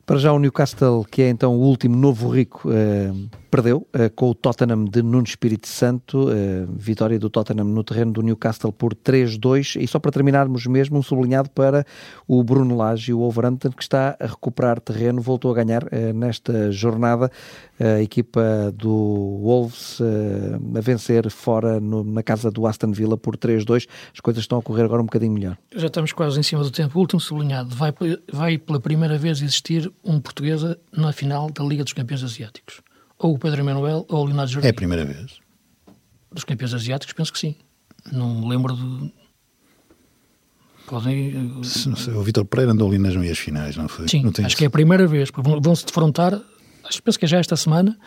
Para 0.05 0.17
já 0.17 0.31
o 0.31 0.39
Newcastle, 0.39 1.05
que 1.09 1.23
é 1.23 1.29
então 1.29 1.55
o 1.55 1.61
último 1.61 1.95
novo 1.95 2.29
rico, 2.29 2.69
eh, 2.71 3.11
perdeu 3.55 3.87
uh, 3.93 4.09
com 4.13 4.31
o 4.31 4.35
Tottenham 4.35 4.83
de 4.83 5.01
Nuno 5.01 5.23
Espírito 5.23 5.65
Santo, 5.65 6.27
uh, 6.27 6.67
vitória 6.75 7.17
do 7.17 7.29
Tottenham 7.29 7.63
no 7.63 7.85
terreno 7.85 8.11
do 8.11 8.21
Newcastle 8.21 8.69
por 8.69 8.93
3-2. 8.93 9.81
E 9.81 9.87
só 9.87 9.97
para 9.97 10.11
terminarmos 10.11 10.67
mesmo, 10.67 10.97
um 10.97 11.01
sublinhado 11.01 11.49
para 11.49 11.85
o 12.27 12.43
Bruno 12.43 12.75
Lage, 12.75 13.13
o 13.13 13.19
Wolverhampton, 13.19 13.71
que 13.71 13.81
está 13.81 14.17
a 14.19 14.25
recuperar 14.25 14.81
terreno, 14.81 15.21
voltou 15.21 15.51
a 15.51 15.53
ganhar 15.53 15.83
uh, 15.85 16.13
nesta 16.13 16.69
jornada. 16.69 17.31
A 17.79 18.01
equipa 18.01 18.73
do 18.73 19.39
Wolves 19.43 19.99
a 20.01 20.79
vencer 20.79 21.29
fora 21.29 21.77
no, 21.77 22.05
na 22.05 22.23
casa 22.23 22.49
do 22.49 22.65
Aston 22.65 22.93
Villa 22.93 23.17
por 23.17 23.35
3-2. 23.35 23.85
As 24.13 24.21
coisas 24.21 24.43
estão 24.43 24.59
a 24.59 24.61
correr 24.61 24.83
agora 24.83 25.01
um 25.01 25.05
bocadinho 25.05 25.33
melhor. 25.33 25.57
Já 25.75 25.87
estamos 25.87 26.13
quase 26.13 26.39
em 26.39 26.43
cima 26.43 26.63
do 26.63 26.71
tempo. 26.71 26.97
O 26.97 27.01
último 27.01 27.19
sublinhado. 27.19 27.75
Vai, 27.75 27.93
vai 28.31 28.57
pela 28.57 28.79
primeira 28.79 29.17
vez 29.17 29.41
existir 29.41 29.91
um 30.05 30.21
portuguesa 30.21 30.79
na 30.95 31.11
final 31.11 31.49
da 31.51 31.65
Liga 31.65 31.83
dos 31.83 31.91
Campeões 31.91 32.23
Asiáticos 32.23 32.84
ou 33.17 33.35
o 33.35 33.39
Pedro 33.39 33.61
Emanuel 33.61 34.05
ou 34.09 34.23
o 34.23 34.25
Leonardo 34.25 34.51
Jardim. 34.51 34.67
É 34.67 34.71
a 34.71 34.73
primeira 34.73 35.05
vez. 35.05 35.39
Dos 36.31 36.43
campeões 36.43 36.73
asiáticos, 36.73 37.13
penso 37.13 37.31
que 37.31 37.39
sim. 37.39 37.55
Não 38.11 38.41
me 38.41 38.49
lembro 38.49 38.75
de. 38.75 39.13
Podem. 40.87 41.31
Não 41.31 41.63
sei, 41.63 42.13
o 42.13 42.21
Vitor 42.21 42.45
Pereira 42.45 42.71
andou 42.71 42.87
ali 42.87 42.99
nas 42.99 43.15
meias 43.15 43.39
finais, 43.39 43.75
não 43.75 43.87
foi? 43.87 44.07
Sim, 44.07 44.23
não 44.23 44.29
acho 44.29 44.41
isso. 44.41 44.57
que 44.57 44.63
é 44.65 44.67
a 44.67 44.71
primeira 44.71 45.07
vez. 45.07 45.29
Vão-se 45.61 45.85
defrontar, 45.85 46.39
acho, 46.83 47.01
penso 47.01 47.17
que 47.17 47.25
é 47.25 47.27
já 47.27 47.39
esta 47.39 47.55
semana, 47.55 47.97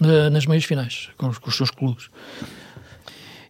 nas 0.00 0.46
meias 0.46 0.64
finais, 0.64 1.10
com 1.16 1.28
os, 1.28 1.38
com 1.38 1.48
os 1.48 1.56
seus 1.56 1.70
clubes 1.70 2.10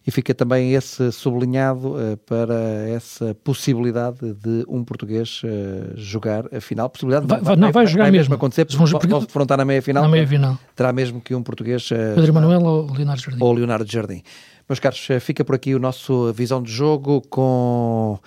e 0.07 0.11
fica 0.11 0.35
também 0.35 0.73
esse 0.73 1.11
sublinhado 1.11 1.95
uh, 1.95 2.17
para 2.25 2.87
essa 2.87 3.33
possibilidade 3.43 4.33
de 4.33 4.63
um 4.67 4.83
português 4.83 5.41
uh, 5.43 5.93
jogar 5.95 6.45
a 6.53 6.61
final. 6.61 6.89
Possibilidade 6.89 7.25
vai, 7.25 7.41
vai, 7.41 7.55
não, 7.55 7.63
vai, 7.63 7.71
vai 7.71 7.87
jogar 7.87 8.03
vai 8.03 8.11
mesmo. 8.11 8.23
mesmo 8.23 8.35
acontecer, 8.35 8.67
vão 8.69 9.21
confrontar 9.21 9.57
na 9.57 9.65
meia 9.65 9.81
final. 9.81 10.03
Na 10.03 10.09
meia 10.09 10.27
final. 10.27 10.59
Terá 10.75 10.93
mesmo 10.93 11.19
que 11.19 11.33
um 11.33 11.41
português. 11.41 11.89
Uh, 11.89 12.15
Pedro 12.15 12.33
Manuel 12.33 12.61
ou 12.61 12.93
Leonardo 12.93 13.21
Jardim. 13.21 13.43
Ou 13.43 13.53
Leonardo 13.53 13.91
Jardim. 13.91 14.21
Meus 14.69 14.79
caros, 14.79 15.07
fica 15.21 15.43
por 15.43 15.55
aqui 15.55 15.75
o 15.75 15.79
nosso 15.79 16.33
visão 16.33 16.61
de 16.61 16.71
jogo 16.71 17.21
com 17.29 18.19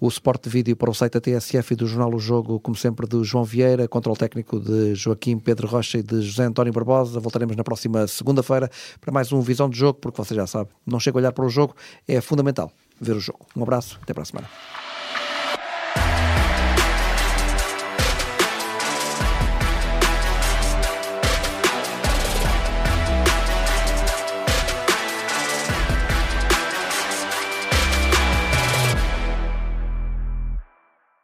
o 0.00 0.10
suporte 0.10 0.44
de 0.44 0.50
vídeo 0.50 0.76
para 0.76 0.90
o 0.90 0.94
site 0.94 1.14
da 1.14 1.20
TSF 1.20 1.72
e 1.72 1.76
do 1.76 1.86
jornal 1.86 2.14
O 2.14 2.18
Jogo, 2.18 2.60
como 2.60 2.76
sempre, 2.76 3.06
de 3.06 3.22
João 3.24 3.44
Vieira, 3.44 3.88
controle 3.88 4.18
técnico 4.18 4.60
de 4.60 4.94
Joaquim 4.94 5.38
Pedro 5.38 5.66
Rocha 5.66 5.98
e 5.98 6.02
de 6.02 6.20
José 6.20 6.44
António 6.44 6.72
Barbosa. 6.72 7.18
Voltaremos 7.18 7.56
na 7.56 7.64
próxima 7.64 8.06
segunda-feira 8.06 8.70
para 9.00 9.12
mais 9.12 9.32
um 9.32 9.40
Visão 9.40 9.68
de 9.68 9.78
Jogo, 9.78 9.98
porque 10.00 10.22
você 10.22 10.34
já 10.34 10.46
sabe, 10.46 10.70
não 10.86 11.00
chega 11.00 11.18
a 11.18 11.20
olhar 11.20 11.32
para 11.32 11.44
o 11.44 11.48
jogo, 11.48 11.74
é 12.06 12.20
fundamental 12.20 12.70
ver 13.00 13.16
o 13.16 13.20
jogo. 13.20 13.46
Um 13.56 13.62
abraço, 13.62 13.98
até 14.02 14.12
para 14.12 14.22
a 14.22 14.26
semana. 14.26 14.48